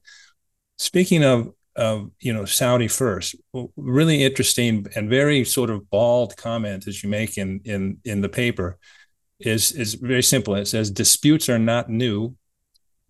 speaking 0.78 1.24
of, 1.24 1.52
of 1.76 2.10
you 2.20 2.32
know, 2.32 2.44
Saudi 2.44 2.88
first, 2.88 3.34
really 3.76 4.22
interesting 4.22 4.86
and 4.94 5.08
very 5.08 5.44
sort 5.44 5.70
of 5.70 5.88
bald 5.90 6.36
comment 6.36 6.86
as 6.86 7.02
you 7.02 7.08
make 7.08 7.38
in 7.38 7.60
in 7.64 7.98
in 8.04 8.20
the 8.20 8.28
paper 8.28 8.78
is 9.40 9.72
is 9.72 9.94
very 9.94 10.22
simple. 10.22 10.54
It 10.54 10.66
says 10.66 10.90
disputes 10.90 11.48
are 11.48 11.58
not 11.58 11.88
new. 11.88 12.36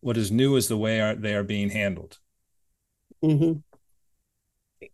What 0.01 0.17
is 0.17 0.31
new 0.31 0.57
is 0.57 0.69
the 0.69 0.77
way 0.77 1.01
are, 1.01 1.15
they 1.15 1.35
are 1.35 1.45
being 1.45 1.71
handled. 1.71 2.19
Mm-hmm. 3.23 3.61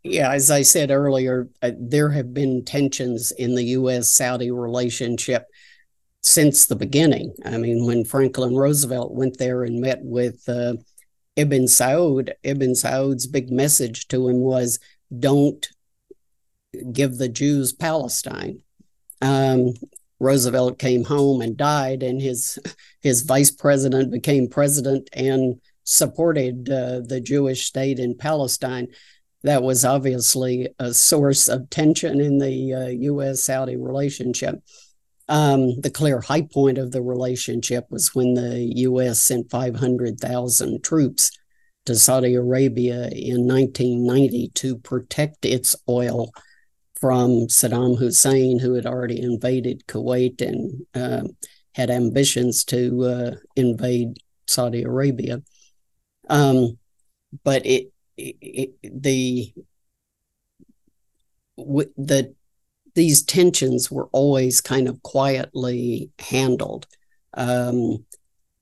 Yeah, 0.02 0.32
as 0.32 0.50
I 0.50 0.62
said 0.62 0.90
earlier, 0.90 1.48
uh, 1.62 1.72
there 1.78 2.10
have 2.10 2.34
been 2.34 2.64
tensions 2.64 3.30
in 3.32 3.54
the 3.54 3.64
U.S. 3.64 4.12
Saudi 4.12 4.50
relationship 4.50 5.46
since 6.22 6.66
the 6.66 6.76
beginning. 6.76 7.34
I 7.44 7.56
mean, 7.58 7.86
when 7.86 8.04
Franklin 8.04 8.54
Roosevelt 8.54 9.12
went 9.12 9.38
there 9.38 9.64
and 9.64 9.80
met 9.80 10.00
with 10.02 10.46
uh, 10.48 10.74
Ibn 11.36 11.64
Saud, 11.64 12.32
Ibn 12.42 12.74
Saud's 12.74 13.26
big 13.26 13.50
message 13.50 14.08
to 14.08 14.28
him 14.28 14.40
was 14.40 14.78
don't 15.16 15.66
give 16.92 17.16
the 17.16 17.28
Jews 17.28 17.72
Palestine. 17.72 18.62
Um, 19.22 19.74
Roosevelt 20.20 20.78
came 20.78 21.04
home 21.04 21.40
and 21.40 21.56
died, 21.56 22.02
and 22.02 22.20
his 22.20 22.58
his 23.00 23.22
vice 23.22 23.50
president 23.50 24.10
became 24.10 24.48
president 24.48 25.08
and 25.12 25.60
supported 25.84 26.68
uh, 26.68 27.00
the 27.00 27.20
Jewish 27.20 27.66
state 27.66 27.98
in 27.98 28.16
Palestine. 28.16 28.88
That 29.44 29.62
was 29.62 29.84
obviously 29.84 30.68
a 30.78 30.92
source 30.92 31.48
of 31.48 31.70
tension 31.70 32.20
in 32.20 32.38
the 32.38 32.74
uh, 32.74 32.86
U.S. 32.86 33.42
Saudi 33.42 33.76
relationship. 33.76 34.56
Um, 35.28 35.80
the 35.80 35.90
clear 35.90 36.20
high 36.20 36.42
point 36.42 36.78
of 36.78 36.90
the 36.90 37.02
relationship 37.02 37.86
was 37.90 38.14
when 38.14 38.34
the 38.34 38.72
U.S. 38.76 39.22
sent 39.22 39.50
500,000 39.50 40.82
troops 40.82 41.30
to 41.84 41.94
Saudi 41.94 42.34
Arabia 42.34 43.08
in 43.12 43.46
1990 43.46 44.50
to 44.54 44.76
protect 44.78 45.44
its 45.44 45.76
oil 45.88 46.30
from 47.00 47.46
Saddam 47.46 47.98
Hussein, 47.98 48.58
who 48.58 48.74
had 48.74 48.86
already 48.86 49.20
invaded 49.20 49.86
Kuwait 49.86 50.40
and 50.40 50.86
uh, 50.94 51.28
had 51.74 51.90
ambitions 51.90 52.64
to 52.64 53.04
uh, 53.04 53.30
invade 53.54 54.18
Saudi 54.46 54.82
Arabia. 54.82 55.42
Um, 56.28 56.78
but 57.44 57.64
it, 57.64 57.92
it, 58.18 58.70
the 58.82 59.52
the 61.96 62.34
these 62.94 63.22
tensions 63.22 63.90
were 63.90 64.08
always 64.12 64.60
kind 64.60 64.88
of 64.88 65.02
quietly 65.02 66.10
handled. 66.18 66.86
Um, 67.34 68.04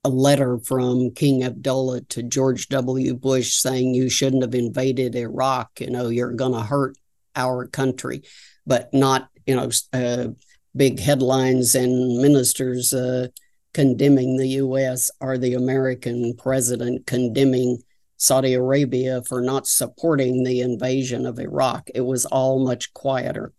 a 0.04 0.08
letter 0.08 0.58
from 0.58 1.10
King 1.10 1.42
Abdullah 1.42 2.02
to 2.02 2.22
George 2.22 2.68
W. 2.68 3.14
Bush 3.14 3.54
saying 3.54 3.94
you 3.94 4.08
shouldn't 4.08 4.42
have 4.42 4.54
invaded 4.54 5.16
Iraq. 5.16 5.80
You 5.80 5.90
know, 5.90 6.08
you're 6.08 6.32
going 6.32 6.52
to 6.52 6.60
hurt 6.60 6.96
our 7.34 7.66
country, 7.66 8.22
but 8.66 8.92
not, 8.94 9.28
you 9.46 9.56
know, 9.56 9.70
uh, 9.92 10.28
big 10.76 11.00
headlines 11.00 11.74
and 11.74 12.20
ministers 12.20 12.92
uh, 12.92 13.28
condemning 13.74 14.36
the 14.36 14.48
U.S. 14.48 15.10
or 15.20 15.38
the 15.38 15.54
American 15.54 16.34
president 16.36 17.06
condemning 17.06 17.82
Saudi 18.16 18.54
Arabia 18.54 19.22
for 19.22 19.40
not 19.40 19.66
supporting 19.66 20.42
the 20.42 20.60
invasion 20.60 21.26
of 21.26 21.38
Iraq. 21.38 21.88
It 21.94 22.00
was 22.00 22.24
all 22.26 22.64
much 22.64 22.92
quieter. 22.94 23.52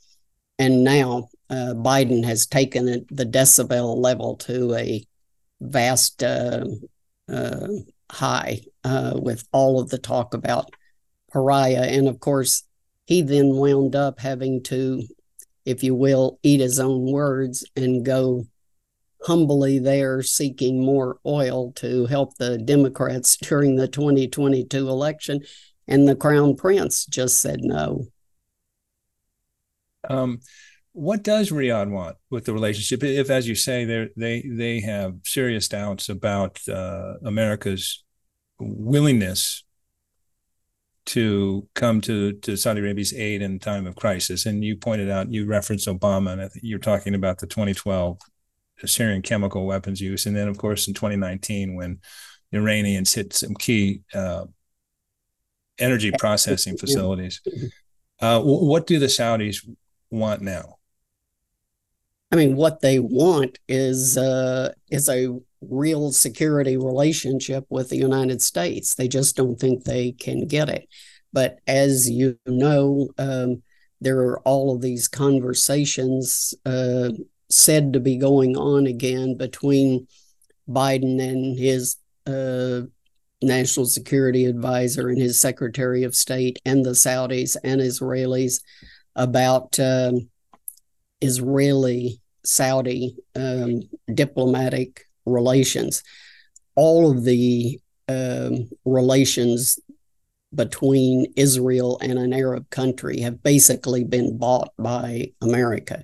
And 0.59 0.83
now 0.83 1.29
uh, 1.49 1.73
Biden 1.75 2.25
has 2.25 2.47
taken 2.47 2.87
it, 2.87 3.05
the 3.15 3.25
decibel 3.25 3.97
level 3.97 4.35
to 4.37 4.73
a 4.73 5.05
vast 5.61 6.23
uh, 6.23 6.65
uh, 7.31 7.67
high 8.11 8.61
uh, 8.83 9.13
with 9.21 9.47
all 9.51 9.79
of 9.79 9.89
the 9.89 9.97
talk 9.97 10.33
about 10.33 10.71
pariah. 11.31 11.87
And 11.89 12.07
of 12.07 12.19
course, 12.19 12.63
he 13.05 13.21
then 13.21 13.55
wound 13.55 13.95
up 13.95 14.19
having 14.19 14.63
to, 14.63 15.03
if 15.65 15.83
you 15.83 15.93
will, 15.93 16.39
eat 16.43 16.59
his 16.59 16.79
own 16.79 17.11
words 17.11 17.65
and 17.75 18.05
go 18.05 18.45
humbly 19.27 19.77
there 19.77 20.21
seeking 20.21 20.83
more 20.83 21.19
oil 21.25 21.73
to 21.73 22.05
help 22.05 22.37
the 22.37 22.57
Democrats 22.57 23.35
during 23.41 23.75
the 23.75 23.87
2022 23.87 24.89
election. 24.89 25.41
And 25.87 26.07
the 26.07 26.15
crown 26.15 26.55
prince 26.55 27.05
just 27.05 27.41
said 27.41 27.59
no. 27.61 28.07
Um, 30.09 30.39
what 30.93 31.23
does 31.23 31.51
Riyadh 31.51 31.89
want 31.89 32.17
with 32.29 32.45
the 32.45 32.53
relationship? 32.53 33.03
If, 33.03 33.29
as 33.29 33.47
you 33.47 33.55
say, 33.55 33.85
they 33.85 34.09
they 34.17 34.43
they 34.49 34.79
have 34.81 35.15
serious 35.23 35.67
doubts 35.67 36.09
about 36.09 36.59
uh, 36.67 37.15
America's 37.23 38.03
willingness 38.59 39.63
to 41.07 41.67
come 41.73 42.01
to 42.01 42.33
to 42.33 42.57
Saudi 42.57 42.79
Arabia's 42.79 43.13
aid 43.13 43.41
in 43.41 43.59
time 43.59 43.85
of 43.85 43.95
crisis, 43.95 44.45
and 44.45 44.63
you 44.63 44.75
pointed 44.75 45.09
out, 45.09 45.31
you 45.31 45.45
referenced 45.45 45.87
Obama, 45.87 46.31
and 46.33 46.41
I 46.41 46.47
think 46.47 46.63
you're 46.63 46.79
talking 46.79 47.13
about 47.13 47.39
the 47.39 47.47
2012 47.47 48.17
Syrian 48.85 49.21
chemical 49.21 49.65
weapons 49.65 49.99
use, 49.99 50.25
and 50.25 50.35
then 50.35 50.47
of 50.47 50.57
course 50.57 50.87
in 50.87 50.93
2019 50.93 51.75
when 51.75 51.99
Iranians 52.53 53.13
hit 53.13 53.33
some 53.33 53.55
key 53.55 54.01
uh, 54.13 54.45
energy 55.79 56.11
processing 56.19 56.77
facilities. 56.77 57.41
Uh, 58.19 58.41
what 58.41 58.87
do 58.87 58.99
the 58.99 59.07
Saudis 59.07 59.67
want 60.09 60.41
now? 60.41 60.77
I 62.31 62.35
mean, 62.35 62.55
what 62.55 62.81
they 62.81 62.99
want 62.99 63.57
is 63.67 64.17
uh, 64.17 64.73
is 64.89 65.07
a 65.07 65.39
real 65.61 66.11
security 66.11 66.77
relationship 66.77 67.65
with 67.69 67.89
the 67.89 67.97
United 67.97 68.41
States. 68.41 68.95
They 68.95 69.07
just 69.07 69.35
don't 69.35 69.57
think 69.57 69.83
they 69.83 70.11
can 70.11 70.45
get 70.45 70.69
it. 70.69 70.87
But 71.31 71.59
as 71.67 72.09
you 72.09 72.37
know, 72.45 73.09
um, 73.17 73.63
there 74.01 74.19
are 74.19 74.39
all 74.41 74.75
of 74.75 74.81
these 74.81 75.07
conversations 75.07 76.53
uh, 76.65 77.09
said 77.49 77.93
to 77.93 77.99
be 77.99 78.17
going 78.17 78.57
on 78.57 78.87
again 78.87 79.37
between 79.37 80.07
Biden 80.69 81.21
and 81.21 81.57
his 81.57 81.95
uh, 82.25 82.81
national 83.41 83.85
security 83.85 84.45
advisor 84.45 85.09
and 85.09 85.17
his 85.17 85.39
secretary 85.39 86.03
of 86.03 86.15
state 86.15 86.59
and 86.65 86.83
the 86.83 86.91
Saudis 86.91 87.55
and 87.63 87.79
Israelis 87.79 88.61
about 89.15 89.79
um, 89.79 90.29
Israeli 91.21 92.21
Saudi 92.43 93.15
um, 93.35 93.81
diplomatic 94.13 95.05
relations. 95.25 96.03
All 96.75 97.11
of 97.11 97.23
the 97.23 97.79
um, 98.07 98.69
relations 98.85 99.79
between 100.53 101.33
Israel 101.35 101.99
and 102.01 102.17
an 102.17 102.33
Arab 102.33 102.69
country 102.69 103.19
have 103.19 103.43
basically 103.43 104.03
been 104.03 104.37
bought 104.37 104.69
by 104.77 105.31
America. 105.41 106.03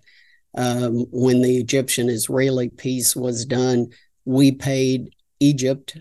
Um, 0.55 1.05
when 1.11 1.41
the 1.41 1.57
Egyptian 1.57 2.09
Israeli 2.09 2.69
peace 2.69 3.15
was 3.15 3.45
done, 3.45 3.87
we 4.25 4.51
paid 4.51 5.15
Egypt 5.39 5.97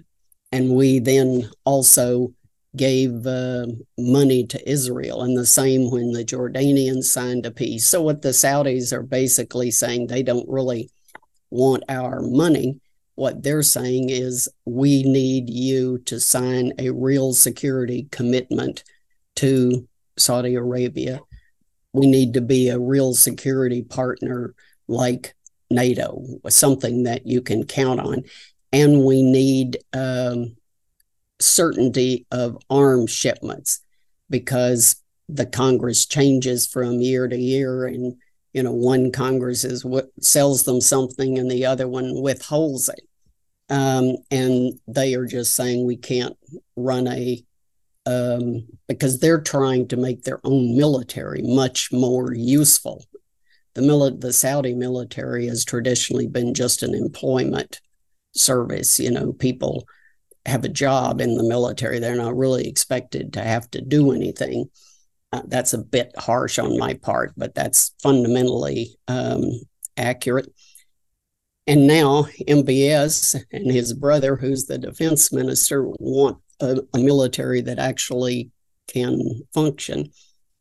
and 0.53 0.71
we 0.77 0.99
then 0.99 1.51
also 1.65 2.35
gave 2.77 3.27
uh, 3.27 3.67
money 3.99 4.47
to 4.47 4.71
Israel, 4.71 5.23
and 5.23 5.37
the 5.37 5.47
same 5.47 5.91
when 5.91 6.13
the 6.13 6.25
Jordanians 6.25 7.05
signed 7.05 7.45
a 7.45 7.51
peace. 7.51 7.89
So, 7.89 8.03
what 8.03 8.23
the 8.23 8.31
Saudis 8.31 8.93
are 8.93 9.03
basically 9.03 9.71
saying, 9.71 10.07
they 10.07 10.23
don't 10.23 10.49
really 10.49 10.91
want 11.51 11.85
our 11.89 12.21
money. 12.23 12.81
What 13.15 13.43
they're 13.43 13.63
saying 13.63 14.09
is, 14.09 14.49
we 14.65 15.03
need 15.03 15.51
you 15.51 15.99
to 16.07 16.19
sign 16.19 16.73
a 16.79 16.91
real 16.91 17.35
security 17.35 18.09
commitment 18.11 18.85
to 19.37 19.87
Saudi 20.17 20.55
Arabia. 20.55 21.21
We 21.93 22.07
need 22.07 22.35
to 22.35 22.41
be 22.41 22.69
a 22.69 22.79
real 22.79 23.15
security 23.15 23.83
partner 23.83 24.55
like 24.89 25.35
NATO, 25.71 26.23
something 26.49 27.05
that 27.05 27.27
you 27.27 27.43
can 27.43 27.65
count 27.65 28.01
on. 28.01 28.25
And 28.73 29.05
we 29.05 29.23
need 29.23 29.79
um, 29.93 30.57
certainty 31.41 32.27
of 32.31 32.59
arms 32.71 33.11
shipments 33.11 33.81
because 34.31 34.97
the 35.29 35.47
Congress 35.47 36.07
changes 36.07 36.67
from 36.67 37.01
year 37.01 37.29
to 37.29 37.37
year 37.37 37.87
and 37.87 38.17
you 38.53 38.63
know 38.63 38.73
one 38.73 39.11
Congress 39.13 39.65
is 39.65 39.85
what 39.85 40.11
sells 40.21 40.65
them 40.65 40.81
something 40.81 41.39
and 41.39 41.51
the 41.51 41.65
other 41.65 41.89
one 41.89 42.21
withholds 42.21 42.89
it 42.89 43.09
um, 43.71 44.17
and 44.31 44.75
they 44.87 45.15
are 45.15 45.27
just 45.27 45.55
saying 45.55 45.87
we 45.87 45.97
can't 45.97 46.37
run 46.77 47.07
a 47.07 47.43
um, 48.07 48.67
because 48.89 49.19
they're 49.19 49.41
trying 49.41 49.89
to 49.89 49.97
make 49.97 50.23
their 50.23 50.41
own 50.45 50.77
military 50.77 51.43
much 51.43 51.91
more 51.93 52.35
useful. 52.35 53.05
The 53.75 53.83
mili- 53.83 54.21
the 54.21 54.33
Saudi 54.33 54.75
military 54.75 55.47
has 55.47 55.65
traditionally 55.65 56.27
been 56.27 56.55
just 56.55 56.83
an 56.83 56.95
employment 56.95 57.81
service. 58.35 58.99
You 58.99 59.11
know, 59.11 59.33
people 59.33 59.87
have 60.47 60.65
a 60.65 60.69
job 60.69 61.21
in 61.21 61.37
the 61.37 61.45
military. 61.45 61.99
They're 61.99 62.17
not 62.17 62.37
really 62.37 62.69
expected 62.69 63.33
to 63.35 63.43
have 63.43 63.71
to 63.71 63.81
do 63.81 64.13
anything. 64.13 64.69
Uh, 65.33 65.43
that's 65.47 65.73
a 65.73 65.79
bit 65.79 66.13
harsh 66.19 66.59
on 66.59 66.79
my 66.79 66.95
part, 66.95 67.33
but 67.37 67.55
that's 67.55 67.95
fundamentally 68.03 68.99
um, 69.09 69.43
accurate. 69.97 70.53
And 71.67 71.87
now 71.87 72.25
MBS 72.49 73.43
and 73.53 73.71
his 73.71 73.95
brother, 73.95 74.37
who's 74.37 74.67
the 74.67 74.79
defense 74.79 75.33
minister, 75.33 75.85
want 75.87 76.39
a, 76.63 76.77
a 76.95 76.99
military 76.99 77.61
that 77.61 77.79
actually 77.79 78.51
can 78.89 79.43
function. 79.53 80.11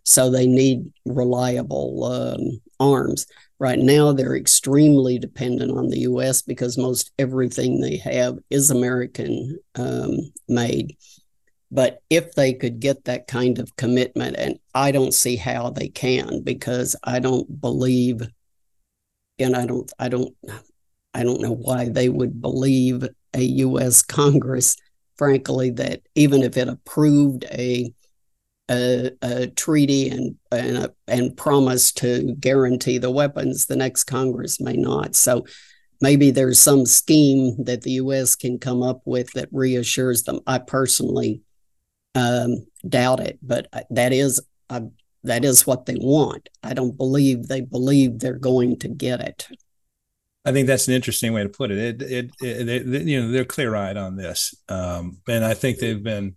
So 0.03 0.29
they 0.29 0.47
need 0.47 0.91
reliable 1.05 2.03
um, 2.03 2.61
arms. 2.79 3.27
Right 3.59 3.79
now, 3.79 4.11
they're 4.11 4.35
extremely 4.35 5.19
dependent 5.19 5.71
on 5.71 5.89
the 5.89 5.99
US 5.99 6.41
because 6.41 6.77
most 6.77 7.11
everything 7.19 7.79
they 7.79 7.97
have 7.97 8.39
is 8.49 8.71
American 8.71 9.59
um, 9.75 10.17
made. 10.49 10.97
But 11.71 11.99
if 12.09 12.33
they 12.33 12.53
could 12.53 12.79
get 12.79 13.05
that 13.05 13.27
kind 13.27 13.59
of 13.59 13.75
commitment, 13.77 14.35
and 14.37 14.59
I 14.73 14.91
don't 14.91 15.13
see 15.13 15.37
how 15.37 15.69
they 15.69 15.87
can 15.87 16.41
because 16.43 16.95
I 17.03 17.19
don't 17.19 17.61
believe, 17.61 18.27
and 19.39 19.55
I 19.55 19.65
don't, 19.67 19.89
I 19.97 20.09
don't, 20.09 20.35
I 21.13 21.23
don't 21.23 21.41
know 21.41 21.53
why 21.53 21.87
they 21.87 22.09
would 22.09 22.41
believe 22.41 23.07
a 23.33 23.41
U.S. 23.41 24.01
Congress, 24.17 24.75
frankly, 25.17 25.71
that 25.71 26.01
even 26.15 26.43
if 26.43 26.57
it 26.57 26.67
approved 26.67 27.45
a 27.45 27.93
a, 28.69 29.11
a 29.21 29.47
treaty 29.47 30.09
and 30.09 30.35
and, 30.51 30.77
a, 30.77 30.93
and 31.07 31.35
promise 31.35 31.91
to 31.93 32.35
guarantee 32.39 32.97
the 32.97 33.11
weapons, 33.11 33.65
the 33.65 33.75
next 33.75 34.05
Congress 34.05 34.59
may 34.59 34.77
not. 34.77 35.15
So 35.15 35.45
maybe 35.99 36.31
there's 36.31 36.59
some 36.59 36.85
scheme 36.85 37.63
that 37.63 37.81
the 37.81 37.91
U.S. 37.91 38.35
can 38.35 38.59
come 38.59 38.81
up 38.81 39.01
with 39.05 39.31
that 39.33 39.49
reassures 39.51 40.23
them. 40.23 40.39
I 40.47 40.59
personally 40.59 41.41
um, 42.15 42.65
doubt 42.87 43.19
it, 43.19 43.39
but 43.41 43.67
that 43.89 44.13
is 44.13 44.41
uh, 44.69 44.81
that 45.23 45.45
is 45.45 45.67
what 45.67 45.85
they 45.85 45.95
want. 45.95 46.49
I 46.63 46.73
don't 46.73 46.97
believe 46.97 47.47
they 47.47 47.61
believe 47.61 48.19
they're 48.19 48.33
going 48.33 48.79
to 48.79 48.87
get 48.87 49.21
it. 49.21 49.47
I 50.43 50.51
think 50.51 50.67
that's 50.67 50.87
an 50.87 50.93
interesting 50.93 51.33
way 51.33 51.43
to 51.43 51.49
put 51.49 51.71
it. 51.71 52.01
It, 52.01 52.01
it, 52.01 52.31
it, 52.41 52.69
it 52.69 53.01
you 53.03 53.21
know, 53.21 53.31
they're 53.31 53.45
clear 53.45 53.75
eyed 53.75 53.97
on 53.97 54.15
this, 54.15 54.55
um, 54.69 55.21
and 55.27 55.45
I 55.45 55.53
think 55.53 55.77
they've 55.77 56.01
been 56.01 56.35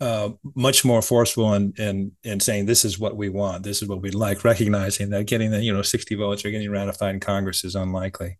uh, 0.00 0.30
much 0.54 0.84
more 0.84 1.02
forceful 1.02 1.54
in, 1.54 1.72
in 1.78 2.12
in 2.22 2.40
saying 2.40 2.66
this 2.66 2.84
is 2.84 2.98
what 2.98 3.16
we 3.16 3.28
want, 3.28 3.62
this 3.62 3.82
is 3.82 3.88
what 3.88 4.02
we 4.02 4.10
like, 4.10 4.44
recognizing 4.44 5.10
that 5.10 5.26
getting 5.26 5.50
the 5.50 5.62
you 5.62 5.72
know 5.72 5.82
60 5.82 6.14
votes 6.16 6.44
or 6.44 6.50
getting 6.50 6.70
ratified 6.70 7.14
in 7.14 7.20
Congress 7.20 7.64
is 7.64 7.74
unlikely. 7.74 8.38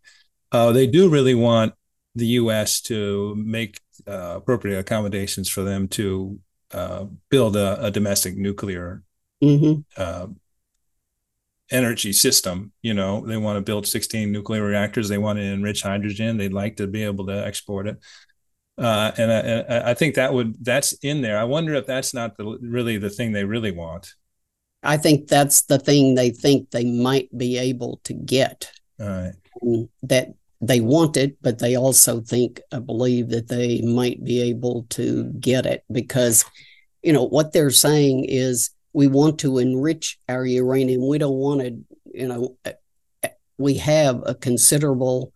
Uh, 0.51 0.71
they 0.71 0.87
do 0.87 1.09
really 1.09 1.35
want 1.35 1.73
the 2.15 2.25
U.S. 2.27 2.81
to 2.81 3.35
make 3.35 3.79
uh, 4.07 4.33
appropriate 4.37 4.79
accommodations 4.79 5.47
for 5.49 5.63
them 5.63 5.87
to 5.87 6.39
uh, 6.73 7.05
build 7.29 7.55
a, 7.55 7.85
a, 7.85 7.91
domestic 7.91 8.35
nuclear 8.35 9.03
mm-hmm. 9.43 10.01
Uh, 11.71 11.75
energy 11.75 12.13
system. 12.13 12.71
You 12.81 12.93
know, 12.93 13.25
they 13.25 13.37
want 13.37 13.57
to 13.57 13.61
build 13.61 13.87
16 13.87 14.31
nuclear 14.31 14.63
reactors. 14.63 15.09
They 15.09 15.17
want 15.17 15.39
to 15.39 15.43
enrich 15.43 15.81
hydrogen. 15.81 16.37
They'd 16.37 16.53
like 16.53 16.77
to 16.77 16.87
be 16.87 17.03
able 17.03 17.27
to 17.27 17.45
export 17.45 17.87
it. 17.87 17.97
Uh, 18.77 19.11
and 19.17 19.31
I, 19.31 19.91
I, 19.91 19.93
think 19.93 20.15
that 20.15 20.33
would 20.33 20.63
that's 20.63 20.93
in 21.03 21.21
there. 21.21 21.37
I 21.37 21.43
wonder 21.43 21.73
if 21.75 21.85
that's 21.85 22.13
not 22.13 22.37
the, 22.37 22.57
really 22.61 22.97
the 22.97 23.09
thing 23.09 23.31
they 23.31 23.43
really 23.43 23.71
want. 23.71 24.13
I 24.81 24.97
think 24.97 25.27
that's 25.27 25.63
the 25.63 25.77
thing 25.77 26.15
they 26.15 26.31
think 26.31 26.71
they 26.71 26.85
might 26.85 27.35
be 27.37 27.57
able 27.57 27.99
to 28.05 28.13
get. 28.13 28.71
Right. 28.97 29.33
That 30.03 30.33
they 30.61 30.79
want 30.79 31.17
it, 31.17 31.37
but 31.41 31.59
they 31.59 31.75
also 31.75 32.21
think, 32.21 32.61
I 32.71 32.79
believe 32.79 33.29
that 33.29 33.47
they 33.47 33.81
might 33.81 34.23
be 34.23 34.41
able 34.41 34.85
to 34.91 35.25
get 35.39 35.65
it 35.65 35.83
because, 35.91 36.45
you 37.03 37.13
know, 37.13 37.27
what 37.27 37.51
they're 37.51 37.71
saying 37.71 38.25
is 38.25 38.71
we 38.93 39.07
want 39.07 39.39
to 39.39 39.57
enrich 39.57 40.17
our 40.27 40.45
uranium. 40.45 41.07
We 41.07 41.17
don't 41.17 41.37
want 41.37 41.61
to, 41.61 41.77
you 42.13 42.27
know, 42.27 42.57
we 43.57 43.75
have 43.75 44.21
a 44.25 44.35
considerable 44.35 45.33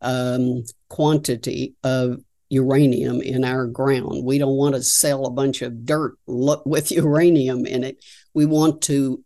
um, 0.00 0.64
quantity 0.88 1.74
of 1.82 2.18
uranium 2.50 3.20
in 3.20 3.44
our 3.44 3.66
ground. 3.66 4.24
We 4.24 4.38
don't 4.38 4.56
want 4.56 4.74
to 4.74 4.82
sell 4.82 5.26
a 5.26 5.30
bunch 5.30 5.62
of 5.62 5.84
dirt 5.84 6.16
with 6.26 6.90
uranium 6.90 7.66
in 7.66 7.84
it. 7.84 8.04
We 8.34 8.46
want 8.46 8.82
to 8.82 9.24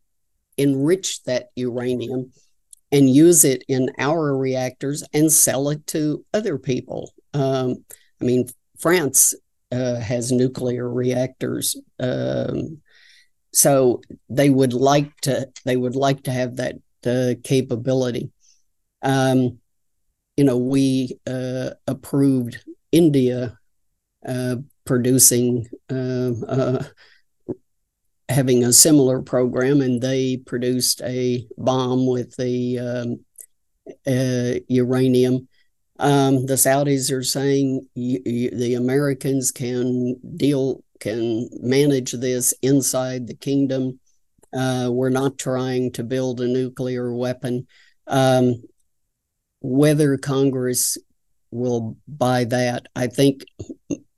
enrich 0.59 1.22
that 1.24 1.48
uranium 1.56 2.32
and 2.90 3.09
use 3.09 3.44
it 3.44 3.64
in 3.68 3.90
our 3.98 4.36
reactors 4.36 5.02
and 5.14 5.32
sell 5.32 5.70
it 5.70 5.86
to 5.88 6.24
other 6.34 6.59
people. 6.59 7.12
Um, 7.32 7.84
I 8.20 8.24
mean, 8.24 8.48
France 8.78 9.34
uh, 9.70 9.96
has 9.96 10.30
nuclear 10.30 10.88
reactors. 10.88 11.76
Um, 11.98 12.82
so 13.53 14.01
they 14.29 14.51
would 14.51 14.73
like 14.73 15.15
to 15.23 15.49
they 15.65 15.77
would 15.77 15.97
like 15.97 16.24
to 16.24 16.31
have 16.31 16.57
that 16.57 16.77
uh, 17.07 17.35
capability. 17.43 18.31
Um, 19.03 19.59
you 20.37 20.45
know, 20.45 20.57
we 20.57 21.19
uh, 21.27 21.70
approved 21.87 22.65
India 22.91 23.59
uh, 24.27 24.57
producing 24.85 25.66
uh, 25.91 26.33
uh, 26.47 26.85
having 28.29 28.65
a 28.65 28.73
similar 28.73 29.20
program, 29.20 29.81
and 29.81 30.01
they 30.01 30.39
produced 30.39 31.03
a 31.03 31.47
bomb 31.59 32.07
with 32.07 32.35
the 32.37 32.79
um, 32.79 33.24
uh, 34.07 34.61
uranium. 34.69 35.49
Um, 35.99 36.47
the 36.47 36.55
Saudis 36.55 37.12
are 37.12 37.23
saying 37.23 37.87
the 37.95 38.74
Americans 38.77 39.53
can 39.53 40.16
deal 40.37 40.83
can 41.03 41.49
manage 41.61 42.12
this 42.12 42.55
inside 42.62 43.27
the 43.27 43.35
kingdom. 43.35 43.99
Uh, 44.53 44.89
we're 44.93 45.11
not 45.11 45.37
trying 45.37 45.91
to 45.91 46.05
build 46.05 46.41
a 46.41 46.47
nuclear 46.47 47.12
weapon. 47.12 47.66
Um, 48.07 48.62
whether 49.61 50.16
Congress 50.16 50.97
will 51.51 51.97
buy 52.07 52.45
that, 52.45 52.87
I 52.95 53.09
think 53.09 53.45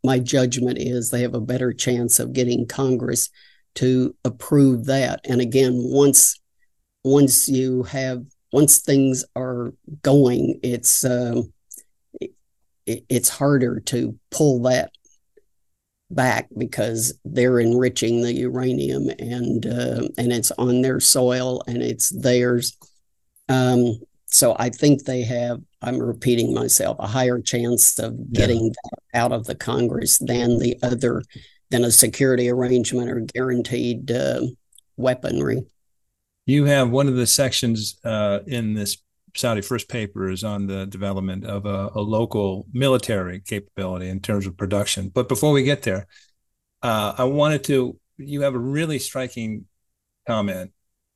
my 0.04 0.18
judgment 0.18 0.76
is 0.78 1.08
they 1.08 1.22
have 1.22 1.34
a 1.34 1.40
better 1.40 1.72
chance 1.72 2.18
of 2.18 2.34
getting 2.34 2.66
Congress 2.66 3.30
to 3.76 4.14
approve 4.22 4.84
that. 4.84 5.20
And 5.24 5.40
again, 5.40 5.72
once 5.76 6.38
once 7.02 7.48
you 7.48 7.82
have 7.84 8.24
once 8.52 8.82
things 8.82 9.24
are 9.34 9.72
going, 10.02 10.60
it's 10.62 11.02
um, 11.02 11.50
it, 12.20 13.04
it's 13.08 13.30
harder 13.30 13.80
to 13.86 14.18
pull 14.30 14.62
that 14.62 14.90
back 16.10 16.48
because 16.56 17.18
they're 17.24 17.60
enriching 17.60 18.22
the 18.22 18.32
uranium 18.32 19.10
and 19.18 19.66
uh, 19.66 20.08
and 20.18 20.32
it's 20.32 20.50
on 20.52 20.82
their 20.82 21.00
soil 21.00 21.62
and 21.66 21.82
it's 21.82 22.10
theirs. 22.10 22.76
Um, 23.48 24.00
so 24.26 24.56
I 24.58 24.70
think 24.70 25.04
they 25.04 25.22
have. 25.22 25.60
I'm 25.82 25.98
repeating 25.98 26.54
myself 26.54 26.96
a 26.98 27.06
higher 27.06 27.40
chance 27.40 27.98
of 27.98 28.32
getting 28.32 28.64
yeah. 28.64 28.72
that 28.84 29.18
out 29.18 29.32
of 29.32 29.44
the 29.44 29.54
Congress 29.54 30.18
than 30.18 30.58
the 30.58 30.76
other 30.82 31.22
than 31.70 31.84
a 31.84 31.90
security 31.90 32.48
arrangement 32.48 33.10
or 33.10 33.20
guaranteed 33.20 34.10
uh, 34.10 34.40
weaponry. 34.96 35.64
You 36.46 36.64
have 36.66 36.90
one 36.90 37.08
of 37.08 37.16
the 37.16 37.26
sections 37.26 37.98
uh, 38.04 38.40
in 38.46 38.74
this 38.74 38.98
Saudi 39.36 39.60
first 39.60 39.88
paper 39.88 40.30
is 40.30 40.44
on 40.44 40.66
the 40.66 40.86
development 40.86 41.44
of 41.44 41.66
a, 41.66 41.90
a, 41.94 42.00
local 42.00 42.66
military 42.72 43.40
capability 43.40 44.08
in 44.08 44.20
terms 44.20 44.46
of 44.46 44.56
production. 44.56 45.08
But 45.08 45.28
before 45.28 45.52
we 45.52 45.64
get 45.64 45.82
there, 45.82 46.06
uh, 46.82 47.14
I 47.18 47.24
wanted 47.24 47.64
to. 47.64 47.98
You 48.16 48.42
have 48.42 48.54
a 48.54 48.58
really 48.58 49.00
striking 49.00 49.64
comment 50.26 50.70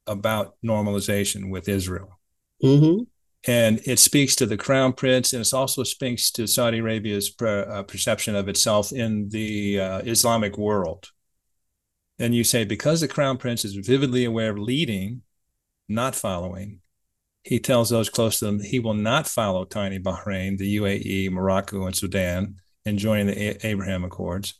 about 0.06 0.56
normalization 0.64 1.50
with 1.50 1.68
Israel. 1.68 2.18
Mm-hmm. 2.62 3.04
And 3.46 3.80
it 3.84 4.00
speaks 4.00 4.34
to 4.36 4.46
the 4.46 4.56
crown 4.56 4.94
prince, 4.94 5.32
and 5.32 5.44
it 5.44 5.54
also 5.54 5.84
speaks 5.84 6.32
to 6.32 6.48
Saudi 6.48 6.78
Arabia's 6.78 7.30
per, 7.30 7.62
uh, 7.70 7.82
perception 7.84 8.34
of 8.34 8.48
itself 8.48 8.90
in 8.90 9.28
the 9.28 9.78
uh, 9.78 9.98
Islamic 10.00 10.58
world. 10.58 11.10
And 12.18 12.34
you 12.34 12.42
say, 12.42 12.64
because 12.64 13.00
the 13.00 13.06
crown 13.06 13.38
prince 13.38 13.64
is 13.64 13.74
vividly 13.74 14.24
aware 14.24 14.50
of 14.50 14.58
leading, 14.58 15.22
not 15.88 16.16
following, 16.16 16.80
he 17.48 17.58
tells 17.58 17.88
those 17.88 18.10
close 18.10 18.38
to 18.38 18.46
him 18.46 18.60
he 18.60 18.78
will 18.78 18.92
not 18.92 19.26
follow 19.26 19.64
tiny 19.64 19.98
Bahrain, 19.98 20.58
the 20.58 20.76
UAE, 20.76 21.30
Morocco, 21.30 21.86
and 21.86 21.96
Sudan 21.96 22.56
in 22.84 22.98
joining 22.98 23.26
the 23.26 23.66
Abraham 23.66 24.04
Accords 24.04 24.52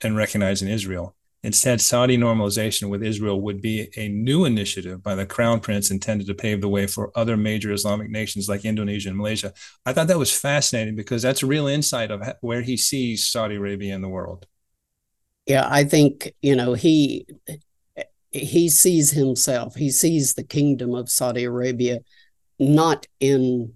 and 0.00 0.16
recognizing 0.16 0.68
Israel. 0.68 1.16
Instead, 1.42 1.80
Saudi 1.80 2.16
normalization 2.16 2.88
with 2.88 3.02
Israel 3.02 3.40
would 3.40 3.60
be 3.60 3.88
a 3.96 4.08
new 4.08 4.44
initiative 4.44 5.02
by 5.02 5.16
the 5.16 5.26
crown 5.26 5.58
prince 5.58 5.90
intended 5.90 6.28
to 6.28 6.34
pave 6.34 6.60
the 6.60 6.68
way 6.68 6.86
for 6.86 7.10
other 7.16 7.36
major 7.36 7.72
Islamic 7.72 8.08
nations 8.10 8.48
like 8.48 8.64
Indonesia 8.64 9.08
and 9.08 9.18
Malaysia. 9.18 9.52
I 9.84 9.92
thought 9.92 10.06
that 10.06 10.16
was 10.16 10.32
fascinating 10.32 10.94
because 10.94 11.20
that's 11.20 11.42
a 11.42 11.46
real 11.46 11.66
insight 11.66 12.12
of 12.12 12.22
where 12.42 12.62
he 12.62 12.76
sees 12.76 13.26
Saudi 13.26 13.56
Arabia 13.56 13.92
in 13.92 14.02
the 14.02 14.08
world. 14.08 14.46
Yeah, 15.46 15.66
I 15.68 15.82
think, 15.82 16.32
you 16.42 16.54
know, 16.54 16.74
he 16.74 17.26
he 18.34 18.68
sees 18.68 19.12
himself, 19.12 19.76
he 19.76 19.90
sees 19.90 20.34
the 20.34 20.42
kingdom 20.42 20.94
of 20.94 21.08
Saudi 21.08 21.44
Arabia 21.44 22.00
not 22.58 23.06
in, 23.20 23.72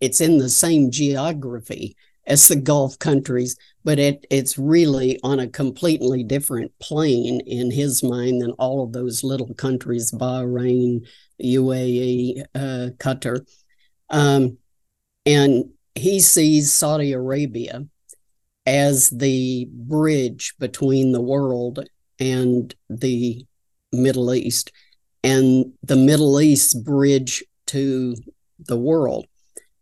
it's 0.00 0.20
in 0.20 0.38
the 0.38 0.48
same 0.48 0.90
geography 0.90 1.94
as 2.26 2.48
the 2.48 2.56
Gulf 2.56 2.98
countries, 2.98 3.56
but 3.84 3.98
it 3.98 4.26
it's 4.30 4.58
really 4.58 5.20
on 5.22 5.38
a 5.38 5.48
completely 5.48 6.24
different 6.24 6.76
plane 6.80 7.40
in 7.46 7.70
his 7.70 8.02
mind 8.02 8.40
than 8.40 8.52
all 8.52 8.82
of 8.82 8.92
those 8.92 9.22
little 9.22 9.54
countries, 9.54 10.10
Bahrain, 10.10 11.06
UAE, 11.40 12.42
uh, 12.54 12.90
Qatar. 12.98 13.46
Um, 14.08 14.58
and 15.24 15.70
he 15.94 16.20
sees 16.20 16.72
Saudi 16.72 17.12
Arabia 17.12 17.86
as 18.64 19.10
the 19.10 19.68
bridge 19.70 20.54
between 20.58 21.12
the 21.12 21.20
world 21.20 21.86
and 22.18 22.74
the 22.88 23.46
Middle 23.92 24.34
East, 24.34 24.72
and 25.22 25.72
the 25.82 25.96
Middle 25.96 26.40
East 26.40 26.84
bridge 26.84 27.44
to 27.66 28.14
the 28.58 28.76
world. 28.76 29.26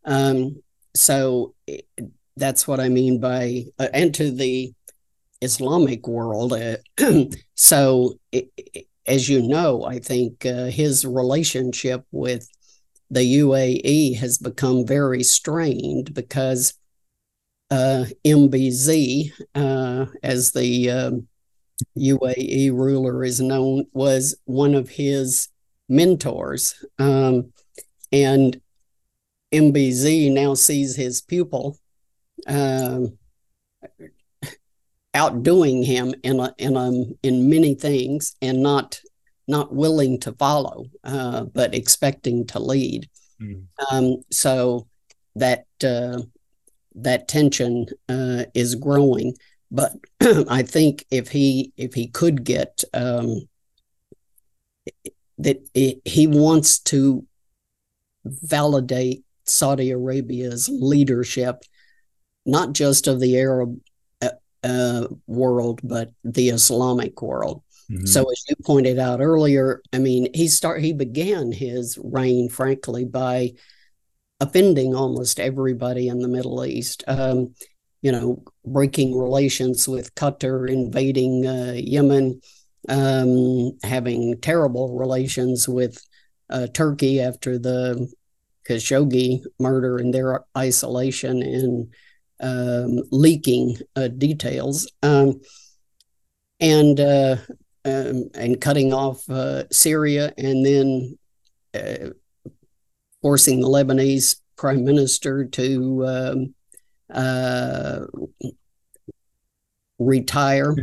Um, 0.04 0.62
so 0.94 1.54
that's 2.36 2.66
what 2.66 2.80
I 2.80 2.88
mean 2.88 3.20
by 3.20 3.64
uh, 3.78 3.88
and 3.92 4.14
to 4.14 4.30
the 4.30 4.72
Islamic 5.40 6.06
world. 6.06 6.52
Uh, 6.52 6.76
so, 7.54 8.18
it, 8.32 8.50
it, 8.56 8.86
as 9.06 9.28
you 9.28 9.42
know, 9.42 9.84
I 9.84 9.98
think 9.98 10.46
uh, 10.46 10.66
his 10.66 11.04
relationship 11.04 12.04
with 12.10 12.48
the 13.10 13.38
UAE 13.40 14.16
has 14.16 14.38
become 14.38 14.86
very 14.86 15.22
strained 15.22 16.14
because 16.14 16.74
uh, 17.70 18.06
MBZ, 18.24 19.32
uh, 19.54 20.06
as 20.22 20.52
the 20.52 20.90
um, 20.90 21.28
UAE 21.96 22.72
ruler 22.72 23.24
is 23.24 23.40
known, 23.40 23.86
was 23.92 24.36
one 24.44 24.74
of 24.74 24.88
his 24.88 25.48
mentors. 25.88 26.84
Um, 26.98 27.52
and 28.12 28.60
MBZ 29.52 30.32
now 30.32 30.54
sees 30.54 30.96
his 30.96 31.20
pupil 31.20 31.78
um, 32.46 33.18
outdoing 35.14 35.82
him 35.82 36.14
in 36.22 36.40
a, 36.40 36.54
in 36.58 36.76
a, 36.76 37.04
in 37.22 37.48
many 37.48 37.74
things 37.74 38.36
and 38.42 38.62
not 38.62 39.00
not 39.46 39.74
willing 39.74 40.18
to 40.20 40.32
follow, 40.32 40.86
uh, 41.04 41.44
but 41.44 41.74
expecting 41.74 42.46
to 42.46 42.58
lead. 42.58 43.08
Mm. 43.40 43.64
Um, 43.90 44.22
so 44.30 44.88
that 45.36 45.66
uh, 45.82 46.22
that 46.94 47.28
tension 47.28 47.86
uh, 48.08 48.44
is 48.54 48.74
growing. 48.74 49.34
But 49.74 49.92
I 50.48 50.62
think 50.62 51.04
if 51.10 51.28
he 51.28 51.72
if 51.76 51.94
he 51.94 52.06
could 52.06 52.44
get 52.44 52.84
um, 52.94 53.48
that 55.38 55.66
he 56.04 56.26
wants 56.28 56.78
to 56.78 57.26
validate 58.24 59.24
Saudi 59.46 59.90
Arabia's 59.90 60.68
leadership, 60.68 61.64
not 62.46 62.72
just 62.72 63.08
of 63.08 63.18
the 63.18 63.36
Arab 63.36 63.80
uh, 64.22 64.30
uh, 64.62 65.08
world, 65.26 65.80
but 65.82 66.12
the 66.22 66.50
Islamic 66.50 67.20
world. 67.20 67.62
Mm-hmm. 67.90 68.06
So, 68.06 68.22
as 68.30 68.44
you 68.48 68.54
pointed 68.64 69.00
out 69.00 69.20
earlier, 69.20 69.82
I 69.92 69.98
mean, 69.98 70.28
he 70.32 70.46
start 70.46 70.82
he 70.82 70.92
began 70.92 71.50
his 71.50 71.98
reign, 72.00 72.48
frankly, 72.48 73.04
by 73.04 73.54
offending 74.38 74.94
almost 74.94 75.40
everybody 75.40 76.06
in 76.06 76.20
the 76.20 76.28
Middle 76.28 76.64
East. 76.64 77.02
Um, 77.08 77.54
you 78.04 78.12
know, 78.12 78.42
breaking 78.66 79.18
relations 79.18 79.88
with 79.88 80.14
Qatar, 80.14 80.68
invading 80.68 81.46
uh, 81.46 81.72
Yemen, 81.74 82.38
um, 82.90 83.78
having 83.82 84.38
terrible 84.42 84.98
relations 84.98 85.66
with 85.66 85.98
uh, 86.50 86.66
Turkey 86.74 87.22
after 87.22 87.58
the 87.58 88.06
Khashoggi 88.68 89.40
murder 89.58 89.96
and 89.96 90.12
their 90.12 90.44
isolation 90.56 91.42
and 91.42 91.94
um, 92.40 93.02
leaking 93.10 93.78
uh, 93.96 94.08
details, 94.08 94.86
um, 95.02 95.40
and 96.60 97.00
uh, 97.00 97.36
um, 97.86 98.28
and 98.34 98.60
cutting 98.60 98.92
off 98.92 99.26
uh, 99.30 99.64
Syria, 99.70 100.30
and 100.36 100.66
then 100.66 101.18
uh, 101.72 102.10
forcing 103.22 103.62
the 103.62 103.68
Lebanese 103.68 104.42
prime 104.56 104.84
minister 104.84 105.46
to 105.46 106.06
um, 106.06 106.54
uh, 107.10 108.00
retire. 109.98 110.74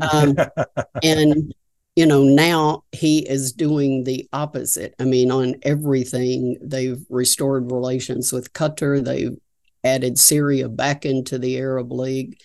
Um, 0.00 0.36
and, 1.02 1.54
you 1.96 2.06
know, 2.06 2.24
now 2.24 2.84
he 2.92 3.28
is 3.28 3.52
doing 3.52 4.04
the 4.04 4.28
opposite. 4.32 4.94
I 4.98 5.04
mean, 5.04 5.30
on 5.30 5.56
everything, 5.62 6.56
they've 6.62 7.04
restored 7.08 7.70
relations 7.70 8.32
with 8.32 8.52
Qatar, 8.52 9.04
they've 9.04 9.36
added 9.84 10.18
Syria 10.18 10.68
back 10.68 11.06
into 11.06 11.38
the 11.38 11.58
Arab 11.58 11.92
League, 11.92 12.40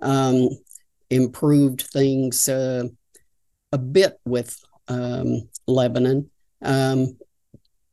um, 0.00 0.48
improved 1.10 1.82
things 1.82 2.48
uh, 2.48 2.84
a 3.72 3.78
bit 3.78 4.18
with 4.24 4.58
um, 4.88 5.48
Lebanon. 5.66 6.30
Um, 6.62 7.18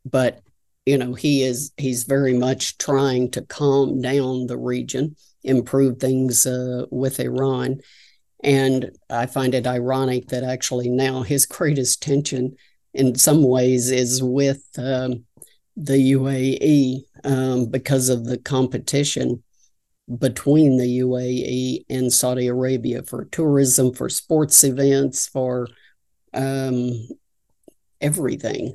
but 0.05 0.41
you 0.85 0.97
know 0.97 1.13
he 1.13 1.43
is 1.43 1.71
he's 1.77 2.03
very 2.03 2.33
much 2.33 2.77
trying 2.77 3.29
to 3.31 3.41
calm 3.41 4.01
down 4.01 4.47
the 4.47 4.57
region 4.57 5.15
improve 5.43 5.99
things 5.99 6.45
uh, 6.45 6.85
with 6.91 7.19
iran. 7.19 7.79
And 8.43 8.91
i 9.09 9.25
find 9.25 9.55
it 9.55 9.67
ironic 9.67 10.27
that 10.27 10.43
actually 10.43 10.89
now 10.89 11.23
his 11.23 11.45
greatest 11.57 12.01
tension 12.01 12.55
in 12.93 13.15
some 13.15 13.43
ways 13.43 13.91
is 13.91 14.23
with 14.23 14.63
um, 14.77 15.25
the 15.75 16.13
uae 16.13 17.01
um, 17.23 17.65
because 17.65 18.09
of 18.09 18.25
the 18.25 18.37
competition 18.37 19.43
between 20.19 20.77
the 20.77 20.99
uae 20.99 21.83
and 21.89 22.13
saudi 22.13 22.47
arabia 22.47 23.01
for 23.03 23.25
tourism 23.25 23.91
for 23.91 24.07
sports 24.07 24.63
events 24.63 25.27
for 25.27 25.67
um, 26.33 26.91
everything 27.99 28.73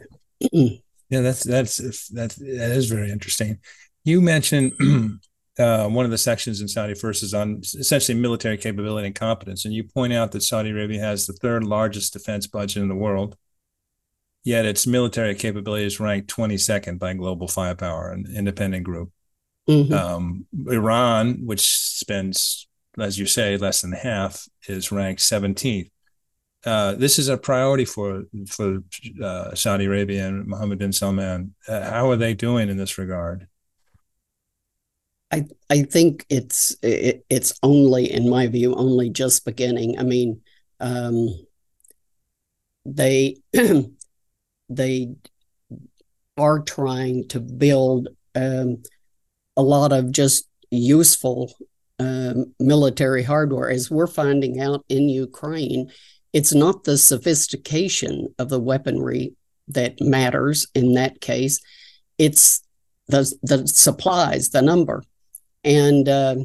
Yeah, 1.10 1.20
that's 1.20 1.42
that's 1.42 2.08
that's 2.08 2.36
that 2.36 2.70
is 2.70 2.88
very 2.88 3.10
interesting. 3.10 3.58
You 4.04 4.20
mentioned 4.20 4.72
uh, 5.58 5.88
one 5.88 6.04
of 6.04 6.10
the 6.10 6.18
sections 6.18 6.60
in 6.60 6.68
Saudi 6.68 6.94
first 6.94 7.22
is 7.22 7.34
on 7.34 7.60
essentially 7.60 8.18
military 8.18 8.56
capability 8.56 9.08
and 9.08 9.14
competence, 9.14 9.64
and 9.64 9.74
you 9.74 9.84
point 9.84 10.12
out 10.12 10.32
that 10.32 10.42
Saudi 10.42 10.70
Arabia 10.70 11.00
has 11.00 11.26
the 11.26 11.32
third 11.34 11.64
largest 11.64 12.12
defense 12.12 12.46
budget 12.46 12.82
in 12.82 12.88
the 12.88 12.94
world, 12.94 13.36
yet 14.44 14.64
its 14.64 14.86
military 14.86 15.34
capability 15.34 15.84
is 15.84 16.00
ranked 16.00 16.34
22nd 16.34 16.98
by 17.00 17.12
Global 17.14 17.48
Firepower, 17.48 18.12
an 18.12 18.26
independent 18.34 18.84
group. 18.84 19.10
Mm-hmm. 19.68 19.92
Um, 19.92 20.46
Iran, 20.68 21.44
which 21.44 21.68
spends, 21.68 22.68
as 22.98 23.18
you 23.18 23.26
say, 23.26 23.56
less 23.56 23.82
than 23.82 23.92
half, 23.92 24.48
is 24.68 24.92
ranked 24.92 25.20
17th. 25.20 25.90
Uh, 26.64 26.94
this 26.94 27.18
is 27.18 27.28
a 27.28 27.38
priority 27.38 27.84
for 27.84 28.24
for 28.46 28.82
uh, 29.22 29.54
Saudi 29.54 29.86
Arabia 29.86 30.28
and 30.28 30.46
Mohammed 30.46 30.78
bin 30.78 30.92
Salman. 30.92 31.54
Uh, 31.66 31.90
how 31.90 32.10
are 32.10 32.16
they 32.16 32.34
doing 32.34 32.68
in 32.68 32.76
this 32.76 32.98
regard? 32.98 33.48
I 35.30 35.46
I 35.70 35.82
think 35.82 36.26
it's 36.28 36.76
it, 36.82 37.24
it's 37.30 37.58
only, 37.62 38.12
in 38.12 38.28
my 38.28 38.46
view, 38.46 38.74
only 38.74 39.10
just 39.10 39.44
beginning. 39.44 39.98
I 39.98 40.02
mean, 40.02 40.42
um, 40.80 41.28
they 42.84 43.36
they 44.68 45.14
are 46.36 46.60
trying 46.60 47.28
to 47.28 47.40
build 47.40 48.08
um, 48.34 48.82
a 49.56 49.62
lot 49.62 49.92
of 49.92 50.10
just 50.10 50.48
useful 50.70 51.52
um, 51.98 52.54
military 52.58 53.22
hardware. 53.22 53.70
As 53.70 53.90
we're 53.90 54.06
finding 54.06 54.60
out 54.60 54.84
in 54.88 55.08
Ukraine, 55.08 55.90
it's 56.32 56.54
not 56.54 56.84
the 56.84 56.96
sophistication 56.96 58.34
of 58.38 58.48
the 58.48 58.60
weaponry 58.60 59.34
that 59.68 60.00
matters 60.00 60.66
in 60.74 60.94
that 60.94 61.20
case. 61.20 61.60
It's 62.18 62.62
the 63.08 63.32
the 63.42 63.66
supplies, 63.66 64.50
the 64.50 64.62
number, 64.62 65.02
and 65.64 66.08
uh, 66.08 66.36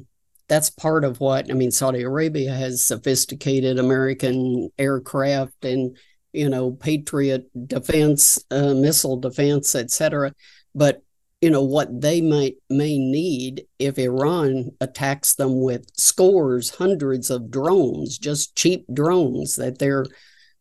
that's 0.48 0.70
part 0.70 1.04
of 1.04 1.20
what 1.20 1.50
I 1.50 1.54
mean. 1.54 1.72
Saudi 1.72 2.02
Arabia 2.02 2.54
has 2.54 2.86
sophisticated 2.86 3.80
American 3.80 4.70
aircraft 4.78 5.66
and 5.66 5.98
you 6.34 6.50
know 6.50 6.72
Patriot 6.72 7.46
defense, 7.68 8.44
uh, 8.52 8.74
missile 8.74 9.18
defense, 9.18 9.76
etc. 9.76 10.34
But 10.74 11.02
you 11.42 11.50
know 11.50 11.64
what 11.64 12.02
they 12.02 12.22
might 12.22 12.56
may 12.70 12.98
need 12.98 13.66
if 13.78 13.98
Iran 13.98 14.72
attacks 14.82 15.36
them 15.36 15.62
with 15.62 15.86
scores, 15.98 16.70
hundreds 16.72 17.30
of 17.30 17.52
drones, 17.52 18.18
just 18.18 18.56
cheap 18.56 18.86
drones 18.94 19.56
that 19.58 19.78
they're 19.80 20.06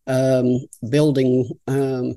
um, 0.07 0.59
building 0.89 1.49
um, 1.67 2.15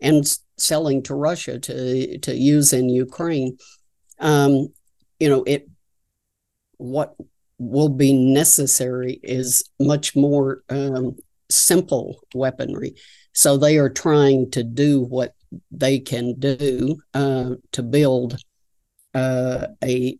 and 0.00 0.38
selling 0.58 1.02
to 1.04 1.14
Russia 1.14 1.58
to 1.60 2.18
to 2.18 2.34
use 2.34 2.72
in 2.72 2.88
Ukraine. 2.88 3.56
Um, 4.18 4.68
you 5.20 5.28
know 5.28 5.44
it. 5.44 5.68
What 6.78 7.14
will 7.58 7.88
be 7.88 8.12
necessary 8.12 9.20
is 9.22 9.70
much 9.78 10.16
more 10.16 10.64
um, 10.68 11.16
simple 11.48 12.20
weaponry. 12.34 12.96
So 13.32 13.56
they 13.56 13.78
are 13.78 13.88
trying 13.88 14.50
to 14.50 14.64
do 14.64 15.00
what 15.00 15.34
they 15.70 15.98
can 15.98 16.34
do 16.38 16.96
uh, 17.14 17.50
to 17.72 17.82
build 17.82 18.38
uh, 19.14 19.66
a 19.82 20.18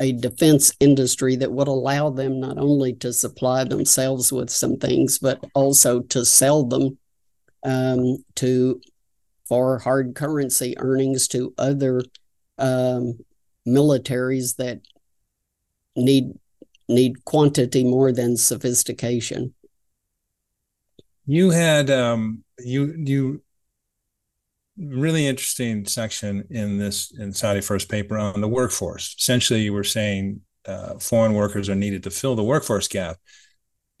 a 0.00 0.12
defense 0.12 0.72
industry 0.78 1.34
that 1.34 1.50
would 1.50 1.66
allow 1.66 2.08
them 2.08 2.38
not 2.38 2.56
only 2.56 2.92
to 2.94 3.12
supply 3.12 3.64
themselves 3.64 4.32
with 4.32 4.48
some 4.48 4.76
things, 4.76 5.18
but 5.18 5.44
also 5.54 6.00
to 6.00 6.24
sell 6.24 6.62
them 6.62 6.96
um, 7.64 8.24
to 8.36 8.80
for 9.48 9.78
hard 9.78 10.14
currency 10.14 10.76
earnings 10.78 11.26
to 11.26 11.52
other 11.58 12.02
um, 12.58 13.18
militaries 13.66 14.56
that 14.56 14.80
need 15.96 16.32
need 16.88 17.24
quantity 17.24 17.84
more 17.84 18.12
than 18.12 18.36
sophistication. 18.36 19.54
You 21.26 21.50
had 21.50 21.90
um, 21.90 22.44
you 22.58 22.94
you 23.04 23.42
really 24.78 25.26
interesting 25.26 25.84
section 25.86 26.44
in 26.50 26.78
this 26.78 27.12
in 27.18 27.32
Saudi 27.32 27.60
First 27.60 27.88
paper 27.88 28.16
on 28.16 28.40
the 28.40 28.48
workforce. 28.48 29.14
Essentially, 29.18 29.60
you 29.60 29.72
were 29.72 29.84
saying 29.84 30.40
uh, 30.66 30.98
foreign 30.98 31.34
workers 31.34 31.68
are 31.68 31.74
needed 31.74 32.02
to 32.04 32.10
fill 32.10 32.36
the 32.36 32.44
workforce 32.44 32.88
gap, 32.88 33.16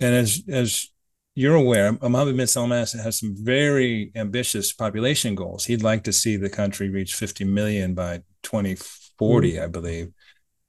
and 0.00 0.14
as 0.14 0.42
as 0.48 0.88
you're 1.34 1.54
aware, 1.54 1.92
Mohammed 1.92 2.36
bin 2.36 2.46
Salman 2.48 2.78
has 2.78 3.20
some 3.20 3.36
very 3.38 4.10
ambitious 4.16 4.72
population 4.72 5.36
goals. 5.36 5.64
He'd 5.64 5.84
like 5.84 6.02
to 6.04 6.12
see 6.12 6.36
the 6.36 6.50
country 6.50 6.90
reach 6.90 7.14
50 7.14 7.44
million 7.44 7.94
by 7.94 8.22
2040, 8.42 9.52
mm-hmm. 9.52 9.62
I 9.62 9.66
believe. 9.68 10.08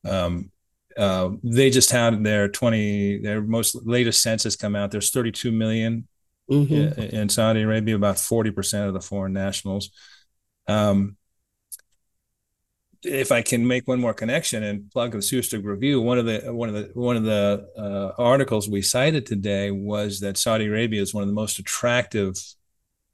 Um, 0.05 0.51
uh, 0.95 1.29
they 1.43 1.69
just 1.69 1.91
had 1.91 2.23
their 2.23 2.49
20 2.49 3.21
their 3.21 3.41
most 3.41 3.77
latest 3.85 4.21
census 4.21 4.55
come 4.55 4.75
out. 4.75 4.91
There's 4.91 5.11
32 5.11 5.51
million 5.51 6.07
mm-hmm. 6.49 6.99
in 7.01 7.29
Saudi 7.29 7.61
Arabia, 7.61 7.95
about 7.95 8.15
40% 8.15 8.87
of 8.87 8.93
the 8.93 9.01
foreign 9.01 9.33
nationals. 9.33 9.91
Um, 10.67 11.17
if 13.03 13.31
I 13.31 13.41
can 13.41 13.65
make 13.65 13.87
one 13.87 13.99
more 13.99 14.13
connection 14.13 14.63
and 14.63 14.91
plug 14.91 15.13
in 15.13 15.19
the 15.19 15.25
Sustig 15.25 15.63
Review, 15.63 16.01
one 16.01 16.17
of 16.17 16.25
the 16.25 16.53
one 16.53 16.69
of 16.69 16.75
the 16.75 16.91
one 16.93 17.15
of 17.15 17.23
the 17.23 17.67
uh, 17.77 18.21
articles 18.21 18.67
we 18.67 18.81
cited 18.81 19.25
today 19.25 19.71
was 19.71 20.19
that 20.19 20.37
Saudi 20.37 20.65
Arabia 20.65 21.01
is 21.01 21.13
one 21.13 21.23
of 21.23 21.29
the 21.29 21.33
most 21.33 21.59
attractive 21.59 22.35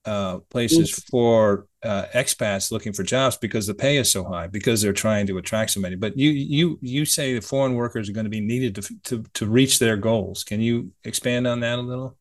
uh, 0.06 0.40
places 0.50 0.92
for 1.10 1.68
uh, 1.84 2.06
expats 2.14 2.72
looking 2.72 2.94
for 2.94 3.04
jobs 3.04 3.38
because 3.38 3.68
the 3.68 3.74
pay 3.74 3.98
is 3.98 4.12
so 4.12 4.24
high 4.24 4.48
because 4.48 4.82
they're 4.82 4.94
trying 4.94 5.28
to 5.28 5.38
attract 5.38 5.72
so 5.72 5.80
many. 5.80 5.96
But 5.96 6.18
you 6.18 6.32
you 6.32 6.80
you 6.82 7.06
say 7.06 7.34
the 7.34 7.42
foreign 7.42 7.76
workers 7.76 8.10
are 8.10 8.14
going 8.14 8.26
to 8.26 8.30
be 8.30 8.42
needed 8.42 8.76
to 8.76 9.00
to 9.04 9.24
to 9.34 9.46
reach 9.46 9.80
their 9.80 9.98
goals. 9.98 10.44
Can 10.44 10.62
you 10.62 10.92
expand 11.04 11.46
on 11.46 11.60
that 11.60 11.78
a 11.78 11.82
little? 11.82 12.18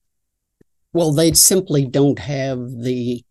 Well, 0.95 1.12
they 1.12 1.33
simply 1.33 1.85
don't 1.85 2.21
have 2.21 2.71
the 2.71 3.25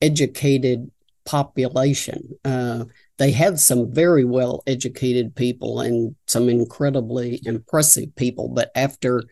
educated 0.00 0.90
population. 1.26 2.36
Uh, 2.44 2.86
they 3.18 3.30
have 3.32 3.60
some 3.60 3.92
very 3.92 4.24
well 4.24 4.62
educated 4.66 5.36
people 5.36 5.80
and 5.80 6.16
some 6.26 6.48
incredibly 6.48 7.40
impressive 7.44 8.14
people, 8.16 8.48
but 8.48 8.70
after, 8.74 9.22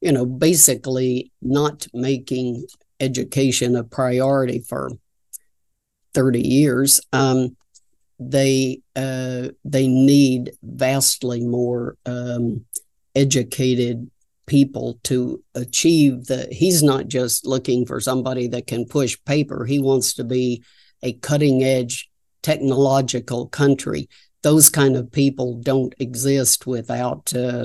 you 0.00 0.12
know, 0.12 0.26
basically 0.26 1.30
not 1.40 1.86
making 1.94 2.66
education 3.00 3.76
a 3.76 3.84
priority 3.84 4.58
for 4.58 4.90
30 6.14 6.40
years, 6.40 7.00
um, 7.12 7.56
they 8.18 8.80
uh, 8.96 9.48
they 9.64 9.88
need 9.88 10.52
vastly 10.62 11.40
more 11.40 11.96
um, 12.04 12.64
educated 13.14 14.10
people 14.52 15.00
to 15.02 15.42
achieve 15.54 16.26
the 16.26 16.46
he's 16.50 16.82
not 16.82 17.08
just 17.08 17.46
looking 17.46 17.86
for 17.86 17.98
somebody 18.00 18.46
that 18.48 18.66
can 18.66 18.84
push 18.84 19.16
paper 19.24 19.64
he 19.64 19.78
wants 19.78 20.12
to 20.12 20.24
be 20.24 20.62
a 21.02 21.14
cutting 21.14 21.64
edge 21.64 22.10
technological 22.42 23.48
country 23.48 24.10
those 24.42 24.68
kind 24.68 24.94
of 24.94 25.10
people 25.10 25.58
don't 25.62 25.94
exist 25.98 26.66
without 26.66 27.32
uh, 27.34 27.64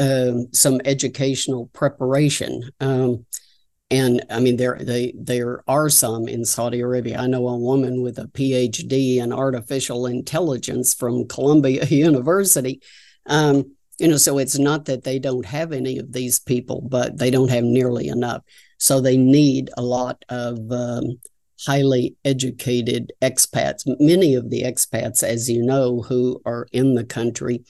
uh, 0.00 0.32
some 0.50 0.80
educational 0.84 1.70
preparation 1.72 2.68
um, 2.80 3.24
and 3.92 4.24
I 4.28 4.40
mean 4.40 4.56
there 4.56 4.78
they 4.80 5.14
there 5.16 5.62
are 5.68 5.90
some 5.90 6.26
in 6.26 6.46
Saudi 6.46 6.80
Arabia. 6.80 7.18
I 7.18 7.26
know 7.26 7.46
a 7.46 7.58
woman 7.58 8.00
with 8.00 8.18
a 8.18 8.24
PhD 8.24 9.18
in 9.18 9.34
artificial 9.34 10.06
intelligence 10.06 10.94
from 10.94 11.28
Columbia 11.28 11.84
University. 12.08 12.80
Um, 13.26 13.76
you 14.02 14.08
know 14.08 14.16
so 14.16 14.38
it's 14.38 14.58
not 14.58 14.86
that 14.86 15.04
they 15.04 15.18
don't 15.18 15.46
have 15.46 15.72
any 15.72 15.96
of 15.98 16.12
these 16.12 16.40
people 16.40 16.82
but 16.82 17.18
they 17.18 17.30
don't 17.30 17.50
have 17.50 17.64
nearly 17.64 18.08
enough. 18.08 18.42
So 18.78 19.00
they 19.00 19.16
need 19.16 19.70
a 19.76 19.82
lot 19.82 20.24
of 20.28 20.58
um, 20.72 21.20
highly 21.64 22.16
educated 22.24 23.12
expats. 23.22 23.82
Many 24.00 24.34
of 24.34 24.50
the 24.50 24.64
expats 24.64 25.22
as 25.22 25.48
you 25.48 25.62
know 25.62 26.02
who 26.02 26.42
are 26.44 26.66
in 26.72 26.94
the 26.94 27.04
country 27.04 27.64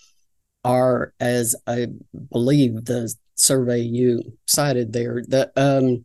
are 0.65 1.13
as 1.21 1.57
i 1.67 1.87
believe 2.31 2.85
the 2.85 3.13
survey 3.35 3.81
you 3.81 4.23
cited 4.47 4.93
there 4.93 5.23
the 5.27 5.51
um, 5.57 6.05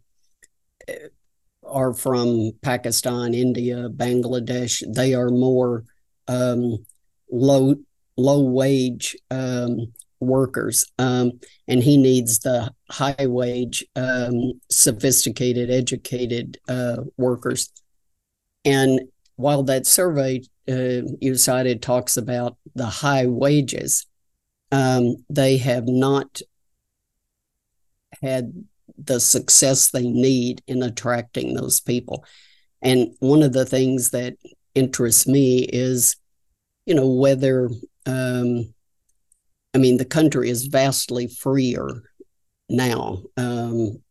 are 1.64 1.94
from 1.94 2.52
pakistan 2.62 3.34
india 3.34 3.90
bangladesh. 3.90 4.84
They 4.94 5.14
are 5.14 5.30
more 5.30 5.84
um, 6.28 6.86
low 7.32 7.76
low 8.18 8.42
wage 8.42 9.16
um, 9.30 9.94
workers. 10.20 10.86
Um, 10.98 11.40
and 11.68 11.84
he 11.84 11.98
needs 11.98 12.40
the 12.40 12.72
high 12.90 13.28
wage, 13.28 13.86
um, 13.96 14.60
sophisticated, 14.70 15.70
educated 15.70 16.58
uh, 16.68 16.98
workers. 17.18 17.72
And 18.66 19.02
while 19.36 19.64
that 19.64 19.86
survey 19.86 20.42
uh, 20.70 21.08
you 21.22 21.36
cited 21.36 21.82
talks 21.82 22.18
about 22.18 22.58
the 22.76 22.86
high 22.86 23.28
wages, 23.28 24.06
um, 24.72 25.18
they 25.30 25.58
have 25.58 25.88
not 25.88 26.42
had 28.22 28.66
the 28.98 29.20
success 29.20 29.90
they 29.90 30.08
need 30.08 30.62
in 30.68 30.82
attracting 30.84 31.54
those 31.54 31.80
people. 31.80 32.26
And 32.82 33.16
one 33.20 33.44
of 33.44 33.54
the 33.54 33.66
things 33.66 34.10
that 34.12 34.36
interests 34.76 35.28
me 35.28 35.60
is, 35.60 36.16
you 36.86 36.96
know, 36.96 37.08
whether 37.08 37.70
um, 38.06 38.74
I 39.74 39.78
mean, 39.78 39.98
the 39.98 40.06
country 40.06 40.50
is 40.50 40.68
vastly 40.68 41.28
freer 41.28 42.04
now. 42.70 43.24
Um, 43.36 44.02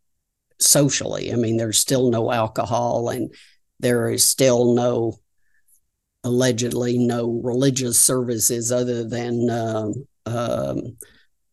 socially. 0.59 1.33
I 1.33 1.37
mean, 1.37 1.57
there's 1.57 1.79
still 1.79 2.11
no 2.11 2.33
alcohol, 2.33 3.09
and 3.09 3.33
there 3.81 4.11
is 4.11 4.29
still 4.29 4.75
no 4.75 5.19
allegedly 6.25 6.99
no 6.99 7.41
religious 7.45 7.99
services 7.99 8.73
other 8.73 9.05
than 9.05 9.49
uh, 10.27 10.75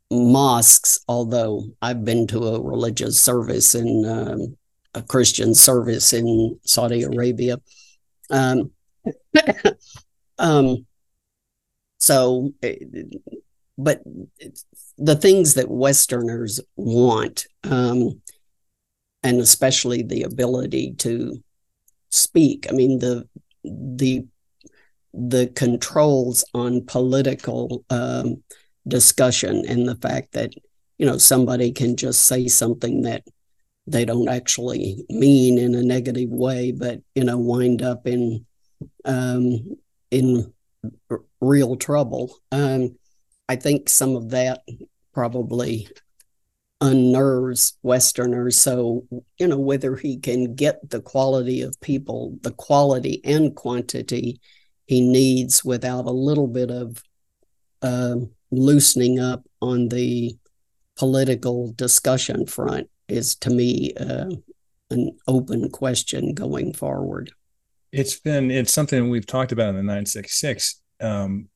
mosques. 0.10 1.00
Although 1.08 1.66
I've 1.82 2.04
been 2.06 2.28
to 2.28 2.48
a 2.48 2.62
religious 2.62 3.20
service 3.20 3.76
in 3.76 4.06
um, 4.06 4.58
a 4.94 5.02
Christian 5.02 5.54
service 5.54 6.14
in 6.14 6.60
Saudi 6.66 7.04
Arabia. 7.04 7.58
Um, 8.30 8.72
um, 10.40 10.86
so, 11.98 12.52
eh, 12.62 12.76
but 13.78 14.02
the 14.98 15.16
things 15.16 15.56
that 15.56 15.70
Westerners 15.70 16.60
want, 16.76 17.48
um, 17.64 18.22
and 19.24 19.40
especially 19.40 20.04
the 20.04 20.24
ability 20.24 20.94
to 21.00 21.42
speak. 22.10 22.68
I 22.70 22.74
mean, 22.74 23.00
the 23.00 23.28
the 23.64 24.26
the 25.14 25.48
controls 25.56 26.44
on 26.54 26.86
political 26.86 27.86
um, 27.90 28.44
discussion 28.88 29.64
and 29.68 29.88
the 29.88 29.96
fact 29.96 30.34
that 30.34 30.54
you 30.98 31.06
know 31.06 31.18
somebody 31.18 31.72
can 31.72 31.96
just 31.96 32.26
say 32.26 32.48
something 32.48 33.04
that 33.04 33.24
they 33.86 34.06
don't 34.06 34.30
actually 34.30 35.04
mean 35.10 35.58
in 35.58 35.76
a 35.76 35.84
negative 35.84 36.30
way, 36.30 36.72
but 36.72 37.02
you 37.16 37.24
know 37.24 37.38
wind 37.38 37.82
up 37.82 38.06
in 38.08 38.46
um, 39.06 39.78
in 40.12 40.54
real 41.42 41.76
trouble. 41.76 42.36
Um, 42.52 42.98
I 43.50 43.56
think 43.56 43.90
some 43.90 44.16
of 44.16 44.30
that 44.32 44.62
probably 45.14 45.88
unnerves 46.82 47.78
Westerners. 47.82 48.58
So 48.58 49.06
you 49.38 49.48
know 49.48 49.60
whether 49.60 49.96
he 49.96 50.18
can 50.18 50.56
get 50.56 50.90
the 50.90 51.02
quality 51.02 51.62
of 51.62 51.80
people, 51.82 52.38
the 52.42 52.52
quality 52.52 53.22
and 53.24 53.56
quantity 53.56 54.42
he 54.86 55.02
needs 55.02 55.64
without 55.64 56.06
a 56.06 56.12
little 56.12 56.48
bit 56.48 56.70
of 56.70 57.02
uh, 57.82 58.16
loosening 58.52 59.20
up 59.20 59.44
on 59.62 59.88
the 59.90 60.36
political 60.98 61.72
discussion 61.74 62.46
front 62.46 62.90
is 63.08 63.36
to 63.36 63.50
me 63.50 63.94
uh, 64.00 64.30
an 64.90 65.18
open 65.28 65.70
question 65.70 66.34
going 66.34 66.74
forward. 66.74 67.32
It's 67.92 68.20
been 68.20 68.52
it's 68.52 68.74
something 68.74 69.10
we've 69.10 69.26
talked 69.26 69.52
about 69.52 69.70
in 69.70 69.76
the 69.76 69.84
966. 69.84 70.82
Um, 71.00 71.50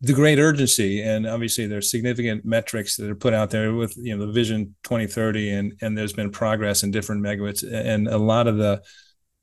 the 0.00 0.12
great 0.12 0.38
urgency, 0.38 1.02
and 1.02 1.26
obviously 1.26 1.66
there's 1.66 1.90
significant 1.90 2.44
metrics 2.44 2.96
that 2.96 3.10
are 3.10 3.14
put 3.14 3.32
out 3.32 3.50
there 3.50 3.72
with 3.72 3.96
you 3.96 4.16
know 4.16 4.26
the 4.26 4.32
Vision 4.32 4.74
2030, 4.84 5.50
and 5.50 5.72
and 5.80 5.96
there's 5.96 6.12
been 6.12 6.30
progress 6.30 6.82
in 6.82 6.90
different 6.90 7.22
megawatts, 7.22 7.64
and 7.70 8.08
a 8.08 8.18
lot 8.18 8.46
of 8.46 8.56
the 8.56 8.82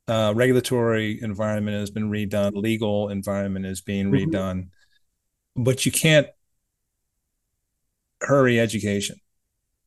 uh, 0.07 0.33
regulatory 0.35 1.19
environment 1.21 1.77
has 1.77 1.89
been 1.89 2.09
redone, 2.09 2.51
legal 2.53 3.09
environment 3.09 3.65
is 3.65 3.81
being 3.81 4.11
mm-hmm. 4.11 4.29
redone, 4.29 4.67
but 5.55 5.85
you 5.85 5.91
can't 5.91 6.27
hurry 8.21 8.59
education. 8.59 9.15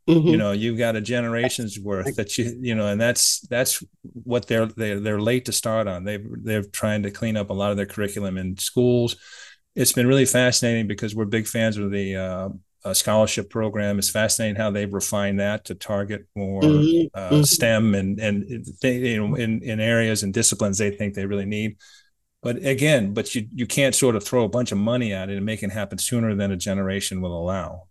Mm-hmm. 0.09 0.29
You 0.29 0.37
know, 0.37 0.53
you've 0.53 0.77
got 0.77 0.97
a 0.97 1.01
generation's 1.01 1.79
worth 1.81 2.17
that 2.17 2.37
you 2.37 2.59
you 2.61 2.75
know, 2.75 2.89
and 2.89 3.01
that's 3.01 3.41
that's 3.49 3.83
what 4.03 4.47
they're 4.47 4.67
they're 4.67 5.01
they're 5.01 5.21
late 5.21 5.47
to 5.47 5.53
start 5.53 5.87
on. 5.87 6.05
They 6.05 6.19
they're 6.43 6.63
trying 6.63 7.05
to 7.05 7.11
clean 7.11 7.37
up 7.39 7.49
a 7.49 7.55
lot 7.55 7.71
of 7.71 7.79
their 7.79 7.87
curriculum 7.87 8.37
in 8.37 8.59
schools. 8.59 9.17
It's 9.75 9.93
been 9.93 10.07
really 10.07 10.27
fascinating 10.27 10.87
because 10.87 11.15
we're 11.15 11.25
big 11.25 11.47
fans 11.47 11.77
of 11.77 11.91
the 11.91 12.17
uh, 12.17 12.49
uh, 12.85 12.95
scholarship 12.95 13.51
program. 13.51 13.99
It's 13.99 14.11
fascinating 14.11 14.57
how 14.57 14.71
they've 14.71 14.93
refined 14.93 15.41
that 15.41 15.65
to 15.67 15.75
target 15.75 16.27
more 16.37 16.63
mm-hmm. 16.63 17.07
Uh, 17.15 17.31
mm-hmm. 17.31 17.43
STEM 17.43 17.95
and 17.95 18.21
and 18.21 18.67
they, 18.83 18.99
you 18.99 19.27
know 19.27 19.35
in 19.35 19.63
in 19.63 19.81
areas 19.81 20.23
and 20.23 20.33
disciplines 20.33 20.79
they 20.79 20.91
think 20.91 21.15
they 21.15 21.27
really 21.27 21.47
need. 21.47 21.77
But 22.43 22.65
again, 22.65 23.15
but 23.15 23.35
you 23.35 23.49
you 23.55 23.67
can't 23.67 23.95
sort 23.95 24.17
of 24.17 24.25
throw 24.25 24.45
a 24.45 24.49
bunch 24.49 24.71
of 24.71 24.79
money 24.79 25.13
at 25.13 25.31
it 25.31 25.37
and 25.37 25.47
make 25.47 25.63
it 25.63 25.73
happen 25.73 25.99
sooner 25.99 26.35
than 26.35 26.53
a 26.53 26.57
generation 26.57 27.21
will 27.23 27.37
allow. 27.37 27.85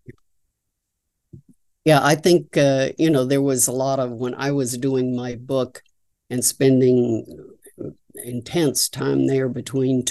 Yeah, 1.85 1.99
I 2.01 2.15
think 2.15 2.55
uh, 2.55 2.89
you 2.97 3.09
know 3.09 3.25
there 3.25 3.41
was 3.41 3.67
a 3.67 3.73
lot 3.73 3.99
of 3.99 4.11
when 4.11 4.35
I 4.35 4.51
was 4.51 4.77
doing 4.77 5.15
my 5.15 5.35
book 5.35 5.81
and 6.29 6.45
spending 6.45 7.25
intense 8.23 8.89
time 8.89 9.27
there 9.27 9.49
between 9.49 10.05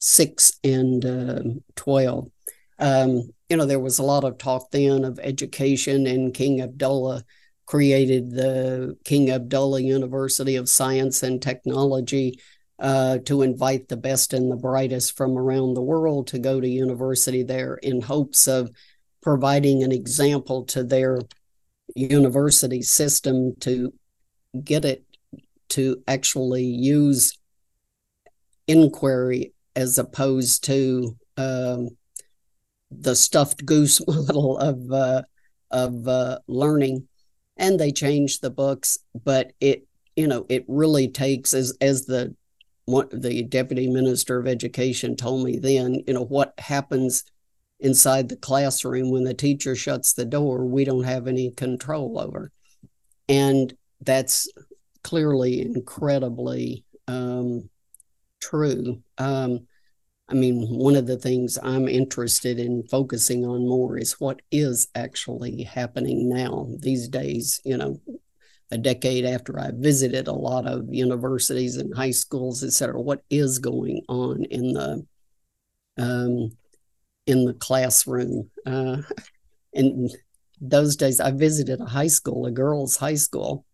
2006 0.00 0.60
and 0.64 1.04
uh, 1.04 1.42
12. 1.76 2.30
Um, 2.78 3.30
you 3.48 3.56
know, 3.56 3.66
there 3.66 3.80
was 3.80 3.98
a 3.98 4.04
lot 4.04 4.24
of 4.24 4.38
talk 4.38 4.70
then 4.70 5.04
of 5.04 5.18
education, 5.22 6.06
and 6.06 6.34
King 6.34 6.60
Abdullah 6.60 7.24
created 7.66 8.30
the 8.30 8.96
King 9.04 9.30
Abdullah 9.30 9.80
University 9.80 10.56
of 10.56 10.68
Science 10.68 11.22
and 11.22 11.42
Technology 11.42 12.40
uh, 12.78 13.18
to 13.26 13.42
invite 13.42 13.88
the 13.88 13.96
best 13.96 14.32
and 14.32 14.50
the 14.50 14.56
brightest 14.56 15.16
from 15.16 15.36
around 15.36 15.74
the 15.74 15.82
world 15.82 16.28
to 16.28 16.38
go 16.38 16.60
to 16.60 16.68
university 16.68 17.42
there 17.42 17.74
in 17.74 18.00
hopes 18.00 18.46
of 18.46 18.70
providing 19.20 19.82
an 19.82 19.90
example 19.90 20.64
to 20.64 20.84
their 20.84 21.18
university 21.94 22.80
system 22.82 23.54
to 23.60 23.92
get 24.62 24.84
it 24.84 25.04
to 25.68 26.02
actually 26.06 26.64
use 26.64 27.36
inquiry 28.68 29.52
as 29.78 29.96
opposed 29.96 30.64
to 30.64 31.16
um, 31.36 31.88
the 32.90 33.14
stuffed 33.14 33.64
goose 33.64 34.04
model 34.06 34.58
of 34.58 34.90
uh, 34.90 35.22
of 35.70 36.08
uh, 36.08 36.38
learning, 36.48 37.06
and 37.56 37.78
they 37.78 37.92
changed 37.92 38.42
the 38.42 38.50
books. 38.50 38.98
But 39.24 39.52
it 39.60 39.86
you 40.16 40.26
know 40.26 40.46
it 40.48 40.64
really 40.66 41.08
takes 41.08 41.54
as 41.54 41.76
as 41.80 42.06
the 42.06 42.34
the 43.12 43.42
deputy 43.42 43.88
minister 43.88 44.38
of 44.38 44.46
education 44.46 45.14
told 45.14 45.44
me 45.44 45.58
then 45.58 46.02
you 46.06 46.14
know 46.14 46.24
what 46.24 46.54
happens 46.58 47.22
inside 47.80 48.28
the 48.28 48.36
classroom 48.36 49.10
when 49.10 49.24
the 49.24 49.34
teacher 49.34 49.76
shuts 49.76 50.12
the 50.12 50.24
door, 50.24 50.64
we 50.64 50.84
don't 50.84 51.04
have 51.04 51.28
any 51.28 51.50
control 51.52 52.18
over. 52.18 52.50
And 53.28 53.72
that's 54.00 54.50
clearly 55.04 55.60
incredibly 55.60 56.84
um, 57.06 57.68
true. 58.40 59.02
Um, 59.16 59.67
I 60.28 60.34
mean, 60.34 60.66
one 60.68 60.94
of 60.94 61.06
the 61.06 61.16
things 61.16 61.58
I'm 61.62 61.88
interested 61.88 62.58
in 62.58 62.82
focusing 62.84 63.46
on 63.46 63.66
more 63.66 63.96
is 63.96 64.20
what 64.20 64.42
is 64.50 64.88
actually 64.94 65.62
happening 65.62 66.28
now 66.28 66.68
these 66.80 67.08
days. 67.08 67.60
You 67.64 67.78
know, 67.78 68.00
a 68.70 68.76
decade 68.76 69.24
after 69.24 69.58
I 69.58 69.70
visited 69.72 70.28
a 70.28 70.32
lot 70.32 70.66
of 70.66 70.92
universities 70.92 71.76
and 71.76 71.94
high 71.94 72.10
schools, 72.10 72.62
et 72.62 72.72
cetera, 72.72 73.00
what 73.00 73.22
is 73.30 73.58
going 73.58 74.02
on 74.08 74.44
in 74.44 74.74
the 74.74 75.06
um, 75.96 76.50
in 77.26 77.46
the 77.46 77.54
classroom. 77.54 78.50
Uh, 78.66 78.98
in 79.72 80.10
those 80.60 80.96
days, 80.96 81.20
I 81.20 81.30
visited 81.30 81.80
a 81.80 81.86
high 81.86 82.08
school, 82.08 82.44
a 82.44 82.50
girls' 82.50 82.96
high 82.96 83.14
school, 83.14 83.64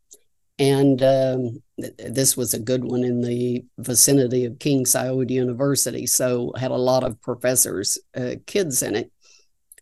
and 0.58 1.02
um, 1.02 1.62
this 1.76 2.36
was 2.36 2.54
a 2.54 2.58
good 2.58 2.84
one 2.84 3.02
in 3.02 3.20
the 3.20 3.64
vicinity 3.78 4.44
of 4.44 4.58
King 4.58 4.84
Saud 4.84 5.30
University. 5.30 6.06
So 6.06 6.52
had 6.56 6.70
a 6.70 6.76
lot 6.76 7.04
of 7.04 7.20
professors, 7.20 7.98
uh, 8.16 8.36
kids 8.46 8.82
in 8.82 8.94
it, 8.94 9.10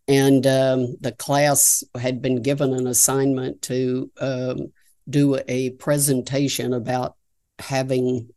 and 0.09 0.47
um, 0.47 0.97
the 1.01 1.13
class 1.13 1.85
had 1.95 2.23
been 2.23 2.43
given 2.43 2.73
an 2.73 2.87
assignment 2.87 3.63
to 3.63 4.11
um, 4.21 4.73
do 5.09 5.39
a 5.49 5.71
presentation 5.71 6.73
about 6.73 7.17
having 7.59 8.31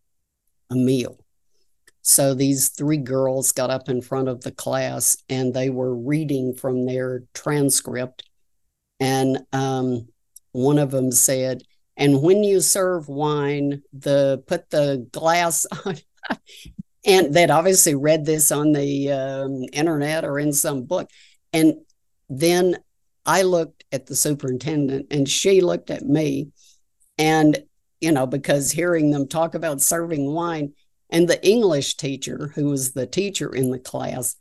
a 0.69 0.75
meal 0.75 1.25
so 2.07 2.35
these 2.35 2.69
three 2.69 2.97
girls 2.97 3.51
got 3.51 3.71
up 3.71 3.89
in 3.89 3.99
front 3.99 4.27
of 4.29 4.41
the 4.41 4.51
class 4.51 5.17
and 5.27 5.51
they 5.51 5.71
were 5.71 5.95
reading 5.95 6.53
from 6.53 6.85
their 6.85 7.23
transcript. 7.33 8.29
And 8.99 9.39
um, 9.51 10.09
one 10.51 10.77
of 10.77 10.91
them 10.91 11.11
said, 11.11 11.63
and 11.97 12.21
when 12.21 12.43
you 12.43 12.59
serve 12.61 13.07
wine, 13.07 13.81
the 13.93 14.43
put 14.47 14.69
the 14.69 15.07
glass 15.11 15.65
on. 15.85 15.95
and 17.05 17.33
they'd 17.33 17.51
obviously 17.51 17.95
read 17.95 18.25
this 18.25 18.51
on 18.51 18.71
the 18.71 19.11
um, 19.11 19.63
internet 19.71 20.25
or 20.25 20.39
in 20.39 20.51
some 20.51 20.83
book. 20.83 21.09
And 21.53 21.75
then 22.29 22.77
I 23.25 23.43
looked 23.43 23.85
at 23.91 24.07
the 24.07 24.15
superintendent 24.15 25.07
and 25.11 25.29
she 25.29 25.61
looked 25.61 25.89
at 25.89 26.03
me. 26.03 26.49
And, 27.17 27.63
you 28.01 28.11
know, 28.11 28.27
because 28.27 28.71
hearing 28.71 29.11
them 29.11 29.27
talk 29.27 29.55
about 29.55 29.81
serving 29.81 30.29
wine, 30.31 30.73
and 31.09 31.27
the 31.27 31.47
English 31.47 31.95
teacher, 31.95 32.51
who 32.55 32.65
was 32.65 32.91
the 32.91 33.05
teacher 33.05 33.53
in 33.53 33.69
the 33.69 33.79
class, 33.79 34.35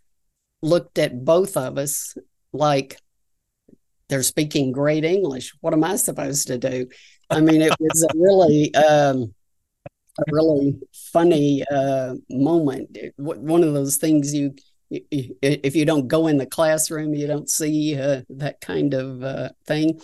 looked 0.63 0.99
at 0.99 1.25
both 1.25 1.57
of 1.57 1.79
us 1.79 2.17
like 2.53 2.99
they're 4.09 4.23
speaking 4.23 4.73
great 4.73 5.05
English. 5.05 5.53
What 5.61 5.75
am 5.75 5.85
I 5.85 5.97
supposed 5.97 6.49
to 6.49 6.59
do? 6.59 6.89
I 7.35 7.41
mean, 7.41 7.63
it 7.63 7.73
was 7.81 8.03
a 8.05 8.09
really, 8.17 8.75
um, 8.75 9.35
a 10.19 10.25
really 10.31 10.79
funny 10.93 11.65
uh, 11.71 12.15
moment. 12.31 12.97
It, 12.97 13.15
one 13.17 13.65
of 13.65 13.75
those 13.75 13.97
things 13.97 14.33
you, 14.33 14.55
if 14.91 15.75
you 15.75 15.85
don't 15.85 16.09
go 16.09 16.29
in 16.29 16.39
the 16.39 16.47
classroom, 16.47 17.15
you 17.15 17.27
don't 17.27 17.51
see 17.51 17.99
uh, 17.99 18.23
that 18.31 18.61
kind 18.61 18.95
of 18.95 19.23
uh, 19.25 19.49
thing. 19.67 20.01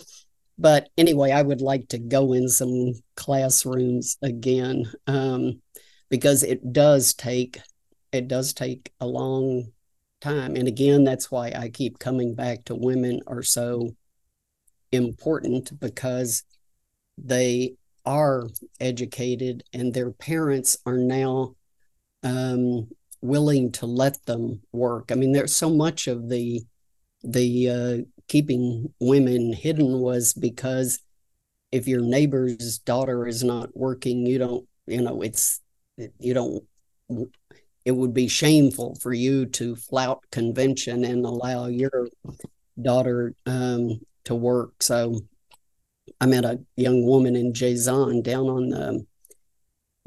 but 0.57 0.89
anyway, 0.97 1.31
I 1.31 1.41
would 1.41 1.61
like 1.61 1.87
to 1.89 1.97
go 1.97 2.33
in 2.33 2.47
some 2.49 2.93
classrooms 3.15 4.17
again 4.21 4.91
um, 5.07 5.61
because 6.09 6.43
it 6.43 6.73
does 6.73 7.13
take 7.13 7.59
it 8.11 8.27
does 8.27 8.53
take 8.53 8.91
a 8.99 9.07
long 9.07 9.71
time. 10.19 10.55
And 10.55 10.67
again, 10.67 11.03
that's 11.03 11.31
why 11.31 11.53
I 11.55 11.69
keep 11.69 11.97
coming 11.97 12.35
back 12.35 12.65
to 12.65 12.75
women 12.75 13.21
are 13.27 13.43
so 13.43 13.95
important 14.91 15.79
because 15.79 16.43
they 17.17 17.75
are 18.05 18.47
educated 18.79 19.63
and 19.73 19.93
their 19.93 20.11
parents 20.11 20.77
are 20.85 20.97
now 20.97 21.55
um, 22.23 22.87
willing 23.21 23.71
to 23.71 23.85
let 23.85 24.23
them 24.25 24.61
work. 24.71 25.11
I 25.11 25.15
mean, 25.15 25.31
there's 25.31 25.55
so 25.55 25.69
much 25.69 26.07
of 26.07 26.29
the 26.29 26.63
the 27.23 27.69
uh, 27.69 27.97
keeping 28.27 28.91
women 28.99 29.53
hidden 29.53 29.99
was 29.99 30.33
because 30.33 30.99
if 31.71 31.87
your 31.87 32.01
neighbor's 32.01 32.79
daughter 32.79 33.27
is 33.27 33.43
not 33.43 33.69
working, 33.75 34.25
you 34.25 34.39
don't, 34.39 34.67
you 34.87 35.01
know, 35.01 35.21
it's 35.21 35.61
you 36.19 36.33
don't. 36.33 36.63
It 37.83 37.91
would 37.91 38.13
be 38.13 38.27
shameful 38.27 38.95
for 38.95 39.13
you 39.13 39.45
to 39.47 39.75
flout 39.75 40.23
convention 40.31 41.03
and 41.03 41.25
allow 41.25 41.67
your 41.67 42.09
daughter 42.79 43.33
um, 43.45 43.99
to 44.25 44.35
work. 44.35 44.81
So 44.81 45.21
I 46.21 46.27
met 46.27 46.45
a 46.45 46.59
young 46.77 47.03
woman 47.03 47.35
in 47.35 47.51
Jazan 47.51 48.21
down 48.21 48.47
on 48.47 48.69
the 48.69 49.05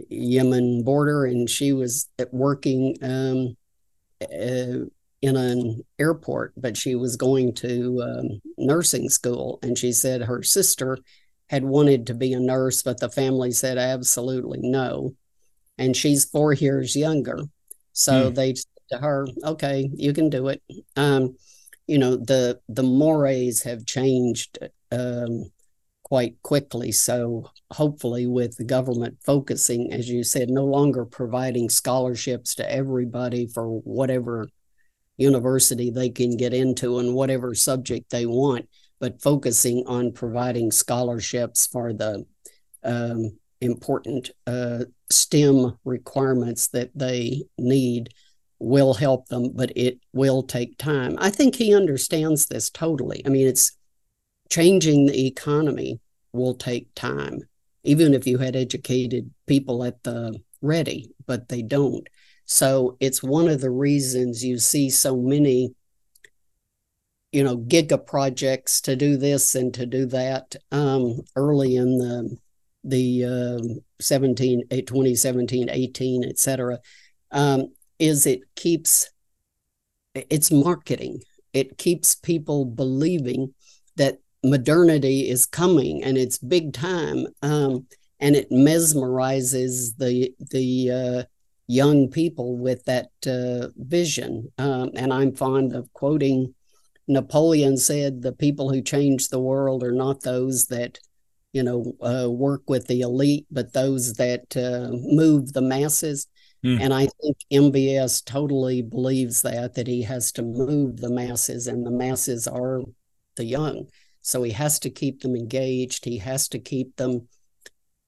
Yemen 0.09 0.85
border, 0.85 1.25
and 1.25 1.51
she 1.51 1.73
was 1.73 2.09
working 2.31 2.97
um, 3.03 3.57
uh, 4.23 4.87
in 5.21 5.37
an 5.37 5.83
airport, 5.99 6.53
but 6.57 6.77
she 6.77 6.95
was 6.95 7.17
going 7.17 7.53
to 7.55 8.01
um, 8.03 8.41
nursing 8.57 9.09
school. 9.09 9.59
And 9.63 9.77
she 9.77 9.91
said 9.93 10.23
her 10.23 10.45
sister 10.45 10.99
had 11.49 11.65
wanted 11.65 12.07
to 12.07 12.15
be 12.15 12.33
a 12.33 12.41
nurse, 12.41 12.83
but 12.83 13.01
the 13.01 13.11
family 13.11 13.51
said 13.51 13.77
absolutely 13.77 14.61
no. 14.63 15.17
And 15.79 15.97
she's 15.97 16.25
four 16.25 16.53
years 16.53 16.95
younger. 16.95 17.41
So 17.93 18.31
mm. 18.31 18.35
they 18.37 18.55
said 18.55 18.67
to 18.91 18.99
her, 18.99 19.27
okay, 19.43 19.91
you 19.93 20.13
can 20.13 20.31
do 20.31 20.47
it. 20.49 20.63
Um, 20.95 21.37
you 21.89 21.99
know, 21.99 22.17
the, 22.17 22.61
the 22.69 22.85
mores 22.85 23.65
have 23.65 23.85
changed 23.85 24.59
um, 24.93 25.51
quite 26.05 26.41
quickly. 26.43 26.93
So 26.93 27.51
hopefully, 27.73 28.27
with 28.27 28.57
the 28.57 28.65
government 28.65 29.19
focusing, 29.25 29.93
as 29.93 30.09
you 30.09 30.23
said, 30.23 30.49
no 30.49 30.65
longer 30.65 31.05
providing 31.05 31.69
scholarships 31.69 32.55
to 32.57 32.73
everybody 32.73 33.49
for 33.49 33.81
whatever 33.81 34.49
university 35.17 35.91
they 35.91 36.11
can 36.11 36.37
get 36.37 36.55
into 36.55 36.99
and 36.99 37.15
whatever 37.15 37.55
subject 37.55 38.11
they 38.11 38.27
want, 38.27 38.69
but 39.01 39.23
focusing 39.23 39.83
on 39.87 40.13
providing 40.13 40.71
scholarships 40.71 41.67
for 41.67 41.93
the 41.93 42.25
um, 42.85 43.37
important 43.61 44.31
uh, 44.47 44.85
STEM 45.11 45.79
requirements 45.85 46.69
that 46.69 46.91
they 46.95 47.43
need 47.59 48.11
will 48.59 48.95
help 48.95 49.27
them, 49.29 49.53
but 49.55 49.73
it 49.77 49.99
will 50.13 50.43
take 50.43 50.79
time. 50.79 51.17
I 51.19 51.31
think 51.31 51.55
he 51.55 51.75
understands 51.75 52.47
this 52.47 52.71
totally. 52.71 53.23
I 53.25 53.29
mean, 53.29 53.47
it's 53.47 53.73
changing 54.55 55.07
the 55.07 55.27
economy 55.27 55.99
will 56.33 56.55
take 56.55 56.95
time, 56.95 57.41
even 57.83 58.15
if 58.15 58.25
you 58.25 58.39
had 58.39 58.55
educated 58.55 59.29
people 59.49 59.83
at 59.83 60.01
the 60.05 60.39
ready, 60.63 61.11
but 61.27 61.49
they 61.49 61.61
don't. 61.61 62.09
So 62.45 62.97
it's 63.01 63.21
one 63.21 63.49
of 63.49 63.61
the 63.61 63.71
reasons 63.71 64.45
you 64.45 64.59
see 64.59 64.91
so 64.91 65.17
many, 65.17 65.75
you 67.33 67.43
know, 67.43 67.57
giga 67.57 68.07
projects 68.07 68.81
to 68.83 68.95
do 68.95 69.17
this 69.17 69.57
and 69.57 69.75
to 69.75 69.87
do 69.87 70.07
that 70.07 70.55
um, 70.71 71.21
early 71.35 71.75
in 71.75 71.99
the 71.99 72.37
the 72.87 73.25
uh, 73.25 73.75
17, 73.99 74.69
2017, 74.71 75.71
18, 75.71 76.25
et 76.25 76.39
cetera, 76.39 76.79
um, 77.31 77.73
is 77.99 78.27
it 78.27 78.41
keeps, 78.57 79.11
it's 80.15 80.51
marketing. 80.51 81.23
It 81.55 81.79
keeps 81.79 82.15
people 82.15 82.67
believing 82.67 83.55
that 83.97 84.19
modernity 84.45 85.29
is 85.29 85.47
coming 85.47 86.05
and 86.05 86.17
it's 86.17 86.39
big 86.39 86.73
time. 86.73 87.27
Um, 87.43 87.87
and 88.21 88.37
it 88.37 88.51
mesmerizes 88.51 89.97
the, 89.97 90.33
the, 90.51 90.91
uh, 90.91 91.23
young 91.67 92.11
people 92.11 92.59
with 92.59 92.85
that 92.85 93.09
uh, 93.27 93.69
vision. 93.77 94.53
Um, 94.59 94.91
and 94.95 95.13
I'm 95.13 95.35
fond 95.35 95.75
of 95.75 95.93
quoting 95.93 96.55
Napoleon 97.07 97.77
said, 97.77 98.23
"The 98.23 98.33
people 98.33 98.71
who 98.71 98.81
change 98.83 99.29
the 99.29 99.41
world 99.41 99.83
are 99.83 99.93
not 99.93 100.23
those 100.23 100.67
that." 100.67 100.99
You 101.53 101.63
know, 101.63 101.95
uh, 102.01 102.29
work 102.29 102.69
with 102.69 102.89
the 102.89 103.03
elite, 103.03 103.47
but 103.49 103.73
those 103.73 104.15
that 104.15 104.57
uh, 104.57 104.91
move 104.91 105.53
the 105.53 105.63
masses. 105.63 106.27
Mm. 106.65 106.81
And 106.81 106.93
I 106.93 107.07
think 107.23 107.37
MBS 107.53 108.25
totally 108.25 108.83
believes 108.83 109.43
that 109.43 109.75
that 109.75 109.87
he 109.87 110.03
has 110.03 110.33
to 110.33 110.43
move 110.43 110.97
the 110.97 111.11
masses, 111.11 111.69
and 111.69 111.87
the 111.87 111.93
masses 111.93 112.49
are 112.49 112.81
the 113.37 113.45
young. 113.45 113.87
So 114.25 114.43
he 114.43 114.53
has 114.53 114.79
to 114.81 114.91
keep 114.91 115.21
them 115.21 115.37
engaged. 115.37 116.07
He 116.07 116.17
has 116.19 116.49
to 116.49 116.59
keep 116.59 116.97
them 116.97 117.29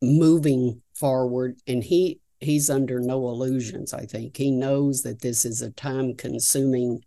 moving 0.01 0.81
forward. 0.95 1.59
And 1.67 1.85
he 1.85 2.21
he's 2.41 2.71
under 2.71 3.01
no 3.01 3.29
illusions. 3.29 3.93
I 3.93 4.07
think 4.07 4.37
he 4.37 4.51
knows 4.51 5.03
that 5.03 5.21
this 5.21 5.45
is 5.45 5.61
a 5.61 5.71
time 5.71 6.15
consuming 6.15 7.03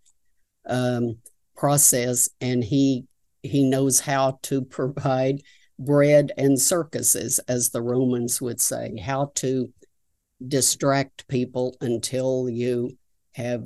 um, 0.68 1.18
process, 1.58 2.30
and 2.40 2.64
he 2.64 3.06
he 3.42 3.68
knows 3.68 4.00
how 4.00 4.38
to 4.44 4.62
provide 4.62 5.42
bread 5.80 6.32
and 6.38 6.60
circuses, 6.60 7.40
as 7.48 7.70
the 7.70 7.82
Romans 7.82 8.40
would 8.42 8.62
say, 8.62 8.96
how 8.98 9.32
to 9.36 9.74
distract 10.48 11.28
people 11.28 11.76
until 11.82 12.48
you 12.48 12.96
have 13.34 13.66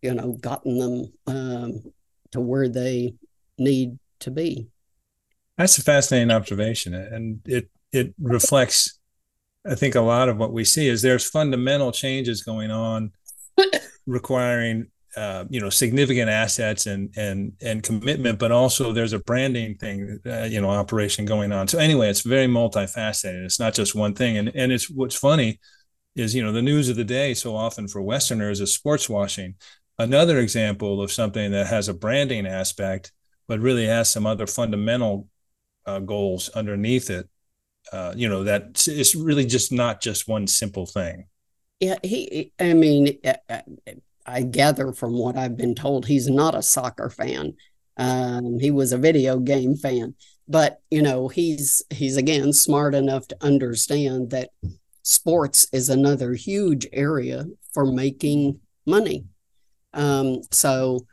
you 0.00 0.14
know 0.14 0.32
gotten 0.40 0.78
them 0.78 1.12
um, 1.26 1.92
to 2.32 2.40
where 2.40 2.68
they 2.68 3.14
need 3.58 3.98
to 4.24 4.30
be. 4.30 4.68
That's 5.56 5.78
a 5.78 5.82
fascinating 5.82 6.30
observation, 6.30 6.94
and 6.94 7.40
it 7.44 7.70
it 7.92 8.14
reflects 8.20 8.98
I 9.66 9.74
think 9.74 9.94
a 9.94 10.00
lot 10.00 10.28
of 10.28 10.36
what 10.36 10.52
we 10.52 10.64
see 10.64 10.88
is 10.88 11.00
there's 11.00 11.28
fundamental 11.28 11.90
changes 11.90 12.42
going 12.42 12.70
on 12.70 13.12
requiring 14.06 14.88
uh, 15.16 15.44
you 15.48 15.60
know 15.60 15.70
significant 15.70 16.28
assets 16.28 16.86
and 16.86 17.14
and 17.16 17.52
and 17.62 17.84
commitment 17.84 18.36
but 18.36 18.50
also 18.50 18.92
there's 18.92 19.12
a 19.12 19.20
branding 19.20 19.76
thing 19.76 20.18
uh, 20.26 20.42
you 20.42 20.60
know 20.60 20.68
operation 20.68 21.24
going 21.24 21.52
on. 21.52 21.68
So 21.68 21.78
anyway 21.78 22.08
it's 22.08 22.22
very 22.22 22.46
multifaceted. 22.46 23.44
It's 23.44 23.60
not 23.60 23.74
just 23.74 23.94
one 23.94 24.14
thing. 24.14 24.36
And 24.36 24.52
and 24.54 24.72
it's 24.72 24.90
what's 24.90 25.16
funny 25.16 25.60
is 26.16 26.34
you 26.34 26.42
know 26.42 26.52
the 26.52 26.62
news 26.62 26.88
of 26.88 26.96
the 26.96 27.04
day 27.04 27.32
so 27.32 27.56
often 27.56 27.88
for 27.88 28.02
westerners 28.02 28.60
is 28.60 28.74
sports 28.74 29.08
washing. 29.08 29.54
Another 29.98 30.40
example 30.40 31.00
of 31.00 31.12
something 31.12 31.52
that 31.52 31.68
has 31.68 31.88
a 31.88 31.94
branding 31.94 32.46
aspect 32.46 33.12
but 33.46 33.60
really 33.60 33.86
has 33.86 34.10
some 34.10 34.26
other 34.26 34.46
fundamental 34.46 35.28
uh, 35.86 35.98
goals 35.98 36.48
underneath 36.50 37.10
it 37.10 37.28
uh, 37.92 38.12
you 38.16 38.28
know 38.28 38.44
that 38.44 38.86
it's 38.88 39.14
really 39.14 39.44
just 39.44 39.72
not 39.72 40.00
just 40.00 40.28
one 40.28 40.46
simple 40.46 40.86
thing. 40.86 41.26
Yeah 41.80 41.98
he 42.02 42.52
i 42.58 42.72
mean 42.72 43.18
uh, 43.24 43.34
uh, 43.48 43.60
i 44.24 44.42
gather 44.42 44.92
from 44.92 45.18
what 45.18 45.36
i've 45.36 45.56
been 45.56 45.74
told 45.74 46.06
he's 46.06 46.28
not 46.28 46.54
a 46.54 46.62
soccer 46.62 47.10
fan. 47.10 47.54
Um, 47.96 48.58
he 48.58 48.70
was 48.70 48.92
a 48.92 48.98
video 48.98 49.38
game 49.38 49.76
fan 49.76 50.14
but 50.48 50.80
you 50.90 51.02
know 51.02 51.28
he's 51.28 51.82
he's 51.90 52.16
again 52.16 52.52
smart 52.52 52.94
enough 52.94 53.28
to 53.28 53.36
understand 53.40 54.30
that 54.30 54.50
sports 55.02 55.66
is 55.72 55.88
another 55.88 56.32
huge 56.32 56.86
area 56.92 57.44
for 57.72 57.84
making 57.84 58.60
money. 58.86 59.24
Um, 59.92 60.40
so 60.50 61.06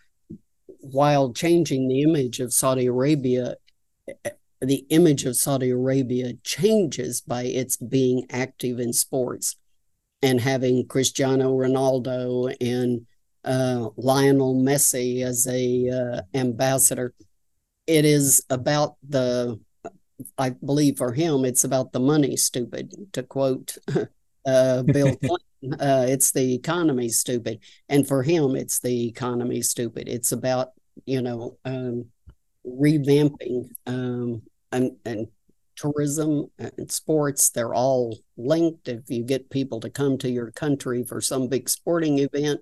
while 0.81 1.33
changing 1.33 1.87
the 1.87 2.01
image 2.01 2.39
of 2.39 2.53
saudi 2.53 2.87
arabia 2.87 3.55
the 4.61 4.85
image 4.89 5.25
of 5.25 5.35
Saudi 5.35 5.71
Arabia 5.71 6.33
changes 6.43 7.21
by 7.21 7.43
its 7.43 7.77
being 7.77 8.25
active 8.29 8.79
in 8.79 8.93
sports 8.93 9.55
and 10.21 10.39
having 10.39 10.87
Cristiano 10.87 11.51
Ronaldo 11.57 12.55
and 12.61 13.07
uh, 13.43 13.89
Lionel 13.97 14.55
Messi 14.55 15.25
as 15.25 15.47
a 15.47 15.89
uh, 15.89 16.21
ambassador. 16.37 17.15
It 17.87 18.05
is 18.05 18.45
about 18.51 18.97
the, 19.07 19.59
I 20.37 20.51
believe 20.51 20.97
for 20.97 21.11
him, 21.11 21.43
it's 21.43 21.63
about 21.63 21.91
the 21.91 21.99
money, 21.99 22.37
stupid, 22.37 22.93
to 23.13 23.23
quote 23.23 23.77
uh, 24.45 24.83
Bill 24.83 25.15
Clinton. 25.15 25.37
Uh, 25.63 26.05
it's 26.07 26.31
the 26.31 26.55
economy, 26.55 27.09
stupid. 27.09 27.59
And 27.88 28.07
for 28.07 28.23
him, 28.23 28.55
it's 28.55 28.79
the 28.79 29.07
economy, 29.07 29.61
stupid. 29.61 30.07
It's 30.07 30.31
about, 30.31 30.69
you 31.05 31.21
know, 31.21 31.57
um, 31.65 32.05
revamping 32.65 33.69
um, 33.85 34.41
and, 34.71 34.97
and 35.05 35.27
tourism 35.75 36.49
and 36.57 36.91
sports, 36.91 37.49
they're 37.49 37.73
all 37.73 38.17
linked. 38.38 38.88
If 38.88 39.09
you 39.09 39.23
get 39.23 39.49
people 39.49 39.79
to 39.81 39.89
come 39.89 40.17
to 40.19 40.29
your 40.29 40.51
country 40.51 41.03
for 41.03 41.21
some 41.21 41.47
big 41.47 41.69
sporting 41.69 42.19
event, 42.19 42.61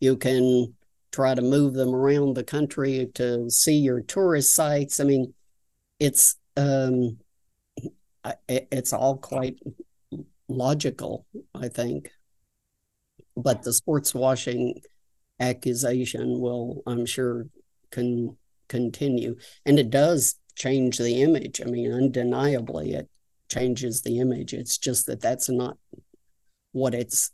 you 0.00 0.16
can 0.16 0.74
try 1.12 1.34
to 1.34 1.42
move 1.42 1.74
them 1.74 1.94
around 1.94 2.34
the 2.34 2.44
country 2.44 3.08
to 3.14 3.50
see 3.50 3.76
your 3.76 4.00
tourist 4.00 4.54
sites. 4.54 5.00
I 5.00 5.04
mean, 5.04 5.34
it's 5.98 6.36
um, 6.56 7.18
it's 8.48 8.92
all 8.92 9.16
quite 9.16 9.58
logical, 10.48 11.26
I 11.54 11.68
think. 11.68 12.10
But 13.38 13.62
the 13.62 13.72
sports 13.72 14.14
washing 14.14 14.82
accusation 15.38 16.40
will, 16.40 16.82
I'm 16.86 17.06
sure, 17.06 17.46
can 17.90 18.36
continue, 18.68 19.36
and 19.64 19.78
it 19.78 19.90
does 19.90 20.34
change 20.56 20.98
the 20.98 21.22
image. 21.22 21.60
I 21.64 21.70
mean, 21.70 21.92
undeniably, 21.92 22.94
it 22.94 23.08
changes 23.48 24.02
the 24.02 24.18
image. 24.18 24.52
It's 24.52 24.76
just 24.76 25.06
that 25.06 25.20
that's 25.20 25.48
not 25.48 25.78
what 26.72 26.94
it's 26.94 27.30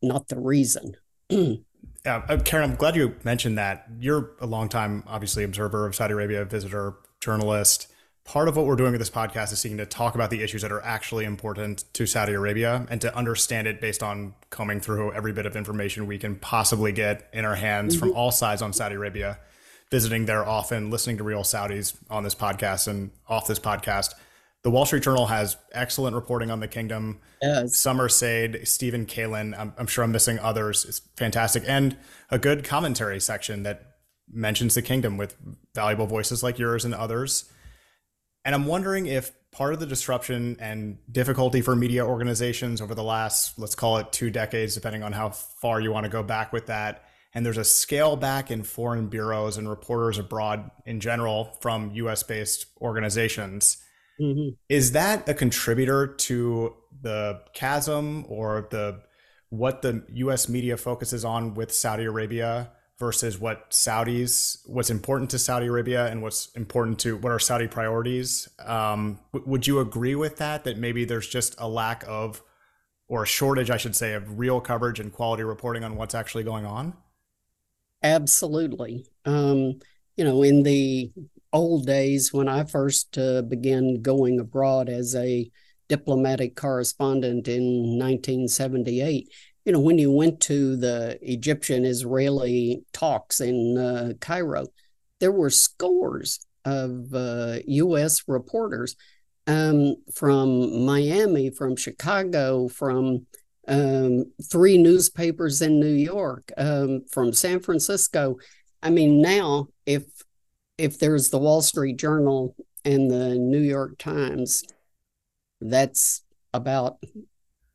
not 0.00 0.28
the 0.28 0.38
reason. 0.38 0.96
uh, 1.30 2.38
Karen, 2.44 2.70
I'm 2.70 2.76
glad 2.76 2.96
you 2.96 3.16
mentioned 3.24 3.58
that. 3.58 3.86
You're 4.00 4.30
a 4.40 4.46
long 4.46 4.68
time, 4.68 5.02
obviously, 5.06 5.42
observer 5.44 5.84
of 5.84 5.96
Saudi 5.96 6.14
Arabia, 6.14 6.44
visitor, 6.44 6.94
journalist. 7.20 7.88
Part 8.28 8.46
of 8.46 8.58
what 8.58 8.66
we're 8.66 8.76
doing 8.76 8.92
with 8.92 9.00
this 9.00 9.08
podcast 9.08 9.54
is 9.54 9.58
seeking 9.58 9.78
to 9.78 9.86
talk 9.86 10.14
about 10.14 10.28
the 10.28 10.42
issues 10.42 10.60
that 10.60 10.70
are 10.70 10.84
actually 10.84 11.24
important 11.24 11.84
to 11.94 12.04
Saudi 12.04 12.34
Arabia 12.34 12.86
and 12.90 13.00
to 13.00 13.16
understand 13.16 13.66
it 13.66 13.80
based 13.80 14.02
on 14.02 14.34
combing 14.50 14.80
through 14.80 15.14
every 15.14 15.32
bit 15.32 15.46
of 15.46 15.56
information 15.56 16.06
we 16.06 16.18
can 16.18 16.36
possibly 16.36 16.92
get 16.92 17.30
in 17.32 17.46
our 17.46 17.54
hands 17.54 17.96
mm-hmm. 17.96 18.00
from 18.00 18.14
all 18.14 18.30
sides 18.30 18.60
on 18.60 18.74
Saudi 18.74 18.96
Arabia, 18.96 19.38
visiting 19.90 20.26
there 20.26 20.46
often, 20.46 20.90
listening 20.90 21.16
to 21.16 21.24
real 21.24 21.40
Saudis 21.40 21.96
on 22.10 22.22
this 22.22 22.34
podcast 22.34 22.86
and 22.86 23.12
off 23.30 23.46
this 23.46 23.58
podcast. 23.58 24.12
The 24.60 24.70
Wall 24.70 24.84
Street 24.84 25.04
Journal 25.04 25.28
has 25.28 25.56
excellent 25.72 26.14
reporting 26.14 26.50
on 26.50 26.60
the 26.60 26.68
kingdom. 26.68 27.20
Yes. 27.40 27.78
Summer 27.78 28.10
Said, 28.10 28.68
Stephen 28.68 29.06
Kalin, 29.06 29.58
I'm, 29.58 29.72
I'm 29.78 29.86
sure 29.86 30.04
I'm 30.04 30.12
missing 30.12 30.38
others. 30.38 30.84
It's 30.84 30.98
fantastic. 31.16 31.62
And 31.66 31.96
a 32.30 32.38
good 32.38 32.62
commentary 32.62 33.20
section 33.20 33.62
that 33.62 33.96
mentions 34.30 34.74
the 34.74 34.82
kingdom 34.82 35.16
with 35.16 35.34
valuable 35.74 36.06
voices 36.06 36.42
like 36.42 36.58
yours 36.58 36.84
and 36.84 36.94
others. 36.94 37.50
And 38.48 38.54
I'm 38.54 38.64
wondering 38.64 39.04
if 39.04 39.30
part 39.52 39.74
of 39.74 39.80
the 39.80 39.84
disruption 39.84 40.56
and 40.58 40.96
difficulty 41.12 41.60
for 41.60 41.76
media 41.76 42.06
organizations 42.06 42.80
over 42.80 42.94
the 42.94 43.02
last, 43.02 43.58
let's 43.58 43.74
call 43.74 43.98
it 43.98 44.10
two 44.10 44.30
decades, 44.30 44.74
depending 44.74 45.02
on 45.02 45.12
how 45.12 45.28
far 45.28 45.82
you 45.82 45.92
want 45.92 46.04
to 46.04 46.10
go 46.10 46.22
back 46.22 46.50
with 46.50 46.64
that, 46.68 47.04
and 47.34 47.44
there's 47.44 47.58
a 47.58 47.64
scale 47.64 48.16
back 48.16 48.50
in 48.50 48.62
foreign 48.62 49.08
bureaus 49.08 49.58
and 49.58 49.68
reporters 49.68 50.16
abroad 50.16 50.70
in 50.86 50.98
general 50.98 51.58
from 51.60 51.90
US 51.92 52.22
based 52.22 52.64
organizations 52.80 53.76
Mm-hmm. 54.20 54.54
Is 54.68 54.92
that 54.92 55.28
a 55.28 55.34
contributor 55.34 56.06
to 56.06 56.74
the 57.02 57.40
chasm 57.54 58.24
or 58.28 58.66
the 58.70 59.00
what 59.50 59.80
the 59.82 60.04
U.S. 60.14 60.48
media 60.48 60.76
focuses 60.76 61.24
on 61.24 61.54
with 61.54 61.72
Saudi 61.72 62.04
Arabia 62.04 62.72
versus 62.98 63.38
what 63.38 63.70
Saudis, 63.70 64.58
what's 64.66 64.90
important 64.90 65.30
to 65.30 65.38
Saudi 65.38 65.66
Arabia, 65.66 66.06
and 66.06 66.22
what's 66.22 66.46
important 66.56 66.98
to 67.00 67.16
what 67.16 67.32
are 67.32 67.38
Saudi 67.38 67.68
priorities? 67.68 68.48
Um, 68.58 69.20
w- 69.32 69.50
would 69.50 69.66
you 69.66 69.80
agree 69.80 70.14
with 70.14 70.36
that? 70.38 70.64
That 70.64 70.78
maybe 70.78 71.04
there's 71.04 71.28
just 71.28 71.54
a 71.58 71.68
lack 71.68 72.04
of, 72.08 72.42
or 73.06 73.22
a 73.22 73.26
shortage, 73.26 73.70
I 73.70 73.76
should 73.76 73.96
say, 73.96 74.14
of 74.14 74.38
real 74.38 74.60
coverage 74.60 75.00
and 75.00 75.12
quality 75.12 75.44
reporting 75.44 75.84
on 75.84 75.96
what's 75.96 76.14
actually 76.14 76.44
going 76.44 76.66
on. 76.66 76.94
Absolutely. 78.02 79.06
Um, 79.24 79.78
you 80.16 80.24
know, 80.24 80.42
in 80.42 80.62
the 80.62 81.12
old 81.52 81.86
days 81.86 82.32
when 82.32 82.48
I 82.48 82.64
first 82.64 83.16
uh, 83.16 83.42
began 83.42 84.02
going 84.02 84.38
abroad 84.38 84.88
as 84.88 85.14
a 85.14 85.50
diplomatic 85.88 86.54
correspondent 86.54 87.48
in 87.48 87.98
1978. 87.98 89.28
You 89.68 89.72
know, 89.72 89.80
when 89.80 89.98
you 89.98 90.10
went 90.10 90.40
to 90.44 90.76
the 90.76 91.18
Egyptian 91.20 91.84
Israeli 91.84 92.84
talks 92.94 93.42
in 93.42 93.76
uh, 93.76 94.14
Cairo, 94.18 94.68
there 95.20 95.30
were 95.30 95.50
scores 95.50 96.40
of 96.64 97.12
uh, 97.12 97.58
U.S. 97.66 98.22
reporters 98.26 98.96
um, 99.46 99.96
from 100.14 100.86
Miami, 100.86 101.50
from 101.50 101.76
Chicago, 101.76 102.68
from 102.68 103.26
um, 103.68 104.32
three 104.50 104.78
newspapers 104.78 105.60
in 105.60 105.78
New 105.78 105.92
York, 105.92 106.50
um, 106.56 107.02
from 107.10 107.34
San 107.34 107.60
Francisco. 107.60 108.36
I 108.82 108.88
mean, 108.88 109.20
now 109.20 109.68
if 109.84 110.04
if 110.78 110.98
there's 110.98 111.28
the 111.28 111.36
Wall 111.36 111.60
Street 111.60 111.98
Journal 111.98 112.56
and 112.86 113.10
the 113.10 113.34
New 113.34 113.60
York 113.60 113.98
Times, 113.98 114.64
that's 115.60 116.22
about 116.54 116.96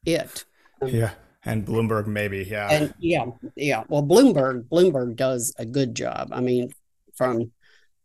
it. 0.07 0.45
Yeah. 0.87 1.11
And 1.45 1.65
Bloomberg, 1.65 2.07
maybe. 2.07 2.47
Yeah. 2.49 2.69
And 2.69 2.93
yeah. 2.99 3.25
Yeah. 3.55 3.83
Well, 3.87 4.03
Bloomberg, 4.03 4.63
Bloomberg 4.69 5.15
does 5.15 5.53
a 5.57 5.65
good 5.65 5.95
job. 5.95 6.29
I 6.31 6.39
mean, 6.39 6.71
from 7.15 7.51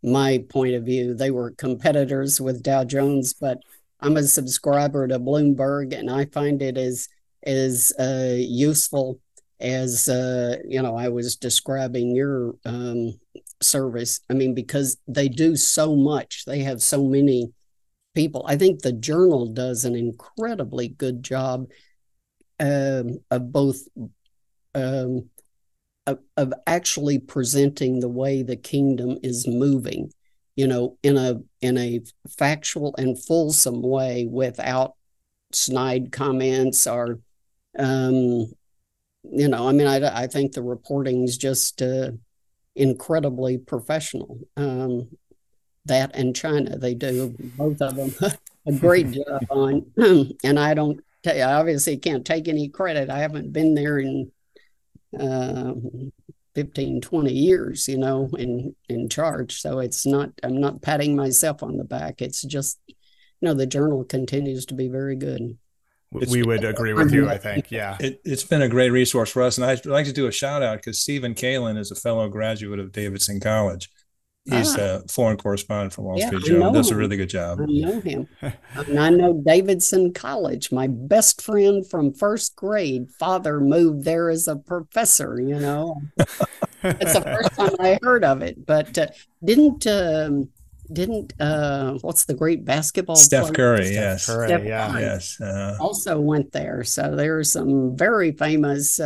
my 0.03 0.45
point 0.49 0.75
of 0.75 0.85
view, 0.85 1.15
they 1.15 1.31
were 1.31 1.53
competitors 1.53 2.41
with 2.41 2.63
Dow 2.63 2.85
Jones, 2.85 3.35
but 3.35 3.59
I'm 4.01 4.17
a 4.17 4.23
subscriber 4.25 5.07
to 5.09 5.19
Bloomberg 5.19 5.97
and 5.97 6.11
I 6.11 6.25
find 6.27 6.63
it 6.63 6.77
as, 6.77 7.09
as 7.45 7.93
uh, 7.99 8.35
useful 8.37 9.21
as 9.61 10.09
uh, 10.09 10.57
you 10.65 10.81
know 10.81 10.97
i 10.97 11.09
was 11.09 11.35
describing 11.35 12.15
your 12.15 12.55
um, 12.65 13.13
service. 13.61 14.21
I 14.31 14.35
mean, 14.35 14.55
because 14.55 14.97
they 15.07 15.29
do 15.29 15.57
so 15.57 15.97
much, 15.97 16.45
they 16.45 16.61
have 16.61 16.83
so 16.83 17.05
many 17.05 17.53
people. 18.15 18.45
I 18.47 18.57
think 18.57 18.81
the 18.81 18.93
journal 18.93 19.47
does 19.47 19.85
an 19.85 19.95
incredibly 19.95 20.89
good 20.89 21.23
job 21.23 21.67
um, 22.61 23.19
of 23.31 23.53
both 23.53 23.83
um, 24.75 25.29
of, 26.07 26.19
of 26.37 26.53
actually 26.67 27.19
presenting 27.19 28.01
the 28.01 28.09
way 28.09 28.43
the 28.43 28.57
kingdom 28.57 29.19
is 29.23 29.47
moving, 29.47 30.13
you 30.57 30.67
know, 30.67 30.97
in 31.03 31.17
a 31.17 31.41
in 31.61 31.77
a 31.79 32.01
factual 32.29 32.95
and 32.97 33.23
fulsome 33.23 33.83
way 33.83 34.27
without 34.27 34.95
snide 35.53 36.13
comments 36.13 36.87
or 36.87 37.21
um, 37.79 38.53
you 39.31 39.49
know, 39.49 39.69
I 39.69 39.73
mean, 39.73 39.87
I, 39.87 40.23
I 40.23 40.27
think 40.27 40.53
the 40.53 40.63
reporting's 40.63 41.37
just 41.37 41.83
uh, 41.83 42.13
incredibly 42.75 43.59
professional. 43.59 44.39
Um, 44.57 45.09
that 45.85 46.15
and 46.15 46.35
China, 46.35 46.77
they 46.79 46.95
do 46.95 47.35
both 47.39 47.81
of 47.81 47.97
them 47.97 48.15
a 48.67 48.73
great 48.73 49.11
job 49.13 49.45
on. 49.51 49.87
and 50.45 50.59
I 50.59 50.75
don't, 50.75 51.01
I 51.29 51.55
obviously 51.55 51.97
can't 51.97 52.25
take 52.25 52.49
any 52.49 52.69
credit. 52.69 53.11
I 53.11 53.19
haven't 53.19 53.53
been 53.53 53.75
there 53.75 53.99
in 53.99 54.31
uh, 55.19 55.75
15, 56.55 57.01
20 57.01 57.33
years, 57.33 57.89
you 57.89 57.99
know, 57.99 58.29
in 58.37 58.75
in 58.89 59.09
charge. 59.09 59.61
So 59.61 59.79
it's 59.79 60.05
not, 60.05 60.31
I'm 60.43 60.61
not 60.61 60.83
patting 60.83 61.15
myself 61.15 61.63
on 61.63 61.77
the 61.77 61.85
back. 61.85 62.21
It's 62.21 62.43
just, 62.43 62.81
you 62.89 62.95
know, 63.43 63.55
the 63.55 63.67
journal 63.67 64.05
continues 64.05 64.67
to 64.67 64.75
be 64.75 64.89
very 64.89 65.17
good. 65.17 65.57
It's, 66.13 66.33
we 66.33 66.43
would 66.43 66.65
agree 66.65 66.95
with 66.95 67.13
you, 67.13 67.29
I 67.29 67.37
think. 67.37 67.71
Yeah. 67.71 67.97
It, 68.01 68.21
has 68.27 68.43
been 68.43 68.63
a 68.63 68.69
great 68.69 68.91
resource 68.91 69.31
for 69.31 69.43
us. 69.43 69.59
And 69.59 69.67
I'd 69.67 69.85
like 69.85 70.07
to 70.07 70.13
do 70.13 70.27
a 70.27 70.33
shout 70.33 70.63
out 70.63 70.79
because 70.79 71.01
Stephen 71.01 71.35
Kalin 71.35 71.79
is 71.79 71.91
a 71.91 71.95
fellow 71.95 72.29
graduate 72.29 72.81
of 72.81 72.93
Davidson 72.93 73.41
College. 73.41 73.91
He's 74.51 74.79
ah. 74.79 75.01
a 75.05 75.09
foreign 75.09 75.37
correspondent 75.37 75.93
for 75.93 76.03
Wall 76.03 76.19
yeah, 76.19 76.29
Street 76.29 76.45
Journal. 76.45 76.73
Does 76.73 76.91
him. 76.91 76.97
a 76.97 76.99
really 77.01 77.17
good 77.17 77.29
job. 77.29 77.61
I 77.61 77.67
know 77.67 78.01
him. 78.01 78.29
and 78.41 78.99
I 78.99 79.11
know 79.11 79.35
Davidson 79.45 80.15
College. 80.15 80.73
My 80.73 80.87
best 80.87 81.43
friend 81.43 81.87
from 81.87 82.15
first 82.15 82.57
grade, 82.57 83.11
father 83.19 83.61
moved 83.61 84.05
there 84.05 84.31
as 84.31 84.49
a 84.49 84.57
professor, 84.57 85.41
you 85.41 85.59
know. 85.59 86.01
it's 86.83 87.13
the 87.13 87.21
first 87.21 87.53
time 87.55 87.75
I 87.79 87.99
heard 88.03 88.25
of 88.25 88.41
it. 88.43 88.65
But 88.65 88.97
uh, 88.97 89.09
didn't 89.45 89.87
um, 89.87 90.49
didn't 90.91 91.35
uh 91.39 91.99
what's 92.01 92.25
the 92.25 92.33
great 92.33 92.65
basketball 92.65 93.17
Steph 93.17 93.43
player? 93.43 93.55
Curry, 93.55 93.85
Steph 93.85 93.95
yes. 93.95 94.27
Curry, 94.27 94.49
Steph 94.49 94.65
yeah. 94.65 94.91
Curry 94.91 95.03
yes. 95.03 95.41
Uh, 95.41 95.77
also 95.79 96.19
went 96.19 96.53
there. 96.53 96.85
So 96.85 97.15
there 97.15 97.39
are 97.39 97.45
some 97.45 97.97
very 97.97 98.33
famous 98.33 98.99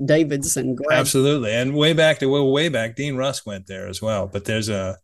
uh 0.00 0.06
Davidson 0.06 0.74
grads. 0.74 1.00
Absolutely. 1.00 1.52
And 1.52 1.74
way 1.74 1.92
back 1.92 2.18
to 2.18 2.26
well, 2.26 2.50
way 2.50 2.68
back, 2.68 2.96
Dean 2.96 3.16
Rusk 3.16 3.46
went 3.46 3.66
there 3.66 3.88
as 3.88 4.00
well. 4.02 4.26
But 4.26 4.44
there's 4.44 4.68
a 4.68 4.98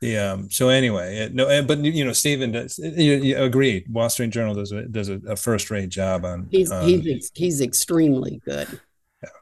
the 0.00 0.18
um 0.18 0.50
so 0.50 0.68
anyway 0.68 1.16
it, 1.16 1.34
no 1.34 1.62
but 1.62 1.78
you 1.78 2.04
know 2.04 2.12
Stephen 2.12 2.52
does 2.52 2.76
you, 2.76 3.14
you 3.14 3.38
agreed 3.38 3.90
Wall 3.90 4.10
Street 4.10 4.28
Journal 4.28 4.54
does 4.54 4.70
a 4.70 4.82
does 4.82 5.08
a, 5.08 5.18
a 5.26 5.36
first 5.36 5.70
rate 5.70 5.88
job 5.88 6.22
on 6.22 6.48
he's 6.50 6.70
um, 6.70 6.86
he's 6.86 7.30
he's 7.34 7.62
extremely 7.62 8.42
good 8.44 8.78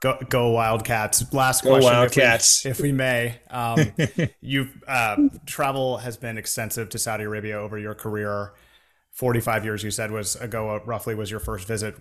Go, 0.01 0.19
go 0.29 0.51
Wildcats. 0.51 1.33
Last 1.33 1.65
go 1.65 1.71
question, 1.71 1.93
Wildcats. 1.93 2.65
If 2.65 2.81
we, 2.81 2.89
if 2.89 2.93
we 2.93 2.97
may. 2.97 3.41
Um, 3.51 3.93
you've 4.41 4.83
uh, 4.87 5.17
travel 5.47 5.99
has 5.99 6.17
been 6.17 6.39
extensive 6.39 6.89
to 6.91 6.99
Saudi 6.99 7.25
Arabia 7.25 7.59
over 7.59 7.79
your 7.79 7.95
career. 7.95 8.53
Forty-five 9.13 9.65
years, 9.65 9.83
you 9.83 9.91
said, 9.91 10.11
was 10.11 10.37
ago. 10.37 10.81
Roughly, 10.85 11.15
was 11.15 11.31
your 11.31 11.41
first 11.41 11.67
visit. 11.67 11.97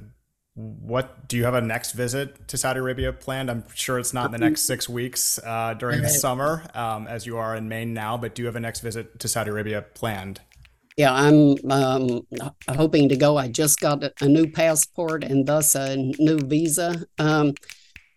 What 0.55 1.27
do 1.27 1.35
you 1.35 1.45
have 1.45 1.55
a 1.55 1.61
next 1.61 1.93
visit 1.93 2.47
to 2.49 2.57
Saudi 2.57 2.79
Arabia 2.79 3.11
planned? 3.11 3.49
I'm 3.49 3.63
sure 3.73 3.97
it's 3.97 4.13
not 4.13 4.27
in 4.27 4.31
the 4.31 4.37
next 4.37 4.63
six 4.63 4.87
weeks 4.87 5.39
uh, 5.43 5.73
during 5.73 6.01
the 6.01 6.09
summer, 6.09 6.63
um, 6.75 7.07
as 7.07 7.25
you 7.25 7.37
are 7.37 7.55
in 7.55 7.67
Maine 7.67 7.93
now. 7.93 8.17
But 8.17 8.35
do 8.35 8.43
you 8.43 8.45
have 8.45 8.55
a 8.55 8.59
next 8.59 8.81
visit 8.81 9.19
to 9.19 9.27
Saudi 9.27 9.49
Arabia 9.49 9.81
planned? 9.81 10.41
Yeah, 10.95 11.11
I'm 11.11 11.55
um, 11.71 12.27
hoping 12.69 13.09
to 13.09 13.15
go. 13.15 13.35
I 13.35 13.47
just 13.47 13.79
got 13.79 14.03
a 14.21 14.27
new 14.27 14.47
passport 14.47 15.23
and 15.23 15.47
thus 15.47 15.73
a 15.73 15.95
new 15.97 16.37
visa, 16.37 17.03
um, 17.17 17.55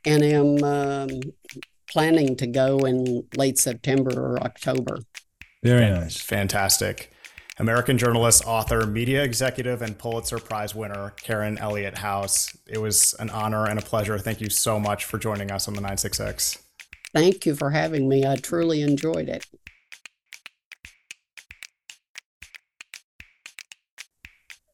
and 0.04 0.22
am 0.22 0.62
um, 0.62 1.08
planning 1.88 2.36
to 2.36 2.46
go 2.46 2.80
in 2.80 3.26
late 3.34 3.58
September 3.58 4.10
or 4.10 4.38
October. 4.42 4.98
Very 5.62 5.90
nice, 5.90 6.20
fantastic. 6.20 7.10
American 7.58 7.96
journalist, 7.96 8.44
author, 8.46 8.86
media 8.86 9.22
executive, 9.22 9.80
and 9.80 9.96
Pulitzer 9.96 10.38
Prize 10.38 10.74
winner, 10.74 11.14
Karen 11.22 11.56
Elliott 11.56 11.96
House. 11.96 12.54
It 12.66 12.76
was 12.76 13.14
an 13.18 13.30
honor 13.30 13.66
and 13.66 13.78
a 13.78 13.82
pleasure. 13.82 14.18
Thank 14.18 14.42
you 14.42 14.50
so 14.50 14.78
much 14.78 15.06
for 15.06 15.16
joining 15.16 15.50
us 15.50 15.66
on 15.66 15.72
the 15.72 15.80
966. 15.80 16.58
Thank 17.14 17.46
you 17.46 17.54
for 17.54 17.70
having 17.70 18.10
me. 18.10 18.26
I 18.26 18.36
truly 18.36 18.82
enjoyed 18.82 19.30
it. 19.30 19.46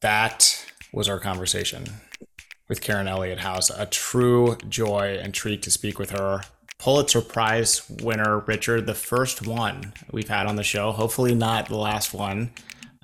That 0.01 0.67
was 0.93 1.09
our 1.09 1.21
conversation 1.21 1.85
with 2.69 2.81
Karen 2.81 3.07
Elliott 3.07 3.39
House. 3.39 3.71
A 3.71 3.87
true 3.87 4.57
joy 4.69 5.21
and 5.23 5.33
treat 5.33 5.63
to 5.63 5.71
speak 5.71 6.01
with 6.01 6.11
her. 6.11 6.41
Pulitzer 6.79 7.21
Prize 7.21 7.89
winner, 8.03 8.41
Richard, 8.41 8.87
the 8.87 8.95
first 8.95 9.47
one 9.47 9.93
we've 10.11 10.29
had 10.29 10.47
on 10.47 10.57
the 10.57 10.65
show. 10.65 10.91
Hopefully, 10.91 11.33
not 11.33 11.69
the 11.69 11.77
last 11.77 12.13
one, 12.13 12.51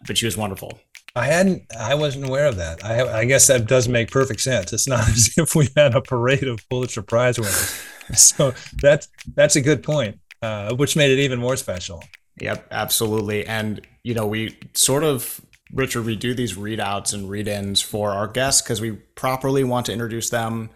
but 0.06 0.18
she 0.18 0.26
was 0.26 0.36
wonderful. 0.36 0.78
I 1.16 1.26
hadn't, 1.26 1.64
I 1.76 1.94
wasn't 1.94 2.26
aware 2.26 2.46
of 2.46 2.56
that. 2.56 2.84
I, 2.84 3.20
I 3.20 3.24
guess 3.24 3.46
that 3.48 3.66
does 3.66 3.88
make 3.88 4.10
perfect 4.10 4.40
sense. 4.40 4.72
It's 4.72 4.86
not 4.86 5.08
as 5.08 5.36
if 5.36 5.54
we 5.54 5.68
had 5.76 5.94
a 5.94 6.00
parade 6.00 6.44
of 6.44 6.66
Pulitzer 6.68 7.02
Prize 7.02 7.38
winners. 7.38 7.82
so 8.14 8.54
that's 8.80 9.08
that's 9.34 9.56
a 9.56 9.60
good 9.60 9.82
point, 9.82 10.18
uh, 10.42 10.74
which 10.74 10.96
made 10.96 11.10
it 11.10 11.20
even 11.20 11.38
more 11.38 11.56
special. 11.56 12.02
Yep, 12.40 12.68
absolutely. 12.70 13.46
And 13.46 13.80
you 14.04 14.14
know, 14.14 14.26
we 14.26 14.56
sort 14.74 15.04
of 15.04 15.40
Richard, 15.72 16.04
we 16.04 16.16
do 16.16 16.34
these 16.34 16.54
readouts 16.54 17.12
and 17.12 17.28
read-ins 17.28 17.82
for 17.82 18.12
our 18.12 18.26
guests 18.26 18.62
because 18.62 18.80
we 18.80 18.92
properly 18.92 19.64
want 19.64 19.86
to 19.86 19.92
introduce 19.92 20.30
them. 20.30 20.70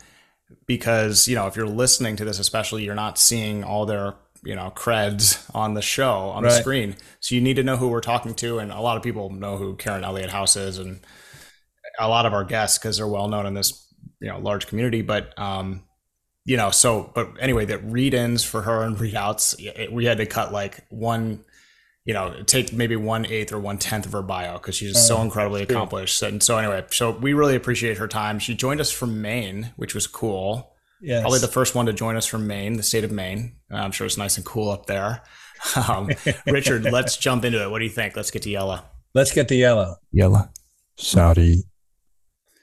Because 0.67 1.29
you 1.29 1.35
know, 1.35 1.47
if 1.47 1.57
you're 1.57 1.67
listening 1.67 2.17
to 2.17 2.25
this, 2.25 2.39
especially, 2.39 2.85
you're 2.85 2.95
not 2.95 3.19
seeing 3.19 3.65
all 3.65 3.87
their 3.87 4.15
you 4.45 4.55
know 4.55 4.73
creds 4.75 5.49
on 5.55 5.75
the 5.75 5.83
show 5.83 6.31
on 6.31 6.43
right. 6.43 6.51
the 6.51 6.57
screen, 6.57 6.97
so 7.21 7.35
you 7.35 7.41
need 7.41 7.57
to 7.57 7.63
know 7.63 7.77
who 7.77 7.89
we're 7.89 8.01
talking 8.01 8.35
to. 8.35 8.59
And 8.59 8.73
a 8.73 8.81
lot 8.81 8.97
of 8.97 9.03
people 9.03 9.31
know 9.31 9.57
who 9.57 9.77
Karen 9.77 10.05
Elliott 10.05 10.31
House 10.31 10.57
is, 10.57 10.79
and 10.79 11.01
a 11.99 12.09
lot 12.09 12.27
of 12.27 12.33
our 12.33 12.45
guests 12.45 12.79
because 12.79 12.97
they're 12.97 13.07
well 13.07 13.29
known 13.29 13.47
in 13.47 13.55
this 13.55 13.87
you 14.21 14.29
know 14.29 14.39
large 14.39 14.67
community. 14.67 15.03
But 15.03 15.39
um, 15.39 15.85
you 16.45 16.57
know, 16.57 16.71
so 16.71 17.11
but 17.15 17.33
anyway, 17.41 17.65
that 17.67 17.85
read-ins 17.85 18.45
for 18.45 18.63
her 18.63 18.83
and 18.83 18.97
readouts, 18.97 19.91
we 19.93 20.05
had 20.05 20.19
to 20.19 20.27
cut 20.27 20.53
like 20.53 20.85
one 20.91 21.45
you 22.05 22.15
know, 22.15 22.43
take 22.47 22.73
maybe 22.73 22.97
one 22.97 23.27
eighth 23.27 23.53
or 23.53 23.61
one 23.61 23.79
tenth 23.79 24.07
of 24.07 24.13
her 24.13 24.23
bio 24.23 24.55
because 24.55 24.75
she's 24.75 25.01
so 25.01 25.19
oh, 25.19 25.23
incredibly 25.23 25.65
true. 25.65 25.77
accomplished. 25.77 26.21
And 26.23 26.43
so 26.43 26.59
anyway, 26.59 26.85
so 26.91 27.13
we 27.13 27.33
really 27.33 27.55
appreciate 27.55 27.99
her 27.99 28.09
time. 28.09 28.39
She 28.39 28.55
joined 28.55 28.81
us 28.81 28.91
from 28.91 29.23
Maine, 29.23 29.73
which 29.77 29.95
was 29.95 30.07
cool. 30.07 30.72
Yes. 31.03 31.23
Probably 31.23 31.41
the 31.41 31.49
first 31.49 31.75
one 31.75 31.87
to 31.87 31.93
join 31.93 32.17
us 32.17 32.27
from 32.27 32.47
Maine, 32.47 32.77
the 32.77 32.83
state 32.83 33.03
of 33.03 33.11
Maine. 33.11 33.57
I'm 33.71 33.91
sure 33.91 34.07
it's 34.07 34.17
nice 34.17 34.37
and 34.37 34.47
cool 34.47 34.71
up 34.71 34.87
there. 34.87 35.23
Um, 35.77 36.11
Richard, 36.49 36.83
let's 36.93 37.17
jump 37.17 37.45
into 37.45 37.63
it. 37.63 37.71
What 37.71 37.79
do 37.79 37.85
you 37.85 37.91
think? 37.91 38.17
Let's 38.17 38.33
get 38.33 38.43
to 38.43 38.51
Yella. 38.51 38.85
Let's 39.15 39.31
get 39.31 39.47
to 39.47 39.55
Yella. 39.55 39.97
Yella. 40.11 40.51
Saudi 40.97 41.63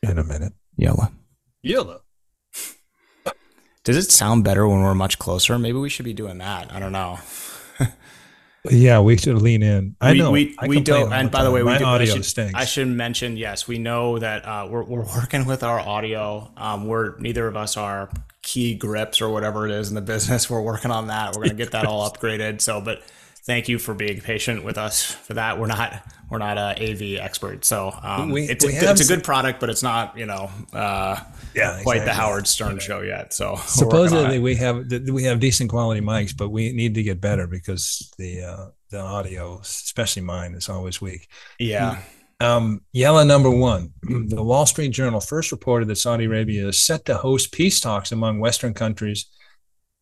in 0.04 0.18
a 0.18 0.24
minute. 0.26 0.52
Yella. 0.76 1.10
Yella. 1.62 2.02
Does 3.86 3.96
it 3.96 4.12
sound 4.12 4.44
better 4.44 4.68
when 4.68 4.82
we're 4.82 4.96
much 4.96 5.18
closer? 5.18 5.58
Maybe 5.58 5.78
we 5.78 5.88
should 5.88 6.04
be 6.04 6.12
doing 6.12 6.40
that. 6.40 6.74
I 6.74 6.80
don't 6.82 6.92
know. 6.92 7.20
Yeah, 8.70 9.00
we 9.00 9.16
should 9.16 9.42
lean 9.42 9.64
in. 9.64 9.96
I 10.02 10.12
we, 10.12 10.18
know 10.18 10.32
we, 10.32 10.56
we 10.68 10.82
don't. 10.82 11.14
And 11.14 11.32
by 11.32 11.44
the 11.44 11.52
way, 11.52 11.64
we 11.64 11.72
My 11.72 11.78
do, 11.78 11.86
audio 11.86 12.12
I 12.12 12.16
should, 12.16 12.26
stinks. 12.26 12.54
I 12.56 12.66
should 12.66 12.90
mention 12.90 13.38
yes, 13.38 13.68
we 13.68 13.78
know 13.78 14.20
that 14.20 14.46
uh, 14.46 14.68
we're 14.70 14.84
we're 14.84 15.06
working 15.06 15.46
with 15.46 15.64
our 15.64 15.80
audio. 15.80 16.52
Um, 16.58 16.86
we're 16.86 17.18
neither 17.20 17.48
of 17.48 17.56
us 17.56 17.78
are 17.78 18.10
key 18.50 18.74
grips 18.74 19.22
or 19.22 19.30
whatever 19.30 19.66
it 19.66 19.72
is 19.72 19.90
in 19.90 19.96
the 19.96 20.02
business. 20.02 20.50
We're 20.50 20.62
working 20.62 20.92
on 20.92 21.08
that. 21.08 21.36
We're 21.36 21.44
going 21.44 21.58
to 21.58 21.64
get 21.64 21.72
that 21.72 21.86
all 21.86 22.10
upgraded. 22.12 22.62
So, 22.62 22.82
but 22.82 23.02
thank 23.44 23.70
you 23.70 23.78
for 23.80 23.94
being 23.94 24.22
patient 24.22 24.64
with 24.64 24.78
us 24.78 25.04
for 25.04 25.36
that. 25.36 25.60
We're 25.60 25.68
not 25.68 26.02
we're 26.30 26.38
not 26.38 26.58
a 26.58 26.92
AV 26.92 27.20
expert, 27.20 27.66
so 27.66 27.92
um, 28.04 28.30
we, 28.30 28.44
it's, 28.44 28.64
we 28.64 28.76
a, 28.76 28.92
it's 28.92 29.02
a 29.02 29.08
good 29.08 29.24
product, 29.24 29.60
but 29.60 29.72
it's 29.72 29.82
not 29.82 30.18
you 30.18 30.28
know 30.28 30.52
uh, 30.74 31.20
yeah 31.56 31.82
quite 31.82 31.98
exactly. 31.98 32.06
the 32.06 32.14
Howard 32.14 32.48
Stern 32.48 32.80
show 32.80 33.02
yet. 33.02 33.34
So 33.34 33.56
supposedly 33.66 34.40
we 34.40 34.56
have 34.56 34.92
we 35.12 35.24
have 35.24 35.40
decent 35.40 35.70
quality 35.70 36.02
mics, 36.02 36.36
but 36.36 36.50
we 36.50 36.72
need 36.72 36.96
to 36.96 37.04
get 37.04 37.20
better 37.20 37.48
because 37.48 38.14
the 38.18 38.44
uh, 38.44 38.66
the 38.90 39.00
audio, 39.00 39.60
especially 39.60 40.22
mine, 40.22 40.54
is 40.54 40.70
always 40.70 41.02
weak. 41.02 41.28
Yeah. 41.58 42.00
Um, 42.40 42.82
Yella 42.94 43.26
number 43.26 43.50
one. 43.50 43.94
The 44.04 44.44
Wall 44.44 44.66
Street 44.66 44.90
Journal 44.90 45.20
first 45.20 45.52
reported 45.52 45.88
that 45.90 45.98
Saudi 45.98 46.26
Arabia 46.26 46.68
is 46.68 46.86
set 46.86 47.06
to 47.06 47.18
host 47.18 47.52
peace 47.52 47.80
talks 47.82 48.12
among 48.12 48.40
Western 48.40 48.74
countries 48.74 49.26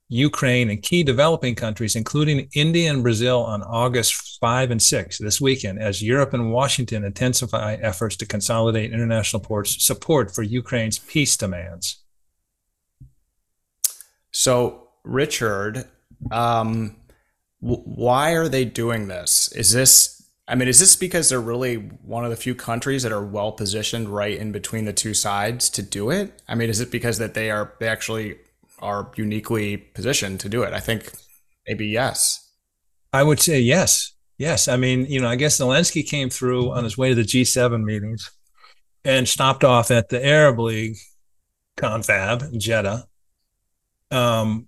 Ukraine, 0.10 0.70
and 0.70 0.82
key 0.82 1.04
developing 1.04 1.56
countries, 1.56 1.96
including 1.96 2.48
India 2.54 2.90
and 2.90 3.04
Brazil, 3.04 3.44
on 3.44 3.62
August 3.64 4.40
5 4.40 4.72
and 4.72 4.82
6 4.82 5.18
this 5.18 5.42
weekend, 5.42 5.80
as 5.80 6.02
Europe 6.02 6.34
and 6.34 6.52
Washington 6.54 7.04
intensify 7.04 7.74
efforts 7.82 8.16
to 8.18 8.26
consolidate 8.26 8.94
international 8.94 9.42
ports 9.42 9.86
support 9.86 10.34
for 10.34 10.44
Ukraine's 10.44 10.98
peace 10.98 11.36
demands. 11.36 12.04
So, 14.32 14.90
Richard, 15.04 15.86
um, 16.32 16.96
w- 17.62 17.84
why 17.84 18.32
are 18.32 18.48
they 18.48 18.64
doing 18.64 19.10
this? 19.10 19.52
Is 19.54 19.74
this 19.74 20.17
I 20.48 20.56
mean, 20.56 20.68
is 20.68 20.80
this 20.80 20.96
because 20.96 21.30
they're 21.30 21.42
really 21.42 21.76
one 21.76 22.24
of 22.24 22.30
the 22.30 22.38
few 22.38 22.56
countries 22.56 23.04
that 23.04 23.12
are 23.12 23.26
well 23.26 23.52
positioned 23.52 24.10
right 24.10 24.38
in 24.38 24.52
between 24.54 24.86
the 24.86 24.94
two 24.94 25.14
sides 25.14 25.70
to 25.72 25.82
do 25.82 26.10
it? 26.10 26.42
I 26.48 26.56
mean, 26.56 26.70
is 26.70 26.80
it 26.80 26.90
because 26.90 27.18
that 27.18 27.34
they 27.34 27.52
are 27.52 27.74
they 27.80 27.88
actually 27.88 28.38
are 28.80 29.12
uniquely 29.16 29.78
positioned 29.78 30.40
to 30.42 30.50
do 30.50 30.64
it? 30.64 30.74
I 30.74 30.80
think 30.80 31.12
maybe 31.68 31.88
yes. 31.88 32.50
I 33.12 33.24
would 33.24 33.42
say 33.42 33.60
yes. 33.60 34.14
Yes. 34.38 34.68
I 34.68 34.78
mean, 34.78 35.06
you 35.08 35.20
know, 35.20 35.28
I 35.28 35.36
guess 35.36 35.60
Zelensky 35.60 36.08
came 36.08 36.30
through 36.30 36.72
on 36.72 36.84
his 36.84 36.98
way 36.98 37.10
to 37.10 37.16
the 37.16 37.24
G7 37.24 37.84
meetings 37.84 38.32
and 39.04 39.28
stopped 39.28 39.64
off 39.64 39.92
at 39.92 40.10
the 40.10 40.26
Arab 40.26 40.60
League 40.60 40.98
confab 41.76 42.44
in 42.44 42.60
Jeddah. 42.60 43.06
Um, 44.12 44.67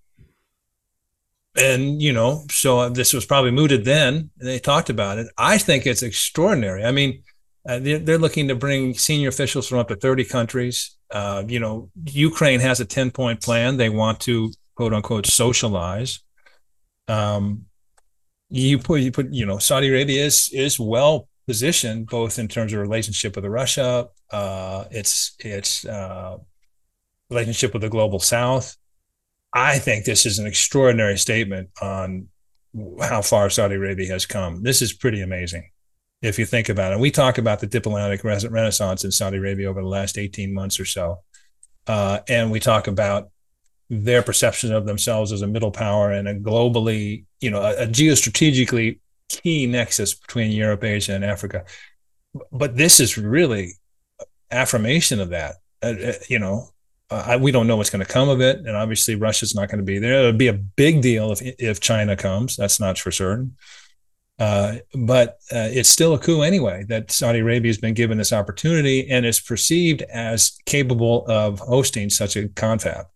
and 1.60 2.02
you 2.02 2.14
know, 2.14 2.45
so 2.49 2.90
this 2.90 3.14
was 3.14 3.26
probably 3.26 3.52
mooted 3.52 3.86
then. 3.86 4.30
They 4.38 4.60
talked 4.60 4.90
about 4.90 5.18
it. 5.18 5.27
I 5.38 5.57
think 5.57 5.86
it's 5.86 6.03
extraordinary. 6.03 6.84
I 6.84 6.91
mean, 6.91 7.23
uh, 7.68 7.80
they're, 7.80 7.99
they're 7.99 8.18
looking 8.18 8.48
to 8.48 8.56
bring 8.56 8.94
senior 8.94 9.30
officials 9.30 9.68
from 9.68 9.80
up 9.80 9.90
to 9.90 9.95
30 9.95 10.26
countries. 10.26 10.98
Uh, 11.11 11.44
you 11.48 11.60
know, 11.60 11.90
Ukraine 12.06 12.60
has 12.60 12.80
a 12.80 12.86
10 12.86 13.11
point 13.11 13.41
plan. 13.41 13.77
They 13.77 13.90
want 13.90 14.19
to 14.22 14.52
quote 14.76 14.94
unquote 14.94 15.26
socialize. 15.26 16.19
Um, 17.07 17.65
you 18.49 18.80
put, 18.80 19.02
you 19.02 19.11
put, 19.11 19.31
you 19.34 19.45
know, 19.45 19.57
Saudi 19.57 19.90
Arabia 19.90 20.26
is, 20.26 20.49
is 20.53 20.80
well 20.80 21.27
positioned 21.48 22.07
both 22.07 22.40
in 22.40 22.48
terms 22.48 22.73
of 22.73 22.80
relationship 22.80 23.36
with 23.36 23.45
Russia, 23.45 24.07
uh, 24.31 24.86
its, 24.91 25.36
its, 25.40 25.86
uh, 25.86 26.38
relationship 27.30 27.73
with 27.73 27.81
the 27.81 27.90
global 27.90 28.19
South. 28.19 28.76
I 29.53 29.80
think 29.80 30.05
this 30.05 30.26
is 30.26 30.39
an 30.39 30.47
extraordinary 30.47 31.17
statement 31.17 31.69
on 31.81 32.27
how 33.01 33.21
far 33.21 33.49
Saudi 33.49 33.76
Arabia 33.76 34.11
has 34.11 34.26
come. 34.26 34.61
This 34.61 34.81
is 34.81 34.93
pretty 34.93 35.21
amazing 35.21 35.71
if 36.21 36.38
you 36.38 36.45
think 36.45 36.69
about 36.69 36.93
it. 36.93 36.99
We 36.99 37.11
talk 37.11 37.38
about 37.38 37.59
the 37.59 37.67
diplomatic 37.67 38.23
renaissance 38.23 39.03
in 39.03 39.11
Saudi 39.11 39.38
Arabia 39.38 39.69
over 39.69 39.81
the 39.81 39.88
last 39.88 40.17
18 40.17 40.53
months 40.53 40.80
or 40.80 40.85
so. 40.85 41.21
Uh, 41.88 42.19
and 42.27 42.51
we 42.51 42.59
talk 42.59 42.88
about 42.88 43.30
their 43.89 44.21
perception 44.21 44.73
of 44.73 44.85
themselves 44.85 45.31
as 45.31 45.41
a 45.41 45.47
middle 45.47 45.71
power 45.71 46.11
and 46.11 46.27
a 46.27 46.35
globally, 46.35 47.26
you 47.41 47.49
know, 47.49 47.61
a, 47.61 47.84
a 47.84 47.88
geostrategically 47.88 48.99
key 49.30 49.65
nexus 49.65 50.13
between 50.13 50.51
Europe, 50.51 50.84
Asia, 50.84 51.13
and 51.13 51.26
Africa. 51.26 51.65
But 52.51 52.76
this 52.76 52.99
is 52.99 53.17
really 53.17 53.73
affirmation 54.51 55.19
of 55.19 55.30
that. 55.30 55.55
Uh, 55.81 55.93
uh 56.05 56.13
you 56.27 56.38
know, 56.38 56.69
uh, 57.11 57.38
we 57.41 57.52
don't 57.52 57.68
know 57.68 57.76
what's 57.76 57.90
going 57.90 58.06
to 58.06 58.11
come 58.11 58.30
of 58.30 58.41
it, 58.41 58.57
and 58.57 58.76
obviously 58.76 59.15
Russia's 59.15 59.56
not 59.56 59.69
going 59.69 59.80
to 59.80 59.86
be 59.86 59.99
there. 59.99 60.19
It'll 60.19 60.34
be 60.34 60.48
a 60.48 60.53
big 60.53 61.02
deal 61.02 61.31
if 61.31 61.41
if 61.41 61.80
China 61.80 62.15
comes. 62.15 62.56
That's 62.56 62.80
not 62.80 62.98
for 62.98 63.11
certain. 63.11 63.56
Uh, 64.38 64.77
but 64.95 65.40
uh, 65.52 65.68
it's 65.69 65.90
still 65.90 66.14
a 66.14 66.19
coup 66.19 66.44
anyway 66.44 66.86
that 66.88 67.11
Saudi 67.11 67.40
Arabia 67.40 67.69
has 67.69 67.77
been 67.77 67.94
given 67.94 68.18
this 68.18 68.31
opportunity 68.31 69.10
and 69.10 69.26
is 69.26 69.40
perceived 69.40 70.02
as 70.03 70.57
capable 70.65 71.26
of 71.27 71.60
hosting 71.60 72.10
such 72.10 72.38
a 72.38 72.48
confab. 72.48 73.07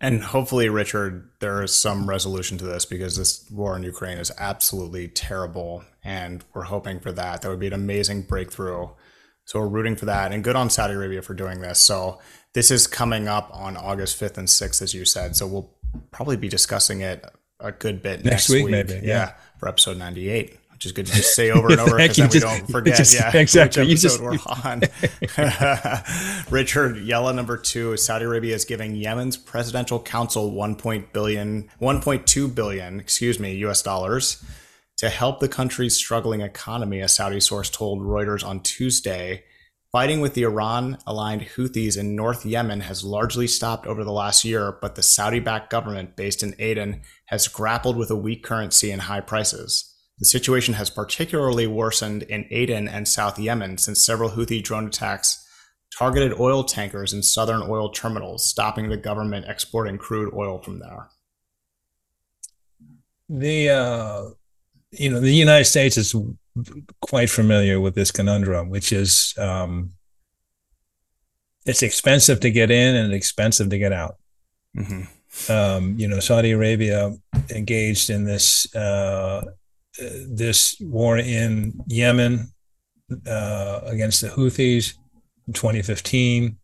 And 0.00 0.22
hopefully, 0.22 0.68
Richard, 0.68 1.30
there 1.40 1.62
is 1.62 1.74
some 1.74 2.08
resolution 2.08 2.58
to 2.58 2.64
this 2.64 2.84
because 2.84 3.16
this 3.16 3.50
war 3.50 3.74
in 3.76 3.82
Ukraine 3.82 4.18
is 4.18 4.30
absolutely 4.38 5.08
terrible. 5.08 5.82
And 6.04 6.44
we're 6.52 6.64
hoping 6.64 7.00
for 7.00 7.10
that. 7.12 7.42
That 7.42 7.48
would 7.48 7.58
be 7.58 7.68
an 7.68 7.72
amazing 7.72 8.22
breakthrough. 8.22 8.88
So 9.44 9.60
we're 9.60 9.68
rooting 9.68 9.96
for 9.96 10.06
that. 10.06 10.32
And 10.32 10.42
good 10.42 10.56
on 10.56 10.70
Saudi 10.70 10.94
Arabia 10.94 11.22
for 11.22 11.34
doing 11.34 11.60
this. 11.60 11.80
So 11.80 12.18
this 12.54 12.70
is 12.70 12.86
coming 12.86 13.28
up 13.28 13.50
on 13.52 13.76
August 13.76 14.18
5th 14.20 14.38
and 14.38 14.48
6th, 14.48 14.82
as 14.82 14.94
you 14.94 15.04
said. 15.04 15.36
So 15.36 15.46
we'll 15.46 15.70
probably 16.10 16.36
be 16.36 16.48
discussing 16.48 17.02
it 17.02 17.24
a 17.60 17.72
good 17.72 18.02
bit 18.02 18.24
next, 18.24 18.48
next 18.48 18.50
week, 18.50 18.64
week, 18.64 18.72
maybe. 18.72 18.94
Yeah. 18.94 19.00
yeah. 19.00 19.32
for 19.58 19.68
episode 19.68 19.98
98 19.98 20.58
which 20.72 20.86
is 20.86 20.92
good 20.92 21.06
to 21.06 21.12
just 21.12 21.36
say 21.36 21.52
over 21.52 21.70
and 21.70 21.80
over 21.80 21.96
because 21.96 22.16
then 22.16 22.30
just, 22.30 22.34
we 22.34 22.40
don't 22.40 22.66
forget. 22.66 22.96
Just, 22.96 23.14
yeah, 23.14 23.30
exactly. 23.36 23.86
Which 23.86 24.04
episode 24.04 24.22
we're 24.22 24.38
on. 24.64 24.82
Richard 26.50 26.98
Yella 26.98 27.32
number 27.32 27.56
two. 27.56 27.96
Saudi 27.96 28.24
Arabia 28.24 28.56
is 28.56 28.64
giving 28.64 28.96
Yemen's 28.96 29.36
presidential 29.36 30.00
council 30.00 30.50
1. 30.50 30.74
billion, 31.12 31.70
1.2 31.80 32.54
billion, 32.54 32.98
excuse 32.98 33.38
me, 33.38 33.54
U.S. 33.58 33.82
dollars 33.82 34.44
to 34.98 35.08
help 35.08 35.40
the 35.40 35.48
country's 35.48 35.96
struggling 35.96 36.40
economy, 36.40 37.00
a 37.00 37.08
Saudi 37.08 37.40
source 37.40 37.70
told 37.70 38.00
Reuters 38.00 38.46
on 38.46 38.60
Tuesday. 38.60 39.44
Fighting 39.90 40.20
with 40.20 40.34
the 40.34 40.42
Iran 40.42 40.98
aligned 41.06 41.42
Houthis 41.42 41.96
in 41.96 42.16
North 42.16 42.44
Yemen 42.44 42.80
has 42.80 43.04
largely 43.04 43.46
stopped 43.46 43.86
over 43.86 44.02
the 44.02 44.12
last 44.12 44.44
year, 44.44 44.76
but 44.80 44.96
the 44.96 45.02
Saudi 45.02 45.38
backed 45.38 45.70
government 45.70 46.16
based 46.16 46.42
in 46.42 46.56
Aden 46.58 47.02
has 47.26 47.46
grappled 47.46 47.96
with 47.96 48.10
a 48.10 48.16
weak 48.16 48.42
currency 48.42 48.90
and 48.90 49.02
high 49.02 49.20
prices. 49.20 49.94
The 50.18 50.26
situation 50.26 50.74
has 50.74 50.90
particularly 50.90 51.66
worsened 51.66 52.24
in 52.24 52.46
Aden 52.50 52.88
and 52.88 53.06
South 53.06 53.38
Yemen 53.38 53.78
since 53.78 54.04
several 54.04 54.30
Houthi 54.30 54.62
drone 54.62 54.86
attacks 54.86 55.40
targeted 55.96 56.38
oil 56.40 56.64
tankers 56.64 57.12
in 57.12 57.22
southern 57.22 57.62
oil 57.62 57.88
terminals, 57.88 58.48
stopping 58.48 58.88
the 58.88 58.96
government 58.96 59.46
exporting 59.48 59.98
crude 59.98 60.32
oil 60.34 60.58
from 60.58 60.80
there. 60.80 61.08
The 63.28 63.70
uh, 63.70 64.24
you 64.98 65.10
know 65.10 65.20
the 65.20 65.32
United 65.32 65.64
States 65.64 65.96
is 65.96 66.14
quite 67.00 67.30
familiar 67.30 67.80
with 67.80 67.94
this 67.94 68.10
conundrum, 68.10 68.70
which 68.70 68.92
is 68.92 69.34
um, 69.38 69.90
it's 71.66 71.82
expensive 71.82 72.40
to 72.40 72.50
get 72.50 72.70
in 72.70 72.96
and 72.96 73.12
expensive 73.12 73.70
to 73.70 73.78
get 73.78 73.92
out. 73.92 74.16
Mm-hmm. 74.76 75.52
Um, 75.52 75.98
you 75.98 76.06
know, 76.06 76.20
Saudi 76.20 76.52
Arabia 76.52 77.12
engaged 77.50 78.10
in 78.10 78.24
this 78.24 78.72
uh, 78.74 79.44
this 79.98 80.76
war 80.80 81.18
in 81.18 81.80
Yemen 81.86 82.52
uh, 83.26 83.80
against 83.84 84.20
the 84.20 84.28
Houthis 84.28 84.94
in 85.46 85.52
2015. 85.52 86.56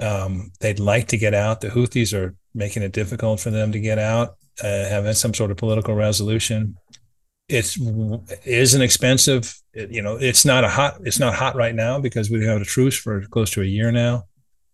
Um, 0.00 0.52
they'd 0.60 0.78
like 0.78 1.08
to 1.08 1.18
get 1.18 1.34
out. 1.34 1.60
The 1.60 1.68
Houthis 1.68 2.16
are 2.16 2.34
making 2.54 2.82
it 2.82 2.92
difficult 2.92 3.40
for 3.40 3.50
them 3.50 3.72
to 3.72 3.80
get 3.80 3.98
out, 3.98 4.36
uh, 4.62 4.88
having 4.88 5.14
some 5.14 5.34
sort 5.34 5.50
of 5.50 5.56
political 5.56 5.94
resolution 5.94 6.76
it's 7.48 7.78
it 7.78 8.40
isn't 8.44 8.82
expensive. 8.82 9.54
It, 9.72 9.90
you 9.90 10.02
know, 10.02 10.16
it's 10.16 10.44
not 10.44 10.64
a 10.64 10.68
hot. 10.68 11.00
It's 11.04 11.18
not 11.18 11.34
hot 11.34 11.56
right 11.56 11.74
now 11.74 11.98
because 11.98 12.30
we 12.30 12.44
have 12.44 12.60
a 12.60 12.64
truce 12.64 12.96
for 12.98 13.22
close 13.22 13.50
to 13.52 13.62
a 13.62 13.66
year 13.66 13.90
now. 13.90 14.24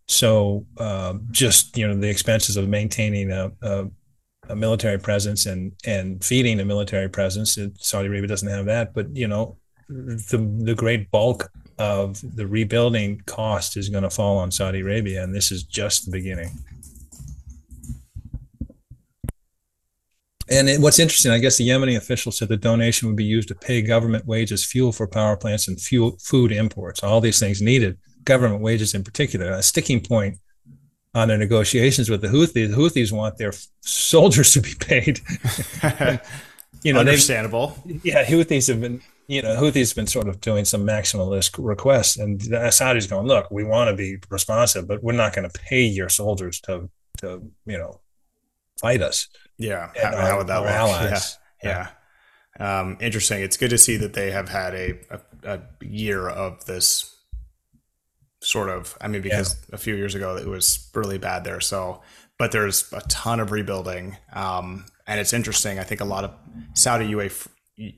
So 0.08 0.66
uh, 0.76 1.14
just 1.30 1.76
you 1.76 1.86
know 1.86 1.94
the 1.94 2.10
expenses 2.10 2.56
of 2.56 2.68
maintaining 2.68 3.30
a, 3.30 3.52
a, 3.62 3.86
a, 4.48 4.56
military 4.56 4.98
presence 4.98 5.46
and 5.46 5.72
and 5.86 6.22
feeding 6.22 6.60
a 6.60 6.64
military 6.64 7.08
presence. 7.08 7.58
Saudi 7.78 8.08
Arabia 8.08 8.28
doesn't 8.28 8.48
have 8.48 8.66
that, 8.66 8.92
but 8.92 9.14
you 9.14 9.28
know 9.28 9.56
the 9.88 10.38
the 10.62 10.74
great 10.74 11.10
bulk 11.10 11.50
of 11.78 12.20
the 12.36 12.46
rebuilding 12.46 13.20
cost 13.26 13.76
is 13.76 13.88
going 13.88 14.04
to 14.04 14.10
fall 14.10 14.38
on 14.38 14.50
Saudi 14.50 14.80
Arabia, 14.80 15.22
and 15.22 15.34
this 15.34 15.50
is 15.52 15.62
just 15.62 16.06
the 16.06 16.12
beginning. 16.12 16.50
And 20.48 20.68
it, 20.68 20.80
what's 20.80 20.98
interesting, 20.98 21.32
I 21.32 21.38
guess 21.38 21.56
the 21.56 21.68
Yemeni 21.68 21.96
officials 21.96 22.38
said 22.38 22.48
the 22.48 22.56
donation 22.56 23.08
would 23.08 23.16
be 23.16 23.24
used 23.24 23.48
to 23.48 23.54
pay 23.54 23.82
government 23.82 24.26
wages, 24.26 24.64
fuel 24.64 24.92
for 24.92 25.06
power 25.06 25.36
plants, 25.36 25.68
and 25.68 25.80
fuel 25.80 26.18
food 26.20 26.52
imports. 26.52 27.02
All 27.02 27.20
these 27.20 27.40
things 27.40 27.62
needed 27.62 27.98
government 28.24 28.60
wages 28.60 28.94
in 28.94 29.04
particular. 29.04 29.52
A 29.52 29.62
sticking 29.62 30.00
point 30.00 30.38
on 31.14 31.28
their 31.28 31.38
negotiations 31.38 32.10
with 32.10 32.20
the 32.20 32.28
Houthis. 32.28 32.52
The 32.52 32.68
Houthis 32.68 33.12
want 33.12 33.38
their 33.38 33.52
soldiers 33.80 34.52
to 34.54 34.60
be 34.60 34.74
paid. 34.78 35.20
you 36.82 36.92
know, 36.92 37.00
understandable. 37.00 37.78
Yeah, 38.02 38.24
Houthis 38.24 38.68
have 38.68 38.80
been, 38.80 39.00
you 39.28 39.42
know, 39.42 39.56
Houthis 39.56 39.90
have 39.90 39.96
been 39.96 40.06
sort 40.06 40.28
of 40.28 40.40
doing 40.40 40.64
some 40.64 40.84
maximalist 40.84 41.54
requests, 41.58 42.16
and 42.16 42.40
the 42.40 42.56
Saudis 42.56 43.08
going, 43.08 43.26
look, 43.26 43.50
we 43.50 43.64
want 43.64 43.90
to 43.90 43.96
be 43.96 44.18
responsive, 44.28 44.88
but 44.88 45.02
we're 45.02 45.12
not 45.12 45.34
going 45.34 45.48
to 45.48 45.58
pay 45.58 45.82
your 45.84 46.08
soldiers 46.08 46.60
to, 46.62 46.90
to, 47.18 47.42
you 47.66 47.78
know, 47.78 48.00
fight 48.80 49.02
us. 49.02 49.28
Yeah. 49.58 49.90
How, 50.00 50.14
our, 50.14 50.22
how, 50.22 50.38
would 50.38 50.46
that 50.48 50.58
look? 50.58 50.70
Allies. 50.70 51.38
Yeah. 51.62 51.88
yeah. 52.58 52.80
Um, 52.80 52.98
interesting. 53.00 53.42
It's 53.42 53.56
good 53.56 53.70
to 53.70 53.78
see 53.78 53.96
that 53.96 54.14
they 54.14 54.30
have 54.30 54.48
had 54.48 54.74
a, 54.74 54.98
a, 55.10 55.20
a 55.44 55.60
year 55.84 56.28
of 56.28 56.64
this 56.66 57.14
sort 58.40 58.68
of, 58.68 58.96
I 59.00 59.08
mean, 59.08 59.22
because 59.22 59.56
yeah. 59.68 59.74
a 59.74 59.78
few 59.78 59.96
years 59.96 60.14
ago 60.14 60.36
it 60.36 60.46
was 60.46 60.88
really 60.94 61.18
bad 61.18 61.44
there. 61.44 61.60
So, 61.60 62.02
but 62.38 62.52
there's 62.52 62.92
a 62.92 63.00
ton 63.08 63.40
of 63.40 63.52
rebuilding. 63.52 64.16
Um, 64.32 64.86
and 65.06 65.20
it's 65.20 65.32
interesting. 65.32 65.78
I 65.78 65.84
think 65.84 66.00
a 66.00 66.04
lot 66.04 66.24
of 66.24 66.32
Saudi 66.74 67.08
UAE, 67.08 67.48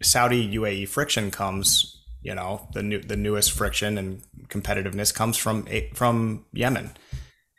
Saudi 0.03 0.57
UAE 0.57 0.89
friction 0.89 1.31
comes, 1.31 2.03
you 2.23 2.35
know, 2.35 2.69
the 2.73 2.83
new, 2.83 3.01
the 3.01 3.17
newest 3.17 3.53
friction 3.53 3.99
and 3.99 4.23
competitiveness 4.49 5.15
comes 5.15 5.37
from, 5.37 5.67
from 5.95 6.47
Yemen 6.53 6.93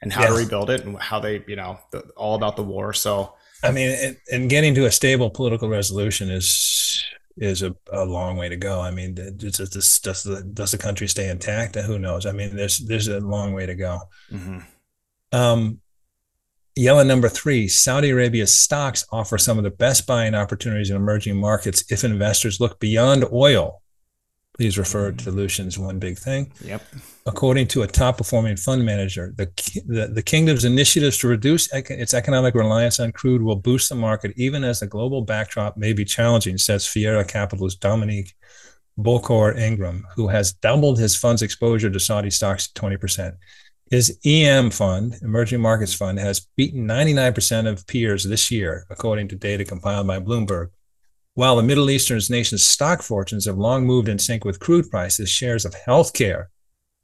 and 0.02 0.14
how 0.14 0.22
yes. 0.22 0.32
to 0.32 0.38
rebuild 0.38 0.70
it 0.70 0.86
and 0.86 0.98
how 0.98 1.20
they, 1.20 1.44
you 1.48 1.56
know, 1.56 1.80
the, 1.92 2.00
all 2.16 2.36
about 2.36 2.56
the 2.56 2.64
war. 2.64 2.94
So, 2.94 3.34
I 3.64 3.72
mean, 3.72 4.16
and 4.32 4.50
getting 4.50 4.76
to 4.76 4.86
a 4.86 4.92
stable 4.92 5.30
political 5.30 5.70
resolution 5.70 6.30
is 6.30 7.04
is 7.38 7.62
a, 7.62 7.76
a 7.92 8.04
long 8.04 8.38
way 8.38 8.50
to 8.50 8.58
go. 8.58 8.82
I 8.82 8.92
mean, 8.92 9.14
does, 9.14 9.58
does, 9.58 10.00
does, 10.00 10.24
the, 10.24 10.42
does 10.42 10.72
the 10.72 10.78
country 10.78 11.08
stay 11.08 11.30
intact? 11.30 11.76
Who 11.76 12.00
knows? 12.00 12.26
I 12.26 12.32
mean, 12.32 12.56
there's 12.56 12.80
there's 12.80 13.08
a 13.08 13.20
long 13.20 13.54
way 13.54 13.66
to 13.66 13.76
go. 13.76 14.00
Mm-hmm. 14.32 14.60
Um, 15.32 15.80
Yella 16.76 17.04
number 17.04 17.30
three: 17.30 17.68
Saudi 17.68 18.12
Arabia's 18.12 18.54
stocks 18.54 19.06
offer 19.12 19.38
some 19.38 19.58
of 19.58 19.64
the 19.64 19.72
best 19.72 20.06
buying 20.08 20.36
opportunities 20.36 20.90
in 20.90 20.96
emerging 20.96 21.38
markets 21.38 21.84
if 21.90 22.04
investors 22.04 22.60
look 22.60 22.80
beyond 22.80 23.26
oil 23.32 23.82
Please 24.58 24.78
refer 24.78 25.12
to 25.12 25.32
Lucien's 25.32 25.78
One 25.78 26.00
Big 26.00 26.18
Thing. 26.18 26.52
Yep. 26.64 26.82
According 27.28 27.68
to 27.68 27.84
a 27.84 27.88
top 27.88 28.18
performing 28.18 28.58
fund 28.58 28.84
manager, 28.84 29.34
the, 29.38 29.46
the, 29.86 30.08
the 30.08 30.24
kingdom's 30.24 30.66
initiatives 30.66 31.18
to 31.20 31.28
reduce 31.28 31.72
its 31.74 32.14
economic 32.14 32.56
reliance 32.56 33.00
on 33.00 33.12
crude 33.12 33.42
will 33.44 33.56
boost 33.56 33.90
the 33.90 33.96
market 33.96 34.34
even 34.36 34.64
as 34.64 34.80
the 34.80 34.88
global 34.88 35.22
backdrop 35.22 35.78
may 35.78 35.94
be 35.94 36.04
challenging, 36.04 36.58
says 36.58 36.88
Fiera 36.88 37.24
Capital's 37.24 37.76
Dominic 37.76 38.34
Bokor 38.98 39.56
Ingram, 39.58 40.08
who 40.16 40.28
has 40.28 40.54
doubled 40.54 40.98
his 40.98 41.16
fund's 41.16 41.44
exposure 41.44 41.90
to 41.90 42.00
Saudi 42.00 42.32
stocks 42.32 42.68
to 42.68 42.82
20%. 42.82 43.36
His 43.92 44.20
EM 44.26 44.72
fund, 44.72 45.16
Emerging 45.22 45.62
Markets 45.62 45.94
Fund, 45.94 46.20
has 46.20 46.48
beaten 46.58 46.86
99% 46.86 47.68
of 47.68 47.88
peers 47.88 48.24
this 48.24 48.52
year, 48.52 48.86
according 48.90 49.30
to 49.30 49.36
data 49.36 49.64
compiled 49.64 50.08
by 50.08 50.20
Bloomberg. 50.20 50.72
While 51.38 51.58
the 51.58 51.62
Middle 51.62 51.92
Eastern 51.92 52.20
nations' 52.32 52.66
stock 52.66 53.04
fortunes 53.04 53.46
have 53.46 53.60
long 53.60 53.86
moved 53.86 54.10
in 54.10 54.18
sync 54.18 54.44
with 54.44 54.60
crude 54.60 54.90
prices, 54.90 55.30
shares 55.30 55.66
of 55.66 55.76
healthcare, 55.76 56.46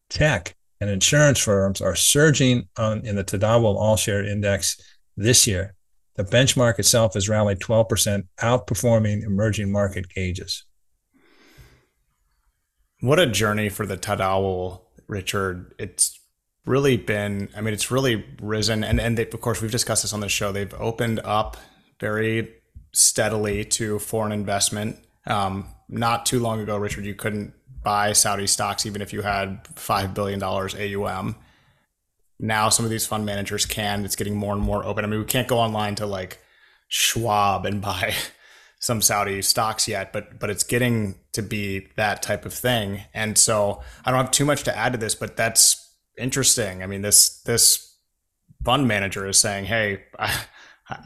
tech, 0.10 0.56
and 0.82 0.90
insurance 0.90 1.38
firms 1.38 1.82
are 1.82 1.94
surging 1.94 2.68
on, 2.76 3.06
in 3.06 3.16
the 3.16 3.24
Tadawul 3.24 3.76
All 3.76 3.96
Share 3.96 4.26
Index 4.26 4.82
this 5.16 5.46
year. 5.46 5.76
The 6.16 6.24
benchmark 6.24 6.80
itself 6.80 7.14
has 7.14 7.30
rallied 7.30 7.60
12%, 7.60 8.24
outperforming 8.42 9.24
emerging 9.24 9.72
market 9.72 10.10
gauges. 10.10 10.66
What 13.02 13.20
a 13.20 13.28
journey 13.28 13.70
for 13.70 13.86
the 13.86 13.98
Tadawul, 13.98 14.82
Richard. 15.06 15.76
It's 15.78 16.20
really 16.66 16.98
been, 16.98 17.50
I 17.56 17.62
mean, 17.62 17.76
it's 17.76 17.92
really 17.92 18.26
risen. 18.42 18.84
And, 18.84 19.00
and 19.00 19.16
they, 19.16 19.28
of 19.28 19.42
course, 19.42 19.62
we've 19.62 19.70
discussed 19.70 20.02
this 20.02 20.12
on 20.12 20.22
the 20.22 20.28
show. 20.28 20.52
They've 20.52 20.74
opened 20.80 21.20
up 21.20 21.56
very 22.00 22.63
steadily 22.94 23.66
to 23.66 24.00
foreign 24.00 24.32
investment. 24.32 24.98
Um, 25.26 25.68
not 25.90 26.26
too 26.26 26.40
long 26.40 26.60
ago, 26.60 26.78
Richard, 26.78 27.06
you 27.06 27.16
couldn't 27.16 27.54
buy 27.84 28.14
Saudi 28.14 28.48
stocks 28.48 28.86
even 28.86 29.02
if 29.02 29.12
you 29.12 29.22
had 29.22 29.64
$5 29.76 30.14
billion 30.14 30.42
AUM. 30.42 31.36
Now 32.40 32.70
some 32.70 32.86
of 32.86 32.92
these 32.92 33.06
fund 33.06 33.26
managers 33.26 33.66
can. 33.66 34.06
It's 34.06 34.16
getting 34.16 34.36
more 34.36 34.54
and 34.54 34.62
more 34.62 34.86
open. 34.86 35.04
I 35.04 35.08
mean, 35.08 35.20
we 35.20 35.26
can't 35.26 35.48
go 35.48 35.60
online 35.60 35.96
to 35.96 36.06
like 36.06 36.40
Schwab 36.88 37.66
and 37.66 37.82
buy 37.82 38.14
some 38.80 39.02
Saudi 39.02 39.42
stocks 39.42 39.88
yet, 39.88 40.12
but 40.12 40.40
but 40.40 40.50
it's 40.50 40.64
getting 40.64 41.16
to 41.32 41.42
be 41.42 41.88
that 41.96 42.22
type 42.22 42.46
of 42.46 42.54
thing. 42.54 43.02
And 43.14 43.38
so 43.38 43.82
I 44.04 44.12
don't 44.12 44.20
have 44.20 44.32
too 44.32 44.44
much 44.44 44.64
to 44.64 44.78
add 44.78 44.92
to 44.92 44.98
this, 44.98 45.16
but 45.16 45.38
that's 45.38 45.90
interesting. 46.18 46.84
I 46.84 46.88
mean, 46.88 47.02
this 47.02 47.42
this 47.44 47.96
fund 48.66 48.86
manager 48.86 49.26
is 49.26 49.38
saying, 49.38 49.66
"Hey, 49.66 50.04
I, 50.20 50.38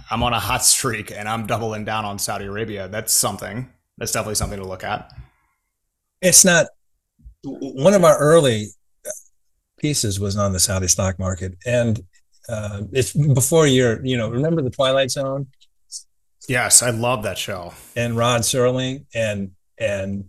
I'm 0.10 0.24
on 0.24 0.34
a 0.34 0.40
hot 0.40 0.64
streak 0.64 1.12
and 1.12 1.28
I'm 1.28 1.46
doubling 1.46 1.86
down 1.86 2.06
on 2.06 2.20
Saudi 2.20 2.46
Arabia. 2.46 2.88
That's 2.88 3.14
something. 3.14 3.70
That's 3.98 4.12
definitely 4.12 4.36
something 4.36 4.60
to 4.60 4.66
look 4.66 4.84
at. 4.84 5.12
It's 6.22 6.44
not 6.44 6.68
one 7.44 7.94
of 7.94 8.04
our 8.04 8.18
early 8.18 8.68
pieces 9.78 10.20
was 10.20 10.38
on 10.38 10.54
the 10.54 10.60
Saudi 10.60 10.88
stock 10.88 11.20
market, 11.20 11.56
and 11.66 12.02
uh, 12.50 12.84
it's 12.92 13.14
before 13.14 13.68
your, 13.68 14.04
you 14.06 14.18
know, 14.18 14.30
remember 14.30 14.62
the 14.62 14.70
Twilight 14.70 15.12
Zone? 15.12 15.48
Yes, 16.48 16.82
I 16.82 16.92
love 16.92 17.24
that 17.24 17.38
show. 17.38 17.74
And 17.96 18.16
Rod 18.16 18.42
Serling 18.42 19.06
and 19.14 19.52
and 19.78 20.26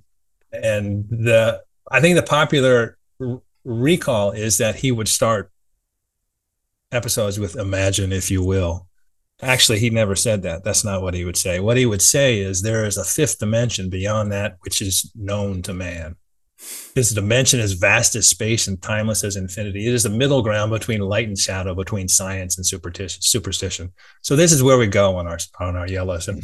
and 0.53 1.09
the 1.09 1.63
I 1.91 2.01
think 2.01 2.17
the 2.17 2.23
popular 2.23 2.99
r- 3.21 3.41
recall 3.65 4.33
is 4.33 4.59
that 4.59 4.77
he 4.77 4.91
would 4.91 5.09
start 5.09 5.51
episodes 6.91 7.39
with 7.39 7.57
"Imagine, 7.57 8.13
if 8.13 8.31
you 8.31 8.43
will," 8.43 8.88
Actually, 9.41 9.79
he 9.79 9.91
never 9.91 10.17
said 10.17 10.43
that. 10.43 10.65
That's 10.65 10.85
not 10.85 11.03
what 11.03 11.15
he 11.15 11.25
would 11.25 11.37
say. 11.37 11.61
What 11.61 11.77
he 11.77 11.87
would 11.87 12.03
say 12.03 12.41
is 12.41 12.63
there 12.63 12.85
is 12.85 12.97
a 12.97 13.05
fifth 13.05 13.39
dimension 13.39 13.89
beyond 13.89 14.33
that 14.33 14.57
which 14.61 14.83
is 14.83 15.13
known 15.15 15.63
to 15.63 15.73
man. 15.73 16.17
This 16.95 17.11
dimension 17.11 17.61
is 17.61 17.75
vast 17.75 18.17
as 18.17 18.27
space 18.27 18.67
and 18.67 18.83
timeless 18.83 19.23
as 19.23 19.37
infinity. 19.37 19.87
It 19.87 19.95
is 19.95 20.03
the 20.03 20.11
middle 20.11 20.43
ground 20.43 20.73
between 20.73 21.01
light 21.01 21.29
and 21.29 21.39
shadow, 21.39 21.73
between 21.73 22.09
science 22.09 22.57
and 22.57 22.67
superstition. 22.67 23.93
So 24.23 24.35
this 24.35 24.51
is 24.51 24.61
where 24.61 24.77
we 24.77 24.89
go 24.89 25.17
on 25.17 25.29
our 25.29 25.39
on 25.61 25.77
our 25.77 25.87
yellows 25.87 26.27
and. 26.29 26.43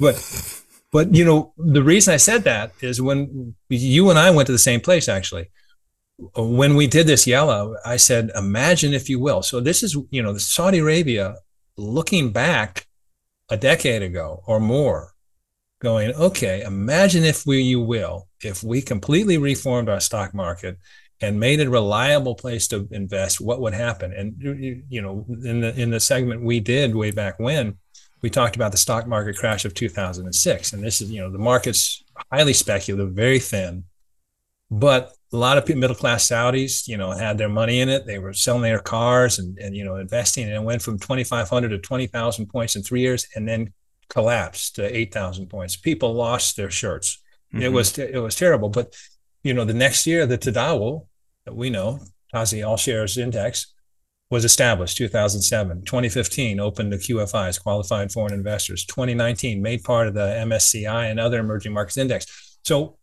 But 0.00 0.62
But 0.94 1.12
you 1.12 1.24
know, 1.24 1.52
the 1.58 1.82
reason 1.82 2.14
I 2.14 2.18
said 2.18 2.44
that 2.44 2.72
is 2.80 3.02
when 3.02 3.54
you 3.68 4.10
and 4.10 4.18
I 4.18 4.30
went 4.30 4.46
to 4.46 4.52
the 4.52 4.58
same 4.58 4.80
place 4.80 5.08
actually. 5.08 5.50
When 6.36 6.76
we 6.76 6.86
did 6.86 7.08
this 7.08 7.26
yellow, 7.26 7.74
I 7.84 7.96
said, 7.96 8.30
imagine 8.36 8.94
if 8.94 9.08
you 9.08 9.18
will. 9.18 9.42
So 9.42 9.58
this 9.58 9.82
is, 9.82 9.96
you 10.10 10.22
know, 10.22 10.32
the 10.32 10.38
Saudi 10.38 10.78
Arabia 10.78 11.34
looking 11.76 12.32
back 12.32 12.86
a 13.50 13.56
decade 13.56 14.02
ago 14.02 14.42
or 14.46 14.60
more, 14.60 15.14
going, 15.80 16.12
okay, 16.14 16.62
imagine 16.62 17.24
if 17.24 17.44
we, 17.46 17.60
you 17.60 17.80
will, 17.80 18.28
if 18.42 18.62
we 18.62 18.80
completely 18.80 19.38
reformed 19.38 19.88
our 19.88 20.00
stock 20.00 20.34
market 20.34 20.78
and 21.20 21.38
made 21.38 21.60
it 21.60 21.66
a 21.66 21.70
reliable 21.70 22.34
place 22.34 22.66
to 22.68 22.88
invest, 22.90 23.40
what 23.40 23.60
would 23.60 23.74
happen? 23.74 24.12
And 24.12 24.34
you 24.88 25.02
know, 25.02 25.26
in 25.44 25.60
the 25.60 25.78
in 25.80 25.90
the 25.90 26.00
segment 26.00 26.42
we 26.42 26.58
did 26.60 26.94
way 26.94 27.10
back 27.10 27.38
when, 27.38 27.78
we 28.22 28.30
talked 28.30 28.56
about 28.56 28.72
the 28.72 28.78
stock 28.78 29.06
market 29.06 29.36
crash 29.36 29.64
of 29.64 29.74
2006, 29.74 30.72
and 30.72 30.82
this 30.82 31.00
is 31.00 31.10
you 31.10 31.20
know 31.20 31.30
the 31.30 31.38
market's 31.38 32.02
highly 32.32 32.52
speculative, 32.52 33.12
very 33.12 33.38
thin, 33.38 33.84
but 34.70 35.12
a 35.32 35.36
lot 35.36 35.58
of 35.58 35.76
middle 35.76 35.96
class 35.96 36.28
Saudis, 36.28 36.86
you 36.86 36.96
know, 36.96 37.10
had 37.10 37.38
their 37.38 37.48
money 37.48 37.80
in 37.80 37.88
it. 37.88 38.06
They 38.06 38.18
were 38.18 38.32
selling 38.32 38.62
their 38.62 38.78
cars 38.78 39.38
and 39.38 39.58
and 39.58 39.76
you 39.76 39.84
know 39.84 39.96
investing, 39.96 40.44
and 40.44 40.54
it 40.54 40.62
went 40.62 40.82
from 40.82 40.98
2,500 40.98 41.68
to 41.68 41.78
20,000 41.78 42.46
points 42.46 42.76
in 42.76 42.82
three 42.82 43.00
years, 43.00 43.26
and 43.34 43.48
then 43.48 43.72
collapsed 44.08 44.76
to 44.76 44.96
8,000 44.96 45.48
points. 45.48 45.76
People 45.76 46.14
lost 46.14 46.56
their 46.56 46.70
shirts. 46.70 47.20
Mm-hmm. 47.52 47.62
It 47.62 47.72
was 47.72 47.98
it 47.98 48.22
was 48.22 48.36
terrible, 48.36 48.68
but 48.68 48.94
you 49.42 49.54
know, 49.54 49.64
the 49.64 49.74
next 49.74 50.06
year, 50.06 50.26
the 50.26 50.38
Tadawul 50.38 51.06
that 51.44 51.54
we 51.54 51.68
know, 51.68 52.00
TASI 52.34 52.66
All 52.66 52.76
Shares 52.76 53.18
Index, 53.18 53.74
was 54.30 54.44
established 54.44 54.96
2007 54.96 55.82
2015 55.82 56.58
opened 56.58 56.90
to 56.90 56.96
qfis 56.96 57.62
qualified 57.62 58.10
foreign 58.10 58.32
investors 58.32 58.84
2019 58.86 59.60
made 59.62 59.84
part 59.84 60.08
of 60.08 60.14
the 60.14 60.26
msci 60.48 61.10
and 61.10 61.20
other 61.20 61.38
emerging 61.38 61.72
markets 61.72 61.96
index 61.96 62.58
so 62.64 62.96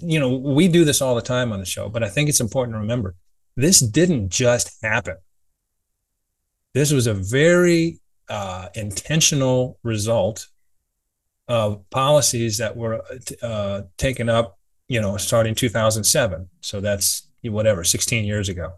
you 0.00 0.18
know 0.18 0.36
we 0.36 0.68
do 0.68 0.84
this 0.84 1.00
all 1.02 1.14
the 1.14 1.22
time 1.22 1.52
on 1.52 1.58
the 1.58 1.66
show 1.66 1.88
but 1.88 2.02
i 2.02 2.08
think 2.08 2.28
it's 2.28 2.40
important 2.40 2.74
to 2.74 2.78
remember 2.78 3.14
this 3.56 3.80
didn't 3.80 4.30
just 4.30 4.82
happen 4.82 5.16
this 6.74 6.92
was 6.92 7.06
a 7.06 7.14
very 7.14 8.00
uh, 8.28 8.68
intentional 8.74 9.78
result 9.82 10.48
of 11.48 11.88
policies 11.90 12.58
that 12.58 12.76
were 12.76 13.02
uh, 13.42 13.82
taken 13.98 14.28
up, 14.28 14.58
you 14.88 15.00
know, 15.00 15.16
starting 15.16 15.54
2007. 15.54 16.48
So 16.60 16.80
that's 16.80 17.28
whatever, 17.42 17.84
16 17.84 18.24
years 18.24 18.48
ago. 18.48 18.74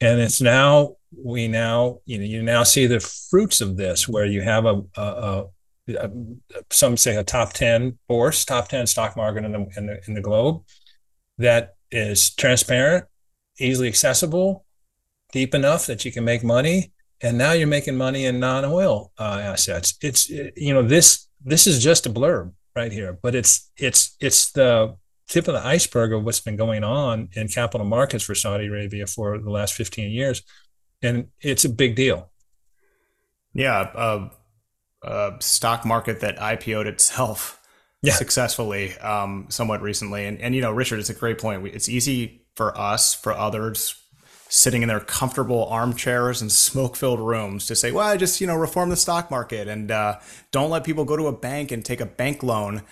And 0.00 0.20
it's 0.20 0.40
now, 0.40 0.96
we 1.16 1.48
now, 1.48 2.00
you 2.04 2.18
know, 2.18 2.24
you 2.24 2.42
now 2.42 2.62
see 2.62 2.86
the 2.86 3.00
fruits 3.00 3.60
of 3.60 3.76
this 3.76 4.08
where 4.08 4.26
you 4.26 4.42
have 4.42 4.66
a, 4.66 4.82
a, 4.96 5.44
some 6.70 6.96
say 6.96 7.16
a 7.16 7.24
top 7.24 7.52
10 7.52 7.98
force, 8.06 8.44
top 8.44 8.68
10 8.68 8.86
stock 8.86 9.16
market 9.16 9.44
in 9.44 9.52
the, 9.52 9.66
in 9.76 9.86
the, 9.86 10.00
in 10.06 10.14
the 10.14 10.20
globe 10.20 10.62
that 11.38 11.76
is 11.90 12.34
transparent, 12.34 13.06
easily 13.58 13.88
accessible, 13.88 14.64
deep 15.32 15.54
enough 15.54 15.86
that 15.86 16.04
you 16.04 16.12
can 16.12 16.24
make 16.24 16.44
money. 16.44 16.92
And 17.20 17.36
now 17.36 17.52
you're 17.52 17.66
making 17.66 17.96
money 17.96 18.26
in 18.26 18.38
non-oil 18.38 19.12
uh, 19.18 19.40
assets. 19.42 19.94
It's, 20.02 20.28
you 20.28 20.72
know, 20.72 20.82
this 20.82 21.26
this 21.44 21.66
is 21.66 21.82
just 21.82 22.06
a 22.06 22.10
blurb 22.10 22.52
right 22.76 22.92
here, 22.92 23.18
but 23.20 23.34
it's 23.34 23.70
it's 23.76 24.16
it's 24.20 24.52
the 24.52 24.96
tip 25.28 25.48
of 25.48 25.54
the 25.54 25.66
iceberg 25.66 26.12
of 26.12 26.24
what's 26.24 26.40
been 26.40 26.56
going 26.56 26.84
on 26.84 27.28
in 27.34 27.48
capital 27.48 27.86
markets 27.86 28.24
for 28.24 28.34
Saudi 28.34 28.66
Arabia 28.66 29.06
for 29.06 29.38
the 29.38 29.50
last 29.50 29.74
15 29.74 30.10
years, 30.10 30.42
and 31.02 31.28
it's 31.40 31.64
a 31.64 31.68
big 31.68 31.96
deal. 31.96 32.30
Yeah, 33.52 33.90
a, 33.94 34.30
a 35.02 35.34
stock 35.40 35.84
market 35.84 36.20
that 36.20 36.36
IPO'd 36.38 36.86
itself 36.86 37.60
yeah. 38.02 38.12
successfully 38.12 38.96
um, 38.98 39.46
somewhat 39.48 39.82
recently, 39.82 40.24
and 40.26 40.40
and 40.40 40.54
you 40.54 40.60
know, 40.60 40.72
Richard, 40.72 40.98
it's 40.98 41.10
a 41.10 41.14
great 41.14 41.38
point. 41.38 41.66
It's 41.66 41.88
easy 41.88 42.42
for 42.54 42.76
us, 42.76 43.14
for 43.14 43.32
others, 43.32 43.94
sitting 44.48 44.82
in 44.82 44.88
their 44.88 45.00
comfortable 45.00 45.66
armchairs 45.68 46.40
and 46.40 46.50
smoke-filled 46.50 47.20
rooms 47.20 47.66
to 47.66 47.76
say, 47.76 47.92
"Well, 47.92 48.06
I 48.06 48.16
just 48.16 48.40
you 48.40 48.46
know 48.46 48.56
reform 48.56 48.90
the 48.90 48.96
stock 48.96 49.30
market 49.30 49.68
and 49.68 49.90
uh, 49.90 50.18
don't 50.52 50.70
let 50.70 50.84
people 50.84 51.04
go 51.04 51.16
to 51.16 51.26
a 51.26 51.32
bank 51.32 51.72
and 51.72 51.84
take 51.84 52.00
a 52.00 52.06
bank 52.06 52.42
loan 52.42 52.82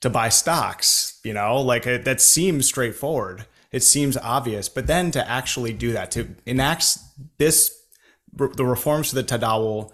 to 0.00 0.10
buy 0.10 0.28
stocks." 0.28 1.20
You 1.24 1.34
know, 1.34 1.60
like 1.60 1.86
it, 1.86 2.04
that 2.04 2.20
seems 2.20 2.66
straightforward. 2.66 3.46
It 3.72 3.82
seems 3.82 4.16
obvious, 4.16 4.68
but 4.68 4.88
then 4.88 5.12
to 5.12 5.28
actually 5.28 5.72
do 5.72 5.92
that, 5.92 6.10
to 6.12 6.34
enact 6.44 6.98
this, 7.38 7.84
the 8.32 8.64
reforms 8.64 9.10
to 9.10 9.14
the 9.14 9.22
Tadawul, 9.22 9.92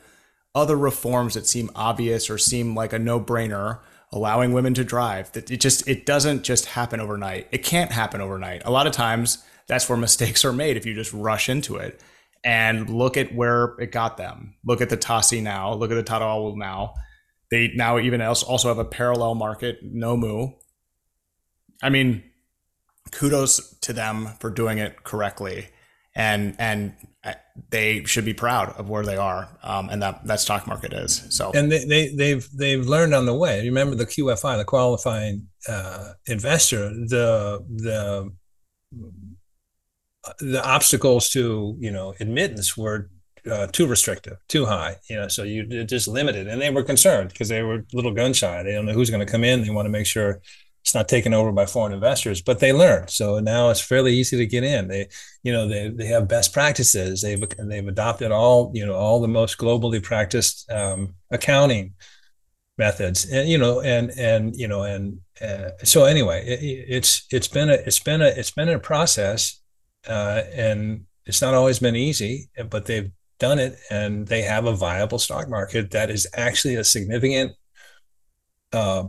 other 0.56 0.76
reforms 0.76 1.34
that 1.34 1.46
seem 1.46 1.70
obvious 1.76 2.30
or 2.30 2.38
seem 2.38 2.74
like 2.74 2.94
a 2.94 2.98
no-brainer, 2.98 3.78
allowing 4.10 4.54
women 4.54 4.72
to 4.72 4.82
drive, 4.82 5.30
that 5.32 5.50
it 5.50 5.60
just 5.60 5.86
it 5.86 6.06
doesn't 6.06 6.42
just 6.42 6.64
happen 6.64 6.98
overnight. 6.98 7.46
It 7.52 7.62
can't 7.62 7.92
happen 7.92 8.22
overnight. 8.22 8.62
A 8.64 8.70
lot 8.70 8.86
of 8.86 8.92
times 8.94 9.44
that's 9.68 9.88
where 9.88 9.98
mistakes 10.08 10.44
are 10.44 10.54
made 10.54 10.76
if 10.76 10.86
you 10.86 10.94
just 10.94 11.12
rush 11.12 11.48
into 11.48 11.76
it. 11.76 12.00
And 12.42 12.88
look 12.88 13.16
at 13.16 13.34
where 13.34 13.74
it 13.80 13.90
got 13.90 14.16
them. 14.16 14.54
Look 14.64 14.80
at 14.80 14.88
the 14.88 14.96
tasi 14.96 15.42
now. 15.42 15.74
Look 15.74 15.90
at 15.90 15.94
the 15.94 16.04
Tadawul 16.04 16.56
now. 16.56 16.94
They 17.50 17.72
now 17.74 17.98
even 17.98 18.20
else 18.20 18.42
also 18.42 18.68
have 18.68 18.78
a 18.78 18.84
parallel 18.84 19.34
market, 19.34 19.84
Nomu. 19.84 20.54
I 21.82 21.90
mean, 21.90 22.22
kudos 23.10 23.78
to 23.80 23.92
them 23.92 24.30
for 24.38 24.50
doing 24.50 24.78
it 24.78 25.02
correctly, 25.02 25.68
and 26.14 26.54
and 26.58 26.94
they 27.70 28.04
should 28.04 28.24
be 28.24 28.34
proud 28.34 28.70
of 28.78 28.88
where 28.88 29.04
they 29.04 29.16
are, 29.16 29.48
um, 29.62 29.88
and 29.88 30.02
that 30.02 30.24
that 30.26 30.40
stock 30.40 30.66
market 30.66 30.92
is. 30.92 31.24
So 31.30 31.52
and 31.54 31.70
they, 31.70 31.84
they 31.84 32.14
they've 32.14 32.48
they've 32.52 32.86
learned 32.86 33.14
on 33.14 33.26
the 33.26 33.34
way. 33.34 33.64
Remember 33.64 33.94
the 33.94 34.06
QFI, 34.06 34.58
the 34.58 34.64
qualifying 34.64 35.48
uh, 35.68 36.12
investor, 36.26 36.88
the 36.90 37.64
the 37.68 38.32
the 40.40 40.64
obstacles 40.64 41.30
to 41.30 41.76
you 41.78 41.90
know 41.90 42.14
admittance 42.20 42.76
were 42.76 43.10
uh, 43.50 43.66
too 43.68 43.86
restrictive, 43.86 44.38
too 44.48 44.66
high. 44.66 44.96
You 45.08 45.16
know, 45.16 45.28
so 45.28 45.42
you 45.42 45.84
just 45.84 46.08
limited, 46.08 46.46
and 46.48 46.60
they 46.60 46.70
were 46.70 46.82
concerned 46.82 47.30
because 47.30 47.48
they 47.48 47.62
were 47.62 47.76
a 47.76 47.84
little 47.92 48.12
gun 48.12 48.32
shy. 48.32 48.62
They 48.62 48.72
don't 48.72 48.86
know 48.86 48.92
who's 48.92 49.10
going 49.10 49.24
to 49.24 49.30
come 49.30 49.44
in. 49.44 49.62
They 49.62 49.70
want 49.70 49.86
to 49.86 49.90
make 49.90 50.06
sure 50.06 50.40
it's 50.86 50.94
not 50.94 51.08
taken 51.08 51.34
over 51.34 51.50
by 51.50 51.66
foreign 51.66 51.92
investors. 51.92 52.40
But 52.40 52.60
they 52.60 52.72
learned, 52.72 53.10
so 53.10 53.40
now 53.40 53.70
it's 53.70 53.80
fairly 53.80 54.14
easy 54.14 54.36
to 54.36 54.46
get 54.46 54.62
in. 54.62 54.86
They, 54.86 55.08
you 55.42 55.52
know, 55.52 55.66
they 55.66 55.88
they 55.88 56.06
have 56.06 56.28
best 56.28 56.52
practices. 56.52 57.22
They've 57.22 57.42
they've 57.58 57.88
adopted 57.88 58.30
all 58.30 58.70
you 58.72 58.86
know 58.86 58.94
all 58.94 59.20
the 59.20 59.26
most 59.26 59.58
globally 59.58 60.00
practiced 60.00 60.70
um, 60.70 61.14
accounting 61.32 61.94
methods, 62.78 63.28
and 63.28 63.48
you 63.48 63.58
know, 63.58 63.80
and 63.80 64.12
and 64.16 64.54
you 64.54 64.68
know, 64.68 64.84
and 64.84 65.18
uh, 65.42 65.70
so 65.82 66.04
anyway, 66.04 66.46
it, 66.46 66.86
it's 66.88 67.26
it's 67.32 67.48
been 67.48 67.68
a 67.68 67.74
it's 67.74 67.98
been 67.98 68.22
a 68.22 68.26
it's 68.28 68.52
been 68.52 68.68
a 68.68 68.78
process 68.78 69.60
uh, 70.06 70.42
and 70.54 71.04
it's 71.24 71.42
not 71.42 71.54
always 71.54 71.80
been 71.80 71.96
easy, 71.96 72.48
but 72.70 72.86
they've 72.86 73.10
done 73.40 73.58
it, 73.58 73.76
and 73.90 74.28
they 74.28 74.42
have 74.42 74.66
a 74.66 74.76
viable 74.76 75.18
stock 75.18 75.48
market 75.48 75.90
that 75.90 76.10
is 76.10 76.28
actually 76.32 76.76
a 76.76 76.84
significant 76.84 77.54
uh, 78.72 79.04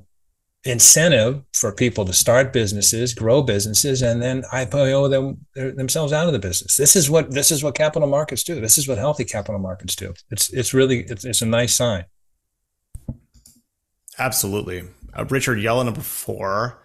incentive 0.68 1.42
for 1.54 1.72
people 1.72 2.06
to 2.06 2.14
start 2.14 2.54
businesses, 2.54 3.14
grow 3.14 3.42
businesses, 3.42 4.02
and 4.02 4.22
then 4.22 4.44
IPO 4.54 5.10
them 5.10 5.76
themselves 5.76 6.14
out 6.14 6.28
of 6.28 6.34
the 6.34 6.40
business. 6.40 6.78
This 6.78 6.96
is 6.96 7.10
what 7.10 7.32
this 7.32 7.52
is 7.52 7.64
what 7.64 7.76
capital 7.76 8.08
markets 8.08 8.44
do. 8.44 8.60
This 8.60 8.78
is 8.78 8.88
what 8.88 8.98
healthy 8.98 9.26
capital 9.26 9.60
markets 9.60 9.96
do. 9.96 10.14
It's 10.30 10.52
it's 10.52 10.74
really 10.74 11.02
it's, 11.02 11.26
it's 11.26 11.42
a 11.42 11.46
nice 11.46 11.74
sign. 11.74 12.06
Absolutely, 14.20 14.84
uh, 15.18 15.26
Richard 15.26 15.60
Yella 15.60 15.84
number 15.86 16.02
four 16.02 16.84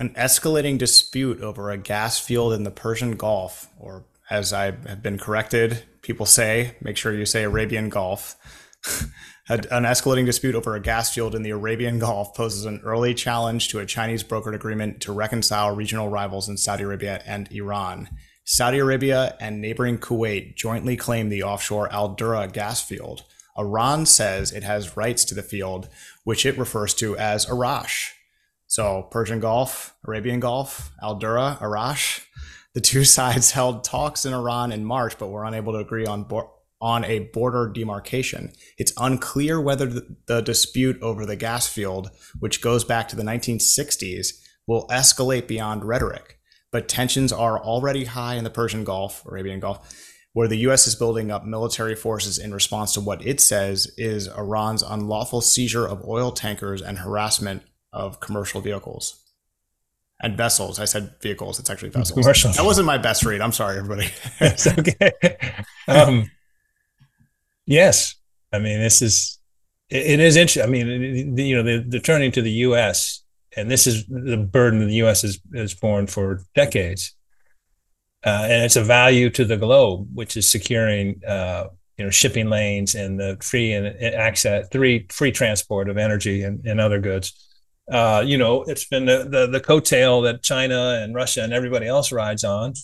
an 0.00 0.08
escalating 0.14 0.78
dispute 0.78 1.42
over 1.42 1.70
a 1.70 1.76
gas 1.76 2.18
field 2.18 2.54
in 2.54 2.64
the 2.64 2.70
Persian 2.70 3.16
Gulf, 3.16 3.68
or 3.78 4.06
as 4.30 4.50
I 4.50 4.64
have 4.86 5.02
been 5.02 5.18
corrected, 5.18 5.84
people 6.00 6.24
say, 6.24 6.74
make 6.80 6.96
sure 6.96 7.12
you 7.12 7.26
say 7.26 7.42
Arabian 7.42 7.90
Gulf. 7.90 8.34
an 9.50 9.82
escalating 9.82 10.26
dispute 10.26 10.54
over 10.54 10.76
a 10.76 10.80
gas 10.80 11.12
field 11.12 11.34
in 11.34 11.42
the 11.42 11.50
Arabian 11.50 11.98
Gulf 11.98 12.34
poses 12.34 12.66
an 12.66 12.80
early 12.84 13.14
challenge 13.14 13.68
to 13.68 13.80
a 13.80 13.86
Chinese 13.86 14.22
brokered 14.22 14.54
agreement 14.54 15.00
to 15.00 15.12
reconcile 15.12 15.74
regional 15.74 16.08
rivals 16.08 16.48
in 16.48 16.56
Saudi 16.56 16.84
Arabia 16.84 17.20
and 17.26 17.50
Iran. 17.50 18.08
Saudi 18.44 18.78
Arabia 18.78 19.36
and 19.40 19.60
neighboring 19.60 19.98
Kuwait 19.98 20.54
jointly 20.54 20.96
claim 20.96 21.30
the 21.30 21.42
offshore 21.42 21.92
Al 21.92 22.10
Dura 22.10 22.46
gas 22.46 22.80
field. 22.80 23.24
Iran 23.58 24.06
says 24.06 24.52
it 24.52 24.62
has 24.62 24.96
rights 24.96 25.24
to 25.24 25.34
the 25.34 25.42
field, 25.42 25.88
which 26.22 26.46
it 26.46 26.56
refers 26.56 26.94
to 26.94 27.16
as 27.16 27.44
Arash. 27.46 28.12
So 28.68 29.08
Persian 29.10 29.40
Gulf, 29.40 29.96
Arabian 30.06 30.38
Gulf, 30.38 30.92
Al 31.02 31.16
Dura, 31.16 31.58
Arash. 31.60 32.24
The 32.74 32.80
two 32.80 33.04
sides 33.16 33.50
held 33.50 33.82
talks 33.82 34.24
in 34.24 34.32
Iran 34.32 34.70
in 34.70 34.84
March, 34.84 35.18
but 35.18 35.30
were 35.30 35.44
unable 35.44 35.72
to 35.72 35.80
agree 35.80 36.06
on 36.06 36.22
on 36.80 37.04
a 37.04 37.20
border 37.32 37.68
demarcation. 37.68 38.52
It's 38.78 38.92
unclear 38.96 39.60
whether 39.60 39.86
the, 39.86 40.16
the 40.26 40.40
dispute 40.40 41.00
over 41.02 41.26
the 41.26 41.36
gas 41.36 41.68
field, 41.68 42.10
which 42.38 42.62
goes 42.62 42.84
back 42.84 43.08
to 43.08 43.16
the 43.16 43.22
1960s, 43.22 44.40
will 44.66 44.86
escalate 44.88 45.46
beyond 45.46 45.84
rhetoric. 45.84 46.38
But 46.72 46.88
tensions 46.88 47.32
are 47.32 47.58
already 47.58 48.04
high 48.04 48.36
in 48.36 48.44
the 48.44 48.50
Persian 48.50 48.84
Gulf, 48.84 49.24
Arabian 49.26 49.60
Gulf, 49.60 50.08
where 50.32 50.48
the 50.48 50.58
U.S. 50.58 50.86
is 50.86 50.94
building 50.94 51.30
up 51.30 51.44
military 51.44 51.96
forces 51.96 52.38
in 52.38 52.54
response 52.54 52.94
to 52.94 53.00
what 53.00 53.26
it 53.26 53.40
says 53.40 53.92
is 53.98 54.28
Iran's 54.28 54.82
unlawful 54.82 55.40
seizure 55.40 55.86
of 55.86 56.06
oil 56.06 56.30
tankers 56.30 56.80
and 56.80 56.98
harassment 56.98 57.62
of 57.92 58.20
commercial 58.20 58.60
vehicles 58.60 59.20
and 60.22 60.36
vessels. 60.36 60.78
I 60.78 60.84
said 60.84 61.14
vehicles. 61.20 61.58
It's 61.58 61.70
actually 61.70 61.90
vessels. 61.90 62.18
Commercial. 62.18 62.52
That 62.52 62.64
wasn't 62.64 62.86
my 62.86 62.98
best 62.98 63.24
read. 63.24 63.40
I'm 63.40 63.52
sorry, 63.52 63.78
everybody. 63.78 64.08
it's 64.40 64.66
okay. 64.66 65.12
Um, 65.88 66.30
yes, 67.70 68.16
I 68.52 68.58
mean 68.58 68.80
this 68.80 69.00
is 69.00 69.38
it, 69.88 70.06
it 70.06 70.20
is 70.20 70.36
interesting. 70.36 70.62
I 70.62 70.66
mean, 70.66 71.36
you 71.36 71.56
know, 71.56 71.62
they're, 71.62 71.84
they're, 71.86 72.00
turning 72.00 72.32
to 72.32 72.42
the 72.42 72.50
U.S. 72.68 73.22
and 73.56 73.70
this 73.70 73.86
is 73.86 74.06
the 74.06 74.36
burden 74.36 74.86
the 74.86 74.94
U.S. 75.04 75.22
has 75.22 75.40
has 75.54 75.74
borne 75.74 76.06
for 76.06 76.42
decades, 76.54 77.16
uh, 78.26 78.46
and 78.50 78.64
it's 78.64 78.76
a 78.76 78.84
value 78.84 79.30
to 79.30 79.44
the 79.44 79.56
globe, 79.56 80.08
which 80.14 80.36
is 80.36 80.50
securing. 80.50 81.22
Uh, 81.26 81.68
you 81.98 82.06
know, 82.06 82.10
shipping 82.10 82.48
lanes 82.48 82.94
and 82.94 83.20
the 83.20 83.36
free 83.42 83.74
and 83.74 83.86
access, 84.02 84.66
free 84.72 85.06
free 85.10 85.30
transport 85.30 85.90
of 85.90 85.98
energy 85.98 86.44
and, 86.44 86.64
and 86.64 86.80
other 86.80 86.98
goods 86.98 87.50
uh, 87.90 88.22
you 88.24 88.38
know, 88.38 88.62
it's 88.62 88.84
been 88.84 89.04
the, 89.04 89.26
the, 89.28 89.46
the 89.48 89.60
coattail 89.60 90.22
that 90.22 90.42
China 90.42 91.00
and 91.02 91.14
Russia 91.14 91.42
and 91.42 91.52
everybody 91.52 91.86
else 91.86 92.12
rides 92.12 92.44
on, 92.44 92.74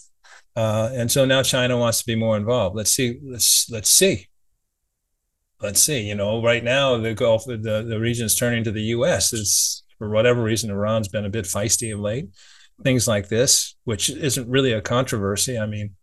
uh, 0.57 0.91
and 0.93 1.11
so 1.11 1.25
now 1.25 1.43
China 1.43 1.79
wants 1.79 2.01
to 2.01 2.07
be 2.07 2.17
more 2.17 2.37
involved. 2.37 2.75
Let's 2.75 2.91
see. 2.91 3.19
Let's 3.23 3.71
let's 3.71 3.89
see. 3.89 4.27
Let's 5.61 5.83
see. 5.83 6.03
You 6.03 6.15
know, 6.15 6.43
right 6.43 6.63
now 6.63 6.99
the 6.99 7.15
Gulf, 7.15 7.45
the 7.47 7.57
the 7.57 7.99
region 7.99 8.27
is 8.27 8.35
turning 8.35 8.65
to 8.65 8.73
the 8.73 8.83
U.S. 8.83 9.33
It's 9.33 9.83
for 9.99 10.11
whatever 10.11 10.43
reason 10.43 10.71
Iran's 10.71 11.09
been 11.09 11.25
a 11.25 11.31
bit 11.31 11.47
feisty 11.47 11.93
of 11.93 12.01
late. 12.01 12.29
Things 12.83 13.09
like 13.09 13.29
this, 13.29 13.75
which 13.85 14.11
isn't 14.11 14.49
really 14.49 14.73
a 14.73 14.83
controversy. 14.83 15.59
I 15.59 15.65
mean, 15.65 15.95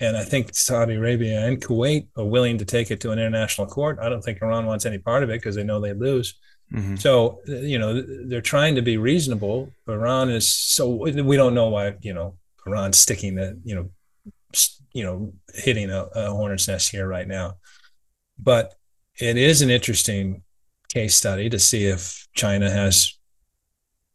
and 0.00 0.16
I 0.16 0.24
think 0.24 0.54
Saudi 0.54 0.94
Arabia 0.94 1.46
and 1.46 1.60
Kuwait 1.60 2.08
are 2.16 2.24
willing 2.24 2.58
to 2.58 2.64
take 2.64 2.90
it 2.90 3.00
to 3.02 3.12
an 3.12 3.18
international 3.18 3.68
court. 3.68 3.98
I 4.00 4.08
don't 4.08 4.22
think 4.22 4.42
Iran 4.42 4.66
wants 4.66 4.84
any 4.84 4.98
part 4.98 5.22
of 5.22 5.30
it 5.30 5.40
because 5.40 5.54
they 5.54 5.64
know 5.64 5.80
they 5.80 5.92
lose. 5.92 6.34
Mm-hmm. 6.72 6.96
So 6.96 7.40
you 7.46 7.78
know 7.78 8.02
they're 8.26 8.40
trying 8.40 8.74
to 8.74 8.82
be 8.82 8.96
reasonable. 8.96 9.72
Iran 9.88 10.28
is 10.30 10.52
so 10.52 10.88
we 10.88 11.36
don't 11.36 11.54
know 11.54 11.68
why 11.68 11.94
you 12.00 12.14
know 12.14 12.36
Iran's 12.66 12.98
sticking 12.98 13.36
the 13.36 13.58
you 13.64 13.74
know 13.74 13.90
you 14.92 15.04
know 15.04 15.32
hitting 15.54 15.90
a, 15.90 16.02
a 16.14 16.30
hornet's 16.30 16.68
nest 16.68 16.90
here 16.90 17.08
right 17.08 17.26
now, 17.26 17.54
but 18.38 18.74
it 19.18 19.36
is 19.36 19.62
an 19.62 19.70
interesting 19.70 20.42
case 20.88 21.14
study 21.14 21.50
to 21.50 21.58
see 21.58 21.84
if 21.84 22.26
China 22.34 22.70
has 22.70 23.14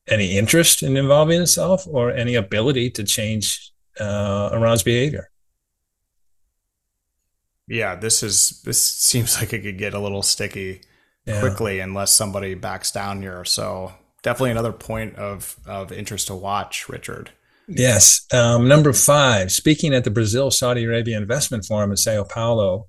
any 0.08 0.38
interest 0.38 0.84
in 0.84 0.98
involving 0.98 1.42
itself 1.42 1.86
or 1.88 2.12
any 2.12 2.36
ability 2.36 2.90
to 2.92 3.04
change 3.04 3.72
uh, 4.00 4.50
Iran's 4.54 4.84
behavior. 4.84 5.30
Yeah, 7.68 7.96
this 7.96 8.24
is 8.24 8.62
this 8.64 8.82
seems 8.82 9.40
like 9.40 9.54
it 9.54 9.60
could 9.62 9.78
get 9.78 9.94
a 9.94 10.00
little 10.00 10.24
sticky 10.24 10.82
yeah. 11.26 11.40
quickly 11.40 11.80
unless 11.80 12.14
somebody 12.14 12.56
backs 12.56 12.92
down 12.92 13.22
here. 13.22 13.46
So 13.46 13.94
definitely 14.22 14.52
another 14.52 14.74
point 14.74 15.16
of 15.16 15.58
of 15.66 15.92
interest 15.92 16.28
to 16.28 16.36
watch, 16.36 16.90
Richard. 16.90 17.32
Yes. 17.68 18.26
Um, 18.34 18.68
number 18.68 18.92
five, 18.92 19.52
speaking 19.52 19.94
at 19.94 20.04
the 20.04 20.12
Brazil 20.12 20.52
Saudi 20.52 20.84
Arabia 20.84 21.18
Investment 21.18 21.66
Forum 21.66 21.92
in 21.92 21.98
Sao 21.98 22.26
Paulo, 22.26 22.88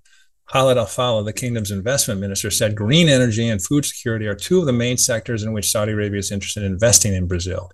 Khalid 0.54 0.78
Al 0.78 0.86
Faleh, 0.86 1.24
the 1.24 1.32
kingdom's 1.32 1.72
investment 1.72 2.20
minister, 2.20 2.50
said 2.50 2.76
green 2.76 3.08
energy 3.08 3.48
and 3.48 3.60
food 3.60 3.84
security 3.84 4.26
are 4.26 4.36
two 4.36 4.60
of 4.60 4.66
the 4.66 4.72
main 4.72 4.96
sectors 4.96 5.42
in 5.42 5.52
which 5.52 5.70
Saudi 5.70 5.92
Arabia 5.92 6.20
is 6.20 6.30
interested 6.30 6.62
in 6.62 6.72
investing 6.72 7.12
in 7.12 7.26
Brazil. 7.26 7.72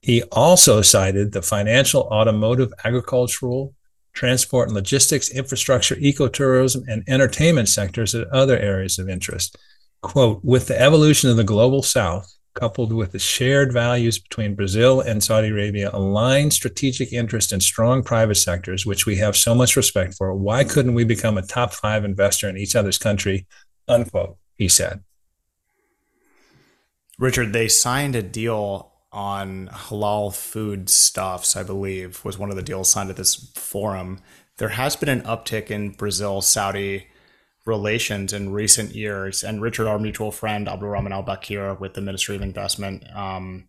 He 0.00 0.22
also 0.30 0.80
cited 0.80 1.32
the 1.32 1.42
financial, 1.42 2.02
automotive, 2.02 2.72
agricultural, 2.84 3.74
transport 4.12 4.68
and 4.68 4.76
logistics, 4.76 5.28
infrastructure, 5.30 5.96
ecotourism, 5.96 6.84
and 6.88 7.02
entertainment 7.08 7.68
sectors 7.68 8.14
as 8.14 8.26
other 8.32 8.56
areas 8.56 8.98
of 9.00 9.08
interest 9.08 9.58
quote, 10.02 10.40
with 10.44 10.66
the 10.66 10.80
evolution 10.80 11.30
of 11.30 11.36
the 11.36 11.44
global 11.44 11.82
south, 11.82 12.32
coupled 12.54 12.92
with 12.92 13.12
the 13.12 13.18
shared 13.18 13.72
values 13.72 14.18
between 14.18 14.54
Brazil 14.54 15.00
and 15.00 15.22
Saudi 15.22 15.48
Arabia, 15.48 15.90
aligned 15.92 16.52
strategic 16.52 17.12
interest 17.12 17.52
in 17.52 17.60
strong 17.60 18.02
private 18.02 18.36
sectors, 18.36 18.84
which 18.84 19.06
we 19.06 19.16
have 19.16 19.36
so 19.36 19.54
much 19.54 19.76
respect 19.76 20.14
for, 20.14 20.34
why 20.34 20.64
couldn't 20.64 20.94
we 20.94 21.04
become 21.04 21.38
a 21.38 21.42
top 21.42 21.72
five 21.72 22.04
investor 22.04 22.48
in 22.48 22.56
each 22.56 22.74
other's 22.74 22.98
country? 22.98 23.46
Unquote, 23.88 24.36
he 24.56 24.68
said. 24.68 25.02
Richard, 27.18 27.52
they 27.52 27.68
signed 27.68 28.16
a 28.16 28.22
deal 28.22 28.92
on 29.12 29.68
halal 29.68 30.34
food 30.34 30.88
stuffs, 30.88 31.56
I 31.56 31.62
believe, 31.62 32.24
was 32.24 32.38
one 32.38 32.50
of 32.50 32.56
the 32.56 32.62
deals 32.62 32.90
signed 32.90 33.10
at 33.10 33.16
this 33.16 33.50
forum. 33.54 34.20
There 34.58 34.70
has 34.70 34.96
been 34.96 35.08
an 35.08 35.22
uptick 35.22 35.70
in 35.70 35.90
Brazil 35.90 36.40
Saudi 36.40 37.08
relations 37.66 38.32
in 38.32 38.52
recent 38.52 38.94
years. 38.94 39.42
And 39.42 39.62
Richard, 39.62 39.86
our 39.86 39.98
mutual 39.98 40.30
friend, 40.30 40.68
Abdul 40.68 40.88
Rahman 40.88 41.12
Al 41.12 41.22
Bakir 41.22 41.78
with 41.78 41.94
the 41.94 42.00
Ministry 42.00 42.36
of 42.36 42.42
Investment, 42.42 43.04
um, 43.14 43.68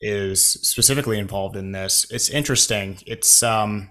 is 0.00 0.44
specifically 0.44 1.18
involved 1.18 1.56
in 1.56 1.72
this. 1.72 2.06
It's 2.10 2.28
interesting. 2.28 2.98
It's, 3.06 3.42
um, 3.42 3.90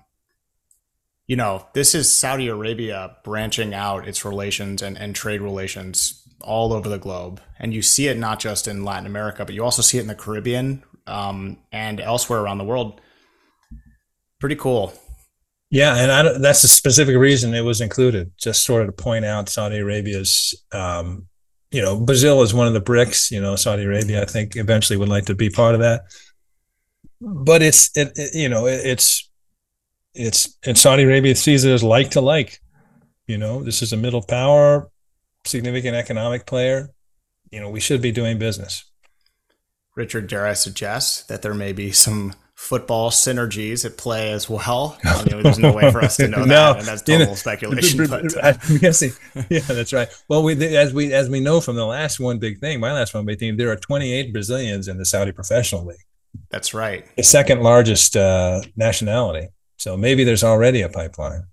you 1.25 1.35
know, 1.35 1.67
this 1.73 1.93
is 1.93 2.15
Saudi 2.15 2.47
Arabia 2.47 3.17
branching 3.23 3.73
out 3.73 4.07
its 4.07 4.23
relations 4.23 4.81
and, 4.81 4.97
and 4.97 5.13
trade 5.13 5.41
relations 5.41 6.23
all 6.41 6.71
over 6.71 6.87
the 6.87 6.99
globe. 6.99 7.41
And 7.59 7.73
you 7.73 7.81
see 7.81 8.07
it 8.07 8.17
not 8.17 8.39
just 8.39 8.67
in 8.67 8.85
Latin 8.85 9.07
America, 9.07 9.43
but 9.43 9.53
you 9.53 9.63
also 9.63 9.81
see 9.81 9.97
it 9.97 10.01
in 10.01 10.07
the 10.07 10.15
Caribbean 10.15 10.83
um, 11.07 11.57
and 11.71 11.99
elsewhere 11.99 12.39
around 12.39 12.59
the 12.59 12.63
world. 12.63 13.01
Pretty 14.39 14.55
cool. 14.55 14.93
Yeah, 15.69 15.97
and 15.97 16.11
I, 16.11 16.37
that's 16.37 16.61
the 16.61 16.67
specific 16.67 17.17
reason 17.17 17.53
it 17.53 17.61
was 17.61 17.81
included, 17.81 18.31
just 18.37 18.63
sort 18.63 18.83
of 18.83 18.87
to 18.95 19.03
point 19.03 19.25
out 19.25 19.49
Saudi 19.49 19.79
Arabia's, 19.79 20.63
um, 20.71 21.27
you 21.71 21.81
know, 21.81 21.99
Brazil 21.99 22.41
is 22.41 22.53
one 22.53 22.67
of 22.67 22.73
the 22.73 22.81
BRICS. 22.81 23.31
You 23.31 23.41
know, 23.41 23.57
Saudi 23.57 23.83
Arabia, 23.83 24.21
I 24.21 24.25
think, 24.25 24.55
eventually 24.55 24.97
would 24.97 25.09
like 25.09 25.25
to 25.25 25.35
be 25.35 25.49
part 25.49 25.75
of 25.75 25.81
that. 25.81 26.03
But 27.19 27.61
it's, 27.61 27.95
it, 27.97 28.13
it 28.15 28.33
you 28.33 28.47
know, 28.47 28.65
it, 28.67 28.79
it's, 28.85 29.29
it's, 30.13 30.57
and 30.65 30.77
Saudi 30.77 31.03
Arabia 31.03 31.35
sees 31.35 31.65
it 31.65 31.73
as 31.73 31.83
like 31.83 32.11
to 32.11 32.21
like. 32.21 32.61
You 33.27 33.37
know, 33.37 33.61
this 33.61 33.81
is 33.81 33.91
a 33.91 33.97
middle 33.97 34.21
power, 34.21 34.89
significant 35.45 35.95
economic 35.95 36.45
player. 36.45 36.91
You 37.51 37.59
know, 37.59 37.69
we 37.69 37.81
should 37.81 38.01
be 38.01 38.13
doing 38.13 38.39
business. 38.39 38.85
Richard, 39.95 40.27
dare 40.27 40.47
I 40.47 40.53
suggest 40.53 41.27
that 41.27 41.41
there 41.41 41.53
may 41.53 41.73
be 41.73 41.91
some 41.91 42.35
football 42.57 43.11
synergies 43.11 43.85
at 43.85 43.97
play 43.97 44.31
as 44.31 44.49
well. 44.49 44.97
I 45.05 45.23
mean, 45.23 45.43
there's 45.43 45.59
no 45.59 45.71
way 45.71 45.91
for 45.91 46.01
us 46.01 46.17
to 46.17 46.27
know 46.27 46.39
no, 46.39 46.73
that, 46.73 46.79
and 46.79 46.87
that's 46.87 47.03
total 47.03 47.21
you 47.21 47.25
know, 47.27 47.35
speculation. 47.35 48.07
But, 48.09 48.35
uh. 48.35 48.53
I'm 48.67 48.77
guessing, 48.79 49.11
yeah, 49.49 49.59
that's 49.59 49.93
right. 49.93 50.09
Well, 50.27 50.43
we 50.43 50.75
as 50.75 50.93
we 50.93 51.13
as 51.13 51.29
we 51.29 51.39
know 51.39 51.61
from 51.61 51.75
the 51.75 51.85
last 51.85 52.19
one 52.19 52.39
big 52.39 52.59
thing, 52.59 52.79
my 52.79 52.91
last 52.91 53.13
one 53.13 53.25
big 53.25 53.39
thing, 53.39 53.55
there 53.55 53.71
are 53.71 53.77
28 53.77 54.33
Brazilians 54.33 54.87
in 54.87 54.97
the 54.97 55.05
Saudi 55.05 55.31
Professional 55.31 55.85
League. 55.85 56.03
That's 56.49 56.73
right. 56.73 57.05
The 57.15 57.23
second 57.23 57.61
largest 57.61 58.17
uh, 58.17 58.61
nationality. 58.75 59.49
So 59.77 59.95
maybe 59.95 60.23
there's 60.23 60.43
already 60.43 60.81
a 60.81 60.89
pipeline. 60.89 61.43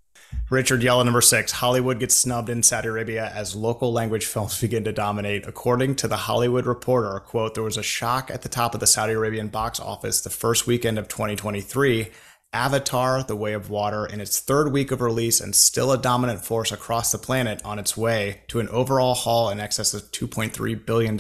Richard 0.51 0.82
Yella, 0.82 1.05
number 1.05 1.20
six. 1.20 1.52
Hollywood 1.52 1.98
gets 1.98 2.15
snubbed 2.15 2.48
in 2.48 2.62
Saudi 2.62 2.89
Arabia 2.89 3.32
as 3.35 3.56
local 3.56 3.93
language 3.93 4.27
films 4.27 4.61
begin 4.61 4.85
to 4.85 4.93
dominate. 4.93 5.47
According 5.47 5.97
to 5.97 6.09
the 6.09 6.16
Hollywood 6.16 6.66
Reporter, 6.66 7.19
quote, 7.20 7.55
there 7.55 7.62
was 7.62 7.77
a 7.77 7.82
shock 7.82 8.31
at 8.31 8.43
the 8.43 8.48
top 8.48 8.74
of 8.74 8.81
the 8.81 8.86
Saudi 8.86 9.15
Arabian 9.15 9.48
box 9.48 9.81
office 9.81 10.20
the 10.20 10.31
first 10.31 10.66
weekend 10.66 10.98
of 10.98 11.09
2023. 11.09 12.11
Avatar, 12.52 13.24
The 13.24 13.35
Way 13.35 13.52
of 13.55 13.69
Water, 13.69 14.06
in 14.06 14.20
its 14.20 14.39
third 14.39 14.70
week 14.70 14.93
of 14.93 15.01
release 15.01 15.40
and 15.40 15.56
still 15.56 15.90
a 15.90 15.98
dominant 15.98 16.44
force 16.44 16.70
across 16.70 17.11
the 17.11 17.19
planet 17.19 17.61
on 17.65 17.81
its 17.81 17.97
way 17.97 18.43
to 18.47 18.61
an 18.61 18.69
overall 18.69 19.15
haul 19.15 19.51
in 19.51 19.59
excess 19.59 19.93
of 19.93 20.12
$2.3 20.12 20.86
billion, 20.86 21.16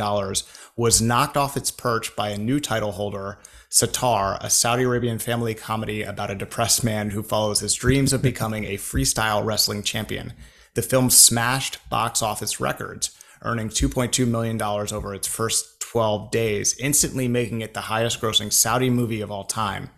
was 0.76 1.02
knocked 1.02 1.36
off 1.36 1.56
its 1.56 1.72
perch 1.72 2.14
by 2.14 2.28
a 2.28 2.38
new 2.38 2.60
title 2.60 2.92
holder 2.92 3.38
Sattar, 3.74 4.38
a 4.40 4.50
Saudi 4.50 4.84
Arabian 4.84 5.18
family 5.18 5.52
comedy 5.52 6.04
about 6.04 6.30
a 6.30 6.36
depressed 6.36 6.84
man 6.84 7.10
who 7.10 7.24
follows 7.24 7.58
his 7.58 7.74
dreams 7.74 8.12
of 8.12 8.22
becoming 8.22 8.62
a 8.66 8.76
freestyle 8.76 9.44
wrestling 9.44 9.82
champion. 9.82 10.32
The 10.74 10.82
film 10.82 11.10
smashed 11.10 11.80
box 11.90 12.22
office 12.22 12.60
records, 12.60 13.10
earning 13.42 13.70
$2.2 13.70 14.28
million 14.28 14.62
over 14.62 15.12
its 15.12 15.26
first 15.26 15.80
12 15.80 16.30
days, 16.30 16.78
instantly 16.78 17.26
making 17.26 17.62
it 17.62 17.74
the 17.74 17.80
highest 17.80 18.20
grossing 18.20 18.52
Saudi 18.52 18.90
movie 18.90 19.20
of 19.20 19.32
all 19.32 19.42
time. 19.42 19.90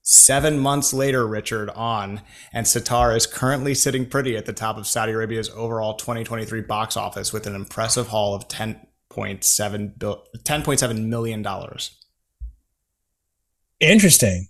Seven 0.00 0.58
months 0.58 0.94
later, 0.94 1.26
Richard 1.26 1.68
on, 1.68 2.22
and 2.54 2.64
Sattar 2.64 3.14
is 3.14 3.26
currently 3.26 3.74
sitting 3.74 4.06
pretty 4.06 4.34
at 4.34 4.46
the 4.46 4.54
top 4.54 4.78
of 4.78 4.86
Saudi 4.86 5.12
Arabia's 5.12 5.50
overall 5.50 5.92
2023 5.92 6.62
box 6.62 6.96
office 6.96 7.34
with 7.34 7.46
an 7.46 7.54
impressive 7.54 8.08
haul 8.08 8.34
of 8.34 8.48
$10.7 8.48 9.98
$10.7 9.98 11.06
million. 11.06 11.46
Interesting. 13.80 14.48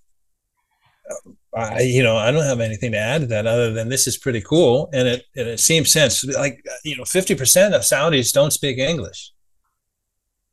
I, 1.56 1.80
you 1.80 2.02
know, 2.02 2.16
I 2.16 2.30
don't 2.30 2.44
have 2.44 2.60
anything 2.60 2.92
to 2.92 2.98
add 2.98 3.22
to 3.22 3.26
that 3.28 3.46
other 3.46 3.72
than 3.72 3.88
this 3.88 4.06
is 4.06 4.16
pretty 4.16 4.40
cool, 4.40 4.88
and 4.92 5.08
it 5.08 5.24
and 5.34 5.48
it 5.48 5.58
seems 5.58 5.90
sense. 5.90 6.24
Like 6.24 6.64
you 6.84 6.96
know, 6.96 7.04
fifty 7.04 7.34
percent 7.34 7.74
of 7.74 7.82
Saudis 7.82 8.32
don't 8.32 8.52
speak 8.52 8.78
English, 8.78 9.32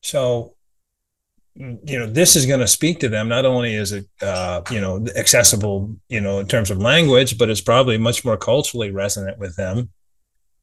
so 0.01 0.55
you 1.57 1.97
know 1.97 2.05
this 2.05 2.35
is 2.35 2.45
going 2.45 2.59
to 2.59 2.67
speak 2.67 2.99
to 2.99 3.09
them 3.09 3.27
not 3.27 3.45
only 3.45 3.73
is 3.73 3.91
it 3.91 4.05
uh, 4.21 4.61
you 4.69 4.79
know 4.79 5.03
accessible 5.15 5.95
you 6.07 6.21
know 6.21 6.39
in 6.39 6.47
terms 6.47 6.69
of 6.69 6.77
language 6.77 7.37
but 7.37 7.49
it's 7.49 7.61
probably 7.61 7.97
much 7.97 8.23
more 8.23 8.37
culturally 8.37 8.91
resonant 8.91 9.39
with 9.39 9.55
them 9.55 9.89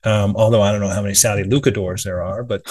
um, 0.05 0.37
although 0.37 0.63
i 0.63 0.71
don't 0.71 0.81
know 0.81 0.89
how 0.89 1.03
many 1.03 1.15
saudi 1.15 1.43
luchadors 1.43 2.05
there 2.05 2.23
are 2.23 2.45
but 2.45 2.63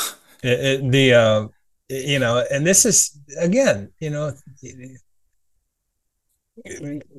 it, 0.42 0.60
it, 0.60 0.92
the 0.92 1.14
uh, 1.14 1.48
you 1.90 2.18
know 2.18 2.44
and 2.50 2.66
this 2.66 2.86
is 2.86 3.20
again 3.40 3.92
you 4.00 4.10
know 4.10 4.32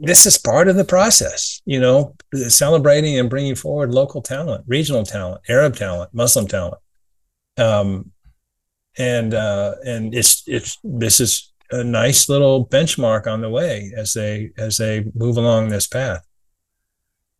this 0.01 0.27
is 0.27 0.39
part 0.39 0.69
of 0.69 0.77
the 0.77 0.85
process 0.85 1.61
you 1.65 1.81
know 1.81 2.15
celebrating 2.47 3.19
and 3.19 3.29
bringing 3.29 3.57
forward 3.57 3.93
local 3.93 4.23
talent 4.23 4.63
regional 4.69 5.03
talent 5.03 5.41
arab 5.49 5.75
talent 5.75 6.09
muslim 6.15 6.47
talent 6.47 6.79
um, 7.57 8.13
and 8.99 9.35
uh, 9.35 9.75
and 9.85 10.15
it's 10.15 10.43
it's 10.47 10.79
this 10.85 11.21
is 11.21 11.53
a 11.71 11.83
nice 11.83 12.29
little 12.29 12.67
benchmark 12.67 13.27
on 13.27 13.41
the 13.41 13.51
way 13.51 13.93
as 13.97 14.15
they 14.15 14.51
as 14.57 14.77
they 14.77 15.05
move 15.15 15.37
along 15.37 15.69
this 15.69 15.87
path. 15.87 16.25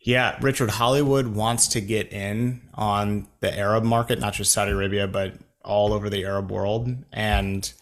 Yeah, 0.01 0.37
Richard, 0.43 0.71
Hollywood 0.71 1.29
wants 1.29 1.69
to 1.69 1.81
get 1.81 2.13
in 2.13 2.69
on 2.75 3.27
the 3.41 3.57
Arab 3.57 3.85
market, 3.85 4.21
not 4.21 4.35
just 4.35 4.53
Saudi 4.53 4.73
Arabia, 4.73 5.09
but 5.09 5.35
all 5.65 5.95
over 5.95 6.11
the 6.11 6.25
Arab 6.25 6.51
world. 6.51 6.95
And 7.11 7.73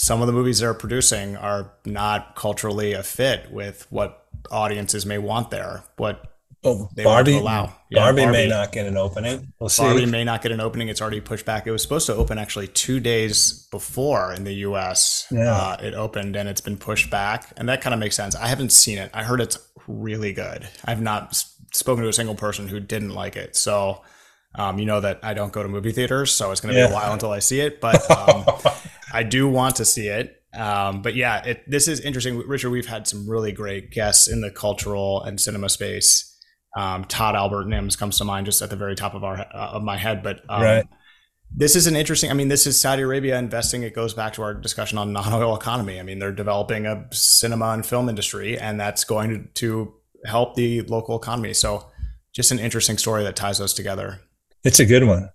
some 0.00 0.22
of 0.22 0.26
the 0.26 0.32
movies 0.32 0.60
they're 0.60 0.72
producing 0.72 1.36
are 1.36 1.74
not 1.84 2.34
culturally 2.34 2.94
a 2.94 3.02
fit 3.02 3.52
with 3.52 3.86
what 3.90 4.24
audiences 4.50 5.04
may 5.04 5.18
want 5.18 5.50
there. 5.50 5.84
What 5.98 6.24
well, 6.64 6.90
Barbie, 6.96 7.36
allow. 7.36 7.74
Yeah, 7.90 8.04
Barbie, 8.04 8.22
Barbie, 8.22 8.38
may 8.38 8.48
not 8.48 8.72
get 8.72 8.86
an 8.86 8.96
opening. 8.96 9.52
We'll 9.58 9.68
see. 9.68 9.82
Barbie 9.82 10.06
may 10.06 10.24
not 10.24 10.40
get 10.40 10.52
an 10.52 10.60
opening. 10.60 10.88
It's 10.88 11.02
already 11.02 11.20
pushed 11.20 11.44
back. 11.44 11.66
It 11.66 11.70
was 11.70 11.82
supposed 11.82 12.06
to 12.06 12.14
open 12.14 12.38
actually 12.38 12.68
two 12.68 12.98
days 12.98 13.68
before 13.70 14.32
in 14.32 14.44
the 14.44 14.54
U.S. 14.54 15.26
Yeah. 15.30 15.54
Uh, 15.54 15.76
it 15.82 15.92
opened 15.92 16.34
and 16.34 16.48
it's 16.48 16.62
been 16.62 16.78
pushed 16.78 17.10
back, 17.10 17.52
and 17.58 17.68
that 17.68 17.82
kind 17.82 17.92
of 17.92 18.00
makes 18.00 18.16
sense. 18.16 18.34
I 18.34 18.46
haven't 18.46 18.72
seen 18.72 18.96
it. 18.96 19.10
I 19.12 19.22
heard 19.22 19.42
it's 19.42 19.58
really 19.86 20.32
good. 20.32 20.66
I've 20.82 21.02
not 21.02 21.44
spoken 21.74 22.04
to 22.04 22.08
a 22.08 22.14
single 22.14 22.36
person 22.36 22.68
who 22.68 22.80
didn't 22.80 23.10
like 23.10 23.36
it. 23.36 23.54
So, 23.54 24.00
um, 24.54 24.78
you 24.78 24.86
know 24.86 25.02
that 25.02 25.20
I 25.22 25.34
don't 25.34 25.52
go 25.52 25.62
to 25.62 25.68
movie 25.68 25.92
theaters, 25.92 26.34
so 26.34 26.52
it's 26.52 26.62
going 26.62 26.72
to 26.72 26.80
yeah. 26.80 26.86
be 26.86 26.92
a 26.92 26.94
while 26.94 27.12
until 27.12 27.32
I 27.32 27.40
see 27.40 27.60
it. 27.60 27.82
But 27.82 28.10
um, 28.10 28.46
I 29.12 29.22
do 29.22 29.48
want 29.48 29.76
to 29.76 29.84
see 29.84 30.08
it. 30.08 30.36
Um, 30.52 31.02
but 31.02 31.14
yeah, 31.14 31.44
it, 31.44 31.70
this 31.70 31.86
is 31.86 32.00
interesting, 32.00 32.38
Richard. 32.38 32.70
We've 32.70 32.86
had 32.86 33.06
some 33.06 33.28
really 33.28 33.52
great 33.52 33.90
guests 33.90 34.28
in 34.28 34.40
the 34.40 34.50
cultural 34.50 35.22
and 35.22 35.40
cinema 35.40 35.68
space 35.68 36.30
um, 36.76 37.04
Todd 37.04 37.34
Albert 37.34 37.66
Nims 37.66 37.98
comes 37.98 38.18
to 38.18 38.24
mind 38.24 38.46
just 38.46 38.62
at 38.62 38.70
the 38.70 38.76
very 38.76 38.94
top 38.94 39.14
of 39.14 39.24
our 39.24 39.38
uh, 39.38 39.70
of 39.72 39.82
my 39.82 39.96
head. 39.96 40.22
But 40.22 40.40
um, 40.48 40.62
right. 40.62 40.86
this 41.54 41.74
is 41.74 41.86
an 41.86 41.96
interesting. 41.96 42.30
I 42.30 42.34
mean, 42.34 42.48
this 42.48 42.66
is 42.66 42.80
Saudi 42.80 43.02
Arabia 43.02 43.38
investing. 43.38 43.82
It 43.82 43.94
goes 43.94 44.14
back 44.14 44.34
to 44.34 44.42
our 44.42 44.54
discussion 44.54 44.98
on 44.98 45.12
non-oil 45.12 45.56
economy. 45.56 45.98
I 45.98 46.02
mean, 46.02 46.18
they're 46.18 46.32
developing 46.32 46.86
a 46.86 47.06
cinema 47.10 47.70
and 47.70 47.84
film 47.84 48.08
industry, 48.08 48.58
and 48.58 48.78
that's 48.78 49.04
going 49.04 49.30
to, 49.30 49.48
to 49.54 49.94
help 50.26 50.54
the 50.54 50.82
local 50.82 51.16
economy. 51.16 51.54
So, 51.54 51.88
just 52.32 52.52
an 52.52 52.60
interesting 52.60 52.98
story 52.98 53.24
that 53.24 53.36
ties 53.36 53.58
those 53.58 53.74
together. 53.74 54.20
It's 54.62 54.78
a 54.78 54.86
good 54.86 55.04
one. 55.04 55.30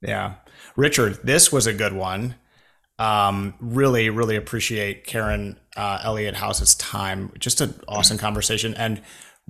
Yeah, 0.00 0.36
Richard, 0.76 1.18
this 1.24 1.52
was 1.52 1.66
a 1.66 1.74
good 1.74 1.92
one. 1.92 2.36
Um, 2.98 3.54
really, 3.60 4.10
really 4.10 4.36
appreciate 4.36 5.04
Karen 5.04 5.58
uh, 5.76 6.00
Elliott 6.02 6.34
House's 6.34 6.74
time. 6.74 7.32
Just 7.38 7.60
an 7.60 7.80
awesome 7.86 8.18
conversation 8.18 8.74
and 8.74 9.00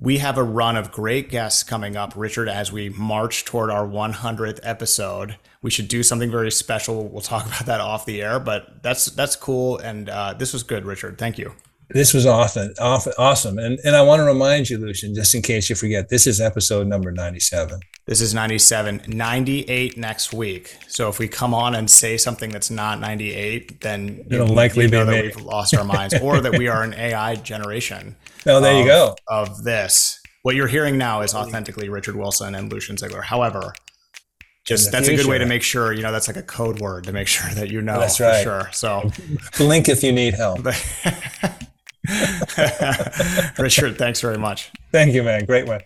we 0.01 0.19
have 0.19 0.37
a 0.37 0.43
run 0.43 0.77
of 0.77 0.91
great 0.91 1.29
guests 1.29 1.61
coming 1.61 1.97
up, 1.97 2.13
Richard, 2.15 2.47
as 2.47 2.71
we 2.71 2.89
march 2.89 3.43
toward 3.43 3.69
our 3.69 3.85
100th 3.85 4.59
episode. 4.63 5.35
We 5.61 5.71
should 5.71 5.89
do 5.89 6.03
something 6.03 6.31
very 6.31 6.51
special. 6.51 7.09
We'll 7.09 7.21
talk 7.21 7.45
about 7.47 7.65
that 7.65 7.81
off 7.81 8.05
the 8.05 8.21
air, 8.21 8.39
but 8.39 8.81
that's 8.81 9.05
that's 9.07 9.35
cool. 9.35 9.77
And 9.77 10.09
uh, 10.09 10.33
this 10.33 10.53
was 10.53 10.63
good, 10.63 10.85
Richard. 10.85 11.17
Thank 11.17 11.37
you. 11.37 11.53
This 11.91 12.13
was 12.13 12.27
awesome, 12.27 12.71
awesome. 12.79 13.57
And 13.57 13.79
and 13.83 13.95
I 13.95 14.03
want 14.03 14.19
to 14.19 14.23
remind 14.23 14.69
you, 14.69 14.77
Lucien, 14.77 15.15
just 15.15 15.33
in 15.33 15.41
case 15.41 15.69
you 15.69 15.75
forget, 15.75 16.09
this 16.09 16.27
is 16.27 16.39
episode 16.39 16.85
number 16.85 17.11
97. 17.11 17.79
This 18.05 18.21
is 18.21 18.33
97, 18.33 19.03
98 19.07 19.97
next 19.97 20.31
week. 20.31 20.77
So 20.87 21.09
if 21.09 21.17
we 21.17 21.27
come 21.27 21.53
on 21.53 21.73
and 21.73 21.89
say 21.89 22.17
something 22.17 22.51
that's 22.51 22.69
not 22.69 22.99
98, 22.99 23.81
then 23.81 24.25
it'll 24.29 24.47
you, 24.47 24.53
likely 24.53 24.85
you 24.85 24.91
know 24.91 25.05
be 25.05 25.11
that 25.13 25.23
we've 25.23 25.41
lost 25.41 25.75
our 25.75 25.83
minds, 25.83 26.13
or 26.21 26.41
that 26.41 26.57
we 26.57 26.67
are 26.67 26.83
an 26.83 26.93
AI 26.93 27.35
generation. 27.35 28.15
Oh, 28.45 28.61
there 28.61 28.71
of, 28.71 28.79
you 28.79 28.85
go. 28.85 29.15
Of 29.27 29.65
this, 29.65 30.21
what 30.43 30.55
you're 30.55 30.67
hearing 30.67 30.97
now 30.97 31.19
is 31.21 31.35
authentically 31.35 31.89
Richard 31.89 32.15
Wilson 32.15 32.55
and 32.55 32.71
Lucien 32.71 32.95
Ziegler. 32.95 33.21
However, 33.21 33.73
just 34.63 34.93
that's 34.93 35.07
future. 35.07 35.21
a 35.21 35.23
good 35.23 35.29
way 35.29 35.37
to 35.39 35.45
make 35.45 35.61
sure 35.61 35.91
you 35.91 36.03
know 36.03 36.13
that's 36.13 36.29
like 36.29 36.37
a 36.37 36.41
code 36.41 36.79
word 36.79 37.03
to 37.03 37.11
make 37.11 37.27
sure 37.27 37.49
that 37.55 37.69
you 37.69 37.81
know. 37.81 37.99
That's 37.99 38.19
right. 38.21 38.41
sure. 38.41 38.69
So 38.71 39.11
blink 39.57 39.89
if 39.89 40.03
you 40.03 40.13
need 40.13 40.35
help. 40.35 40.61
Richard, 43.57 43.97
thanks 43.97 44.21
very 44.21 44.37
much. 44.37 44.71
Thank 44.91 45.13
you, 45.13 45.23
man. 45.23 45.45
Great 45.45 45.67
one. 45.67 45.81